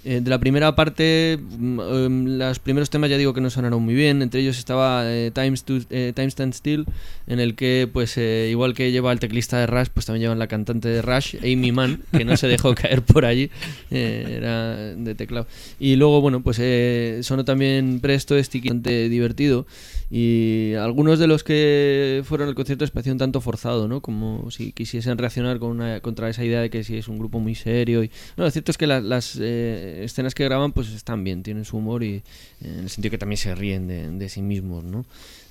Eh, 0.05 0.21
de 0.23 0.31
la 0.31 0.39
primera 0.39 0.75
parte, 0.75 1.33
em, 1.35 2.39
los 2.39 2.59
primeros 2.59 2.89
temas 2.89 3.11
ya 3.11 3.19
digo 3.19 3.35
que 3.35 3.41
no 3.41 3.51
sonaron 3.51 3.83
muy 3.83 3.95
bien. 3.95 4.23
Entre 4.23 4.41
ellos 4.41 4.59
estaba 4.59 5.03
eh, 5.05 5.31
Times, 5.35 5.65
to, 5.65 5.79
eh, 5.91 6.13
Time 6.15 6.29
Stand 6.29 6.55
Still, 6.55 6.87
en 7.27 7.39
el 7.39 7.55
que, 7.55 7.89
pues, 7.93 8.17
eh, 8.17 8.49
igual 8.51 8.75
que 8.75 8.93
lleva 8.93 9.13
el 9.13 9.21
teclista 9.21 9.59
de 9.59 9.67
Rush, 9.67 9.89
pues 9.93 10.07
también 10.07 10.23
llevan 10.23 10.39
la 10.39 10.47
cantante 10.47 10.89
de 10.89 11.03
Rush, 11.03 11.37
Amy 11.43 11.71
Mann, 11.73 12.03
que 12.13 12.25
no 12.25 12.37
se 12.37 12.47
dejó 12.49 12.75
caer 12.75 13.03
por 13.03 13.25
allí. 13.27 13.51
eh, 13.91 14.35
era 14.39 14.77
de 14.77 15.15
teclado. 15.15 15.47
Y 15.79 15.97
luego, 15.97 16.21
bueno, 16.21 16.43
pues 16.43 16.59
eh, 16.61 17.21
sonó 17.23 17.45
también 17.45 18.01
Presto, 18.01 18.43
Sticky, 18.43 18.69
bastante 18.69 19.09
divertido. 19.09 19.67
Y 20.13 20.75
algunos 20.75 21.21
de 21.21 21.29
los 21.29 21.45
que 21.45 22.23
fueron 22.25 22.49
al 22.49 22.55
concierto 22.57 22.83
les 22.85 22.91
pareció 22.91 23.13
un 23.13 23.19
tanto 23.19 23.41
forzado, 23.41 23.87
¿no? 23.87 24.01
Como 24.01 24.51
si 24.51 24.73
quisiesen 24.73 25.17
reaccionar 25.19 25.61
con 25.61 25.71
una- 25.71 26.01
contra 26.01 26.29
esa 26.29 26.45
idea 26.45 26.61
de 26.61 26.69
que 26.69 26.83
si 26.83 26.97
es 26.97 27.07
un 27.07 27.19
grupo 27.19 27.39
muy 27.39 27.55
serio. 27.55 28.03
Y... 28.03 28.11
No, 28.37 28.43
lo 28.45 28.51
cierto 28.51 28.73
es 28.73 28.79
que 28.79 28.89
la- 28.89 29.01
las 29.01 29.39
eh, 29.41 30.03
escenas 30.05 30.35
que 30.35 30.45
graban 30.45 30.73
pues 30.73 30.89
están 30.91 31.23
bien, 31.23 31.43
tienen 31.45 31.65
su 31.65 31.77
humor 31.77 32.03
y 32.03 32.15
eh, 32.17 32.23
en 32.63 32.79
el 32.81 32.91
sentido 32.91 33.11
que 33.13 33.19
también 33.19 33.37
se 33.39 33.55
ríen 33.55 33.87
de, 33.87 34.11
de 34.11 34.29
sí 34.29 34.43
mismos, 34.43 34.83
¿no? 34.83 35.05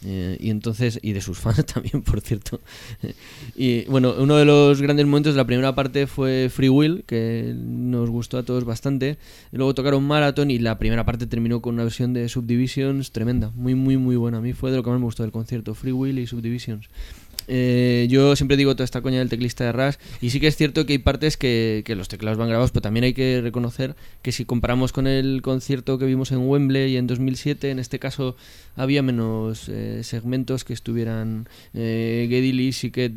Eh, 0.05 0.37
y 0.39 0.49
entonces, 0.49 0.99
y 1.01 1.11
de 1.11 1.21
sus 1.21 1.39
fans 1.39 1.65
también, 1.73 2.01
por 2.03 2.21
cierto. 2.21 2.61
y 3.55 3.85
bueno, 3.85 4.15
uno 4.17 4.37
de 4.37 4.45
los 4.45 4.81
grandes 4.81 5.05
momentos 5.05 5.33
de 5.33 5.37
la 5.37 5.45
primera 5.45 5.75
parte 5.75 6.07
fue 6.07 6.49
Free 6.49 6.69
Will, 6.69 7.03
que 7.05 7.53
nos 7.55 8.09
gustó 8.09 8.37
a 8.37 8.43
todos 8.43 8.63
bastante. 8.63 9.17
Luego 9.51 9.73
tocaron 9.73 10.03
Marathon 10.03 10.51
y 10.51 10.59
la 10.59 10.79
primera 10.79 11.05
parte 11.05 11.27
terminó 11.27 11.61
con 11.61 11.75
una 11.75 11.83
versión 11.83 12.13
de 12.13 12.29
Subdivisions 12.29 13.11
tremenda, 13.11 13.51
muy, 13.55 13.75
muy, 13.75 13.97
muy 13.97 14.15
buena. 14.15 14.37
A 14.37 14.41
mí 14.41 14.53
fue 14.53 14.71
de 14.71 14.77
lo 14.77 14.83
que 14.83 14.89
más 14.89 14.99
me 14.99 15.05
gustó 15.05 15.23
del 15.23 15.31
concierto, 15.31 15.75
Free 15.75 15.91
Will 15.91 16.19
y 16.19 16.27
Subdivisions. 16.27 16.89
Eh, 17.51 18.05
yo 18.11 18.35
siempre 18.35 18.57
digo 18.57 18.75
toda 18.75 18.85
esta 18.85 19.01
coña 19.01 19.17
del 19.17 19.27
teclista 19.29 19.63
de 19.65 19.71
Rush 19.71 19.95
y 20.21 20.29
sí 20.29 20.39
que 20.39 20.45
es 20.45 20.55
cierto 20.55 20.85
que 20.85 20.93
hay 20.93 20.99
partes 20.99 21.35
que, 21.35 21.81
que 21.83 21.95
los 21.95 22.07
teclados 22.07 22.37
van 22.37 22.47
grabados, 22.47 22.69
pero 22.69 22.83
también 22.83 23.05
hay 23.05 23.13
que 23.15 23.41
reconocer 23.41 23.95
que 24.21 24.31
si 24.31 24.45
comparamos 24.45 24.93
con 24.93 25.07
el 25.07 25.41
concierto 25.41 25.97
que 25.97 26.05
vimos 26.05 26.31
en 26.31 26.47
Wembley 26.47 26.95
en 26.95 27.07
2007, 27.07 27.71
en 27.71 27.79
este 27.79 27.97
caso 27.97 28.35
había 28.75 29.01
menos 29.01 29.67
eh, 29.67 30.01
segmentos 30.03 30.63
que 30.63 30.73
estuvieran... 30.73 31.47
Eh, 31.73 32.27
Geddy 32.29 32.53
Lee 32.53 32.71
sí 32.71 32.91
que 32.91 33.09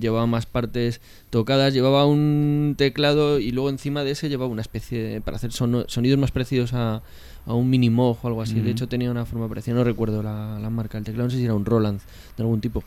llevaba 0.00 0.26
más 0.26 0.46
partes 0.46 1.02
tocadas, 1.30 1.74
llevaba 1.74 2.06
un 2.06 2.74
teclado 2.78 3.38
y 3.38 3.50
luego 3.50 3.68
encima 3.68 4.02
de 4.02 4.12
ese 4.12 4.30
llevaba 4.30 4.50
una 4.50 4.62
especie 4.62 4.98
de- 5.02 5.20
para 5.20 5.36
hacer 5.36 5.52
sonidos 5.52 6.18
más 6.18 6.30
parecidos 6.30 6.72
a, 6.72 7.02
a 7.44 7.54
un 7.54 7.68
Minimoog 7.68 8.16
o 8.22 8.28
algo 8.28 8.40
así. 8.42 8.54
De 8.54 8.70
hecho 8.70 8.88
tenía 8.88 9.10
una 9.10 9.26
forma 9.26 9.46
parecida, 9.48 9.74
no 9.74 9.84
recuerdo 9.84 10.22
la, 10.22 10.58
la 10.58 10.70
marca 10.70 10.96
del 10.96 11.04
teclado, 11.04 11.24
no 11.26 11.30
sé 11.30 11.36
si 11.36 11.44
era 11.44 11.54
un 11.54 11.66
Roland 11.66 12.00
de 12.36 12.42
algún 12.42 12.60
tipo. 12.62 12.82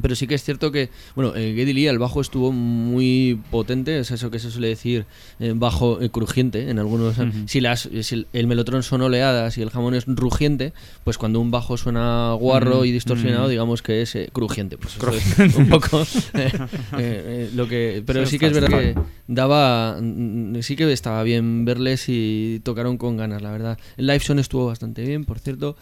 Pero 0.00 0.14
sí 0.14 0.26
que 0.26 0.34
es 0.34 0.42
cierto 0.44 0.70
que, 0.72 0.90
bueno, 1.14 1.34
eh, 1.36 1.54
Geddy 1.56 1.72
Lee 1.72 1.88
al 1.88 1.98
bajo 1.98 2.20
estuvo 2.20 2.52
muy 2.52 3.40
potente, 3.50 3.98
es 3.98 4.10
eso 4.10 4.30
que 4.30 4.38
se 4.38 4.50
suele 4.50 4.68
decir 4.68 5.06
eh, 5.40 5.52
bajo 5.54 6.00
eh, 6.00 6.10
crujiente 6.10 6.70
en 6.70 6.78
algunos. 6.78 7.18
Ujú. 7.18 7.30
Si, 7.46 7.60
las, 7.60 7.88
si 8.02 8.14
el, 8.14 8.26
el 8.32 8.46
melotron 8.46 8.82
son 8.82 9.02
oleadas 9.02 9.58
y 9.58 9.62
el 9.62 9.70
jamón 9.70 9.94
es 9.94 10.04
rugiente, 10.06 10.72
pues 11.04 11.18
cuando 11.18 11.40
un 11.40 11.50
bajo 11.50 11.76
suena 11.76 12.32
guarro 12.34 12.76
Ujú, 12.78 12.84
y 12.86 12.92
distorsionado, 12.92 13.42
ujú. 13.44 13.50
digamos 13.50 13.82
que 13.82 14.02
es 14.02 14.14
eh, 14.14 14.28
crujiente. 14.32 14.76
Pues 14.78 14.96
eso 14.96 15.42
es 15.42 15.54
un 15.56 15.68
poco 15.68 16.00
eh, 16.34 16.50
eh, 16.98 17.50
lo 17.54 17.66
que. 17.68 18.02
Pero 18.06 18.22
Eso 18.22 18.30
sí 18.30 18.38
que 18.38 18.46
es 18.46 18.52
verdad 18.52 18.78
que 18.78 18.94
daba. 19.26 19.98
mm, 20.00 20.58
Sí 20.62 20.76
que 20.76 20.90
estaba 20.92 21.22
bien 21.22 21.64
verles 21.64 22.04
y 22.08 22.60
tocaron 22.64 22.98
con 22.98 23.16
ganas, 23.16 23.40
la 23.42 23.50
verdad. 23.50 23.78
El 23.96 24.06
live 24.06 24.20
son 24.20 24.38
estuvo 24.38 24.66
bastante 24.66 25.02
bien, 25.02 25.24
por 25.24 25.38
cierto. 25.38 25.76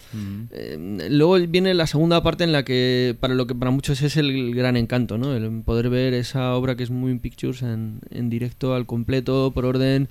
Luego 1.11 1.35
viene 1.49 1.75
la 1.75 1.87
segunda 1.87 2.23
parte 2.23 2.45
en 2.45 2.53
la 2.53 2.65
que 2.65 3.17
para 3.19 3.35
lo 3.35 3.47
que 3.47 3.55
para 3.55 3.71
muchos 3.71 4.03
es 4.03 4.06
el 4.17 4.55
gran 4.55 4.77
encanto, 4.77 5.19
¿no? 5.19 5.35
El 5.35 5.63
poder 5.63 5.91
ver 5.91 6.15
esa 6.15 6.55
obra 6.55 6.77
que 6.77 6.85
es 6.85 6.91
Moving 6.91 7.19
Pictures 7.19 7.63
en, 7.63 7.99
en 8.11 8.31
directo 8.31 8.75
al 8.75 8.87
completo, 8.87 9.51
por 9.53 9.65
orden. 9.65 10.09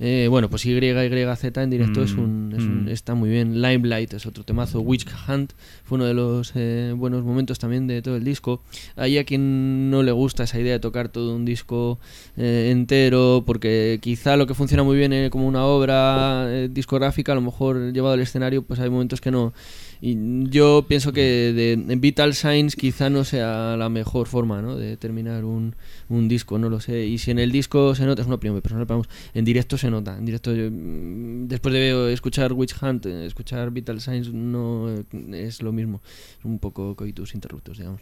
Eh, 0.00 0.28
bueno, 0.30 0.48
pues 0.48 0.64
Y, 0.64 0.72
Y, 0.76 1.36
Z 1.36 1.60
en 1.62 1.70
directo 1.70 2.02
es 2.04 2.12
un, 2.12 2.52
es 2.56 2.62
un- 2.62 2.84
Mm. 2.84 2.88
está 2.88 3.14
muy 3.14 3.30
bien. 3.30 3.60
Limelight 3.60 4.12
es 4.14 4.26
otro 4.26 4.44
temazo. 4.44 4.80
Witch 4.80 5.06
Hunt 5.26 5.52
fue 5.84 5.96
uno 5.96 6.04
de 6.04 6.14
los 6.14 6.52
eh, 6.54 6.92
buenos 6.96 7.24
momentos 7.24 7.58
también 7.58 7.88
de 7.88 8.00
todo 8.02 8.14
el 8.16 8.22
disco. 8.22 8.62
Hay 8.94 9.18
a 9.18 9.24
quien 9.24 9.90
no 9.90 10.04
le 10.04 10.12
gusta 10.12 10.44
esa 10.44 10.60
idea 10.60 10.74
de 10.74 10.78
tocar 10.78 11.08
todo 11.08 11.34
un 11.34 11.44
disco 11.44 11.98
eh, 12.36 12.68
entero, 12.70 13.42
porque 13.44 13.98
quizá 14.00 14.36
lo 14.36 14.46
que 14.46 14.54
funciona 14.54 14.84
muy 14.84 14.96
bien 14.96 15.12
eh, 15.12 15.30
como 15.30 15.48
una 15.48 15.64
obra 15.64 16.46
eh, 16.48 16.68
discográfica, 16.70 17.32
a 17.32 17.34
lo 17.34 17.40
mejor 17.40 17.92
llevado 17.92 18.14
al 18.14 18.20
escenario, 18.20 18.62
pues 18.62 18.78
hay 18.78 18.90
momentos 18.90 19.20
que 19.20 19.32
no. 19.32 19.52
Y 20.00 20.48
yo 20.48 20.84
pienso 20.86 21.12
que 21.12 21.52
de, 21.52 21.76
de 21.76 21.96
Vital 21.96 22.34
Signs 22.34 22.76
quizá 22.76 23.10
no 23.10 23.24
sea 23.24 23.76
la 23.76 23.88
mejor 23.88 24.28
forma 24.28 24.62
¿no? 24.62 24.76
de 24.76 24.96
terminar 24.96 25.44
un, 25.44 25.74
un 26.08 26.28
disco, 26.28 26.58
no 26.58 26.68
lo 26.68 26.80
sé. 26.80 27.06
Y 27.06 27.18
si 27.18 27.30
en 27.30 27.38
el 27.38 27.52
disco 27.52 27.94
se 27.94 28.04
nota, 28.06 28.22
es 28.22 28.26
una 28.26 28.36
opinión 28.36 28.54
muy 28.54 28.62
personal, 28.62 28.86
pero 28.86 28.98
vamos, 29.00 29.08
en 29.34 29.44
directo 29.44 29.76
se 29.78 29.90
nota. 29.90 30.16
En 30.16 30.24
directo, 30.24 30.54
yo, 30.54 30.70
mm, 30.70 31.48
después 31.48 31.72
de 31.72 32.12
escuchar 32.12 32.52
Witch 32.52 32.74
Hunt, 32.82 33.06
eh, 33.06 33.26
escuchar 33.26 33.70
Vital 33.70 34.00
Signs 34.00 34.32
no 34.32 34.88
eh, 34.90 35.04
es 35.46 35.62
lo 35.62 35.72
mismo. 35.72 36.00
Es 36.38 36.44
un 36.44 36.58
poco 36.58 36.94
coitus 36.96 37.34
interruptus, 37.34 37.78
digamos. 37.78 38.00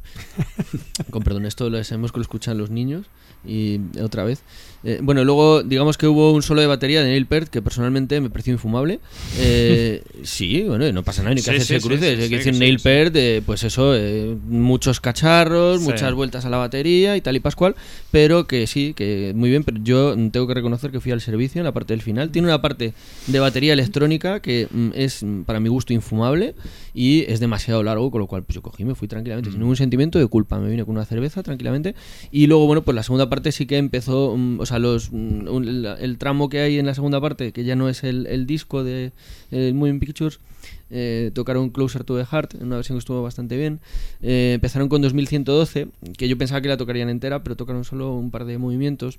Con 1.10 1.23
perdón, 1.23 1.47
esto 1.47 1.68
lo 1.70 1.83
sabemos 1.85 2.12
que 2.12 2.18
lo 2.18 2.23
escuchan 2.23 2.59
los 2.59 2.70
niños 2.70 3.07
y 3.44 3.81
otra 4.02 4.25
vez. 4.25 4.43
Eh, 4.85 5.01
bueno, 5.02 5.25
luego 5.25 5.62
digamos 5.62 5.99
que 5.99 6.07
hubo 6.07 6.33
un 6.33 6.43
solo 6.43 6.60
de 6.60 6.67
batería 6.67 7.02
de 7.02 7.10
Neil 7.10 7.26
Peart 7.26 7.49
que 7.49 7.62
personalmente 7.62 8.20
me 8.20 8.31
pareció 8.31 8.52
infumable. 8.52 9.01
Eh, 9.39 10.02
sí, 10.23 10.62
bueno, 10.62 10.91
no 10.93 11.02
pasa 11.02 11.23
nada 11.23 11.35
ni 11.35 11.41
que 11.41 11.51
Sí, 11.51 11.57
hacerse 11.57 11.81
sí, 11.81 11.89
cruces. 11.89 12.17
sí, 12.17 12.23
Hay 12.23 12.28
que 12.28 12.36
decir 12.39 12.55
Neil. 12.55 12.78
Peart, 12.81 13.15
eh, 13.17 13.43
pues 13.44 13.62
eso, 13.65 13.94
eh, 13.97 14.36
muchos 14.49 15.01
cacharros, 15.01 15.81
muchas 15.81 16.12
vueltas 16.15 16.44
a 16.44 16.51
la 16.51 16.57
batería 16.57 17.17
y 17.17 17.20
tal 17.20 17.36
y 17.36 17.41
pascual, 17.41 17.75
pero 18.10 18.47
que 18.47 18.66
sí, 18.66 18.94
que 18.94 19.33
muy 19.34 19.50
bien, 19.50 19.65
pero 19.65 19.78
yo 19.83 20.15
mm, 20.16 20.31
tengo 20.31 20.47
que 20.47 20.55
reconocer 20.55 20.91
que 20.91 21.00
fui 21.00 21.12
al 21.12 21.20
servicio 21.20 21.60
en 21.60 21.65
la 21.65 21.73
parte 21.73 21.92
del 21.92 22.02
final. 22.02 22.31
Tiene 22.31 22.49
una 22.49 22.62
parte 22.62 22.94
de 23.26 23.39
batería 23.41 23.73
electrónica 23.73 24.41
que 24.41 24.68
mm, 24.70 24.91
es 24.94 25.23
mm, 25.23 25.42
para 25.42 25.60
mi 25.60 25.68
gusto 25.68 25.92
infumable 25.92 26.55
y 26.94 27.23
es 27.31 27.41
demasiado 27.41 27.83
largo, 27.83 28.10
con 28.10 28.20
lo 28.20 28.26
cual 28.26 28.42
pues 28.42 28.55
yo 28.55 28.62
cogí, 28.62 28.84
me 28.84 28.94
fui 28.94 29.08
tranquilamente, 29.08 29.50
Mm. 29.50 29.52
sin 29.52 29.60
ningún 29.60 29.76
sentimiento 29.76 30.18
de 30.18 30.26
culpa, 30.26 30.58
me 30.58 30.70
vine 30.70 30.84
con 30.84 30.97
una 30.97 31.05
cerveza 31.05 31.42
tranquilamente 31.42 31.94
y 32.31 32.47
luego 32.47 32.66
bueno, 32.66 32.83
pues 32.83 32.94
la 32.94 33.02
segunda 33.02 33.28
parte 33.28 33.52
sí 33.52 33.66
que 33.66 33.76
empezó, 33.76 34.36
mm, 34.36 34.60
o 34.60 34.66
sea, 34.66 34.78
los 34.78 35.10
mm, 35.12 35.49
el, 35.62 35.86
el 36.00 36.18
tramo 36.18 36.49
que 36.49 36.60
hay 36.60 36.78
en 36.78 36.86
la 36.86 36.94
segunda 36.94 37.20
parte, 37.20 37.52
que 37.52 37.65
ya 37.65 37.76
no 37.76 37.89
es 37.89 38.02
el, 38.05 38.26
el 38.26 38.47
disco 38.47 38.83
de 38.84 39.12
el 39.50 39.75
Moving 39.75 40.00
Pictures, 40.00 40.41
eh, 40.90 41.31
tocaron 41.34 41.70
Closer 41.70 42.05
to 42.05 42.16
the 42.16 42.24
Heart, 42.24 42.55
una 42.60 42.76
versión 42.76 42.97
que 42.97 43.00
estuvo 43.00 43.23
bastante 43.23 43.56
bien. 43.56 43.81
Eh, 44.23 44.52
empezaron 44.55 44.89
con 44.89 45.02
2112, 45.02 45.89
que 46.16 46.28
yo 46.28 46.36
pensaba 46.39 46.60
que 46.60 46.68
la 46.68 46.76
tocarían 46.76 47.08
entera, 47.08 47.42
pero 47.42 47.56
tocaron 47.56 47.84
solo 47.84 48.15
un 48.15 48.31
par 48.31 48.44
de 48.44 48.58
movimientos 48.58 49.18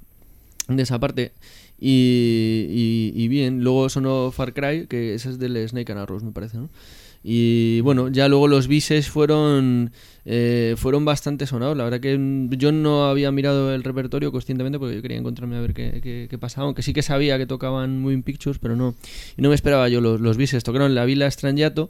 de 0.67 0.83
esa 0.83 0.99
parte. 0.99 1.31
Y, 1.79 2.67
y- 2.69 3.23
y 3.23 3.27
bien, 3.27 3.63
luego 3.63 3.89
sonó 3.89 4.31
Far 4.31 4.53
Cry, 4.53 4.87
que 4.87 5.13
ese 5.13 5.29
es 5.29 5.39
del 5.39 5.67
Snake 5.69 5.91
and 5.91 6.01
Arrows, 6.01 6.23
me 6.23 6.31
parece, 6.31 6.57
¿no? 6.57 6.69
Y 7.29 7.81
bueno, 7.81 8.07
ya 8.07 8.29
luego 8.29 8.47
los 8.47 8.69
bises 8.69 9.09
fueron 9.09 9.91
eh, 10.23 10.75
fueron 10.77 11.03
bastante 11.03 11.45
sonados. 11.45 11.75
La 11.75 11.83
verdad 11.83 11.99
que 11.99 12.17
yo 12.51 12.71
no 12.71 13.05
había 13.09 13.33
mirado 13.33 13.73
el 13.75 13.83
repertorio 13.83 14.31
conscientemente 14.31 14.79
porque 14.79 14.95
yo 14.95 15.01
quería 15.01 15.17
encontrarme 15.17 15.57
a 15.57 15.59
ver 15.59 15.73
qué, 15.73 15.99
qué- 16.01 16.27
qué 16.29 16.37
pasaba. 16.37 16.65
Aunque 16.67 16.83
sí 16.83 16.93
que 16.93 17.01
sabía 17.01 17.37
que 17.37 17.45
tocaban 17.45 17.99
Moving 17.99 18.23
Pictures, 18.23 18.59
pero 18.59 18.77
no. 18.77 18.95
Y 19.37 19.41
no 19.41 19.49
me 19.49 19.55
esperaba 19.55 19.89
yo 19.89 19.99
los, 19.99 20.21
los 20.21 20.37
bises. 20.37 20.63
Tocaron 20.63 20.95
La 20.95 21.03
Villa 21.03 21.29
Strangiato 21.29 21.89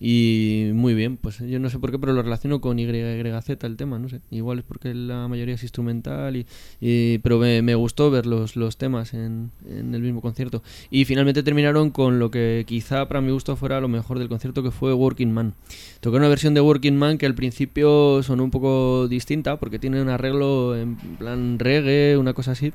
y 0.00 0.70
muy 0.74 0.94
bien. 0.94 1.16
Pues 1.16 1.38
yo 1.38 1.58
no 1.58 1.70
sé 1.70 1.78
por 1.78 1.90
qué, 1.90 1.98
pero 1.98 2.12
lo 2.12 2.22
relaciono 2.22 2.60
con 2.60 2.78
YYZ 2.78 3.50
el 3.64 3.76
tema, 3.76 3.98
no 3.98 4.08
sé. 4.08 4.20
Igual 4.30 4.58
es 4.60 4.64
porque 4.64 4.94
la 4.94 5.28
mayoría 5.28 5.54
es 5.54 5.62
instrumental, 5.62 6.36
y, 6.36 6.46
y- 6.80 7.18
pero 7.18 7.38
me, 7.38 7.74
gustó 7.74 8.10
ver 8.10 8.26
los, 8.26 8.56
los 8.56 8.76
temas 8.76 9.14
en, 9.14 9.50
en 9.68 9.94
el 9.94 10.02
mismo 10.02 10.20
concierto. 10.20 10.62
Y 10.90 11.04
finalmente 11.04 11.42
terminaron 11.42 11.90
con 11.90 12.18
lo 12.18 12.30
que 12.30 12.64
quizá 12.66 13.06
para 13.08 13.20
mi 13.20 13.30
gusto 13.32 13.56
fuera 13.56 13.80
lo 13.80 13.88
mejor 13.88 14.18
del 14.18 14.28
concierto, 14.28 14.62
que 14.62 14.70
fue 14.70 14.92
Working 14.94 15.32
Man. 15.32 15.54
Tocaron 16.00 16.22
una 16.22 16.28
versión 16.28 16.54
de 16.54 16.60
Working 16.60 16.96
Man 16.96 17.18
que 17.18 17.26
al 17.26 17.34
principio 17.34 18.22
sonó 18.22 18.44
un 18.44 18.50
poco 18.50 19.08
distinta, 19.08 19.58
porque 19.58 19.78
tiene 19.78 20.00
un 20.02 20.08
arreglo 20.08 20.76
en 20.76 20.96
plan 21.18 21.58
reggae, 21.58 22.16
una 22.18 22.32
cosa 22.34 22.52
así. 22.52 22.72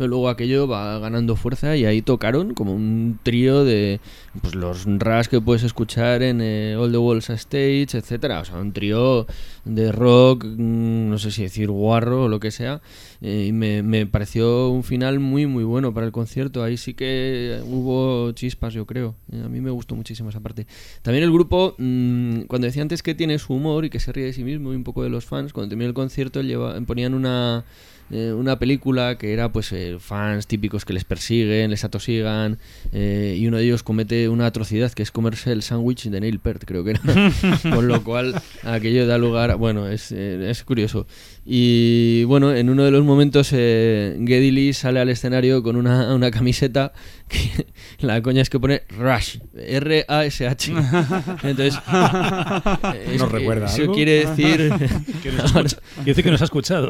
Pero 0.00 0.08
luego 0.08 0.30
aquello 0.30 0.66
va 0.66 0.98
ganando 0.98 1.36
fuerza 1.36 1.76
y 1.76 1.84
ahí 1.84 2.00
tocaron 2.00 2.54
como 2.54 2.72
un 2.72 3.18
trío 3.22 3.64
de 3.66 4.00
pues 4.40 4.54
los 4.54 4.86
ras 4.98 5.28
que 5.28 5.42
puedes 5.42 5.62
escuchar 5.62 6.22
en 6.22 6.40
eh, 6.40 6.74
All 6.78 6.90
the 6.90 6.96
Walls 6.96 7.28
a 7.28 7.34
Stage, 7.34 7.88
etcétera. 7.98 8.40
O 8.40 8.44
sea, 8.46 8.56
un 8.56 8.72
trío 8.72 9.26
de 9.66 9.92
rock, 9.92 10.46
mm, 10.46 11.10
no 11.10 11.18
sé 11.18 11.30
si 11.30 11.42
decir 11.42 11.68
guarro 11.68 12.24
o 12.24 12.28
lo 12.28 12.40
que 12.40 12.50
sea. 12.50 12.80
eh, 13.20 13.44
y 13.48 13.52
me, 13.52 13.82
me 13.82 14.06
pareció 14.06 14.70
un 14.70 14.84
final 14.84 15.20
muy 15.20 15.44
muy 15.44 15.64
bueno 15.64 15.92
para 15.92 16.06
el 16.06 16.12
concierto. 16.12 16.64
Ahí 16.64 16.78
sí 16.78 16.94
que 16.94 17.60
hubo 17.66 18.32
chispas, 18.32 18.72
yo 18.72 18.86
creo. 18.86 19.16
Eh, 19.30 19.42
a 19.44 19.48
mí 19.50 19.60
me 19.60 19.70
gustó 19.70 19.94
muchísimo 19.96 20.30
esa 20.30 20.40
parte. 20.40 20.66
También 21.02 21.24
el 21.24 21.30
grupo, 21.30 21.74
mm, 21.76 22.44
cuando 22.48 22.64
decía 22.68 22.80
antes 22.80 23.02
que 23.02 23.14
tiene 23.14 23.38
su 23.38 23.52
humor 23.52 23.84
y 23.84 23.90
que 23.90 24.00
se 24.00 24.12
ríe 24.12 24.24
de 24.24 24.32
sí 24.32 24.44
mismo 24.44 24.72
y 24.72 24.76
un 24.76 24.84
poco 24.84 25.02
de 25.02 25.10
los 25.10 25.26
fans, 25.26 25.52
cuando 25.52 25.68
terminó 25.68 25.88
el 25.88 25.94
concierto 25.94 26.40
lleva- 26.40 26.80
ponían 26.86 27.12
una 27.12 27.66
eh, 28.10 28.32
una 28.32 28.58
película 28.58 29.16
que 29.18 29.32
era 29.32 29.50
pues 29.52 29.72
eh, 29.72 29.96
fans 30.00 30.46
típicos 30.46 30.84
que 30.84 30.92
les 30.92 31.04
persiguen, 31.04 31.70
les 31.70 31.84
atosigan 31.84 32.58
eh, 32.92 33.36
y 33.38 33.46
uno 33.46 33.56
de 33.58 33.64
ellos 33.64 33.82
comete 33.82 34.28
una 34.28 34.46
atrocidad 34.46 34.92
que 34.92 35.02
es 35.02 35.10
comerse 35.10 35.52
el 35.52 35.62
sándwich 35.62 36.08
de 36.08 36.20
Neil 36.20 36.38
Peart, 36.40 36.64
creo 36.66 36.84
que 36.84 36.90
era. 36.92 37.00
Con 37.74 37.88
lo 37.88 38.02
cual 38.04 38.34
aquello 38.64 39.06
da 39.06 39.18
lugar, 39.18 39.50
a- 39.50 39.54
bueno, 39.54 39.88
es, 39.88 40.12
eh, 40.12 40.50
es 40.50 40.64
curioso. 40.64 41.06
Y 41.44 42.24
bueno, 42.24 42.54
en 42.54 42.68
uno 42.70 42.84
de 42.84 42.90
los 42.90 43.04
momentos 43.04 43.50
eh, 43.52 44.16
Geddy 44.24 44.50
Lee 44.50 44.72
sale 44.72 45.00
al 45.00 45.08
escenario 45.08 45.62
con 45.62 45.76
una, 45.76 46.14
una 46.14 46.30
camiseta 46.30 46.92
que 47.28 47.66
la 48.06 48.20
coña 48.22 48.42
es 48.42 48.50
que 48.50 48.60
pone 48.60 48.82
Rush, 48.98 49.38
R-A-S-H. 49.56 50.72
Entonces, 51.42 51.76
eh, 52.94 53.16
¿Nos 53.18 53.32
recuerda 53.32 53.66
eso 53.66 53.82
algo? 53.82 53.94
quiere 53.94 54.26
decir... 54.26 54.70
Que 55.22 55.32
nos 55.32 55.44
escucha- 55.46 55.76
quiere 55.96 56.04
decir 56.10 56.24
que 56.24 56.30
nos 56.30 56.40
ha 56.42 56.44
escuchado. 56.44 56.88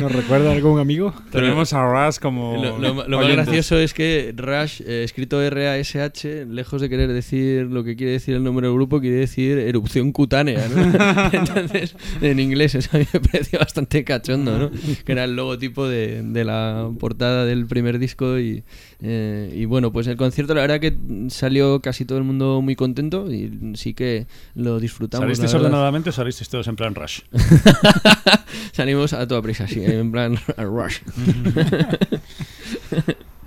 ¿Nos 0.00 0.12
recuerda 0.12 0.52
algún 0.52 0.80
amigo? 0.80 1.14
Tenemos 1.30 1.72
a 1.74 1.84
Ras 1.86 2.18
como. 2.18 2.56
Lo, 2.62 2.78
lo- 2.78 3.08
lo 3.08 3.18
más 3.18 3.28
gracioso 3.28 3.78
es 3.78 3.92
que 3.94 4.32
Rush, 4.36 4.80
eh, 4.86 5.02
escrito 5.04 5.40
R-A-S-H, 5.42 6.46
lejos 6.46 6.80
de 6.80 6.88
querer 6.88 7.12
decir 7.12 7.66
lo 7.66 7.84
que 7.84 7.94
quiere 7.96 8.12
decir 8.12 8.34
el 8.36 8.42
nombre 8.42 8.66
del 8.66 8.74
grupo, 8.74 9.00
quiere 9.00 9.16
decir 9.16 9.58
erupción 9.58 10.12
cutánea, 10.12 10.66
¿no? 10.68 11.30
Entonces, 11.32 11.94
en 12.20 12.40
inglés, 12.40 12.74
eso 12.74 12.88
a 12.92 12.98
mí 13.02 13.08
me 13.12 13.20
pareció 13.20 13.58
bastante 13.58 14.04
cachondo, 14.04 14.58
¿no? 14.58 14.70
Que 15.04 15.12
era 15.12 15.24
el 15.24 15.36
logotipo 15.36 15.88
de, 15.88 16.22
de 16.22 16.44
la 16.44 16.90
portada 16.98 17.44
del 17.44 17.66
primer 17.66 17.98
disco 17.98 18.38
y, 18.38 18.64
eh, 19.00 19.52
y 19.54 19.64
bueno, 19.64 19.92
pues 19.92 20.06
el 20.06 20.16
concierto 20.16 20.54
la 20.54 20.62
verdad 20.62 20.80
que 20.80 20.96
salió 21.28 21.80
casi 21.80 22.04
todo 22.04 22.18
el 22.18 22.24
mundo 22.24 22.60
muy 22.62 22.76
contento 22.76 23.32
y 23.32 23.72
sí 23.74 23.94
que 23.94 24.26
lo 24.54 24.80
disfrutamos. 24.80 25.24
¿Salisteis 25.24 25.54
ordenadamente 25.54 26.10
o 26.10 26.12
salisteis 26.12 26.48
todos 26.48 26.68
en 26.68 26.76
plan 26.76 26.94
rush? 26.94 27.20
Salimos 28.72 29.12
a 29.12 29.26
toda 29.26 29.42
prisa, 29.42 29.66
sí, 29.66 29.82
en 29.84 30.12
plan 30.12 30.38
Rush. 30.56 30.98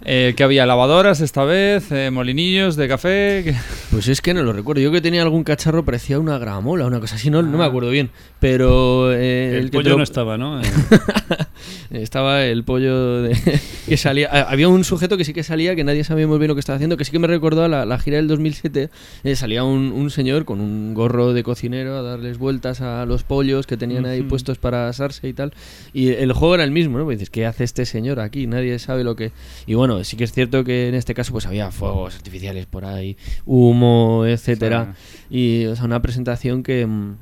Eh, 0.08 0.36
que 0.38 0.44
había 0.44 0.68
lavadoras 0.68 1.20
esta 1.20 1.46
vez, 1.46 1.92
eh, 1.92 2.12
molinillos 2.12 2.76
de 2.76 2.88
café. 2.88 3.42
que- 3.44 3.56
Pues 3.92 4.08
es 4.08 4.22
que 4.22 4.34
no 4.34 4.44
lo 4.44 4.54
recuerdo. 4.54 4.82
Yo 4.82 4.92
que 4.92 5.02
tenía 5.02 5.22
algún 5.24 5.44
cacharro 5.44 5.84
parecía 5.86 6.20
una 6.20 6.38
gramola, 6.38 6.86
una 6.86 7.00
cosa 7.00 7.16
así, 7.16 7.30
no, 7.32 7.42
no 7.42 7.58
me 7.58 7.64
acuerdo 7.66 7.90
bien. 7.90 8.12
Pero 8.40 9.12
eh, 9.14 9.58
El 9.58 9.72
te 9.72 9.78
pollo 9.80 9.92
lo- 9.92 9.98
no 9.98 10.04
estaba, 10.04 10.38
¿no? 10.38 10.62
Eh, 11.92 12.02
Estaba 12.02 12.44
el 12.46 12.64
pollo 12.64 13.22
de- 13.24 13.36
que 13.88 13.98
salía. 13.98 14.30
ah, 14.32 14.48
Había 14.50 14.68
un 14.68 14.84
sujeto 14.84 15.18
que 15.18 15.24
sí 15.24 15.34
que 15.34 15.44
salía, 15.44 15.76
que 15.76 15.84
nadie 15.84 16.04
sabía 16.04 16.28
muy 16.28 16.38
bien 16.38 16.50
lo 16.50 16.56
que 16.56 16.60
estaba 16.60 16.76
haciendo, 16.76 16.98
que 16.98 17.06
sí 17.06 17.12
que 17.12 17.20
me 17.20 17.28
recordó 17.28 17.64
a 17.64 17.68
la, 17.68 17.86
la 17.86 17.98
gira 17.98 18.18
del 18.18 18.28
2007. 18.28 18.90
eh, 19.24 19.36
salía 19.36 19.64
un, 19.64 19.92
un 19.92 20.10
señor 20.12 20.46
con 20.46 20.62
un 20.62 20.94
gorro 20.94 21.34
de 21.34 21.44
cocinero 21.44 21.96
a 21.98 22.02
darles 22.02 22.38
vueltas 22.38 22.82
a 22.82 23.06
los 23.06 23.24
pollos 23.24 23.66
que 23.66 23.78
tenían 23.78 24.06
ahí 24.06 24.20
Ujú. 24.22 24.30
puestos 24.30 24.58
para 24.58 24.88
asarse 24.90 25.28
y 25.28 25.34
tal. 25.34 25.54
Y 25.94 26.10
el 26.10 26.34
juego 26.34 26.56
era 26.56 26.64
el 26.64 26.72
mismo, 26.72 26.98
¿no? 27.00 27.06
Pues 27.06 27.18
dices, 27.20 27.30
¿qué 27.32 27.46
hace 27.46 27.64
este 27.64 27.86
señor 27.86 28.20
aquí? 28.20 28.46
Nadie 28.48 28.78
sabe 28.80 29.04
lo 29.04 29.16
que. 29.16 29.32
Y 29.66 29.74
bueno, 29.76 29.95
sí 30.04 30.18
que 30.18 30.24
es 30.24 30.32
cierto 30.32 30.64
que 30.64 30.90
en 30.90 30.96
este 30.96 31.14
caso 31.14 31.32
pues 31.32 31.46
había 31.46 31.72
fuegos 31.72 32.16
artificiales 32.16 32.66
por 32.66 32.86
ahí, 32.86 33.18
humo, 33.46 34.26
etcétera. 34.26 34.96
Y, 35.30 35.66
o 35.66 35.76
sea, 35.76 35.86
una 35.86 36.02
presentación 36.02 36.64
que. 36.64 36.86
mm, 36.86 37.16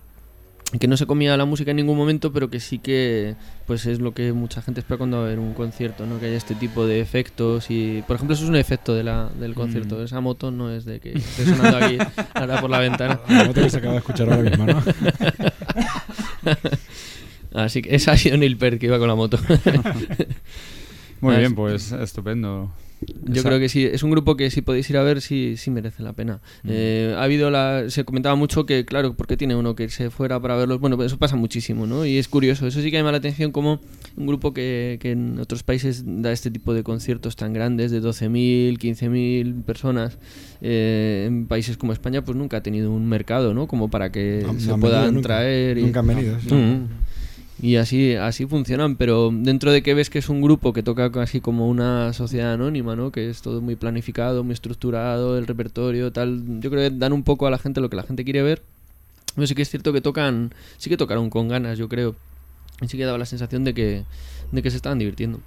que 0.79 0.87
no 0.87 0.97
se 0.97 1.05
comía 1.05 1.37
la 1.37 1.45
música 1.45 1.69
en 1.69 1.77
ningún 1.77 1.95
momento, 1.95 2.33
pero 2.33 2.49
que 2.49 2.59
sí 2.59 2.79
que 2.79 3.35
pues 3.67 3.85
es 3.85 3.99
lo 3.99 4.13
que 4.13 4.33
mucha 4.33 4.61
gente 4.63 4.79
espera 4.79 4.97
cuando 4.97 5.17
va 5.17 5.25
a 5.25 5.27
ver 5.27 5.37
un 5.37 5.53
concierto, 5.53 6.07
¿no? 6.07 6.19
Que 6.19 6.25
haya 6.25 6.37
este 6.37 6.55
tipo 6.55 6.87
de 6.87 6.99
efectos 6.99 7.69
y 7.69 8.03
por 8.07 8.15
ejemplo 8.15 8.33
eso 8.33 8.43
es 8.43 8.49
un 8.49 8.55
efecto 8.55 8.95
de 8.95 9.03
la, 9.03 9.29
del 9.39 9.53
concierto. 9.53 9.97
Mm. 9.97 10.03
Esa 10.03 10.19
moto 10.19 10.49
no 10.49 10.71
es 10.71 10.85
de 10.85 10.99
que 10.99 11.13
esté 11.13 11.45
sonando 11.45 11.77
aquí 11.77 11.97
ahora 12.33 12.59
por 12.59 12.71
la 12.71 12.79
ventana. 12.79 13.19
La 13.29 13.43
moto 13.45 13.61
que 13.61 13.69
se 13.69 13.77
acaba 13.77 13.93
de 13.93 13.99
escuchar 13.99 14.31
ahora 14.31 14.49
mismo, 14.49 14.65
¿no? 14.65 14.83
Así 17.53 17.83
que 17.83 17.95
esa 17.95 18.13
ha 18.13 18.17
sido 18.17 18.37
Neil 18.37 18.57
Peart 18.57 18.79
que 18.79 18.87
iba 18.87 18.97
con 18.97 19.07
la 19.07 19.15
moto. 19.15 19.37
Muy 21.23 21.35
Ah, 21.35 21.39
bien, 21.39 21.51
es- 21.51 21.55
pues 21.57 21.91
estupendo. 21.91 22.71
Yo 23.25 23.43
creo 23.43 23.59
que 23.59 23.67
sí, 23.67 23.83
es 23.83 24.01
un 24.03 24.11
grupo 24.11 24.37
que 24.37 24.49
si 24.49 24.61
podéis 24.61 24.89
ir 24.89 24.95
a 24.95 25.03
ver, 25.03 25.19
sí, 25.19 25.55
sí 25.57 25.69
merece 25.71 26.01
la 26.03 26.13
pena. 26.13 26.39
Eh, 26.65 27.13
ha 27.17 27.23
habido 27.23 27.51
la. 27.51 27.83
Se 27.89 28.05
comentaba 28.05 28.35
mucho 28.35 28.65
que, 28.65 28.85
claro, 28.85 29.13
¿por 29.15 29.27
qué 29.27 29.35
tiene 29.35 29.57
uno 29.57 29.75
que 29.75 29.83
irse 29.83 30.09
fuera 30.09 30.39
para 30.39 30.55
verlos? 30.55 30.79
Bueno, 30.79 30.95
pues 30.95 31.07
eso 31.07 31.17
pasa 31.19 31.35
muchísimo, 31.35 31.85
¿no? 31.85 32.05
Y 32.05 32.17
es 32.17 32.29
curioso, 32.29 32.65
eso 32.65 32.79
sí 32.81 32.91
que 32.91 32.97
llama 32.97 33.11
la 33.11 33.17
atención 33.17 33.51
como 33.51 33.81
un 34.15 34.25
grupo 34.25 34.53
que, 34.53 34.99
que 35.01 35.11
en 35.11 35.37
otros 35.37 35.63
países 35.63 36.03
da 36.05 36.31
este 36.31 36.49
tipo 36.49 36.73
de 36.73 36.83
conciertos 36.83 37.35
tan 37.35 37.51
grandes, 37.51 37.91
de 37.91 37.99
12.000, 37.99 38.77
15.000 38.77 39.63
personas, 39.65 40.17
eh, 40.61 41.25
en 41.27 41.47
países 41.47 41.75
como 41.75 41.91
España, 41.91 42.23
pues 42.23 42.37
nunca 42.37 42.57
ha 42.57 42.63
tenido 42.63 42.89
un 42.89 43.09
mercado, 43.09 43.53
¿no? 43.53 43.67
Como 43.67 43.89
para 43.89 44.13
que 44.13 44.43
No, 44.45 44.57
se 44.57 44.67
no 44.69 44.79
puedan 44.79 45.01
venido 45.01 45.11
nunca. 45.15 45.27
traer. 45.27 45.77
Y, 45.77 45.81
Nunca 45.83 45.99
han 45.99 46.07
venido, 46.07 46.39
sí. 46.39 46.53
Mm. 46.53 46.87
Y 47.63 47.77
así, 47.77 48.15
así 48.15 48.45
funcionan, 48.45 48.97
pero 48.97 49.29
dentro 49.31 49.71
de 49.71 49.81
que 49.81 49.93
ves 49.93 50.09
que 50.09 50.19
es 50.19 50.27
un 50.27 50.41
grupo 50.41 50.73
que 50.73 50.83
toca 50.83 51.09
casi 51.13 51.39
como 51.39 51.69
una 51.69 52.11
sociedad 52.11 52.51
anónima, 52.51 52.97
¿no? 52.97 53.09
Que 53.09 53.29
es 53.29 53.41
todo 53.41 53.61
muy 53.61 53.77
planificado, 53.77 54.43
muy 54.43 54.51
estructurado, 54.51 55.37
el 55.37 55.47
repertorio, 55.47 56.11
tal. 56.11 56.59
Yo 56.59 56.69
creo 56.69 56.89
que 56.89 56.97
dan 56.97 57.13
un 57.13 57.23
poco 57.23 57.47
a 57.47 57.51
la 57.51 57.57
gente 57.57 57.79
lo 57.79 57.89
que 57.89 57.95
la 57.95 58.03
gente 58.03 58.25
quiere 58.25 58.41
ver. 58.41 58.61
Pero 59.33 59.47
sí 59.47 59.55
que 59.55 59.61
es 59.61 59.69
cierto 59.69 59.93
que 59.93 60.01
tocan, 60.01 60.53
sí 60.75 60.89
que 60.89 60.97
tocaron 60.97 61.29
con 61.29 61.47
ganas, 61.47 61.77
yo 61.77 61.87
creo. 61.87 62.17
Y 62.81 62.89
sí 62.89 62.97
que 62.97 63.05
daba 63.05 63.17
la 63.17 63.25
sensación 63.25 63.63
de 63.63 63.73
que, 63.73 64.03
de 64.51 64.61
que 64.61 64.69
se 64.69 64.75
estaban 64.75 64.99
divirtiendo. 64.99 65.39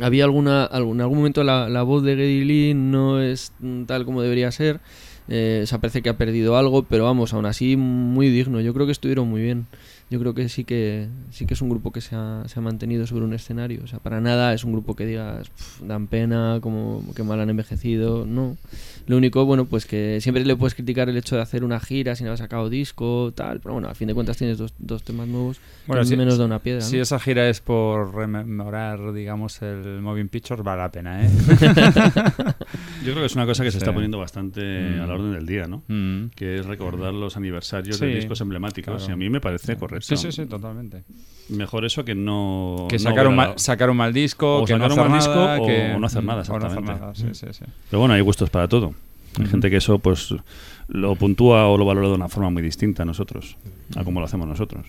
Había 0.00 0.26
alguna, 0.26 0.70
en 0.72 1.00
algún 1.00 1.18
momento 1.18 1.42
la, 1.42 1.82
voz 1.82 2.04
de 2.04 2.14
Geddy 2.14 2.44
Lee 2.44 2.74
no 2.74 3.20
es 3.20 3.50
tal 3.86 4.04
como 4.04 4.22
debería 4.22 4.52
ser. 4.52 4.78
Eh, 5.26 5.62
o 5.64 5.66
sea, 5.66 5.78
parece 5.78 6.00
que 6.00 6.10
ha 6.10 6.16
perdido 6.16 6.56
algo, 6.56 6.84
pero 6.84 7.06
vamos, 7.06 7.34
aún 7.34 7.46
así 7.46 7.76
muy 7.76 8.28
digno. 8.28 8.60
Yo 8.60 8.72
creo 8.72 8.86
que 8.86 8.92
estuvieron 8.92 9.26
muy 9.28 9.42
bien. 9.42 9.66
Yo 10.10 10.18
creo 10.18 10.34
que 10.34 10.48
sí 10.48 10.64
que 10.64 11.06
sí 11.30 11.46
que 11.46 11.54
es 11.54 11.62
un 11.62 11.68
grupo 11.68 11.92
que 11.92 12.00
se 12.00 12.16
ha, 12.16 12.42
se 12.46 12.58
ha 12.58 12.62
mantenido 12.62 13.06
sobre 13.06 13.24
un 13.24 13.32
escenario. 13.32 13.80
O 13.84 13.86
sea, 13.86 14.00
para 14.00 14.20
nada 14.20 14.52
es 14.52 14.64
un 14.64 14.72
grupo 14.72 14.96
que 14.96 15.06
digas 15.06 15.48
"Pf, 15.50 15.86
dan 15.86 16.08
pena, 16.08 16.58
como 16.60 17.02
que 17.14 17.22
mal 17.22 17.40
han 17.40 17.48
envejecido. 17.50 18.26
No. 18.26 18.56
Lo 19.10 19.16
único, 19.16 19.44
bueno, 19.44 19.64
pues 19.64 19.86
que 19.86 20.20
siempre 20.20 20.44
le 20.44 20.54
puedes 20.54 20.76
criticar 20.76 21.08
el 21.08 21.16
hecho 21.16 21.34
de 21.34 21.42
hacer 21.42 21.64
una 21.64 21.80
gira 21.80 22.14
sin 22.14 22.28
haber 22.28 22.38
sacado 22.38 22.70
disco, 22.70 23.32
tal. 23.34 23.58
Pero 23.58 23.72
bueno, 23.72 23.88
a 23.88 23.94
fin 23.96 24.06
de 24.06 24.14
cuentas 24.14 24.36
tienes 24.36 24.56
dos, 24.56 24.72
dos 24.78 25.02
temas 25.02 25.26
nuevos. 25.26 25.60
Bueno, 25.88 26.02
que 26.02 26.08
si- 26.08 26.16
menos 26.16 26.38
da 26.38 26.44
una 26.44 26.60
piedra. 26.60 26.80
Si 26.80 26.94
¿no? 26.96 27.02
esa 27.02 27.18
gira 27.18 27.48
es 27.48 27.60
por 27.60 28.14
rememorar, 28.14 29.12
digamos, 29.12 29.60
el 29.62 30.00
Moving 30.00 30.28
Pictures, 30.28 30.62
vale 30.62 30.82
la 30.82 30.92
pena, 30.92 31.24
¿eh? 31.26 31.28
Yo 33.04 33.12
creo 33.12 33.16
que 33.16 33.26
es 33.26 33.34
una 33.34 33.46
cosa 33.46 33.64
que 33.64 33.70
se 33.70 33.78
Sí. 33.78 33.82
está 33.82 33.92
poniendo 33.92 34.18
bastante 34.18 34.60
Mm. 34.60 35.00
a 35.02 35.06
la 35.06 35.14
orden 35.14 35.32
del 35.32 35.46
día, 35.46 35.66
¿no? 35.66 35.82
Mm. 35.88 36.26
Que 36.36 36.60
es 36.60 36.66
recordar 36.66 37.12
los 37.12 37.36
aniversarios 37.36 37.98
de 37.98 38.14
discos 38.14 38.40
emblemáticos. 38.40 38.94
claro. 38.98 39.10
Y 39.10 39.12
a 39.12 39.16
mí 39.16 39.28
me 39.30 39.40
parece 39.40 39.76
correcto. 39.76 40.06
Sí, 40.06 40.16
sí, 40.16 40.30
sí, 40.32 40.46
totalmente. 40.46 41.02
Mejor 41.48 41.84
eso 41.84 42.04
que 42.04 42.14
no. 42.14 42.86
Que 42.88 42.96
no 42.96 43.02
sacar, 43.02 43.26
un 43.26 43.34
mal, 43.36 43.54
sacar 43.56 43.90
un 43.90 43.96
mal 43.96 44.12
disco, 44.12 44.58
o 44.58 44.64
que 44.64 44.74
no 44.76 44.88
sacar 44.88 44.92
un 44.92 44.98
hacer 44.98 45.10
mal 45.10 45.18
disco 45.18 45.34
nada, 45.34 45.60
o 45.60 45.66
que- 45.66 45.96
no 45.98 46.06
hacer 46.06 46.22
nada, 46.24 46.42
o 46.42 46.44
no 46.44 46.56
hacer 46.56 46.56
exactamente. 46.68 47.00
nada, 47.00 47.14
sí, 47.14 47.26
sí, 47.32 47.46
sí. 47.50 47.64
Pero 47.90 47.98
bueno, 48.00 48.14
hay 48.14 48.20
gustos 48.20 48.50
para 48.50 48.68
todo. 48.68 48.94
Hay 49.38 49.46
gente 49.46 49.70
que 49.70 49.76
eso 49.76 49.98
pues 49.98 50.34
lo 50.88 51.14
puntúa 51.14 51.68
o 51.68 51.78
lo 51.78 51.84
valora 51.84 52.08
de 52.08 52.14
una 52.14 52.28
forma 52.28 52.50
muy 52.50 52.62
distinta 52.62 53.04
a 53.04 53.06
nosotros, 53.06 53.56
a 53.96 54.02
como 54.04 54.18
lo 54.20 54.26
hacemos 54.26 54.48
nosotros. 54.48 54.86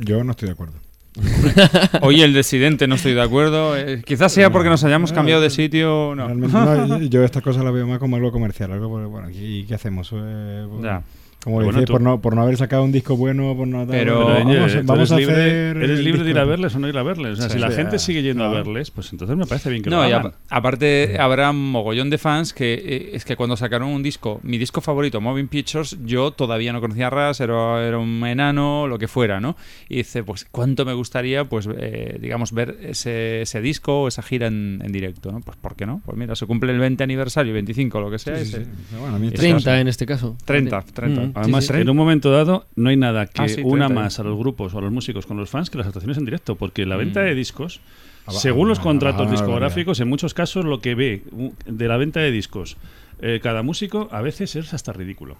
Yo 0.00 0.24
no 0.24 0.30
estoy 0.30 0.46
de 0.48 0.52
acuerdo. 0.52 0.74
Hoy 2.00 2.22
el 2.22 2.32
decidente 2.32 2.88
no 2.88 2.96
estoy 2.96 3.14
de 3.14 3.22
acuerdo. 3.22 3.76
eh, 3.76 4.02
quizás 4.04 4.32
sea 4.32 4.50
porque 4.50 4.68
nos 4.68 4.82
hayamos 4.84 5.12
cambiado 5.12 5.40
de 5.42 5.50
sitio. 5.50 6.14
No. 6.16 6.26
Realmente 6.26 6.56
no, 6.56 7.00
yo- 7.08 7.22
estas 7.22 7.42
cosas 7.42 7.62
las 7.62 7.72
veo 7.72 7.86
más 7.86 7.98
como 7.98 8.16
algo 8.16 8.32
comercial, 8.32 8.72
algo 8.72 8.88
bueno, 9.08 9.28
¿y 9.30 9.64
qué 9.64 9.74
hacemos? 9.74 10.10
Eh, 10.12 10.66
pues, 10.68 10.82
Ya. 10.82 11.02
Como 11.44 11.58
Pero 11.58 11.72
decís, 11.72 11.74
bueno, 11.74 11.86
tú- 11.86 11.92
por, 11.92 12.00
no, 12.00 12.20
por 12.22 12.34
no 12.34 12.40
haber 12.42 12.56
sacado 12.56 12.82
un 12.84 12.90
disco 12.90 13.18
bueno, 13.18 13.54
por 13.54 13.68
no 13.68 13.86
Pero- 13.86 14.24
vamos, 14.26 14.46
Oye, 14.46 14.56
vamos, 14.58 14.74
vamos 14.86 14.98
eres 14.98 15.12
a 15.12 15.16
libre, 15.18 15.34
hacer 15.34 15.76
eres 15.76 16.00
libre 16.00 16.24
de 16.24 16.30
ir 16.30 16.38
a 16.38 16.44
verles 16.44 16.74
o 16.74 16.78
no 16.78 16.88
ir 16.88 16.96
a 16.96 17.02
verles. 17.02 17.32
O 17.32 17.36
sea, 17.36 17.48
Sí, 17.50 17.54
si 17.56 17.58
la 17.60 17.70
gente 17.70 17.96
ah, 17.96 17.98
sigue 17.98 18.22
yendo 18.22 18.44
a 18.44 18.48
verles, 18.48 18.90
pues 18.90 19.12
entonces 19.12 19.36
me 19.36 19.44
parece 19.44 19.68
bien 19.68 19.82
que 19.82 19.90
No, 19.90 20.02
lo 20.02 20.08
y 20.08 20.12
hagan. 20.12 20.28
apa- 20.28 20.38
aparte 20.48 21.16
habrá 21.20 21.50
un 21.50 21.70
mogollón 21.70 22.08
de 22.08 22.16
fans 22.16 22.54
que 22.54 22.72
eh, 22.74 23.10
es 23.12 23.26
que 23.26 23.36
cuando 23.36 23.56
sacaron 23.58 23.88
un 23.88 24.02
disco, 24.02 24.40
mi 24.42 24.56
disco 24.56 24.80
favorito, 24.80 25.20
Moving 25.20 25.48
Pictures, 25.48 25.98
yo 26.06 26.30
todavía 26.30 26.72
no 26.72 26.80
conocía 26.80 27.08
a 27.08 27.10
Ras, 27.10 27.40
era, 27.40 27.86
era 27.86 27.98
un 27.98 28.24
enano, 28.26 28.86
lo 28.86 28.98
que 28.98 29.06
fuera, 29.06 29.38
¿no? 29.38 29.54
Y 29.90 29.96
dice, 29.96 30.22
pues 30.24 30.46
cuánto 30.50 30.86
me 30.86 30.94
gustaría, 30.94 31.44
pues, 31.44 31.68
eh, 31.78 32.16
digamos, 32.22 32.52
ver 32.52 32.78
ese, 32.82 33.42
ese 33.42 33.60
disco 33.60 34.02
o 34.04 34.08
esa 34.08 34.22
gira 34.22 34.46
en, 34.46 34.80
en 34.82 34.92
directo, 34.92 35.30
¿no? 35.30 35.40
Pues 35.40 35.58
¿por 35.58 35.76
qué 35.76 35.84
no? 35.84 36.00
Pues 36.06 36.16
mira, 36.16 36.34
se 36.36 36.46
cumple 36.46 36.72
el 36.72 36.78
20 36.78 37.04
aniversario, 37.04 37.52
25, 37.52 38.00
lo 38.00 38.10
que 38.10 38.18
sea. 38.18 38.36
Sí, 38.38 38.46
sí, 38.46 38.56
ese- 38.56 38.64
sí. 38.64 38.70
Pero 38.88 39.02
bueno, 39.02 39.16
a 39.16 39.18
mí 39.18 39.26
ese 39.26 39.36
30 39.36 39.58
caso. 39.64 39.76
en 39.76 39.88
este 39.88 40.06
caso. 40.06 40.36
30, 40.46 40.82
30. 40.94 41.20
Mm, 41.20 41.24
sí, 41.26 41.32
Además, 41.34 41.66
sí. 41.66 41.72
en 41.74 41.88
un 41.90 41.96
momento 41.96 42.30
dado, 42.30 42.66
no 42.76 42.88
hay 42.90 42.96
nada 42.96 43.26
que 43.26 43.42
Ah, 43.42 43.48
sí, 43.48 43.60
una 43.64 43.86
30. 43.86 44.02
más 44.02 44.18
a 44.20 44.22
los 44.24 44.38
grupos 44.38 44.72
o 44.74 44.78
a 44.78 44.80
los 44.82 44.92
músicos 44.92 45.26
con 45.26 45.36
los 45.36 45.50
fans 45.50 45.70
que 45.70 45.78
las 45.78 45.86
actuaciones 45.86 46.18
en 46.18 46.24
directo, 46.24 46.54
porque 46.56 46.86
la 46.86 46.96
venta 46.96 47.20
Mm. 47.20 47.24
de 47.24 47.34
discos, 47.34 47.80
Ah, 48.26 48.32
según 48.32 48.68
los 48.68 48.78
ah, 48.78 48.82
contratos 48.82 49.30
discográficos, 49.30 50.00
en 50.00 50.08
muchos 50.08 50.32
casos 50.32 50.64
lo 50.64 50.80
que 50.80 50.94
ve 50.94 51.22
de 51.66 51.88
la 51.88 51.96
venta 51.98 52.20
de 52.20 52.30
discos 52.30 52.76
eh, 53.20 53.38
cada 53.42 53.62
músico 53.62 54.08
a 54.10 54.20
veces 54.22 54.56
es 54.56 54.74
hasta 54.74 54.92
ridículo. 54.92 55.36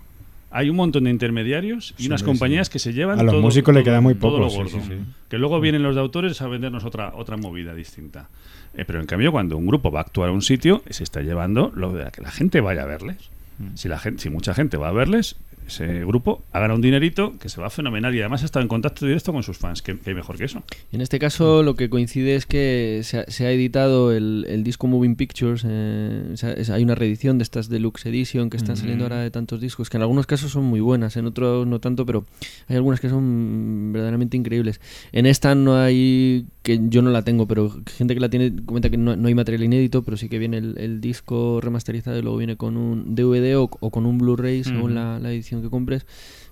Hay 0.51 0.71
un 0.71 0.77
montón 0.77 1.05
de 1.05 1.11
intermediarios 1.11 1.95
y 1.99 2.03
Sí, 2.03 2.07
unas 2.09 2.23
compañías 2.23 2.71
que 2.71 2.79
se 2.79 2.93
llevan 2.93 3.19
A 3.19 3.23
los 3.25 3.33
todo- 3.33 3.43
músicos 3.43 3.75
le 3.75 3.83
queda 3.83 4.01
muy 4.01 4.15
poco, 4.15 4.39
lo 4.39 4.49
gordo. 4.49 4.71
sí. 4.81 4.93
Que 5.29 5.39
luego 5.39 5.61
vienen 5.61 5.83
los 5.83 5.95
de 5.97 6.01
autores 6.01 6.41
a 6.43 6.47
vendernos 6.47 6.85
otra 6.85 7.13
otra 7.17 7.37
movida 7.37 7.75
distinta. 7.75 8.29
Eh, 8.77 8.85
pero 8.87 9.01
en 9.01 9.07
cambio, 9.07 9.33
cuando 9.33 9.57
un 9.57 9.67
grupo 9.67 9.91
va 9.91 10.01
a 10.01 10.03
actuar 10.03 10.29
a 10.29 10.33
un 10.33 10.43
sitio, 10.43 10.83
se 10.89 11.03
está 11.03 11.23
llevando 11.23 11.73
lo 11.75 11.93
de 11.93 12.09
que 12.13 12.23
la 12.23 12.31
gente 12.31 12.61
vaya 12.61 12.83
a 12.83 12.87
verles. 12.87 13.17
Mm. 13.59 13.75
Si 13.77 13.89
la 13.89 13.99
gente, 13.99 14.23
si 14.23 14.31
mucha 14.31 14.55
gente 14.55 14.77
va 14.77 14.89
a 14.89 14.93
verles, 14.93 15.37
ese 15.67 16.05
grupo 16.05 16.43
ha 16.53 16.61
ganado 16.61 16.77
un 16.77 16.83
dinerito 16.83 17.35
que 17.39 17.49
se 17.49 17.61
va 17.61 17.71
fenomenal 17.71 18.15
y 18.15 18.21
además 18.21 18.43
está 18.43 18.61
en 18.61 18.69
contacto 18.69 19.07
directo 19.07 19.33
con 19.33 19.43
sus 19.43 19.57
fans. 19.59 19.83
que 19.83 19.97
hay 20.07 20.15
mejor 20.15 20.37
que 20.37 20.45
eso? 20.45 20.63
En 20.93 21.01
este 21.01 21.19
caso 21.19 21.63
lo 21.63 21.75
que 21.75 21.89
coincide 21.89 22.35
es 22.37 22.47
que 22.47 23.01
se 23.05 23.21
ha, 23.21 23.25
se 23.29 23.47
ha 23.47 23.51
editado 23.53 24.13
el, 24.13 24.47
el 24.49 24.65
disco 24.65 24.87
Moving 24.87 25.17
Pictures, 25.17 25.65
eh, 25.67 26.35
hay 26.73 26.83
una 26.83 26.95
reedición 26.95 27.39
de 27.39 27.43
estas 27.45 27.69
Deluxe 27.69 28.07
Edition 28.07 28.51
que 28.51 28.57
están 28.57 28.77
saliendo 28.77 29.05
ahora 29.05 29.21
de 29.21 29.31
tantos 29.31 29.61
discos, 29.61 29.91
que 29.91 29.97
en 29.97 30.03
algunos 30.03 30.27
casos 30.27 30.51
son 30.53 30.65
muy 30.65 30.81
buenas, 30.81 31.17
en 31.17 31.27
otros 31.27 31.67
no 31.67 31.81
tanto, 31.81 32.05
pero 32.07 32.27
hay 32.69 32.77
algunas 32.77 33.01
que 33.01 33.09
son 33.09 33.91
verdaderamente 33.93 34.37
increíbles. 34.37 34.81
En 35.13 35.27
esta 35.27 35.55
no 35.55 35.77
hay, 35.77 36.47
que 36.63 36.81
yo 36.89 37.03
no 37.03 37.11
la 37.11 37.23
tengo, 37.23 37.47
pero 37.47 37.73
gente 37.97 38.15
que 38.15 38.21
la 38.21 38.29
tiene 38.29 38.53
comenta 38.65 38.91
que 38.91 38.97
no, 38.97 39.17
no 39.17 39.29
hay 39.29 39.35
material 39.35 39.65
inédito, 39.65 40.03
pero 40.03 40.17
sí 40.17 40.29
que 40.29 40.39
viene 40.39 40.59
el, 40.59 40.79
el 40.79 41.01
disco 41.01 41.61
remasterizado 41.61 42.19
y 42.19 42.23
luego 42.23 42.37
viene 42.37 42.57
con 42.57 42.77
un 42.77 43.15
DVD 43.15 43.57
o, 43.59 43.71
o 43.81 43.91
con 43.91 44.07
un 44.07 44.19
Blu-ray 44.19 44.65
según 44.65 44.83
Ujú. 44.83 44.89
la, 44.95 45.19
la 45.19 45.33
edición 45.33 45.54
que 45.63 45.71
compres 45.71 46.07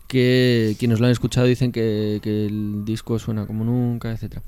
que 0.09 0.77
quienes 0.79 1.01
lo 1.01 1.07
han 1.07 1.13
escuchado 1.13 1.47
dicen 1.47 1.73
que, 1.73 2.21
que 2.23 2.45
el 2.45 2.85
disco 2.85 3.19
suena 3.19 3.47
como 3.47 3.65
nunca, 3.65 4.13
etcétera. 4.13 4.43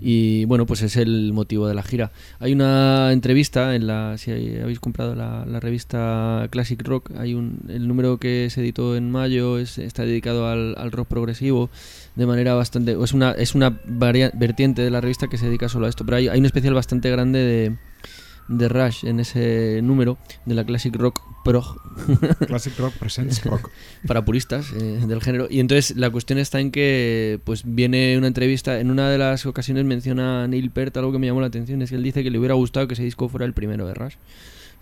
Y 0.00 0.44
bueno, 0.44 0.64
pues 0.64 0.82
es 0.82 0.96
el 0.96 1.32
motivo 1.32 1.66
de 1.66 1.74
la 1.74 1.82
gira. 1.82 2.12
Hay 2.38 2.52
una 2.52 3.12
entrevista 3.12 3.74
en 3.74 3.88
la, 3.88 4.16
si 4.16 4.30
hay- 4.30 4.58
habéis 4.62 4.78
comprado 4.78 5.16
la, 5.16 5.44
la 5.44 5.58
revista 5.58 6.46
Classic 6.50 6.80
Rock, 6.86 7.10
hay 7.16 7.34
un, 7.34 7.58
el 7.68 7.88
número 7.88 8.18
que 8.18 8.48
se 8.50 8.60
editó 8.60 8.94
en 8.96 9.10
mayo 9.10 9.58
es, 9.58 9.78
está 9.78 10.04
dedicado 10.04 10.46
al, 10.46 10.76
al 10.78 10.92
rock 10.92 11.08
progresivo 11.08 11.68
de 12.14 12.26
manera 12.26 12.54
bastante, 12.54 12.96
es 13.02 13.12
una, 13.12 13.32
es 13.32 13.56
una 13.56 13.80
vertiente 14.34 14.82
de 14.82 14.90
la 14.90 15.00
revista 15.00 15.26
que 15.26 15.38
se 15.38 15.46
dedica 15.46 15.68
solo 15.68 15.86
a 15.86 15.88
esto, 15.88 16.04
pero 16.04 16.18
hay, 16.18 16.28
hay 16.28 16.38
un 16.38 16.46
especial 16.46 16.74
bastante 16.74 17.10
grande 17.10 17.40
de 17.40 17.76
de 18.48 18.68
Rush 18.68 19.04
en 19.04 19.20
ese 19.20 19.80
número 19.82 20.18
de 20.46 20.54
la 20.54 20.64
Classic 20.64 20.94
Rock 20.94 21.20
Prog 21.44 21.76
Classic 22.46 22.76
Rock 22.78 22.94
Presents 22.94 23.44
Rock. 23.44 23.70
para 24.06 24.24
puristas 24.24 24.72
eh, 24.72 25.00
del 25.06 25.20
género. 25.20 25.46
Y 25.50 25.60
entonces 25.60 25.96
la 25.96 26.10
cuestión 26.10 26.38
está 26.38 26.60
en 26.60 26.70
que 26.70 27.40
pues 27.44 27.62
viene 27.64 28.16
una 28.18 28.26
entrevista, 28.26 28.80
en 28.80 28.90
una 28.90 29.10
de 29.10 29.18
las 29.18 29.46
ocasiones 29.46 29.84
menciona 29.84 30.46
Neil 30.48 30.70
Peart 30.70 30.96
algo 30.96 31.12
que 31.12 31.18
me 31.18 31.26
llamó 31.26 31.40
la 31.40 31.46
atención, 31.46 31.82
es 31.82 31.90
que 31.90 31.96
él 31.96 32.02
dice 32.02 32.22
que 32.22 32.30
le 32.30 32.38
hubiera 32.38 32.54
gustado 32.54 32.88
que 32.88 32.94
ese 32.94 33.04
disco 33.04 33.28
fuera 33.28 33.46
el 33.46 33.52
primero 33.52 33.86
de 33.86 33.94
Rush. 33.94 34.14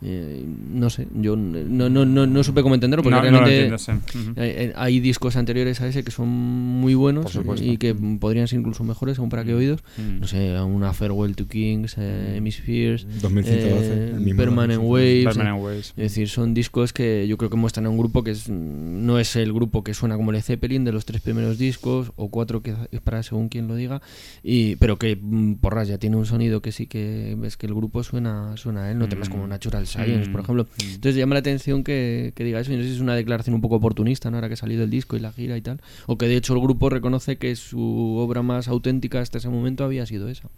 Eh, 0.02 0.44
no 0.46 0.90
sé, 0.90 1.08
yo 1.14 1.36
no, 1.36 1.88
no, 1.88 2.04
no, 2.04 2.26
no 2.26 2.44
supe 2.44 2.62
cómo 2.62 2.74
entenderlo 2.74 3.02
porque 3.02 3.16
No, 3.16 3.22
no 3.22 3.30
lo 3.30 3.46
realmente 3.46 3.76
entiendo, 3.86 4.02
sí. 4.12 4.18
Ujú. 4.18 4.74
hay, 4.76 5.00
discos 5.00 5.36
anteriores 5.36 5.80
a 5.80 5.88
ese 5.88 6.04
que 6.04 6.10
son 6.10 6.28
muy 6.28 6.94
buenos 6.94 7.38
y 7.62 7.78
que 7.78 7.94
podrían 7.94 8.46
ser 8.46 8.58
incluso 8.58 8.84
mejores 8.84 9.16
según 9.16 9.30
para 9.30 9.44
qué 9.44 9.54
oídos. 9.54 9.82
Mm. 9.96 10.20
No 10.20 10.26
sé, 10.26 10.60
una 10.60 10.92
Farewell 10.92 11.34
to 11.34 11.48
Kings, 11.48 11.96
eh, 11.98 12.34
Hemispheres, 12.36 13.06
2112, 13.22 14.30
eh, 14.30 14.34
Permanent 14.36 14.82
2112. 14.82 14.86
Waves. 14.86 15.24
Permanent 15.24 15.58
eh, 15.58 15.62
Waves. 15.62 15.88
es 15.88 15.96
decir, 15.96 16.28
son 16.28 16.52
discos 16.52 16.92
que 16.92 17.26
yo 17.26 17.38
creo 17.38 17.48
que 17.48 17.56
muestran 17.56 17.86
a 17.86 17.90
un 17.90 17.96
grupo 17.96 18.22
que 18.22 18.32
es, 18.32 18.50
no 18.50 19.18
es 19.18 19.34
el 19.36 19.52
grupo 19.52 19.82
que 19.82 19.94
suena 19.94 20.16
como 20.16 20.30
el 20.30 20.42
Zeppelin 20.42 20.84
de 20.84 20.92
los 20.92 21.06
tres 21.06 21.22
primeros 21.22 21.56
discos, 21.56 22.12
o 22.16 22.28
cuatro 22.28 22.62
que 22.62 22.74
es 22.90 23.00
para 23.00 23.22
según 23.22 23.48
quien 23.48 23.66
lo 23.66 23.74
diga, 23.74 24.02
y, 24.42 24.76
pero 24.76 24.98
que 24.98 25.18
mm, 25.20 25.54
por 25.54 25.74
ras 25.74 25.88
ya 25.88 25.96
tiene 25.96 26.16
un 26.16 26.26
sonido 26.26 26.60
que 26.60 26.72
sí 26.72 26.86
que 26.86 27.34
ves 27.38 27.56
que 27.56 27.66
el 27.66 27.74
grupo 27.74 28.02
suena, 28.02 28.56
suena 28.58 28.84
a 28.84 28.90
él, 28.90 28.98
no 28.98 29.08
temas 29.08 29.30
como 29.30 29.46
Natural 29.46 29.85
Science, 29.86 30.30
por 30.30 30.40
Mm. 30.40 30.44
ejemplo. 30.44 30.66
Entonces 30.80 31.16
llama 31.16 31.34
la 31.34 31.40
atención 31.40 31.82
que, 31.84 32.32
que 32.34 32.44
diga 32.44 32.60
eso, 32.60 32.72
y 32.72 32.76
no 32.76 32.82
sé 32.82 32.88
si 32.88 32.94
es 32.96 33.00
una 33.00 33.14
declaración 33.14 33.54
un 33.54 33.60
poco 33.60 33.76
oportunista, 33.76 34.30
¿no? 34.30 34.36
ahora 34.36 34.48
que 34.48 34.54
ha 34.54 34.56
salido 34.58 34.84
el 34.84 34.90
disco 34.90 35.16
y 35.16 35.20
la 35.20 35.32
gira 35.32 35.56
y 35.56 35.60
tal, 35.62 35.80
o 36.06 36.18
que 36.18 36.26
de 36.26 36.36
hecho 36.36 36.54
el 36.54 36.60
grupo 36.60 36.90
reconoce 36.90 37.36
que 37.36 37.54
su 37.56 38.16
obra 38.18 38.42
más 38.42 38.68
auténtica 38.68 39.20
hasta 39.20 39.38
ese 39.38 39.48
momento 39.48 39.84
había 39.84 40.04
sido 40.06 40.28
esa. 40.28 40.48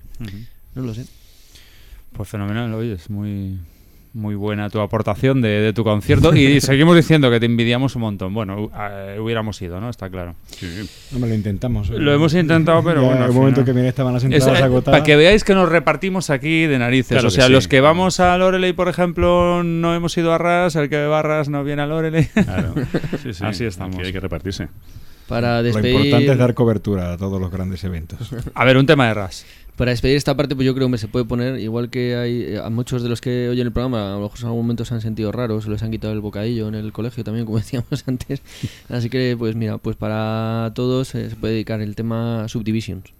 No 0.74 0.82
lo 0.82 0.94
sé. 0.94 1.06
Pues 2.12 2.28
fenomenal, 2.28 2.72
oye, 2.74 2.94
es 2.94 3.10
muy, 3.10 3.58
muy 4.14 4.34
buena 4.34 4.70
tu 4.70 4.80
aportación 4.80 5.40
de, 5.40 5.48
de 5.60 5.72
tu 5.72 5.84
concierto 5.84 6.34
y 6.34 6.60
seguimos 6.62 6.96
diciendo 6.96 7.30
que 7.30 7.38
te 7.40 7.46
envidiamos 7.46 7.94
un 7.96 8.02
montón. 8.02 8.34
Bueno, 8.34 8.70
eh, 8.78 9.18
hubiéramos 9.20 9.60
ido, 9.62 9.80
¿no? 9.80 9.90
Está 9.90 10.08
claro. 10.10 10.34
No 11.12 11.18
me 11.18 11.28
lo 11.28 11.34
intentamos. 11.34 11.90
eh. 11.90 11.94
Lo 11.98 12.12
hemos 12.12 12.34
intentado, 12.34 12.82
pero 12.82 13.02
Ya 13.02 13.08
bueno. 13.08 13.26
El 13.26 13.32
momento 13.32 13.54
final- 13.60 13.64
que 13.66 13.72
miré 13.74 13.88
estaban 13.88 14.14
las 14.14 14.24
entradas 14.24 14.60
eh, 14.60 14.62
agotadas. 14.64 14.98
para 15.00 15.04
que 15.04 15.16
veáis 15.16 15.44
que 15.44 15.54
nos 15.54 15.68
repartimos 15.68 16.30
aquí 16.30 16.66
de 16.66 16.78
narices. 16.78 17.08
Claro 17.10 17.28
o 17.28 17.30
que 17.30 17.34
sea, 17.36 17.46
sí. 17.46 17.52
los 17.52 17.68
que 17.68 17.80
vamos 17.80 18.20
a 18.20 18.36
Loreley, 18.38 18.72
por 18.72 18.88
ejemplo, 18.88 19.62
no 19.62 19.94
hemos 19.94 20.16
ido 20.16 20.32
a 20.32 20.38
Ras, 20.38 20.74
el 20.76 20.88
que 20.88 21.06
va 21.06 21.20
a 21.20 21.22
Ras 21.22 21.48
no 21.48 21.62
viene 21.64 21.82
a 21.82 21.86
Loreley. 21.86 22.24
Claro. 22.26 22.74
Sí, 23.22 23.32
sí. 23.34 23.44
Así 23.44 23.64
estamos. 23.64 23.96
Aquí 23.96 24.06
hay 24.06 24.12
que 24.12 24.20
repartirse. 24.20 24.68
Para 25.26 25.58
Lo 25.58 25.62
despedir... 25.64 25.94
importante 25.94 26.32
es 26.32 26.38
dar 26.38 26.54
cobertura 26.54 27.12
a 27.12 27.16
todos 27.18 27.38
los 27.40 27.50
grandes 27.50 27.84
eventos. 27.84 28.30
A 28.54 28.64
ver, 28.64 28.76
un 28.78 28.86
tema 28.86 29.08
de 29.08 29.14
Ras. 29.14 29.44
Para 29.78 29.92
despedir 29.92 30.16
esta 30.16 30.36
parte, 30.36 30.56
pues 30.56 30.66
yo 30.66 30.74
creo 30.74 30.90
que 30.90 30.98
se 30.98 31.06
puede 31.06 31.24
poner, 31.24 31.60
igual 31.60 31.88
que 31.88 32.16
hay 32.16 32.42
eh, 32.42 32.58
a 32.58 32.68
muchos 32.68 33.00
de 33.00 33.08
los 33.08 33.20
que 33.20 33.48
oyen 33.48 33.68
el 33.68 33.72
programa, 33.72 34.10
a 34.10 34.16
lo 34.16 34.22
mejor 34.22 34.38
en 34.40 34.46
algún 34.46 34.62
momento 34.62 34.84
se 34.84 34.92
han 34.92 35.00
sentido 35.00 35.30
raros, 35.30 35.68
les 35.68 35.84
han 35.84 35.92
quitado 35.92 36.12
el 36.12 36.20
bocadillo 36.20 36.66
en 36.66 36.74
el 36.74 36.92
colegio 36.92 37.22
también, 37.22 37.46
como 37.46 37.58
decíamos 37.60 38.02
antes. 38.08 38.42
Así 38.88 39.08
que, 39.08 39.36
pues 39.38 39.54
mira, 39.54 39.78
pues 39.78 39.94
para 39.94 40.72
todos 40.74 41.14
eh, 41.14 41.30
se 41.30 41.36
puede 41.36 41.52
dedicar 41.54 41.80
el 41.80 41.94
tema. 41.94 42.48
Subdivisions 42.48 43.17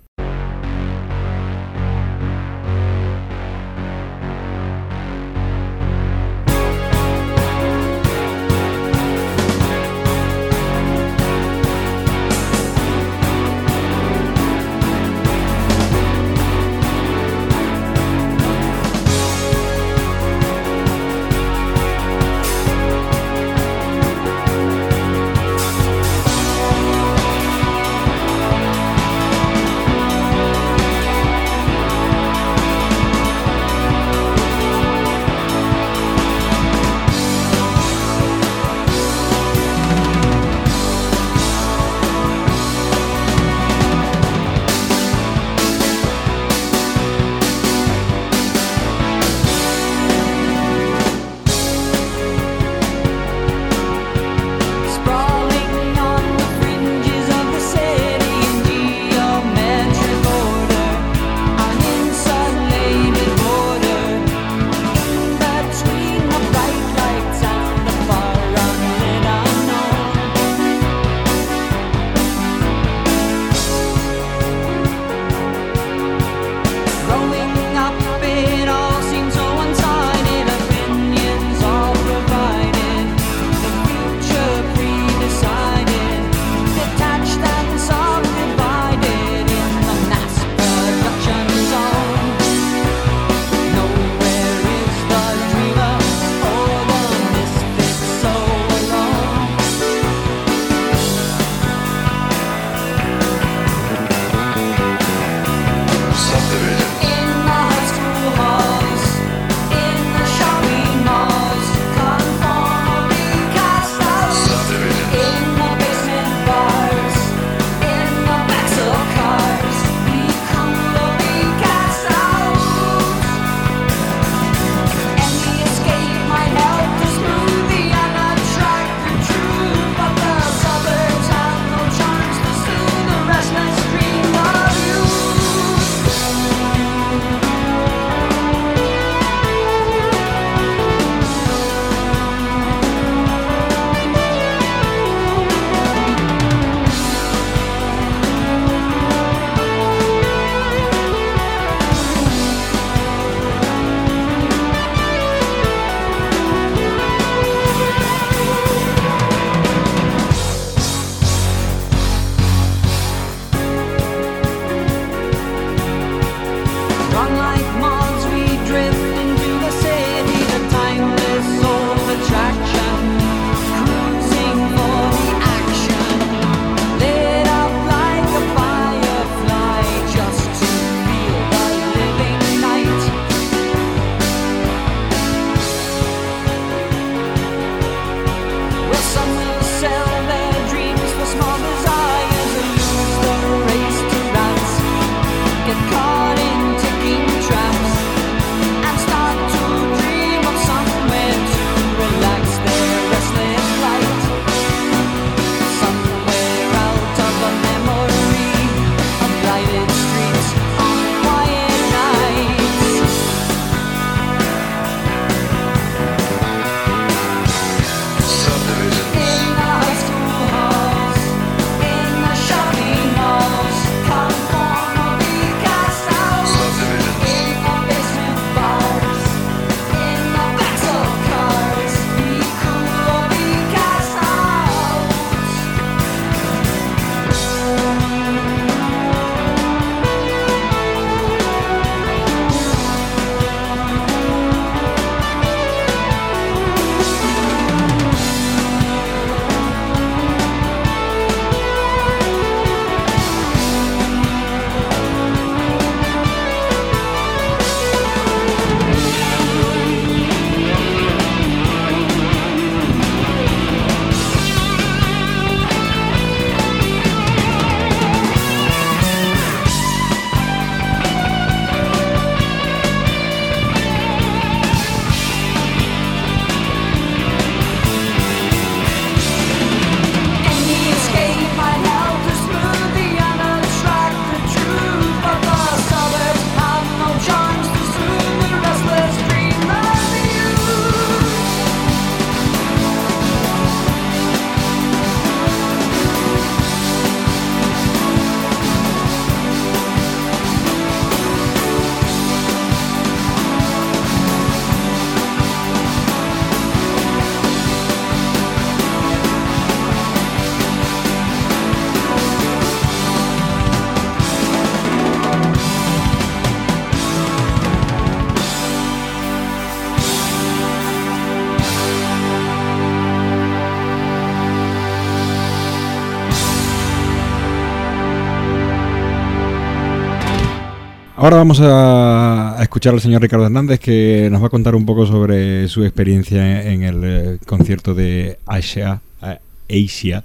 Ahora 331.29 331.37
vamos 331.41 331.61
a, 331.63 332.57
escuchar 332.63 332.95
al 332.95 333.03
señor 333.03 333.21
Ricardo 333.21 333.45
Hernández 333.45 333.79
que 333.81 334.31
nos 334.33 334.43
va 334.43 334.47
a 334.47 334.49
contar 334.49 334.75
un 334.75 334.87
poco 334.87 335.05
sobre 335.05 335.69
su 335.69 335.85
experiencia 335.85 336.63
en, 336.63 336.85
el 336.85 337.01
eh, 337.05 337.39
concierto 337.45 337.93
de 337.93 338.39
Asia, 338.47 339.03
eh, 339.23 339.85
Asia 339.87 340.25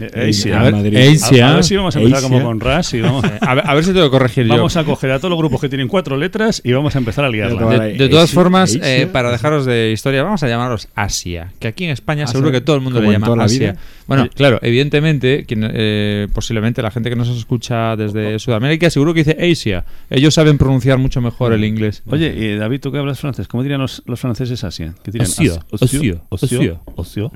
Eh, 0.00 0.30
Asia. 0.30 0.52
en 0.54 0.58
A 0.58 0.62
ver, 0.62 0.72
Madrid. 0.72 0.96
Asia. 0.96 1.50
A 1.50 1.54
ver 1.56 1.64
si 1.64 1.76
vamos 1.76 1.94
a 1.96 2.00
empezar 2.00 2.22
como 2.22 2.42
con 2.42 2.60
Ras 2.60 2.94
y 2.94 3.00
vamos 3.02 3.24
A 3.42 3.54
ver, 3.54 3.64
a 3.66 3.74
ver 3.74 3.84
si 3.84 3.92
tengo 3.92 4.06
que 4.06 4.10
corregir 4.10 4.46
yo. 4.46 4.54
Vamos 4.54 4.74
a 4.78 4.84
coger 4.84 5.10
a 5.10 5.18
todos 5.18 5.28
los 5.28 5.38
grupos 5.38 5.60
que 5.60 5.68
tienen 5.68 5.86
cuatro 5.86 6.16
letras 6.16 6.62
y 6.64 6.72
vamos 6.72 6.94
a 6.94 6.98
empezar 6.98 7.26
a 7.26 7.28
liarla. 7.28 7.80
De, 7.80 7.92
de 7.98 8.08
todas 8.08 8.24
Asia, 8.24 8.34
formas, 8.34 8.70
Asia. 8.70 8.96
eh, 9.02 9.06
para 9.06 9.30
dejaros 9.30 9.66
de 9.66 9.90
historia, 9.92 10.22
vamos 10.22 10.42
a 10.42 10.48
llamarlos 10.48 10.88
Asia. 10.94 11.52
Que 11.58 11.68
aquí 11.68 11.84
en 11.84 11.90
España 11.90 12.24
Asia, 12.24 12.32
seguro 12.32 12.52
que 12.52 12.62
todo 12.62 12.76
el 12.76 12.80
mundo 12.80 13.00
como 13.00 13.12
le 13.12 13.18
llama 13.18 13.44
Asia. 13.44 13.72
vida. 13.72 13.80
Bueno, 14.08 14.22
Oye. 14.22 14.32
claro, 14.34 14.58
evidentemente, 14.62 15.44
quien, 15.46 15.68
eh, 15.70 16.28
posiblemente 16.32 16.80
la 16.80 16.90
gente 16.90 17.10
que 17.10 17.16
nos 17.16 17.28
escucha 17.28 17.94
desde 17.94 18.38
Sudamérica 18.38 18.88
seguro 18.88 19.12
que 19.12 19.22
dice 19.22 19.36
Asia. 19.52 19.84
Ellos 20.08 20.32
saben 20.32 20.56
pronunciar 20.56 20.96
mucho 20.96 21.20
mejor 21.20 21.52
el 21.52 21.62
inglés. 21.62 22.02
Oye, 22.06 22.34
y 22.34 22.56
David, 22.56 22.80
tú 22.80 22.90
que 22.90 22.96
hablas 22.98 23.20
francés, 23.20 23.46
¿cómo 23.46 23.62
dirían 23.62 23.80
los, 23.82 24.02
los 24.06 24.18
franceses 24.18 24.64
Asia? 24.64 24.94
¿Qué 25.02 25.10
dirían? 25.10 25.30
Asia, 25.30 25.60
Ocio, 25.70 26.22
ocio, 26.30 26.80
Asia. 26.96 27.30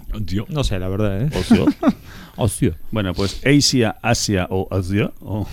No 0.48 0.64
sé, 0.64 0.78
la 0.78 0.88
verdad, 0.88 1.22
¿eh? 1.22 1.30
ocio. 1.38 1.66
Asia. 2.38 2.72
Bueno, 2.90 3.12
pues 3.12 3.42
Asia, 3.44 3.96
Asia 4.00 4.46
o 4.48 4.66
Asia 4.70 5.12
o, 5.20 5.46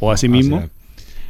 o 0.00 0.10
así 0.10 0.28
mismo. 0.28 0.56
Asia. 0.56 0.70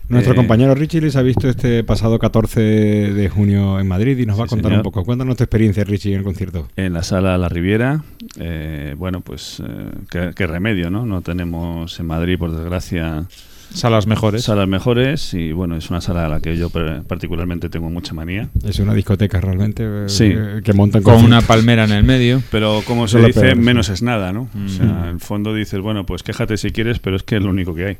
Nuestro 0.08 0.34
Eh, 0.34 0.36
compañero 0.36 0.74
Richie 0.74 1.00
les 1.00 1.16
ha 1.16 1.22
visto 1.22 1.48
este 1.48 1.82
pasado 1.82 2.18
14 2.18 2.60
de 2.60 3.28
junio 3.30 3.80
en 3.80 3.88
Madrid 3.88 4.18
y 4.18 4.26
nos 4.26 4.38
va 4.38 4.44
a 4.44 4.46
contar 4.46 4.66
señor. 4.70 4.78
un 4.80 4.82
poco. 4.84 5.02
Cuéntanos 5.04 5.36
tu 5.36 5.44
experiencia, 5.44 5.82
Richie, 5.84 6.12
en 6.12 6.18
el 6.18 6.24
concierto. 6.24 6.68
En 6.76 6.92
la 6.92 7.02
sala 7.02 7.38
La 7.38 7.48
Riviera, 7.48 8.02
eh, 8.38 8.94
bueno, 8.98 9.22
pues 9.22 9.62
eh, 9.66 9.90
qué, 10.10 10.32
qué 10.36 10.46
remedio, 10.46 10.90
¿no? 10.90 11.06
No 11.06 11.22
tenemos 11.22 11.98
en 12.00 12.06
Madrid, 12.06 12.36
por 12.38 12.54
desgracia, 12.54 13.24
Salas 13.72 14.06
mejores. 14.06 14.44
salas 14.44 14.68
mejores 14.68 15.34
y 15.34 15.50
bueno, 15.52 15.74
es 15.76 15.90
una 15.90 16.00
sala 16.00 16.26
a 16.26 16.28
la 16.28 16.38
que 16.40 16.56
yo 16.56 16.68
particularmente 16.70 17.68
tengo 17.68 17.90
mucha 17.90 18.14
manía. 18.14 18.48
Es 18.62 18.78
una 18.78 18.94
discoteca 18.94 19.40
realmente 19.40 19.82
eh, 19.84 20.04
Sí. 20.08 20.32
que 20.62 20.72
montan 20.74 21.02
Con 21.02 21.24
una 21.24 21.40
palmera 21.40 21.82
en 21.84 21.90
el 21.92 22.04
medio. 22.04 22.40
Pero 22.52 22.82
como 22.86 23.08
se 23.08 23.18
dice, 23.20 23.40
peor, 23.40 23.54
sí. 23.56 23.60
menos 23.62 23.88
es 23.88 24.02
nada, 24.02 24.32
¿no? 24.32 24.48
O 24.64 24.68
sea, 24.68 24.84
Mm. 24.84 25.02
en 25.04 25.08
el 25.14 25.20
fondo 25.20 25.52
dices, 25.54 25.80
bueno, 25.80 26.04
pues 26.06 26.22
quéjate 26.22 26.56
si 26.56 26.70
quieres, 26.70 26.98
pero 27.00 27.16
es 27.16 27.22
que 27.24 27.36
es 27.36 27.42
lo 27.42 27.50
único 27.50 27.74
que 27.74 27.86
hay. 27.86 27.96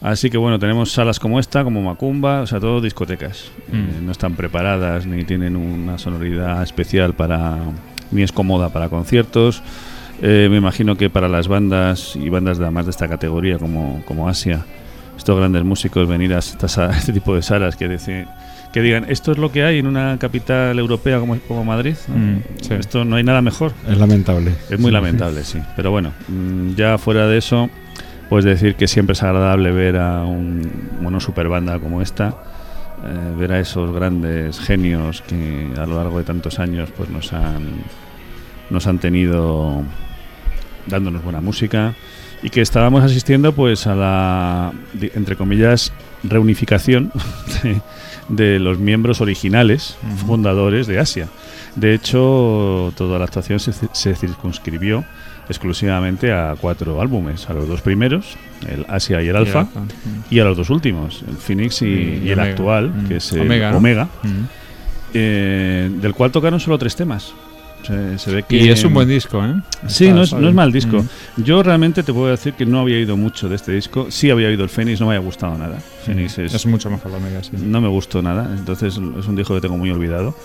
Así 0.00 0.30
que 0.30 0.38
bueno, 0.38 0.58
tenemos 0.58 0.92
salas 0.92 1.20
como 1.20 1.38
esta, 1.38 1.62
como 1.62 1.82
Macumba, 1.82 2.40
o 2.40 2.46
sea, 2.46 2.58
todo 2.58 2.80
discotecas. 2.80 3.50
Mm. 3.70 3.74
Eh, 3.76 4.00
no 4.02 4.12
están 4.12 4.34
preparadas 4.34 5.04
ni 5.06 5.24
tienen 5.24 5.56
una 5.56 5.98
sonoridad 5.98 6.62
especial 6.62 7.12
para, 7.14 7.58
ni 8.10 8.22
es 8.22 8.32
cómoda 8.32 8.70
para 8.70 8.88
conciertos. 8.88 9.62
Eh, 10.22 10.48
me 10.50 10.56
imagino 10.56 10.96
que 10.96 11.10
para 11.10 11.28
las 11.28 11.48
bandas 11.48 12.16
y 12.16 12.28
bandas 12.30 12.58
de 12.58 12.70
más 12.70 12.86
de 12.86 12.90
esta 12.92 13.08
categoría 13.08 13.58
como, 13.58 14.02
como 14.06 14.28
Asia, 14.28 14.64
estos 15.18 15.36
grandes 15.38 15.64
músicos 15.64 16.08
venir 16.08 16.32
a, 16.32 16.38
estas- 16.38 16.78
a 16.78 16.90
este 16.96 17.12
tipo 17.12 17.34
de 17.34 17.42
salas 17.42 17.76
que 17.76 17.86
decir, 17.88 18.26
que 18.72 18.80
digan 18.80 19.04
esto 19.08 19.32
es 19.32 19.38
lo 19.38 19.52
que 19.52 19.64
hay 19.64 19.80
en 19.80 19.86
una 19.86 20.16
capital 20.18 20.78
europea 20.78 21.18
como, 21.20 21.38
como 21.40 21.62
Madrid. 21.64 21.94
Mm, 22.08 22.36
sí. 22.62 22.72
Esto 22.74 23.04
no 23.04 23.16
hay 23.16 23.22
nada 23.24 23.42
mejor. 23.42 23.72
Es 23.86 23.98
lamentable. 23.98 24.52
Es 24.70 24.78
muy 24.80 24.88
Sí, 24.90 24.94
lamentable, 24.94 25.44
sí. 25.44 25.58
Pero 25.76 25.90
bueno, 25.90 26.12
mm, 26.28 26.74
ya 26.74 26.96
fuera 26.96 27.26
de 27.26 27.36
eso, 27.38 27.68
pues 28.30 28.44
decir 28.44 28.76
que 28.76 28.86
siempre 28.86 29.14
es 29.14 29.22
agradable 29.24 29.72
ver 29.72 29.96
a 29.96 30.24
un, 30.24 30.70
una 31.02 31.18
super 31.18 31.48
banda 31.48 31.80
como 31.80 32.00
esta, 32.00 32.28
eh, 33.04 33.34
ver 33.36 33.50
a 33.50 33.58
esos 33.58 33.92
grandes 33.92 34.60
genios 34.60 35.20
que 35.22 35.72
a 35.76 35.84
lo 35.84 35.96
largo 35.96 36.18
de 36.18 36.24
tantos 36.24 36.60
años 36.60 36.90
pues 36.96 37.10
nos 37.10 37.32
han, 37.32 37.66
nos 38.70 38.86
han 38.86 39.00
tenido 39.00 39.82
dándonos 40.86 41.24
buena 41.24 41.40
música 41.40 41.94
y 42.40 42.50
que 42.50 42.60
estábamos 42.60 43.02
asistiendo 43.02 43.52
pues 43.52 43.88
a 43.88 43.96
la, 43.96 44.72
entre 45.00 45.34
comillas, 45.34 45.92
reunificación 46.22 47.10
de, 47.64 47.80
de 48.28 48.60
los 48.60 48.78
miembros 48.78 49.20
originales, 49.20 49.96
fundadores 50.24 50.86
de 50.86 51.00
Asia. 51.00 51.28
De 51.74 51.94
hecho, 51.94 52.92
toda 52.96 53.18
la 53.18 53.24
actuación 53.24 53.58
se, 53.58 53.72
se 53.72 54.14
circunscribió 54.14 55.04
exclusivamente 55.50 56.32
a 56.32 56.54
cuatro 56.58 57.00
álbumes, 57.00 57.50
a 57.50 57.52
los 57.52 57.68
dos 57.68 57.82
primeros, 57.82 58.36
el 58.66 58.86
Asia 58.88 59.20
y 59.22 59.28
el 59.28 59.36
Alfa, 59.36 59.60
Alfa, 59.60 59.80
mm. 59.80 59.90
y 60.34 60.38
a 60.38 60.44
los 60.44 60.56
dos 60.56 60.70
últimos, 60.70 61.22
el 61.28 61.36
Phoenix 61.36 61.82
y, 61.82 61.86
Y 61.86 61.90
y 62.24 62.30
el 62.30 62.38
Omega. 62.38 62.42
actual, 62.50 62.88
Mm. 62.90 63.08
que 63.08 63.16
es 63.16 63.32
el 63.32 63.40
Omega, 63.42 63.76
Omega, 63.76 64.08
¿no? 64.22 64.30
Mm. 64.30 64.44
eh, 65.14 65.90
del 66.00 66.14
cual 66.14 66.30
tocaron 66.30 66.60
solo 66.60 66.78
tres 66.78 66.96
temas. 66.96 67.32
Se, 67.82 68.18
se 68.18 68.30
ve 68.30 68.42
que 68.42 68.56
Y 68.56 68.68
es 68.68 68.84
un 68.84 68.92
buen 68.92 69.08
disco, 69.08 69.42
¿eh? 69.42 69.54
Sí, 69.86 70.04
Está- 70.04 70.14
no 70.16 70.22
es, 70.22 70.32
no 70.34 70.48
es 70.48 70.54
mal 70.54 70.70
disco. 70.70 71.02
Mm. 71.02 71.42
Yo 71.42 71.62
realmente 71.62 72.02
te 72.02 72.12
puedo 72.12 72.26
decir 72.28 72.52
que 72.52 72.66
no 72.66 72.80
había 72.80 72.96
oído 72.96 73.16
mucho 73.16 73.48
de 73.48 73.56
este 73.56 73.72
disco. 73.72 74.08
Sí 74.10 74.30
había 74.30 74.48
oído 74.48 74.62
el 74.64 74.68
Phoenix, 74.68 75.00
no 75.00 75.06
me 75.06 75.16
había 75.16 75.24
gustado 75.24 75.56
nada. 75.56 75.78
Phoenix 76.04 76.38
es, 76.38 76.52
Es 76.54 76.66
mucho 76.66 76.90
mejor 76.90 77.10
la 77.10 77.16
Omega, 77.16 77.42
sí. 77.42 77.52
no 77.56 77.80
me 77.80 77.88
gustó 77.88 78.20
nada, 78.20 78.54
entonces 78.56 78.92
es 79.18 79.26
un 79.26 79.34
disco 79.34 79.54
que 79.54 79.62
tengo 79.62 79.78
muy 79.78 79.90
olvidado. 79.90 80.36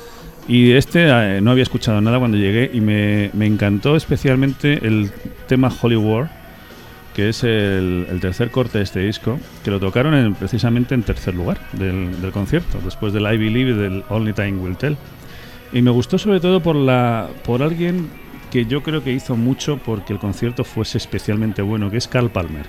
Y 0.47 0.73
este 0.73 1.07
eh, 1.07 1.41
no 1.41 1.51
había 1.51 1.63
escuchado 1.63 1.99
nada 2.01 2.19
cuando 2.19 2.37
llegué 2.37 2.69
y 2.71 2.79
me, 2.81 3.31
me 3.33 3.47
encantó 3.47 3.95
especialmente 3.95 4.85
el 4.85 5.09
tema 5.47 5.71
Holy 5.81 5.95
War, 5.95 6.29
que 7.15 7.29
es 7.29 7.43
el, 7.43 8.05
tercer 8.21 8.51
corte 8.51 8.77
de 8.77 8.83
este 8.83 8.99
disco, 8.99 9.39
que 9.63 9.71
lo 9.71 9.79
tocaron 9.79 10.13
en- 10.13 10.35
precisamente 10.35 10.93
en 10.93 11.01
tercer 11.01 11.33
lugar 11.33 11.57
del, 11.73 12.21
del 12.21 12.31
concierto, 12.31 12.77
después 12.83 13.11
del 13.13 13.23
I 13.23 13.37
Believe 13.37 13.71
y 13.71 13.73
del 13.73 14.03
Only 14.09 14.33
Time 14.33 14.53
Will 14.59 14.77
Tell. 14.77 14.97
Y 15.73 15.81
me 15.81 15.89
gustó 15.91 16.17
sobre 16.19 16.39
todo 16.39 16.61
por, 16.61 16.75
la, 16.75 17.27
por 17.43 17.63
alguien 17.63 18.07
que 18.51 18.65
yo 18.65 18.83
creo 18.83 19.03
que 19.03 19.11
hizo 19.11 19.35
mucho 19.35 19.77
porque 19.83 20.13
el 20.13 20.19
concierto 20.19 20.63
fuese 20.63 20.99
especialmente 20.99 21.63
bueno, 21.63 21.89
que 21.89 21.97
es 21.97 22.07
Carl 22.07 22.29
Palmer. 22.29 22.65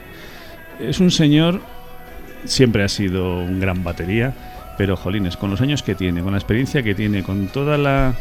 Es 0.80 0.98
un 0.98 1.10
señor, 1.10 1.60
siempre 2.44 2.84
ha 2.84 2.88
sido 2.88 3.40
un 3.40 3.60
gran 3.60 3.84
batería, 3.84 4.34
pero 4.76 4.96
jolines, 4.96 5.36
con 5.36 5.50
los 5.50 5.60
años 5.60 5.82
que 5.82 5.94
tiene, 5.94 6.22
con 6.22 6.32
la 6.32 6.38
experiencia 6.38 6.82
que 6.82 6.94
tiene, 6.94 7.22
con 7.22 7.46
toda 7.48 7.76
la, 7.78 8.14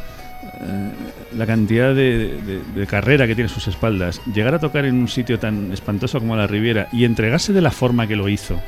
eh, 0.61 0.90
la 1.35 1.45
cantidad 1.45 1.93
de, 1.93 2.61
de- 2.75 2.88
carrera 2.88 3.27
que 3.27 3.35
tiene 3.35 3.50
a 3.50 3.53
sus 3.53 3.67
espaldas, 3.67 4.22
llegar 4.34 4.53
a 4.56 4.59
tocar 4.59 4.85
en 4.85 4.95
un 4.95 5.08
sitio 5.08 5.40
tan 5.40 5.72
espantoso 5.72 6.19
como 6.19 6.35
la 6.35 6.48
Riviera 6.48 6.88
y 6.92 7.03
entregarse 7.06 7.53
de 7.53 7.61
la 7.61 7.72
forma 7.72 8.08
que 8.08 8.16
lo 8.16 8.30
hizo, 8.30 8.59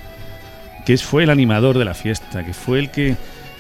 que 0.86 0.98
fue 0.98 1.24
el 1.24 1.30
animador 1.30 1.78
de 1.78 1.86
la 1.86 1.94
fiesta, 1.94 2.46
que 2.46 2.54
fue 2.54 2.80
el 2.80 2.92
que 2.92 3.16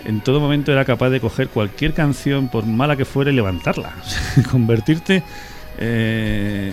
en 0.06 0.22
todo 0.22 0.40
momento 0.40 0.72
era 0.72 0.86
capaz 0.86 1.10
de 1.10 1.20
coger 1.20 1.50
cualquier 1.50 1.94
canción, 1.94 2.48
por 2.50 2.66
mala 2.66 2.96
que 2.96 3.06
fuera, 3.06 3.32
y 3.32 3.36
levantarla, 3.36 3.92
convertirte 4.52 5.24
eh, 5.80 6.72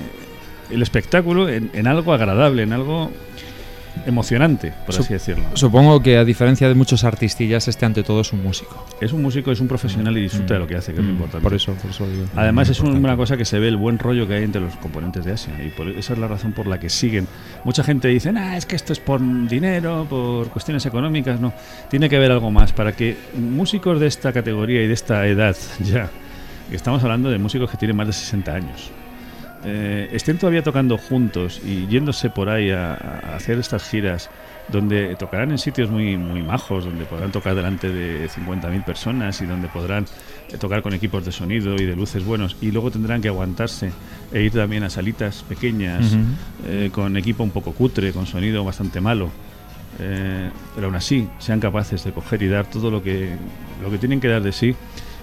el 0.70 0.82
espectáculo 0.82 1.48
en 1.48 1.86
algo 1.86 2.12
agradable, 2.14 2.62
en 2.62 2.72
algo 2.72 3.10
emocionante, 4.06 4.72
por 4.86 4.94
Sup- 4.94 5.04
así 5.04 5.12
decirlo. 5.14 5.44
Supongo 5.54 6.02
que 6.02 6.16
a 6.18 6.24
diferencia 6.24 6.68
de 6.68 6.74
muchos 6.74 7.04
artistillas, 7.04 7.68
este 7.68 7.86
ante 7.86 8.02
todo 8.02 8.20
es 8.20 8.32
un 8.32 8.42
músico. 8.42 8.86
Es 9.00 9.12
un 9.12 9.22
músico, 9.22 9.50
es 9.52 9.60
un 9.60 9.68
profesional 9.68 10.16
y 10.18 10.22
disfruta 10.22 10.54
de 10.54 10.60
lo 10.60 10.66
que 10.66 10.76
hace, 10.76 10.92
que 10.92 11.00
es 11.00 11.06
Mm, 11.06 11.10
importante. 11.10 11.42
Por 11.42 11.54
eso, 11.54 11.72
por 11.74 11.90
eso 11.90 12.06
digo. 12.08 12.24
Además 12.36 12.68
es 12.68 12.78
importante. 12.78 13.06
una 13.06 13.16
cosa 13.16 13.36
que 13.36 13.44
se 13.44 13.58
ve 13.58 13.68
el 13.68 13.76
buen 13.76 13.98
rollo 13.98 14.26
que 14.26 14.34
hay 14.34 14.44
entre 14.44 14.60
los 14.60 14.74
componentes 14.76 15.24
de 15.24 15.32
Asia 15.32 15.52
y 15.64 15.68
por 15.70 15.88
esa 15.88 16.12
es 16.12 16.18
la 16.18 16.28
razón 16.28 16.52
por 16.52 16.66
la 16.66 16.78
que 16.80 16.88
siguen. 16.90 17.26
Mucha 17.64 17.82
gente 17.84 18.08
dice, 18.08 18.32
ah, 18.36 18.56
es 18.56 18.66
que 18.66 18.76
esto 18.76 18.92
es 18.92 19.00
por 19.00 19.20
dinero, 19.48 20.06
por 20.08 20.48
cuestiones 20.48 20.84
económicas, 20.86 21.40
no. 21.40 21.52
Tiene 21.90 22.08
que 22.08 22.16
haber 22.16 22.32
algo 22.32 22.50
más 22.50 22.72
para 22.72 22.92
que 22.92 23.16
músicos 23.36 24.00
de 24.00 24.06
esta 24.06 24.32
categoría 24.32 24.82
y 24.82 24.86
de 24.86 24.94
esta 24.94 25.26
edad 25.26 25.56
ya, 25.84 26.10
estamos 26.72 27.02
hablando 27.02 27.30
de 27.30 27.38
músicos 27.38 27.70
que 27.70 27.76
tienen 27.76 27.96
más 27.96 28.06
de 28.06 28.12
60 28.12 28.52
años, 28.54 28.90
eh, 29.64 30.08
estén 30.12 30.38
todavía 30.38 30.62
tocando 30.62 30.98
juntos 30.98 31.60
y 31.64 31.86
yéndose 31.86 32.30
por 32.30 32.48
ahí 32.48 32.70
a, 32.70 32.94
a 32.94 33.36
hacer 33.36 33.58
estas 33.58 33.88
giras 33.88 34.30
donde 34.68 35.14
tocarán 35.16 35.50
en 35.50 35.58
sitios 35.58 35.90
muy, 35.90 36.16
muy 36.16 36.42
majos, 36.42 36.84
donde 36.84 37.04
podrán 37.04 37.30
tocar 37.32 37.54
delante 37.54 37.90
de 37.90 38.28
50.000 38.28 38.84
personas 38.84 39.40
y 39.40 39.46
donde 39.46 39.68
podrán 39.68 40.06
eh, 40.50 40.56
tocar 40.58 40.82
con 40.82 40.94
equipos 40.94 41.24
de 41.24 41.32
sonido 41.32 41.74
y 41.74 41.84
de 41.84 41.94
luces 41.94 42.24
buenos 42.24 42.56
y 42.60 42.70
luego 42.70 42.90
tendrán 42.90 43.20
que 43.20 43.28
aguantarse 43.28 43.92
e 44.32 44.42
ir 44.42 44.52
también 44.52 44.84
a 44.84 44.90
salitas 44.90 45.42
pequeñas 45.42 46.16
eh, 46.66 46.90
con 46.92 47.16
equipo 47.16 47.42
un 47.42 47.50
poco 47.50 47.72
cutre, 47.72 48.12
con 48.12 48.26
sonido 48.26 48.64
bastante 48.64 49.00
malo. 49.00 49.30
Eh, 50.00 50.50
pero 50.74 50.88
aún 50.88 50.96
así 50.96 51.28
sean 51.38 51.60
capaces 51.60 52.02
de 52.02 52.10
coger 52.10 52.42
y 52.42 52.48
dar 52.48 52.66
todo 52.66 52.90
lo 52.90 53.00
que, 53.02 53.30
lo 53.80 53.90
que 53.90 53.98
tienen 53.98 54.20
que 54.20 54.28
dar 54.28 54.42
de 54.42 54.52
sí. 54.52 54.74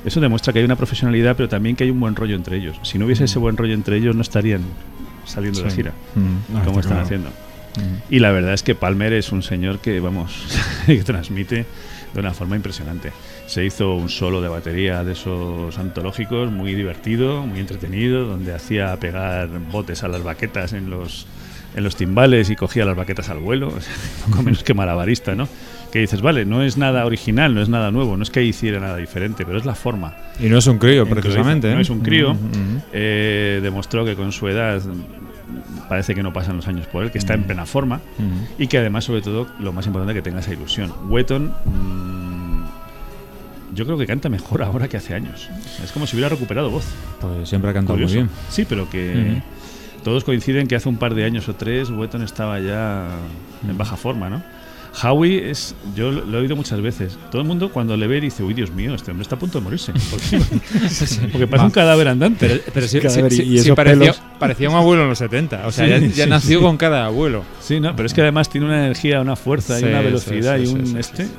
Eso 0.06 0.20
demuestra 0.20 0.52
que 0.54 0.60
hay 0.60 0.66
una 0.66 0.76
profesionalidad, 0.76 1.36
pero 1.36 1.48
también 1.50 1.76
que 1.76 1.84
hay 1.84 1.92
un 1.92 2.00
buen 2.00 2.16
rollo 2.16 2.36
entre 2.36 2.58
ellos. 2.58 2.78
Si 2.84 2.98
no 2.98 3.06
hubiese 3.06 3.26
ese 3.26 3.38
buen 3.40 3.56
rollo 3.58 3.74
entre 3.74 3.98
ellos, 3.98 4.16
no 4.16 4.22
estarían 4.22 4.62
saliendo 5.26 5.62
de 5.62 5.70
Sí. 5.70 5.76
gira 5.78 5.92
Mm. 6.16 6.56
Ah, 6.58 6.62
como 6.66 6.80
está 6.80 6.80
están 6.80 6.82
claro. 6.90 7.02
haciendo. 7.04 7.30
Mm. 7.30 8.14
Y 8.14 8.20
la 8.20 8.32
verdad 8.32 8.54
es 8.54 8.64
que 8.64 8.76
Palmer 8.76 9.14
es 9.14 9.32
un 9.32 9.44
señor 9.44 9.80
que, 9.80 10.00
vamos, 10.00 10.34
que 10.88 11.04
transmite 11.04 11.66
de 12.14 12.20
una 12.20 12.34
forma 12.34 12.56
impresionante. 12.56 13.12
Se 13.48 13.64
hizo 13.64 13.94
un 13.96 14.10
solo 14.10 14.42
de 14.42 14.50
batería 14.50 15.04
de 15.04 15.14
esos 15.14 15.78
antológicos, 15.78 16.52
muy 16.52 16.74
divertido, 16.74 17.46
muy 17.46 17.60
entretenido, 17.60 18.26
donde 18.26 18.54
hacía 18.54 18.96
pegar 18.98 19.48
botes 19.72 20.04
a 20.04 20.08
las 20.10 20.22
baquetas 20.24 20.74
en 20.74 20.90
los, 20.90 21.28
en 21.76 21.84
los 21.84 21.96
timbales 21.96 22.50
y 22.50 22.56
cogía 22.58 22.84
las 22.86 22.96
baquetas 22.98 23.30
al 23.30 23.40
vuelo, 23.40 23.72
poco 24.30 24.42
menos 24.44 24.64
que 24.64 24.74
malabarista, 24.74 25.36
¿no? 25.36 25.48
Que 25.92 26.00
dices, 26.00 26.22
vale, 26.22 26.46
no 26.46 26.64
es 26.64 26.78
nada 26.78 27.06
original, 27.06 27.54
no 27.54 27.62
es 27.62 27.68
nada 27.68 27.92
nuevo, 27.92 28.16
no 28.16 28.24
es 28.24 28.30
que 28.30 28.44
hiciera 28.44 28.80
nada 28.80 28.96
diferente, 28.98 29.46
pero 29.46 29.58
es 29.58 29.66
la 29.66 29.76
forma. 29.76 30.14
Y 30.40 30.48
no 30.48 30.58
es 30.58 30.68
un 30.68 30.78
crío, 30.78 31.06
precisamente. 31.06 31.70
No 31.72 31.80
¿eh? 31.80 31.82
es 31.82 31.90
un 31.90 32.00
crío. 32.00 32.36
Eh, 32.94 33.60
demostró 33.62 34.06
que 34.06 34.16
con 34.16 34.32
su 34.32 34.48
edad 34.48 34.82
parece 35.90 36.16
que 36.16 36.24
no 36.24 36.32
pasan 36.32 36.56
los 36.56 36.68
años 36.70 36.88
por 36.88 37.04
él, 37.04 37.12
que 37.12 37.18
está 37.18 37.34
en 37.34 37.44
plena 37.44 37.66
forma 37.66 38.00
y 38.58 38.68
que 38.68 38.78
además, 38.78 39.04
sobre 39.04 39.22
todo, 39.22 39.48
lo 39.60 39.74
más 39.74 39.86
importante, 39.86 40.14
que 40.14 40.22
tenga 40.22 40.40
esa 40.40 40.54
ilusión. 40.54 40.94
Wetton, 41.10 41.54
mm, 41.66 42.64
yo 43.76 43.86
creo 43.86 43.98
que 43.98 44.06
canta 44.06 44.30
mejor 44.30 44.64
ahora 44.64 44.88
que 44.88 44.96
hace 44.96 45.14
años. 45.14 45.50
Es 45.84 45.92
como 45.92 46.08
si 46.08 46.16
hubiera 46.16 46.30
recuperado 46.30 46.70
voz. 46.70 46.86
Pues 47.20 47.50
siempre 47.50 47.72
ha 47.72 47.74
cantado 47.74 48.00
muy 48.00 48.12
bien. 48.12 48.30
Sí, 48.50 48.66
pero 48.68 48.90
que 48.90 49.42
todos 50.04 50.24
coinciden 50.24 50.68
que 50.68 50.76
hace 50.76 50.90
un 50.90 50.98
par 50.98 51.14
de 51.14 51.26
años 51.26 51.48
o 51.50 51.56
tres 51.56 51.90
Wetton 51.90 52.24
estaba 52.24 52.60
ya 52.60 53.10
en 53.68 53.78
baja 53.78 53.98
forma, 53.98 54.30
¿no? 54.30 54.42
Howie 55.04 55.50
es, 55.50 55.74
yo 55.96 56.12
lo 56.12 56.38
he 56.38 56.42
oído 56.42 56.56
muchas 56.56 56.82
veces. 56.82 57.18
Todo 57.32 57.42
el 57.42 57.48
mundo 57.48 57.72
cuando 57.72 57.96
le 57.96 58.08
ve 58.08 58.20
dice, 58.20 58.44
uy 58.44 58.54
Dios 58.54 58.72
mío, 58.72 58.94
este 58.94 59.12
hombre 59.12 59.24
está 59.24 59.36
a 59.36 59.40
punto 59.40 59.60
de 59.60 59.64
morirse. 59.64 59.94
Porque, 60.12 60.40
porque 61.32 61.48
parece 61.48 61.66
un 61.66 61.72
cadáver 61.72 62.08
andante. 62.10 62.48
Pero, 62.48 62.62
pero 62.74 62.88
sí, 62.88 63.00
Cadáver 63.00 63.32
sí- 63.32 63.44
y 63.44 63.60
sí- 63.60 63.72
parecía, 64.38 64.70
un 64.70 64.76
abuelo 64.76 65.04
en 65.04 65.10
los 65.10 65.18
70. 65.18 65.66
O 65.68 65.72
sea, 65.72 65.86
Sí, 65.86 65.92
ya, 66.10 66.14
ya 66.16 66.24
sí, 66.26 66.30
nació 66.30 66.60
sí. 66.60 66.66
con 66.66 66.78
cada 66.78 67.06
abuelo. 67.06 67.44
Sí, 67.62 67.80
no, 67.80 67.96
pero 67.96 68.06
es 68.08 68.14
que 68.14 68.22
además 68.22 68.50
tiene 68.50 68.68
una 68.68 68.86
energía, 68.86 69.22
una 69.22 69.36
fuerza 69.36 69.80
y 69.80 69.84
una 69.84 70.02
velocidad 70.02 70.58
sí, 70.58 70.64
y 70.64 70.68
un 70.68 70.86
sí, 70.88 70.96
este 70.98 71.26
sí. 71.26 71.32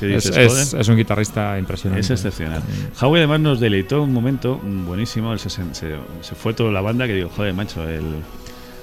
que 0.00 0.16
Es, 0.16 0.24
dices, 0.24 0.36
es- 0.38 0.52
"Joder". 0.70 0.80
es 0.80 0.88
un 0.88 0.96
guitarrista 0.96 1.58
impresionante. 1.58 2.00
Es 2.00 2.10
excepcional. 2.10 2.62
Howie 3.00 3.18
además 3.20 3.40
nos 3.40 3.60
deleitó 3.60 4.02
un 4.02 4.12
momento 4.12 4.58
buenísimo. 4.58 5.36
Se, 5.38 5.50
se- 5.50 5.62
se 5.74 6.34
fue 6.34 6.54
toda 6.54 6.72
la 6.72 6.80
banda 6.80 7.06
que 7.06 7.14
digo, 7.14 7.28
joder, 7.34 7.52
macho, 7.52 7.86
el, 7.88 8.02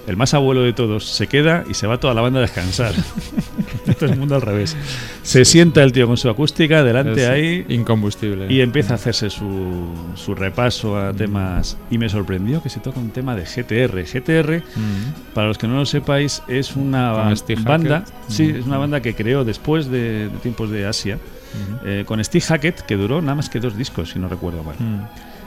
el 0.07 0.17
más 0.17 0.33
abuelo 0.33 0.61
de 0.61 0.73
todos 0.73 1.06
se 1.06 1.27
queda 1.27 1.64
y 1.69 1.73
se 1.75 1.88
va 1.88 1.99
toda 1.99 2.14
la 2.14 2.22
banda 2.22 2.40
a 2.40 2.41
descansar. 2.43 2.93
Todo 3.99 4.11
el 4.11 4.17
mundo 4.17 4.35
al 4.35 4.41
revés. 4.41 4.75
Se 5.23 5.43
sienta 5.45 5.83
el 5.83 5.91
tío 5.91 6.07
con 6.07 6.15
su 6.17 6.30
acústica 6.30 6.83
delante 6.83 7.23
Es 7.23 7.30
ahí 7.30 7.65
Incombustible. 7.69 8.48
y 8.51 8.61
empieza 8.61 8.93
a 8.93 8.95
hacerse 8.95 9.30
su, 9.30 9.85
su 10.15 10.35
repaso 10.35 10.98
a 10.98 11.14
temas. 11.14 11.77
Y 11.91 11.98
me 11.98 12.07
sorprendió 12.09 12.61
que 12.64 12.69
se 12.69 12.80
toca 12.80 12.99
un 12.99 13.11
tema 13.11 13.35
de 13.35 13.43
GTR. 13.43 14.03
GTR, 14.06 14.64
Mm. 14.75 15.33
para 15.33 15.48
los 15.48 15.57
que 15.57 15.67
no 15.67 15.75
lo 15.75 15.85
sepáis, 15.85 16.41
es 16.48 16.75
una 16.75 17.11
banda. 17.11 17.99
Hackett. 17.99 18.14
Sí, 18.30 18.43
Mm. 18.48 18.56
es 18.56 18.65
una 18.65 18.77
banda 18.77 19.01
que 19.01 19.15
creó 19.15 19.43
después 19.43 19.90
de, 19.90 20.30
de 20.30 20.38
tiempos 20.41 20.69
de 20.69 20.85
Asia. 20.88 21.15
Ujú. 21.53 21.88
eh, 21.88 22.03
con 22.07 22.23
Steve 22.23 22.43
Hackett, 22.45 22.82
que 22.82 22.95
duró 22.95 23.22
nada 23.22 23.35
más 23.35 23.48
que 23.49 23.59
dos 23.59 23.77
discos, 23.77 24.09
si 24.11 24.17
no 24.19 24.27
recuerdo 24.27 24.64
mal. 24.64 24.75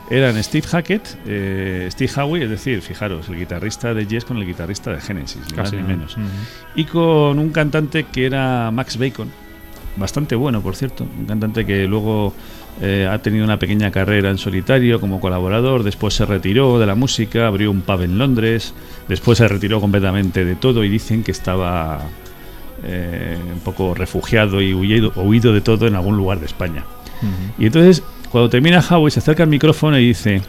Eran 0.08 0.42
Steve 0.42 0.66
Hackett, 0.66 1.18
eh, 1.26 1.88
Steve 1.90 2.10
Howe, 2.16 2.42
es 2.42 2.50
decir, 2.50 2.80
fijaros, 2.80 3.28
el 3.28 3.36
guitarrista 3.36 3.92
de 3.92 4.06
Yes 4.06 4.24
con 4.24 4.36
el 4.36 4.46
guitarrista 4.46 4.92
de 4.92 5.00
Genesis, 5.00 5.40
ni 5.50 5.56
más 5.56 5.70
Casi 5.70 5.76
ni 5.76 5.82
¿no? 5.82 5.88
menos. 5.88 6.16
Y 6.74 6.84
con 6.84 7.38
un 7.38 7.50
cantante 7.50 8.04
que 8.04 8.26
era 8.26 8.70
Max 8.70 8.98
Bacon, 8.98 9.28
bastante 9.96 10.36
bueno, 10.36 10.60
por 10.60 10.76
cierto, 10.76 11.04
un 11.18 11.26
cantante 11.26 11.66
que 11.66 11.86
luego 11.86 12.32
eh, 12.80 13.08
ha 13.10 13.18
tenido 13.18 13.44
una 13.44 13.58
pequeña 13.58 13.90
carrera 13.90 14.30
en 14.30 14.38
solitario 14.38 15.00
como 15.00 15.20
colaborador, 15.20 15.82
después 15.82 16.14
se 16.14 16.26
retiró 16.26 16.78
de 16.78 16.86
la 16.86 16.94
música, 16.94 17.46
abrió 17.46 17.70
un 17.70 17.80
pub 17.80 18.02
en 18.02 18.18
Londres, 18.18 18.74
después 19.08 19.38
se 19.38 19.48
retiró 19.48 19.80
completamente 19.80 20.44
de 20.44 20.54
todo 20.56 20.84
y 20.84 20.88
dicen 20.88 21.24
que 21.24 21.32
estaba 21.32 22.02
eh, 22.84 23.38
un 23.52 23.60
poco 23.60 23.94
refugiado 23.94 24.60
y 24.60 24.74
huido, 24.74 25.12
huido 25.16 25.52
de 25.54 25.62
todo 25.62 25.86
en 25.86 25.96
algún 25.96 26.16
lugar 26.16 26.38
de 26.38 26.46
España. 26.46 26.84
Y 27.58 27.66
entonces, 27.66 28.02
cuando 28.30 28.48
termina 28.50 28.80
Howie, 28.80 29.10
se 29.10 29.20
acerca 29.20 29.42
al 29.42 29.48
micrófono 29.48 29.98
y 29.98 30.06
dice: 30.08 30.42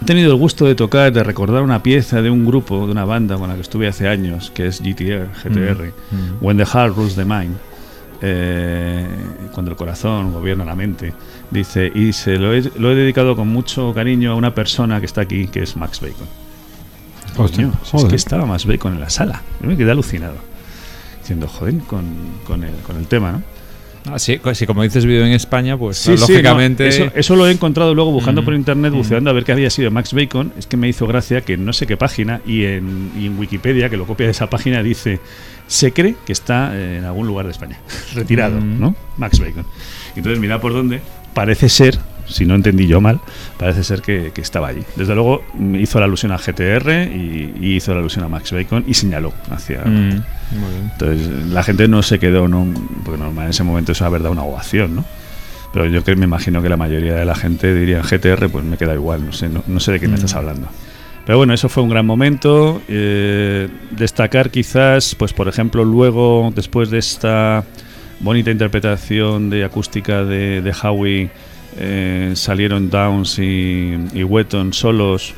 He 0.00 0.04
tenido 0.04 0.32
el 0.32 0.38
gusto 0.38 0.64
de 0.66 0.74
tocar, 0.74 1.12
de 1.12 1.22
recordar 1.22 1.62
una 1.62 1.82
pieza 1.82 2.22
de 2.22 2.30
un 2.30 2.44
grupo, 2.44 2.86
de 2.86 2.92
una 2.92 3.04
banda 3.04 3.36
con 3.36 3.48
la 3.48 3.54
que 3.54 3.60
estuve 3.60 3.86
hace 3.88 4.08
años, 4.08 4.50
que 4.50 4.66
es 4.66 4.80
GTR, 4.80 5.28
GTR, 5.42 5.92
Mm. 6.10 6.44
When 6.44 6.56
the 6.56 6.64
Heart 6.66 6.96
Rules 6.96 7.14
the 7.14 7.24
Mind. 7.24 7.56
eh, 8.24 9.04
cuando 9.52 9.72
el 9.72 9.76
corazón 9.76 10.32
gobierna 10.32 10.64
la 10.64 10.74
mente. 10.76 11.12
Dice: 11.50 11.90
Y 11.94 12.12
se 12.12 12.36
lo 12.38 12.54
he, 12.54 12.62
lo 12.78 12.92
he 12.92 12.94
dedicado 12.94 13.34
con 13.36 13.48
mucho 13.48 13.92
cariño 13.94 14.32
a 14.32 14.34
una 14.36 14.54
persona 14.54 15.00
que 15.00 15.06
está 15.06 15.22
aquí, 15.22 15.48
que 15.48 15.62
es 15.62 15.76
Max 15.76 16.00
Bacon. 16.00 16.26
Hostia, 17.36 17.64
Coño, 17.90 17.98
es 17.98 18.04
que 18.04 18.14
estaba 18.16 18.46
Max 18.46 18.64
Bacon 18.66 18.94
en 18.94 19.00
la 19.00 19.10
sala. 19.10 19.42
Yo 19.60 19.66
me 19.68 19.76
quedé 19.76 19.90
alucinado. 19.90 20.36
Diciendo, 21.20 21.48
joder, 21.48 21.78
con, 21.86 22.04
con, 22.46 22.62
el, 22.64 22.74
con 22.86 22.96
el 22.96 23.06
tema, 23.06 23.32
¿no? 23.32 23.42
Ah, 24.10 24.18
sí, 24.18 24.38
co- 24.38 24.54
sí, 24.54 24.66
como 24.66 24.82
dices, 24.82 25.04
vive 25.06 25.24
en 25.24 25.32
España, 25.32 25.76
pues 25.76 25.96
Sí, 25.98 26.14
sí, 26.16 26.20
lógicamente. 26.32 26.84
no, 26.84 26.88
eso, 26.90 27.12
eso 27.14 27.36
lo 27.36 27.46
he 27.46 27.52
encontrado 27.52 27.94
luego 27.94 28.10
buscando 28.10 28.42
Mm, 28.42 28.44
por 28.44 28.54
internet, 28.54 28.92
mm. 28.92 28.96
buceando 28.96 29.30
a 29.30 29.32
ver 29.32 29.44
qué 29.44 29.52
había 29.52 29.70
sido 29.70 29.90
Max 29.92 30.12
Bacon. 30.12 30.52
Es 30.58 30.66
que 30.66 30.76
me 30.76 30.88
hizo 30.88 31.06
gracia 31.06 31.42
que 31.42 31.52
en 31.54 31.64
no 31.64 31.72
sé 31.72 31.86
qué 31.86 31.96
página 31.96 32.40
y 32.44 32.64
en, 32.64 33.12
y 33.16 33.26
en 33.26 33.38
Wikipedia, 33.38 33.88
que 33.88 33.96
lo 33.96 34.06
copia 34.06 34.26
de 34.26 34.32
esa 34.32 34.50
página, 34.50 34.82
dice: 34.82 35.20
Se 35.68 35.92
cree 35.92 36.16
que 36.26 36.32
está 36.32 36.76
en 36.76 37.04
algún 37.04 37.26
lugar 37.28 37.46
de 37.46 37.52
España, 37.52 37.78
retirado, 38.14 38.60
Mm. 38.60 38.80
¿no? 38.80 38.96
Max 39.18 39.38
Bacon. 39.38 39.64
Entonces, 40.16 40.40
mira 40.40 40.60
por 40.60 40.72
dónde. 40.72 41.00
Parece 41.32 41.68
ser, 41.68 41.98
si 42.26 42.44
no 42.46 42.54
entendí 42.54 42.86
yo 42.86 43.00
mal, 43.00 43.20
parece 43.58 43.84
ser 43.84 44.02
que, 44.02 44.30
que 44.34 44.40
estaba 44.40 44.68
allí. 44.68 44.82
Desde 44.96 45.14
luego, 45.14 45.42
hizo 45.78 45.98
la 45.98 46.06
alusión 46.06 46.32
a 46.32 46.38
GTR 46.38 47.10
y, 47.14 47.54
y 47.60 47.76
hizo 47.76 47.92
la 47.94 48.00
alusión 48.00 48.24
a 48.24 48.28
Max 48.28 48.52
Bacon 48.52 48.84
y 48.86 48.94
señaló 48.94 49.32
hacia. 49.50 49.82
Mm. 49.84 50.22
Entonces, 50.92 51.28
la 51.48 51.62
gente 51.62 51.88
no 51.88 52.02
se 52.02 52.18
quedó, 52.18 52.48
no, 52.48 52.66
porque 53.04 53.18
normal 53.20 53.44
en 53.46 53.50
ese 53.50 53.64
momento 53.64 53.92
eso 53.92 54.04
haber 54.04 54.22
dado 54.22 54.32
una 54.32 54.42
ovación, 54.44 54.94
¿no? 54.96 55.04
Pero 55.72 55.86
yo 55.86 56.04
que 56.04 56.14
me 56.16 56.24
imagino 56.26 56.60
que 56.60 56.68
la 56.68 56.76
mayoría 56.76 57.14
de 57.14 57.24
la 57.24 57.34
gente 57.34 57.74
diría 57.74 58.02
GTR, 58.02 58.50
pues 58.50 58.64
me 58.64 58.76
queda 58.76 58.92
igual, 58.94 59.24
no 59.24 59.32
sé, 59.32 59.48
no, 59.48 59.64
no 59.66 59.80
sé 59.80 59.92
de 59.92 60.00
qué 60.00 60.06
me 60.06 60.12
Mm. 60.12 60.16
estás 60.16 60.34
hablando. 60.34 60.68
Pero 61.24 61.38
bueno, 61.38 61.54
eso 61.54 61.68
fue 61.68 61.82
un 61.82 61.88
gran 61.88 62.04
momento. 62.04 62.82
eh, 62.88 63.68
destacar 63.92 64.50
quizás, 64.50 65.14
pues 65.14 65.32
por 65.32 65.48
ejemplo, 65.48 65.84
luego, 65.84 66.52
después 66.54 66.90
de 66.90 66.98
esta 66.98 67.64
bonita 68.20 68.50
interpretación 68.50 69.48
de 69.50 69.64
acústica 69.64 70.24
de, 70.24 70.60
de 70.62 70.74
Howie, 70.82 71.30
eh, 71.78 72.32
salieron 72.34 72.90
Downs 72.90 73.38
y, 73.38 73.94
y 74.12 74.24
Wetton 74.24 74.72
solos 74.72 75.34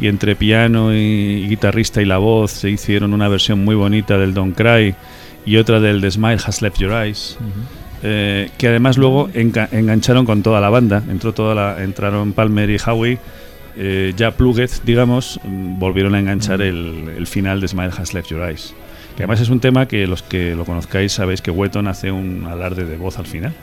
y 0.00 0.08
entre 0.08 0.36
piano 0.36 0.92
y, 0.94 0.96
y 0.96 1.48
guitarrista 1.48 2.02
y 2.02 2.04
la 2.04 2.18
voz 2.18 2.50
se 2.52 2.70
hicieron 2.70 3.14
una 3.14 3.28
versión 3.28 3.64
muy 3.64 3.74
bonita 3.74 4.18
del 4.18 4.34
Don't 4.34 4.56
Cry 4.56 4.94
y 5.44 5.56
otra 5.56 5.80
del 5.80 6.00
The 6.00 6.10
Smile 6.10 6.38
Has 6.44 6.60
Left 6.62 6.78
Your 6.78 6.92
Eyes. 6.92 7.38
eh, 8.02 8.50
que 8.58 8.68
además 8.68 8.98
luego 8.98 9.28
enga- 9.30 9.68
engancharon 9.72 10.26
con 10.26 10.42
toda 10.42 10.60
la 10.60 10.68
banda. 10.68 11.02
Entró 11.08 11.32
toda 11.32 11.54
la, 11.54 11.82
entraron 11.82 12.32
Palmer 12.34 12.68
y 12.70 12.76
Howie, 12.84 13.18
eh, 13.78 14.12
ya 14.16 14.32
plugged, 14.32 14.70
digamos, 14.84 15.40
mm, 15.44 15.78
volvieron 15.78 16.14
a 16.14 16.18
enganchar 16.20 16.60
el, 16.62 17.08
el 17.16 17.26
final 17.26 17.60
de 17.60 17.68
Smile 17.68 17.90
Has 17.96 18.12
Left 18.12 18.28
Your 18.30 18.42
Eyes. 18.48 18.74
Que 19.16 19.22
además 19.22 19.40
es 19.40 19.48
un 19.48 19.60
tema 19.60 19.86
que 19.88 20.06
los 20.06 20.22
que 20.22 20.54
lo 20.54 20.64
conozcáis 20.66 21.12
sabéis 21.12 21.40
que 21.40 21.50
Wetton 21.50 21.88
hace 21.88 22.12
un 22.12 22.44
alarde 22.46 22.84
de 22.84 22.96
voz 22.98 23.18
al 23.18 23.26
final. 23.26 23.54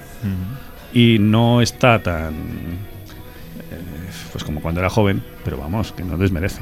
Y 0.93 1.17
no 1.19 1.61
está 1.61 2.01
tan. 2.01 2.33
eh, 2.33 4.09
pues 4.31 4.43
como 4.43 4.61
cuando 4.61 4.79
era 4.79 4.89
joven, 4.89 5.23
pero 5.43 5.57
vamos, 5.57 5.91
que 5.91 6.03
no 6.03 6.17
desmerece. 6.17 6.61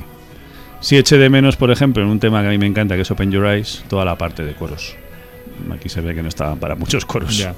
Si 0.80 0.98
eché 0.98 1.18
de 1.18 1.30
menos, 1.30 1.58
por 1.58 1.70
ejemplo, 1.70 2.02
en 2.02 2.10
un 2.10 2.20
tema 2.20 2.42
que 2.42 2.48
a 2.48 2.50
mí 2.52 2.58
me 2.58 2.66
encanta, 2.66 2.96
que 2.96 3.02
es 3.02 3.12
Open 3.12 3.32
Your 3.32 3.46
Eyes, 3.46 3.84
toda 3.88 4.04
la 4.04 4.18
parte 4.18 4.44
de 4.44 4.54
coros. 4.54 4.96
Aquí 5.72 5.90
se 5.90 6.02
ve 6.02 6.16
que 6.16 6.24
no 6.24 6.30
estaban 6.30 6.58
para 6.58 6.76
muchos 6.76 7.06
coros. 7.06 7.38
Ya. 7.38 7.54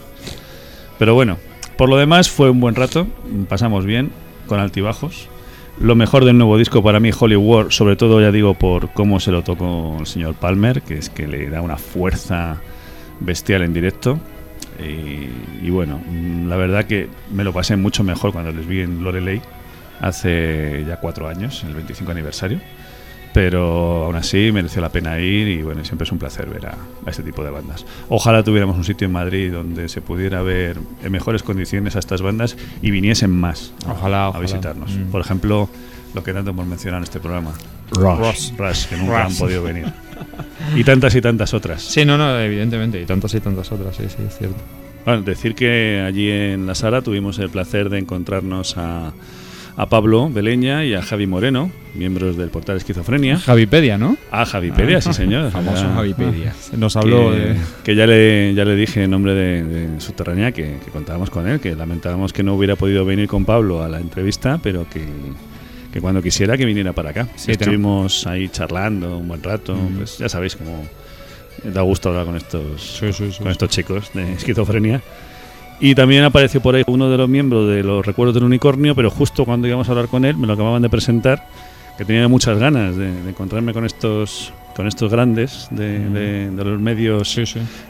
Pero 0.99 1.13
bueno, 1.15 1.37
por 1.77 1.89
lo 1.89 1.97
demás 1.97 2.29
fue 2.29 2.49
un 2.49 2.59
buen 2.59 2.75
rato, 2.75 3.07
pasamos 3.47 3.85
bien, 3.85 4.11
con 4.47 4.59
altibajos. 4.59 5.29
Lo 5.79 5.95
mejor 5.95 6.25
del 6.25 6.37
nuevo 6.37 6.57
disco 6.57 6.83
para 6.83 6.99
mí, 6.99 7.11
Holy 7.17 7.35
War, 7.35 7.71
sobre 7.71 7.95
todo 7.95 8.21
ya 8.21 8.31
digo 8.31 8.53
por 8.53 8.91
cómo 8.93 9.19
se 9.19 9.31
lo 9.31 9.41
tocó 9.41 9.97
el 9.99 10.05
señor 10.05 10.35
Palmer, 10.35 10.81
que 10.81 10.97
es 10.97 11.09
que 11.09 11.27
le 11.27 11.49
da 11.49 11.61
una 11.61 11.77
fuerza 11.77 12.61
bestial 13.19 13.63
en 13.63 13.73
directo. 13.73 14.19
Y, 14.79 15.65
y 15.65 15.69
bueno, 15.69 15.99
mm, 16.05 16.47
la 16.47 16.55
verdad 16.55 16.85
que 16.85 17.09
me 17.31 17.43
lo 17.43 17.53
pasé 17.53 17.75
mucho 17.77 18.03
mejor 18.03 18.31
cuando 18.33 18.51
les 18.51 18.67
vi 18.67 18.81
en 18.81 19.03
Loreley 19.03 19.41
hace 20.01 20.83
ya 20.87 20.97
cuatro 20.97 21.27
años, 21.27 21.63
el 21.63 21.73
25 21.73 22.11
aniversario. 22.11 22.59
Pero 23.33 24.03
aún 24.05 24.15
así 24.15 24.51
mereció 24.51 24.79
la 24.79 24.89
pena 24.89 25.19
ir 25.19 25.47
y 25.47 25.63
bueno, 25.63 25.83
siempre 25.83 26.03
es 26.05 26.11
un 26.11 26.19
placer 26.19 26.45
ver 26.47 26.67
a, 26.67 26.75
a 27.05 27.09
este 27.09 27.23
tipo 27.23 27.43
de 27.43 27.49
bandas. 27.49 27.83
Ojalá 28.09 28.43
tuviéramos 28.43 28.77
un 28.77 28.83
sitio 28.83 29.07
en 29.07 29.11
Madrid 29.11 29.51
donde 29.51 29.89
se 29.89 30.01
pudiera 30.01 30.43
ver 30.43 30.77
en 31.03 31.11
mejores 31.11 31.41
condiciones 31.41 31.95
a 31.95 31.99
estas 31.99 32.21
bandas 32.21 32.55
y 32.83 32.91
viniesen 32.91 33.31
más 33.31 33.73
a- 33.87 33.93
Ojalá, 33.93 34.25
a, 34.25 34.29
ojalá. 34.29 34.41
visitarnos. 34.43 34.91
Mm. 34.95 35.05
Por 35.09 35.21
ejemplo, 35.21 35.67
lo 36.13 36.23
que 36.23 36.31
tanto 36.31 36.51
hemos 36.51 36.67
mencionado 36.67 36.99
en 36.99 37.03
este 37.05 37.19
programa. 37.19 37.53
Rush. 37.91 38.51
Rush, 38.55 38.85
que 38.85 38.97
nunca 38.97 39.23
Rush. 39.23 39.31
han 39.33 39.37
podido 39.39 39.63
venir. 39.63 39.85
Y 40.75 40.83
tantas 40.83 41.13
y 41.15 41.21
tantas 41.21 41.53
otras. 41.53 41.81
Sí, 41.81 42.05
no, 42.05 42.17
no, 42.17 42.39
evidentemente. 42.39 43.01
Y 43.01 43.05
tantas 43.05 43.33
y 43.35 43.39
tantas 43.39 43.71
otras, 43.71 43.95
sí, 43.95 44.03
sí, 44.07 44.23
es 44.27 44.37
cierto. 44.37 44.57
Bueno, 45.05 45.21
decir 45.21 45.53
que 45.55 46.01
allí 46.05 46.29
en 46.31 46.65
la 46.65 46.75
sala 46.75 47.01
tuvimos 47.01 47.37
el 47.39 47.49
placer 47.49 47.89
de 47.89 47.99
encontrarnos 47.99 48.77
a, 48.77 49.11
a 49.75 49.85
Pablo 49.89 50.29
Beleña 50.29 50.85
y 50.85 50.93
a 50.93 51.01
Javi 51.01 51.27
Moreno, 51.27 51.69
miembros 51.93 52.37
del 52.37 52.47
portal 52.49 52.77
Esquizofrenia. 52.77 53.37
Javipedia, 53.37 53.97
¿no? 53.97 54.15
Ah, 54.31 54.45
Javipedia, 54.45 55.01
sí 55.01 55.11
señor. 55.13 55.51
Famoso 55.51 55.83
Ya- 55.83 55.93
Javipedia. 55.95 56.53
Nos 56.77 56.95
habló 56.95 57.31
que, 57.31 57.37
de. 57.37 57.55
que 57.83 57.95
ya 57.95 58.07
le, 58.07 58.53
ya 58.55 58.63
le 58.63 58.75
dije 58.77 59.03
en 59.03 59.11
nombre 59.11 59.33
de, 59.33 59.63
de 59.63 59.99
Subterránea 59.99 60.53
que, 60.53 60.77
que 60.85 60.91
contábamos 60.91 61.29
con 61.29 61.49
él, 61.49 61.59
que 61.59 61.75
lamentábamos 61.75 62.31
que 62.31 62.43
no 62.43 62.53
hubiera 62.55 62.77
podido 62.77 63.03
venir 63.03 63.27
con 63.27 63.43
Pablo 63.43 63.83
a 63.83 63.89
la 63.89 63.99
entrevista, 63.99 64.57
pero 64.63 64.87
que, 64.89 65.01
que 65.93 66.01
cuando 66.01 66.21
quisiera 66.21 66.57
que 66.57 66.65
viniera 66.65 66.91
para 66.91 67.11
acá. 67.11 67.27
Sí, 67.35 67.51
Estuvimos 67.51 68.25
ahí 68.27 68.49
charlando 68.49 69.19
un 69.19 69.27
buen 69.27 69.41
rato, 69.43 69.75
Mm. 69.75 69.97
pues 69.97 70.17
ya 70.17 70.27
sabéis 70.27 70.55
cómo 70.55 70.83
da 71.63 71.81
gusto 71.83 72.09
hablar 72.09 72.25
con 72.25 72.35
estos, 72.35 72.81
Sí, 72.99 73.13
sí, 73.13 73.31
sí, 73.31 73.37
con 73.43 73.51
estos 73.51 73.69
chicos 73.69 74.11
de 74.13 74.33
esquizofrenia. 74.33 75.01
Y 75.79 75.95
también 75.95 76.23
apareció 76.23 76.61
por 76.61 76.75
ahí 76.75 76.83
uno 76.87 77.09
de 77.09 77.17
los 77.17 77.29
miembros 77.29 77.69
de 77.69 77.83
los 77.83 78.05
Recuerdos 78.05 78.33
del 78.33 78.43
Unicornio, 78.43 78.95
pero 78.95 79.09
justo 79.11 79.45
cuando 79.45 79.67
íbamos 79.67 79.87
a 79.87 79.91
hablar 79.91 80.07
con 80.07 80.25
él, 80.25 80.35
me 80.35 80.47
lo 80.47 80.53
acababan 80.53 80.81
de 80.81 80.89
presentar 80.89 81.47
que 81.97 82.05
tenía 82.05 82.27
muchas 82.27 82.57
ganas 82.57 82.95
de, 82.97 83.11
de 83.11 83.29
encontrarme 83.29 83.71
con 83.73 83.85
estos 83.85 84.51
con 84.75 84.87
estos 84.87 85.11
grandes 85.11 85.67
de, 85.71 85.99
de- 85.99 86.49
de 86.51 86.63
los 86.63 86.79
medios 86.79 87.39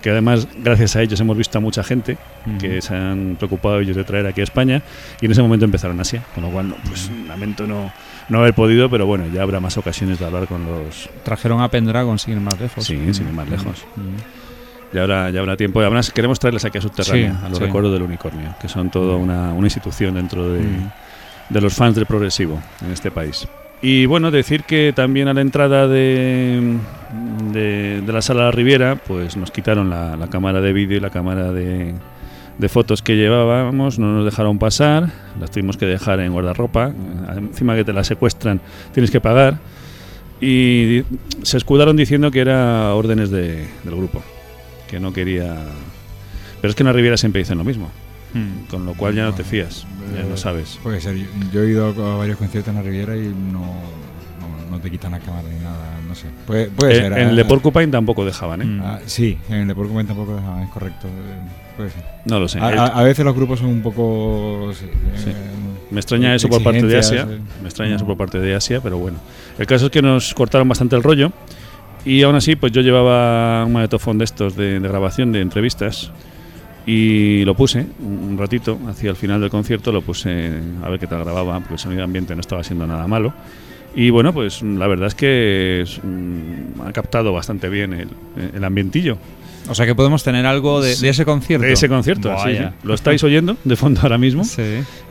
que 0.02 0.10
además 0.10 0.48
gracias 0.64 0.95
a 0.95 1.02
ellos 1.02 1.20
hemos 1.20 1.38
visto 1.38 1.58
a 1.58 1.62
mucha 1.62 1.84
gente 1.84 2.18
que 2.60 2.82
se 2.82 2.94
han 2.95 3.36
preocupado 3.38 3.80
ellos 3.80 3.95
de 3.95 4.03
traer 4.03 4.28
aquí 4.28 4.42
a 4.42 4.44
España 4.44 4.82
y 5.22 5.26
en 5.26 5.32
ese 5.32 5.42
momento 5.42 5.64
empezaron 5.66 6.00
así 6.00 6.18
con 6.36 6.44
lo 6.44 6.50
cual 6.50 6.70
no, 6.70 6.76
pues 6.88 7.10
lamento 7.28 7.66
no, 7.66 7.92
no 8.30 8.40
haber 8.40 8.53
podido 8.53 8.90
pero 8.90 9.06
bueno 9.06 9.26
ya 9.34 9.42
habrá 9.44 9.60
más 9.60 9.78
ocasiones 9.78 10.20
de 10.20 10.26
hablar 10.26 10.48
con 10.48 10.66
los 10.66 11.10
Trajeron 11.24 11.62
a 11.62 11.70
Pendragon 11.70 12.20
sin 12.20 12.34
ir 12.34 12.40
más 12.42 12.60
lejos. 12.60 12.84
Sí, 12.86 12.98
sin 13.14 13.28
ir 13.28 13.34
más 13.34 13.50
lejos. 13.50 13.86
Mm. 13.95 14.94
ya 14.95 15.02
habrá, 15.03 15.30
ya 15.30 15.40
habrá 15.40 15.56
tiempo 15.56 15.80
y 15.80 15.84
además 15.86 16.12
queremos 16.12 16.38
traerles 16.40 16.66
aquí 16.66 16.78
a 16.80 16.82
Subterránea 16.82 17.32
Sí, 17.40 17.45
a 17.45 17.50
los 17.50 17.58
sí. 17.60 17.64
recuerdos 17.64 17.94
del 17.94 18.02
unicornio 18.03 18.56
que 18.60 18.68
son 18.68 18.90
toda 18.90 19.16
una, 19.16 19.53
una 19.53 19.68
institución 19.68 20.16
dentro 20.16 20.50
de, 20.50 20.60
Mm. 20.60 20.90
de 21.53 21.62
los 21.62 21.74
fans 21.74 21.95
del 21.95 22.06
progresivo 22.06 22.62
en 22.86 22.92
este 22.92 23.10
país. 23.10 23.48
Y 23.86 24.06
bueno, 24.06 24.32
decir 24.32 24.64
que 24.64 24.94
también 24.95 25.28
a 25.28 25.34
la 25.34 25.42
entrada 25.42 25.90
de, 25.90 26.78
de, 27.52 28.02
de 28.02 28.14
la 28.14 28.22
sala 28.22 28.45
La 28.45 28.52
Riviera, 28.52 28.95
pues 28.95 29.36
nos 29.36 29.52
quitaron 29.52 29.90
la, 29.90 30.18
cámara 30.32 30.62
de 30.62 30.72
vídeo 30.72 30.95
y 30.98 31.02
la 31.02 31.10
cámara 31.10 31.52
de, 31.52 31.94
de 32.58 32.70
fotos 32.70 33.02
que 33.02 33.18
llevábamos, 33.18 34.00
no 34.00 34.14
nos 34.14 34.24
dejaron 34.24 34.58
pasar, 34.58 35.10
las 35.38 35.52
tuvimos 35.52 35.76
que 35.76 35.86
dejar 35.86 36.22
en 36.22 36.32
guardarropa, 36.32 36.94
encima 37.36 37.76
que 37.76 37.84
te 37.84 37.92
la 37.92 38.06
secuestran 38.06 38.62
tienes 38.94 39.12
que 39.12 39.20
pagar, 39.20 39.58
y 40.40 41.03
se 41.42 41.58
escudaron 41.58 41.98
diciendo 41.98 42.32
que 42.32 42.40
era 42.40 42.94
órdenes 42.95 43.32
de- 43.32 43.68
del 43.84 43.95
grupo, 43.95 44.24
que 44.90 45.00
no 45.02 45.12
quería... 45.12 45.58
Pero 46.62 46.70
es 46.70 46.76
que 46.76 46.84
en 46.84 46.88
La 46.88 46.94
Riviera 46.94 47.18
siempre 47.18 47.40
dicen 47.40 47.58
lo 47.58 47.66
mismo, 47.66 47.92
Mm. 48.34 48.66
con 48.70 48.86
lo 48.86 48.94
cual 48.95 49.14
ya 49.16 49.24
no 49.26 49.34
te 49.34 49.44
fías, 49.44 49.86
ya 50.16 50.24
no 50.24 50.36
sabes. 50.38 50.80
Puede 50.82 51.00
ser. 51.02 51.16
Yo, 51.16 51.26
yo 51.53 51.64
he 51.64 51.70
ido 51.70 51.88
a 51.88 52.18
varios 52.18 52.38
conciertos 52.38 52.70
en 52.72 52.76
la 52.76 52.82
Riviera 52.82 53.16
y 53.16 53.28
no, 53.28 53.60
no, 53.60 54.72
no 54.72 54.80
te 54.80 54.90
quitan 54.90 55.12
la 55.12 55.20
cámara 55.20 55.48
ni 55.50 55.64
nada, 55.64 56.00
no 56.08 56.16
sé. 56.16 56.28
Puede, 56.48 56.68
puede 56.68 56.94
Eh, 56.94 56.95
ser. 56.95 57.14
en 57.14 57.20
el 57.20 57.30
ah, 57.30 57.36
de 57.36 57.45
Porcupine 57.45 57.88
tampoco 57.88 58.26
dejaban, 58.26 58.62
¿eh? 58.62 58.82
ah, 58.84 59.00
sí, 59.06 59.38
en 59.50 59.56
el 59.56 59.68
de 59.68 59.76
Porcupine 59.76 60.06
tampoco 60.06 60.36
dejaban, 60.36 60.64
es 60.64 60.70
correcto. 60.70 61.08
eh, 61.08 61.40
Puede 61.78 61.90
ser. 61.90 62.03
No 62.26 62.40
lo 62.40 62.48
sé. 62.48 62.60
A, 62.60 62.68
a- 62.68 62.86
a 63.00 63.03
veces 63.03 63.26
los 63.26 63.36
grupos 63.36 63.60
son 63.60 63.70
un 63.70 63.82
poco. 63.82 64.72
sí, 64.74 64.86
Sí. 65.16 65.30
eh, 65.30 65.34
Me 65.92 66.00
extraña 66.00 66.34
eso 66.36 66.48
por 66.48 66.64
parte 66.64 66.86
de 66.86 66.98
Asia. 66.98 67.28
eh. 67.30 67.38
Me 67.62 67.68
extraña 67.68 67.95
eso 67.95 68.06
por 68.06 68.16
parte 68.18 68.40
de 68.40 68.56
Asia, 68.56 68.80
pero 68.82 68.98
bueno. 68.98 69.18
El 69.60 69.66
caso 69.68 69.86
es 69.86 69.92
que 69.92 70.02
nos 70.02 70.34
cortaron 70.34 70.68
bastante 70.68 70.95
el 70.95 71.03
rollo. 71.03 71.32
Y 72.06 72.22
aún 72.24 72.36
así, 72.36 72.56
pues 72.56 72.72
yo 72.74 72.82
llevaba 72.82 73.64
un 73.66 73.74
magnetofón 73.74 74.18
de 74.18 74.26
estos 74.26 74.56
de, 74.58 74.80
de 74.80 74.88
grabación 74.88 75.32
de 75.32 75.42
entrevistas. 75.42 76.12
Y 76.86 77.45
lo 77.45 77.56
puse 77.56 77.86
un 78.00 78.38
ratito, 78.38 78.78
hacia 78.88 79.10
el 79.10 79.16
final 79.16 79.40
del 79.40 79.50
concierto, 79.50 79.92
lo 79.92 80.02
puse 80.02 80.52
a 80.84 80.90
ver 80.90 81.00
qué 81.00 81.08
tal 81.08 81.24
grababa, 81.24 81.60
porque 81.60 81.76
el 81.76 81.80
sonido 81.80 82.03
ambiente 82.03 82.36
no 82.36 82.42
estaba 82.42 82.64
siendo 82.64 82.86
nada 82.86 83.08
malo. 83.08 83.34
Y 83.95 84.10
bueno, 84.10 84.34
pues 84.34 84.62
la 84.64 84.88
verdad 84.88 85.08
es 85.08 85.16
que 85.16 85.82
es, 85.82 86.00
mm, 86.03 86.82
ha 86.86 86.92
captado 86.92 87.32
bastante 87.32 87.70
bien 87.70 87.94
el, 87.94 88.10
el 88.53 88.64
ambientillo. 88.64 89.18
O 89.70 89.76
sea 89.76 89.86
que 89.86 89.95
podemos 89.95 90.24
tener 90.24 90.45
algo 90.45 90.82
de, 90.82 90.95
de 90.95 91.10
ese 91.10 91.24
concierto. 91.26 91.66
De 91.66 91.72
ese 91.72 91.88
concierto, 91.88 92.36
sí, 92.44 92.56
sí. 92.56 92.64
Lo 92.84 92.94
estáis 92.94 93.24
oyendo 93.24 93.56
de 93.64 93.76
fondo 93.76 94.02
ahora 94.02 94.18
mismo. 94.18 94.44
Sí. 94.44 94.62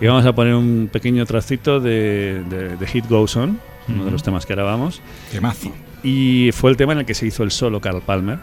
Y 0.01 0.07
vamos 0.07 0.27
a 0.27 0.35
poner 0.35 0.55
un 0.55 0.91
pequeño 0.93 1.25
tracito 1.25 1.81
de, 1.81 2.43
de, 2.51 2.77
de 2.77 2.87
Hit 2.87 3.09
Goes 3.09 3.35
On, 3.37 3.59
uno 3.89 4.05
de 4.05 4.11
los 4.11 4.23
temas 4.23 4.45
que 4.45 4.55
grabamos. 4.55 5.01
Temazo. 5.31 5.73
Y 6.03 6.51
fue 6.53 6.71
el 6.71 6.77
tema 6.77 6.93
en 6.93 7.01
el 7.01 7.07
que 7.07 7.15
se 7.15 7.27
hizo 7.27 7.45
el 7.45 7.51
solo 7.51 7.81
Carl 7.81 8.03
Palmer. 8.03 8.39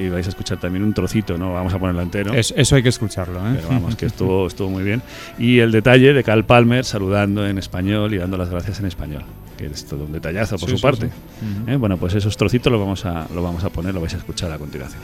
Y 0.00 0.08
vais 0.08 0.24
a 0.26 0.30
escuchar 0.30 0.58
también 0.58 0.82
un 0.82 0.94
trocito, 0.94 1.36
¿no? 1.36 1.52
Vamos 1.52 1.74
a 1.74 1.78
ponerlo 1.78 2.00
entero. 2.00 2.32
Es- 2.32 2.54
eso 2.56 2.76
hay 2.76 2.82
que 2.82 2.88
escucharlo, 2.88 3.38
¿eh? 3.40 3.52
Pero 3.56 3.68
vamos, 3.68 3.96
que 3.96 4.06
estuvo, 4.12 4.46
estuvo 4.46 4.70
muy 4.70 4.82
bien. 4.82 5.02
Y 5.38 5.58
el 5.58 5.72
detalle 5.72 6.12
de 6.14 6.24
Carl 6.24 6.44
Palmer 6.44 6.84
saludando 6.84 7.46
en 7.46 7.58
español 7.58 8.14
y 8.14 8.18
dando 8.18 8.36
las 8.38 8.48
gracias 8.48 8.80
en 8.80 8.86
español. 8.86 9.22
Que 9.58 9.66
es 9.66 9.84
todo 9.86 10.04
un 10.04 10.12
detallazo 10.12 10.56
por 10.56 10.68
Sí, 10.68 10.74
su 10.74 10.76
sí, 10.78 10.82
parte. 10.82 11.06
sí. 11.08 11.60
Ujú. 11.62 11.70
¿Eh? 11.70 11.76
Bueno, 11.76 11.98
pues 11.98 12.14
esos 12.14 12.34
trocitos 12.36 12.72
los 12.72 12.80
vamos, 12.80 13.04
a, 13.04 13.26
lo 13.34 13.42
vamos 13.42 13.62
a 13.64 13.68
poner, 13.70 13.92
lo 13.92 14.00
vais 14.00 14.14
a 14.14 14.16
escuchar 14.16 14.50
a 14.52 14.58
continuación. 14.58 15.00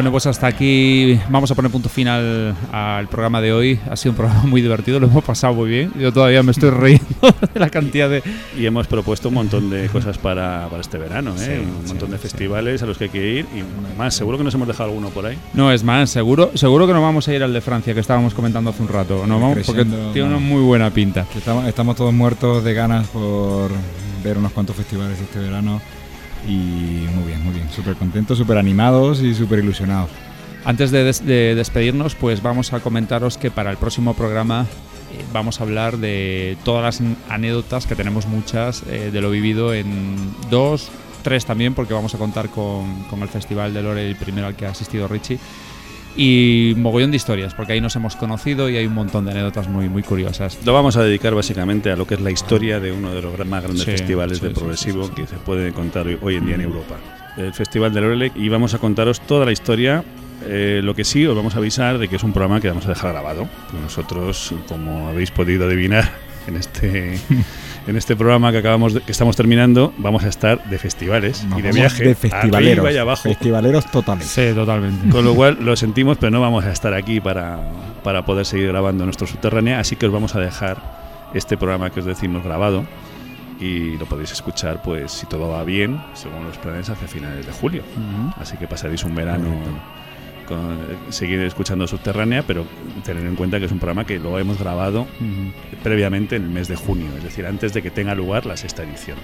Bueno, 0.00 0.12
pues 0.12 0.24
hasta 0.24 0.46
aquí 0.46 1.20
vamos 1.28 1.50
a 1.50 1.54
poner 1.54 1.70
punto 1.70 1.90
final 1.90 2.56
al 2.72 3.06
programa 3.08 3.42
de 3.42 3.52
hoy. 3.52 3.78
Ha 3.90 3.96
sido 3.96 4.12
un 4.12 4.16
programa 4.16 4.44
muy 4.44 4.62
divertido, 4.62 4.98
lo 4.98 5.06
hemos 5.06 5.22
pasado 5.22 5.52
muy 5.52 5.68
bien. 5.68 5.92
Yo 5.94 6.10
todavía 6.10 6.42
me 6.42 6.52
estoy 6.52 6.70
riendo 6.70 7.04
de 7.52 7.60
la 7.60 7.68
cantidad 7.68 8.08
de... 8.08 8.22
Y 8.56 8.64
hemos 8.64 8.86
propuesto 8.86 9.28
un 9.28 9.34
montón 9.34 9.68
de 9.68 9.90
cosas 9.90 10.16
para, 10.16 10.68
para 10.70 10.80
este 10.80 10.96
verano, 10.96 11.34
¿eh? 11.36 11.38
Sí, 11.38 11.50
un 11.50 11.82
sí, 11.82 11.88
montón 11.88 12.12
de 12.12 12.16
sí. 12.16 12.22
festivales 12.22 12.82
a 12.82 12.86
los 12.86 12.96
que 12.96 13.04
hay 13.04 13.10
que 13.10 13.30
ir 13.30 13.46
y 13.54 13.98
más, 13.98 14.14
seguro 14.14 14.38
que 14.38 14.44
nos 14.44 14.54
hemos 14.54 14.68
dejado 14.68 14.88
alguno 14.88 15.10
por 15.10 15.26
ahí. 15.26 15.36
No, 15.52 15.70
es 15.70 15.84
más, 15.84 16.08
seguro, 16.08 16.50
seguro 16.54 16.86
que 16.86 16.94
nos 16.94 17.02
vamos 17.02 17.28
a 17.28 17.34
ir 17.34 17.42
al 17.42 17.52
de 17.52 17.60
Francia 17.60 17.92
que 17.92 18.00
estábamos 18.00 18.32
comentando 18.32 18.70
hace 18.70 18.80
un 18.80 18.88
rato. 18.88 19.26
Nos 19.26 19.38
vamos 19.38 19.58
porque 19.66 19.84
tiene 19.84 20.28
una 20.28 20.38
muy 20.38 20.62
buena 20.62 20.88
pinta. 20.88 21.26
Estamos, 21.36 21.66
estamos 21.68 21.94
todos 21.94 22.14
muertos 22.14 22.64
de 22.64 22.72
ganas 22.72 23.06
por 23.08 23.70
ver 24.24 24.38
unos 24.38 24.52
cuantos 24.52 24.76
festivales 24.76 25.20
este 25.20 25.40
verano 25.40 25.78
y 26.46 27.06
muy 27.14 27.24
bien, 27.26 27.44
muy 27.44 27.54
bien, 27.54 27.68
súper 27.70 27.94
contentos, 27.96 28.38
súper 28.38 28.58
animados 28.58 29.22
y 29.22 29.34
súper 29.34 29.58
ilusionados. 29.60 30.10
Antes 30.64 30.90
de, 30.90 31.04
des- 31.04 31.24
de 31.24 31.54
despedirnos, 31.54 32.14
pues 32.14 32.42
vamos 32.42 32.72
a 32.72 32.80
comentaros 32.80 33.38
que 33.38 33.50
para 33.50 33.70
el 33.70 33.76
próximo 33.76 34.14
programa 34.14 34.66
eh, 35.12 35.24
vamos 35.32 35.60
a 35.60 35.64
hablar 35.64 35.96
de 35.98 36.56
todas 36.64 37.00
las 37.00 37.08
anécdotas, 37.30 37.86
que 37.86 37.94
tenemos 37.96 38.26
muchas, 38.26 38.82
eh, 38.90 39.10
de 39.12 39.20
lo 39.20 39.30
vivido 39.30 39.72
en 39.72 40.16
dos, 40.50 40.90
tres 41.22 41.44
también, 41.46 41.74
porque 41.74 41.94
vamos 41.94 42.14
a 42.14 42.18
contar 42.18 42.48
con, 42.50 43.04
con 43.04 43.22
el 43.22 43.28
Festival 43.28 43.72
de 43.74 43.82
Lore, 43.82 44.06
el 44.08 44.16
primero 44.16 44.46
al 44.46 44.54
que 44.56 44.66
ha 44.66 44.70
asistido 44.70 45.08
Richie. 45.08 45.38
Y 46.16 46.74
mogollón 46.76 47.10
de 47.12 47.16
historias, 47.16 47.54
porque 47.54 47.74
ahí 47.74 47.80
nos 47.80 47.94
hemos 47.96 48.16
conocido 48.16 48.68
y 48.68 48.76
hay 48.76 48.86
un 48.86 48.94
montón 48.94 49.24
de 49.24 49.30
anécdotas 49.30 49.68
muy, 49.68 49.88
muy 49.88 50.02
curiosas. 50.02 50.58
Lo 50.64 50.72
vamos 50.72 50.96
a 50.96 51.04
dedicar 51.04 51.34
básicamente 51.34 51.90
a 51.90 51.96
lo 51.96 52.06
que 52.06 52.14
es 52.14 52.20
la 52.20 52.30
historia 52.30 52.80
de 52.80 52.92
uno 52.92 53.12
de 53.14 53.22
los 53.22 53.46
más 53.46 53.62
grandes 53.62 53.84
Sí, 53.84 53.92
festivales 53.92 54.38
sí, 54.38 54.46
de 54.48 54.50
progresivo 54.54 55.06
sí, 55.06 55.12
que 55.14 55.26
se 55.26 55.36
puede 55.36 55.72
contar 55.72 56.06
hoy, 56.06 56.18
hoy 56.20 56.36
en 56.36 56.46
día 56.46 56.56
en 56.56 56.62
Europa. 56.62 56.96
El 57.36 57.54
Festival 57.54 57.94
de 57.94 58.00
Loreley 58.00 58.32
y 58.34 58.48
vamos 58.48 58.74
a 58.74 58.78
contaros 58.78 59.20
toda 59.20 59.46
la 59.46 59.52
historia. 59.52 60.04
Eh, 60.46 60.80
lo 60.82 60.94
que 60.94 61.04
sí, 61.04 61.24
os 61.26 61.36
vamos 61.36 61.54
a 61.54 61.58
avisar 61.58 61.98
de 61.98 62.08
que 62.08 62.16
es 62.16 62.22
un 62.24 62.32
programa 62.32 62.60
que 62.60 62.68
vamos 62.68 62.86
a 62.86 62.88
dejar 62.88 63.12
grabado. 63.12 63.48
Nosotros, 63.80 64.52
como 64.68 65.08
habéis 65.08 65.30
podido 65.30 65.66
adivinar 65.66 66.10
en 66.46 66.56
este, 66.56 67.18
en 67.86 67.96
este 67.96 68.14
programa 68.16 68.52
que 68.52 68.58
acabamos 68.58 68.94
de- 68.94 69.00
que 69.00 69.12
estamos 69.12 69.36
terminando, 69.36 69.92
vamos 69.98 70.24
a 70.24 70.28
estar 70.28 70.62
de 70.68 70.78
festivales 70.78 71.44
Nos 71.44 71.58
y 71.58 71.62
de 71.62 71.72
viaje 71.72 72.04
de 72.04 72.14
festivaleros, 72.14 72.78
arriba 72.84 72.92
y 72.92 72.96
abajo. 72.98 73.22
festivaleros 73.22 73.86
totales. 73.90 74.26
Sí, 74.26 74.52
totalmente. 74.54 75.08
Con 75.10 75.24
lo 75.24 75.34
cual 75.34 75.58
lo 75.60 75.74
sentimos, 75.76 76.18
pero 76.18 76.30
no 76.30 76.40
vamos 76.40 76.64
a 76.64 76.72
estar 76.72 76.94
aquí 76.94 77.20
para, 77.20 77.58
para 78.04 78.24
poder 78.24 78.44
seguir 78.46 78.68
grabando 78.68 79.04
nuestro 79.04 79.26
subterráneo, 79.26 79.78
así 79.78 79.96
que 79.96 80.06
os 80.06 80.12
vamos 80.12 80.34
a 80.34 80.40
dejar 80.40 80.76
este 81.34 81.56
programa 81.56 81.90
que 81.90 82.00
os 82.00 82.06
decimos 82.06 82.42
grabado 82.44 82.84
y 83.60 83.96
lo 83.98 84.06
podéis 84.06 84.32
escuchar, 84.32 84.80
pues 84.82 85.12
si 85.12 85.26
todo 85.26 85.48
va 85.50 85.62
bien, 85.64 86.00
según 86.14 86.44
los 86.44 86.56
planes, 86.58 86.88
hacia 86.90 87.06
finales 87.08 87.44
de 87.46 87.52
julio. 87.52 87.82
Así 88.40 88.56
que 88.56 88.66
pasaréis 88.66 89.04
un 89.04 89.14
verano 89.14 89.48
con, 90.50 90.76
seguir 91.08 91.40
escuchando 91.40 91.86
Subterránea, 91.86 92.42
pero 92.46 92.66
tener 93.04 93.24
en 93.24 93.36
cuenta 93.36 93.58
que 93.58 93.66
es 93.66 93.72
un 93.72 93.78
programa 93.78 94.04
que 94.04 94.18
lo 94.18 94.38
hemos 94.38 94.58
grabado 94.58 95.06
previamente 95.82 96.36
en 96.36 96.42
el 96.42 96.50
mes 96.50 96.68
de 96.68 96.76
junio, 96.76 97.06
es 97.16 97.24
decir, 97.24 97.46
antes 97.46 97.72
de 97.72 97.80
que 97.80 97.90
tenga 97.90 98.14
lugar 98.14 98.44
la 98.44 98.56
sexta 98.56 98.82
edición. 98.82 99.16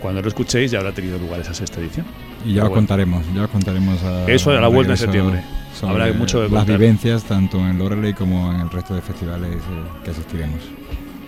Cuando 0.00 0.20
lo 0.20 0.28
escuchéis 0.28 0.70
ya 0.70 0.78
habrá 0.78 0.92
tenido 0.92 1.18
lugar 1.18 1.40
esa 1.40 1.54
sexta 1.54 1.80
edición. 1.80 2.06
Y 2.44 2.52
ya 2.52 2.68
contaremos, 2.68 3.24
ya 3.34 3.44
os 3.44 3.50
contaremos 3.50 4.02
a, 4.04 4.30
Eso 4.30 4.50
a 4.50 4.60
la 4.60 4.68
vuelta 4.68 4.92
de 4.92 4.98
septiembre. 4.98 5.42
sobre 5.74 5.94
Habrá 5.94 6.12
mucho 6.12 6.46
que 6.46 6.54
las 6.54 6.66
vivencias 6.66 7.24
tanto 7.24 7.58
en 7.58 7.78
Loreley 7.78 8.12
como 8.12 8.52
en 8.52 8.60
el 8.60 8.70
resto 8.70 8.94
de 8.94 9.00
festivales 9.00 9.56
eh, 9.56 9.60
que 10.04 10.10
asistiremos. 10.10 10.60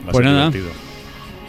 Va 0.07 0.13
Pues 0.13 0.25
nada, 0.25 0.51
divertido. 0.51 0.71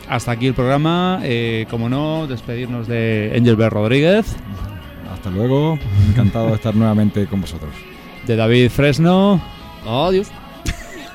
hasta 0.08 0.32
aquí 0.32 0.48
el 0.48 0.54
programa. 0.54 1.20
Eh, 1.24 1.68
como 1.70 1.90
no, 1.90 2.26
despedirnos 2.26 2.88
de 2.88 3.34
Angel 3.38 3.58
B. 3.58 3.70
Rodríguez, 3.70 4.36
Hasta 5.14 5.30
luego, 5.30 5.78
encantado 6.10 6.48
de 6.48 6.56
estar 6.56 6.74
nuevamente 6.74 7.28
con 7.28 7.42
vosotros. 7.42 7.89
De 8.30 8.36
David 8.36 8.70
Fresno 8.70 9.42
Adiós. 9.88 10.28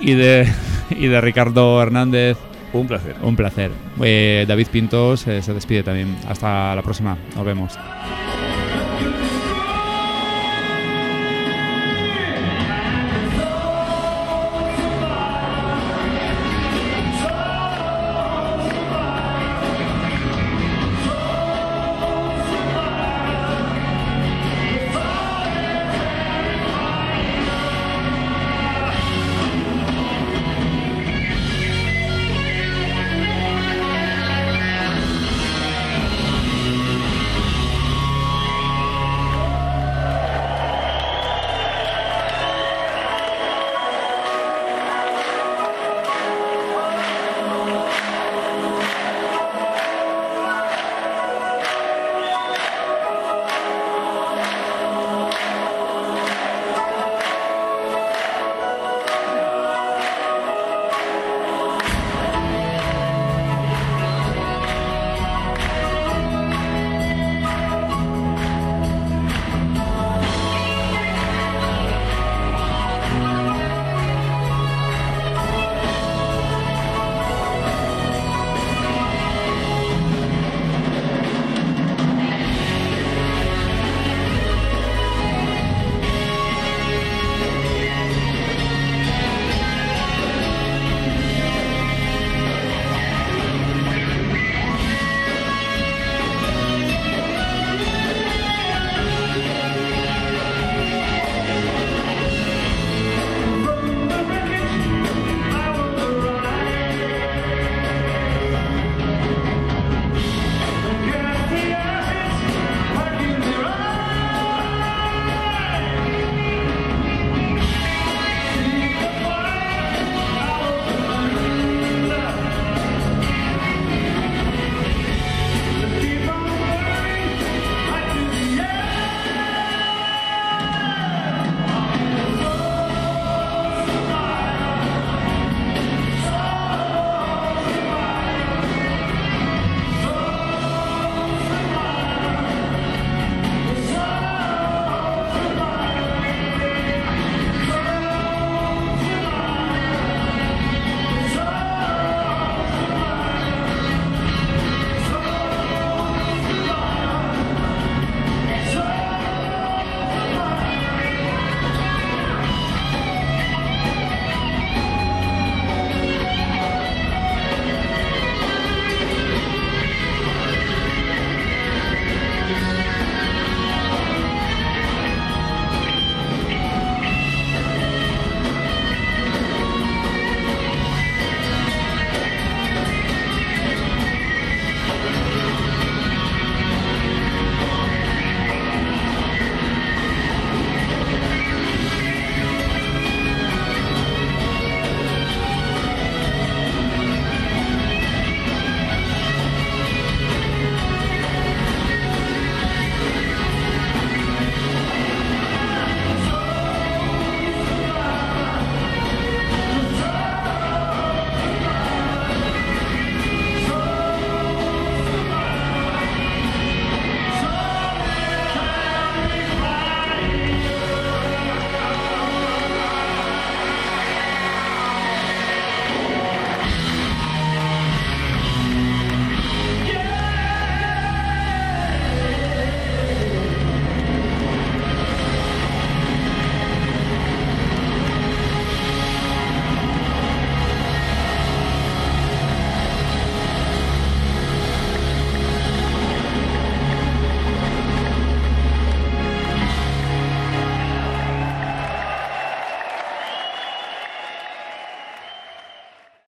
y 0.00 0.14
de, 0.14 0.52
y 0.90 1.06
de 1.06 1.20
Ricardo 1.20 1.80
Hernández. 1.80 2.36
Un 2.72 2.88
placer. 2.88 3.14
Un 3.22 3.36
placer. 3.36 3.70
Eh, 4.02 4.44
David 4.48 4.66
Pintos 4.72 5.24
eh, 5.28 5.40
se 5.40 5.54
despide 5.54 5.84
también. 5.84 6.16
Hasta 6.28 6.74
la 6.74 6.82
próxima. 6.82 7.16
Nos 7.36 7.44
vemos. 7.44 7.78